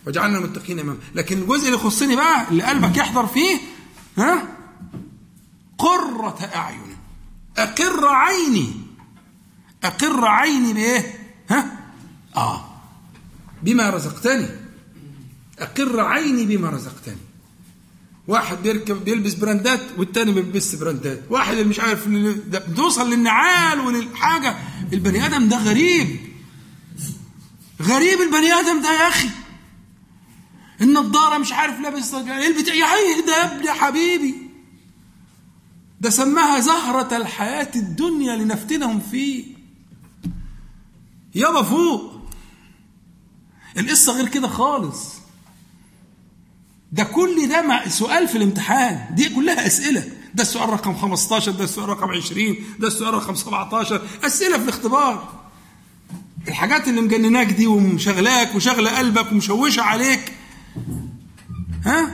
واجعلنا 0.06 0.38
المتقين 0.38 0.80
امام 0.80 0.98
لكن 1.16 1.38
الجزء 1.42 1.66
اللي 1.66 1.76
يخصني 1.78 2.16
بقى 2.16 2.50
اللي 2.52 2.64
قلبك 2.64 2.98
يحضر 2.98 3.28
فيه 3.28 3.58
ها؟ 4.18 4.48
قرة 5.78 6.50
أعين. 6.56 6.98
أقر 7.58 8.08
عيني. 8.08 8.72
أقر 9.84 10.26
عيني 10.26 10.74
بإيه؟ 10.74 11.14
ها؟ 11.50 11.80
آه. 12.36 12.66
بما 13.64 13.90
رزقتني. 13.90 14.48
أقر 15.60 16.00
عيني 16.00 16.46
بما 16.46 16.70
رزقتني. 16.70 17.18
واحد 18.28 18.58
بيركب 18.64 19.06
بيلبس 19.06 19.34
براندات 19.34 19.82
والتاني 19.98 20.32
ما 20.32 20.42
بيلبسش 20.42 20.76
براندات. 20.76 21.22
واحد 21.30 21.52
اللي 21.52 21.64
مش 21.70 21.80
عارف 21.80 22.08
بتوصل 22.08 23.10
للنعال 23.10 23.80
وللحاجة. 23.80 24.56
البني 24.94 25.26
آدم 25.26 25.50
ده 25.50 25.58
غريب. 25.58 26.20
غريب 27.82 28.22
البني 28.22 28.54
آدم 28.54 28.82
ده 28.82 28.94
يا 28.94 29.08
أخي. 29.08 29.30
النضاره 30.82 31.38
مش 31.38 31.54
عارف 31.54 31.80
لابس 31.80 32.14
البتاع؟ 32.14 32.74
يا 32.74 32.86
عيني 32.86 33.22
ده 33.22 33.38
يا 33.38 33.56
ابني 33.56 33.72
حبيبي. 33.72 34.36
ده 36.02 36.10
سماها 36.10 36.60
زهرة 36.60 37.18
الحياة 37.18 37.72
الدنيا 37.76 38.36
لنفتنهم 38.36 39.00
فيه. 39.00 39.46
يابا 41.36 41.62
فوق. 41.64 42.20
القصة 43.78 44.14
غير 44.14 44.28
كده 44.28 44.48
خالص. 44.48 45.14
ده 46.92 47.04
كل 47.04 47.50
ده 47.50 47.90
سؤال 47.90 48.28
في 48.28 48.38
الامتحان. 48.38 49.16
دي 49.16 49.30
كلها 49.30 49.68
أسئلة. 49.68 50.12
ده 50.36 50.42
السؤال 50.44 50.70
رقم 50.70 50.96
15 50.96 51.52
ده 51.52 51.64
السؤال 51.64 51.90
رقم 51.90 52.10
20 52.10 52.56
ده 52.80 52.88
السؤال 52.88 53.14
رقم 53.14 53.36
17 53.36 54.02
أسئلة 54.24 54.58
في 54.58 54.64
الاختبار. 54.64 55.30
الحاجات 56.48 56.88
اللي 56.88 57.02
مجنناك 57.02 57.48
دي 57.48 57.68
ومشغلاك 57.68 58.56
وشغلة 58.56 58.98
قلبك 58.98 59.32
ومشوشة 59.32 59.82
عليك 59.82 60.34
ها؟ 61.86 62.12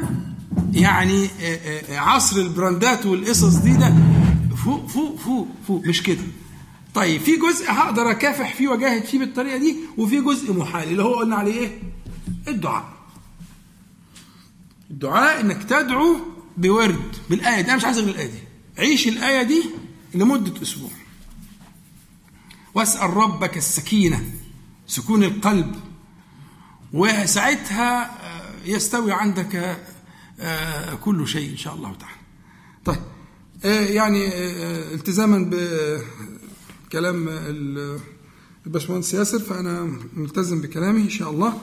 يعني 0.74 1.30
عصر 1.90 2.38
البراندات 2.38 3.06
والقصص 3.06 3.56
دي 3.56 3.74
ده 3.74 3.94
فوق 4.66 4.88
فوق 4.88 5.20
فوق 5.20 5.48
فوق 5.68 5.86
مش 5.86 6.04
كده. 6.04 6.24
طيب 6.94 7.22
في 7.22 7.36
جزء 7.36 7.72
هقدر 7.72 8.12
أكافح 8.12 8.54
فيه 8.56 8.68
وأجاهد 8.68 9.04
فيه 9.06 9.20
بالطريقة 9.20 9.58
دي 9.58 9.76
وفي 9.98 10.22
جزء 10.22 10.54
محال. 10.54 10.90
اللي 10.90 11.04
هو 11.04 11.14
قلنا 11.16 11.36
عليه 11.36 11.54
إيه؟ 11.60 11.80
الدعاء. 12.48 12.86
الدعاء 14.92 15.42
إنك 15.42 15.64
تدعو 15.64 16.16
بورد 16.57 17.15
بالآية 17.30 17.61
دي. 17.61 17.68
أنا 17.68 17.76
مش 17.76 17.86
عايز 17.86 17.99
غير 17.99 18.10
الآية 18.10 18.27
دي. 18.27 18.40
عيش 18.77 19.07
الآية 19.07 19.44
دي 19.44 19.64
لمدة 20.14 20.61
أسبوع. 20.61 20.90
واسأل 22.73 23.10
ربك 23.10 23.57
السكينة 23.57 24.32
سكون 24.88 25.23
القلب. 25.23 25.76
وساعتها 26.94 28.18
يستوي 28.65 29.11
عندك 29.11 29.77
كل 31.03 31.27
شيء 31.27 31.52
إن 31.52 31.57
شاء 31.57 31.76
الله 31.76 31.94
تعالى. 31.94 32.18
طيب 32.86 32.99
يعني 33.95 34.27
التزاما 34.94 35.49
بكلام 36.90 37.26
الباشمهندس 38.65 39.14
ياسر 39.14 39.40
فأنا 39.40 39.99
ملتزم 40.14 40.61
بكلامي 40.61 41.02
إن 41.02 41.10
شاء 41.10 41.30
الله. 41.30 41.61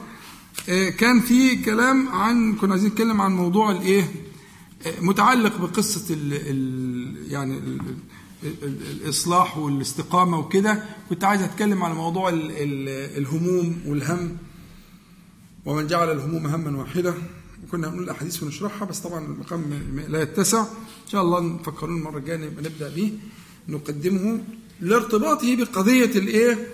كان 0.98 1.20
في 1.20 1.56
كلام 1.56 2.08
عن 2.08 2.54
كنا 2.54 2.72
عايزين 2.72 2.90
نتكلم 2.90 3.20
عن 3.20 3.32
موضوع 3.32 3.70
الإيه؟ 3.70 4.12
متعلق 5.00 5.56
بقصة 5.56 6.14
ال 6.14 6.32
ال 6.32 7.32
يعني 7.32 7.58
ال 7.58 7.80
الإصلاح 9.02 9.58
والاستقامة 9.58 10.38
وكده 10.38 10.84
كنت 11.10 11.24
عايز 11.24 11.42
أتكلم 11.42 11.82
على 11.82 11.94
موضوع 11.94 12.28
ال 12.28 12.50
ال 12.50 12.88
الهموم 13.18 13.82
والهم. 13.86 14.36
ومن 15.64 15.86
جعل 15.86 16.12
الهموم 16.12 16.46
هما 16.46 16.78
واحدة. 16.78 17.14
وكنا 17.64 17.88
هنقول 17.88 18.02
الاحاديث 18.04 18.42
ونشرحها 18.42 18.88
بس 18.88 18.98
طبعا 18.98 19.24
المقام 19.24 19.64
لا 20.08 20.22
يتسع. 20.22 20.60
إن 20.60 21.10
شاء 21.10 21.22
الله 21.22 21.40
نفكرون 21.40 21.98
المرة 21.98 22.18
الجاية 22.18 22.36
نبدأ 22.36 22.88
به 22.88 23.12
نقدمه 23.68 24.40
لارتباطه 24.80 25.56
بقضية 25.56 26.18
الايه 26.18 26.68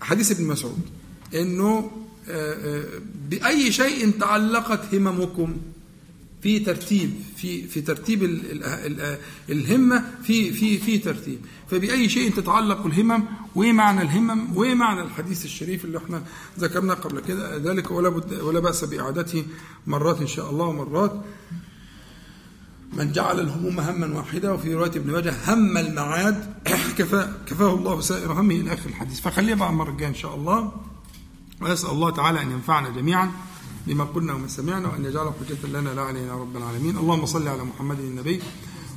حديث 0.00 0.30
ابن 0.30 0.46
مسعود. 0.46 0.80
إنه 1.34 1.90
آه، 2.28 2.52
آه، 2.52 2.84
بأي 3.30 3.72
شيء 3.72 4.10
تعلقت 4.10 4.94
هممكم. 4.94 5.56
في 6.42 6.58
ترتيب 6.58 7.12
في 7.36 7.66
في 7.66 7.80
ترتيب 7.80 8.22
ال 8.22 8.52
ال 8.52 9.00
ال 9.00 9.18
الهمة 9.50 10.04
في 10.22 10.52
في 10.52 10.78
في 10.78 10.98
ترتيب. 10.98 11.38
فبأي 11.70 12.08
شيء 12.08 12.30
تتعلق 12.30 12.86
الهمم 12.86 13.24
وإيه 13.54 13.72
معنى 13.72 14.02
الهمم 14.02 14.56
وإيه 14.56 14.74
معنى 14.74 15.02
الحديث 15.02 15.44
الشريف 15.44 15.84
اللي 15.84 15.98
إحنا 15.98 16.22
ذكرناه 16.58 16.94
قبل 16.94 17.20
كده؟ 17.20 17.56
ذلك 17.56 17.90
ولا 17.90 18.08
بد 18.08 18.40
ولا 18.40 18.60
بأس 18.60 18.84
بإعادته 18.84 19.44
مرات 19.86 20.20
إن 20.20 20.26
شاء 20.26 20.50
الله 20.50 20.64
ومرات. 20.64 21.24
من 22.92 23.12
جعل 23.12 23.40
الهموم 23.40 23.80
هما 23.80 24.16
واحدة 24.16 24.54
وفي 24.54 24.74
رواية 24.74 24.90
ابن 24.90 25.12
ماجه 25.12 25.34
هم 25.46 25.78
المعاد 25.78 26.54
كفى 26.98 27.32
كفاه 27.46 27.74
الله 27.74 28.00
سائر 28.00 28.32
همه 28.32 28.54
إلى 28.54 28.74
آخر 28.74 28.88
الحديث. 28.88 29.20
فخليها 29.20 29.54
بقى 29.54 29.70
المرة 29.70 29.90
الجاية 29.90 30.08
إن 30.08 30.14
شاء 30.14 30.34
الله. 30.34 30.72
وأسأل 31.60 31.90
الله 31.90 32.10
تعالى 32.10 32.42
أن 32.42 32.50
ينفعنا 32.50 32.90
جميعا. 32.90 33.30
بما 33.86 34.04
قلنا 34.04 34.34
وما 34.34 34.48
سمعنا 34.48 34.88
وأن 34.88 35.04
يجعله 35.04 35.32
حجة 35.40 35.66
لنا 35.68 35.90
لا 35.94 36.02
علينا 36.02 36.34
رب 36.34 36.56
العالمين. 36.56 36.96
اللهم 36.96 37.26
صل 37.26 37.48
على 37.48 37.64
محمد 37.64 37.98
النبي 38.00 38.40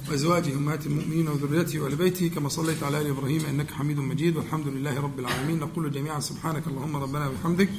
وأزواجه 0.09 0.53
أمهات 0.53 0.85
المؤمنين 0.85 1.27
وذريته 1.27 1.79
وآل 1.79 1.95
بيته 1.95 2.27
كما 2.27 2.49
صليت 2.49 2.83
على 2.83 3.01
آل 3.01 3.07
إبراهيم 3.07 3.45
إنك 3.45 3.71
حميد 3.71 3.99
مجيد. 3.99 4.37
والحمد 4.37 4.67
لله 4.67 5.01
رب 5.01 5.19
العالمين. 5.19 5.59
نقول 5.59 5.91
جميعا 5.91 6.19
سبحانك 6.19 6.67
اللهم 6.67 6.95
ربنا 6.95 7.27
وبحمدك. 7.27 7.69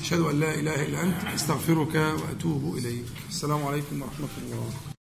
أشهد 0.00 0.20
أن 0.20 0.40
لا 0.40 0.54
إله 0.54 0.86
إلا 0.86 1.02
أنت. 1.02 1.24
أستغفرك 1.34 1.94
وأتوب 1.94 2.76
إليك. 2.76 3.04
السلام 3.30 3.62
عليكم 3.66 4.02
ورحمة 4.02 4.34
الله. 4.42 4.92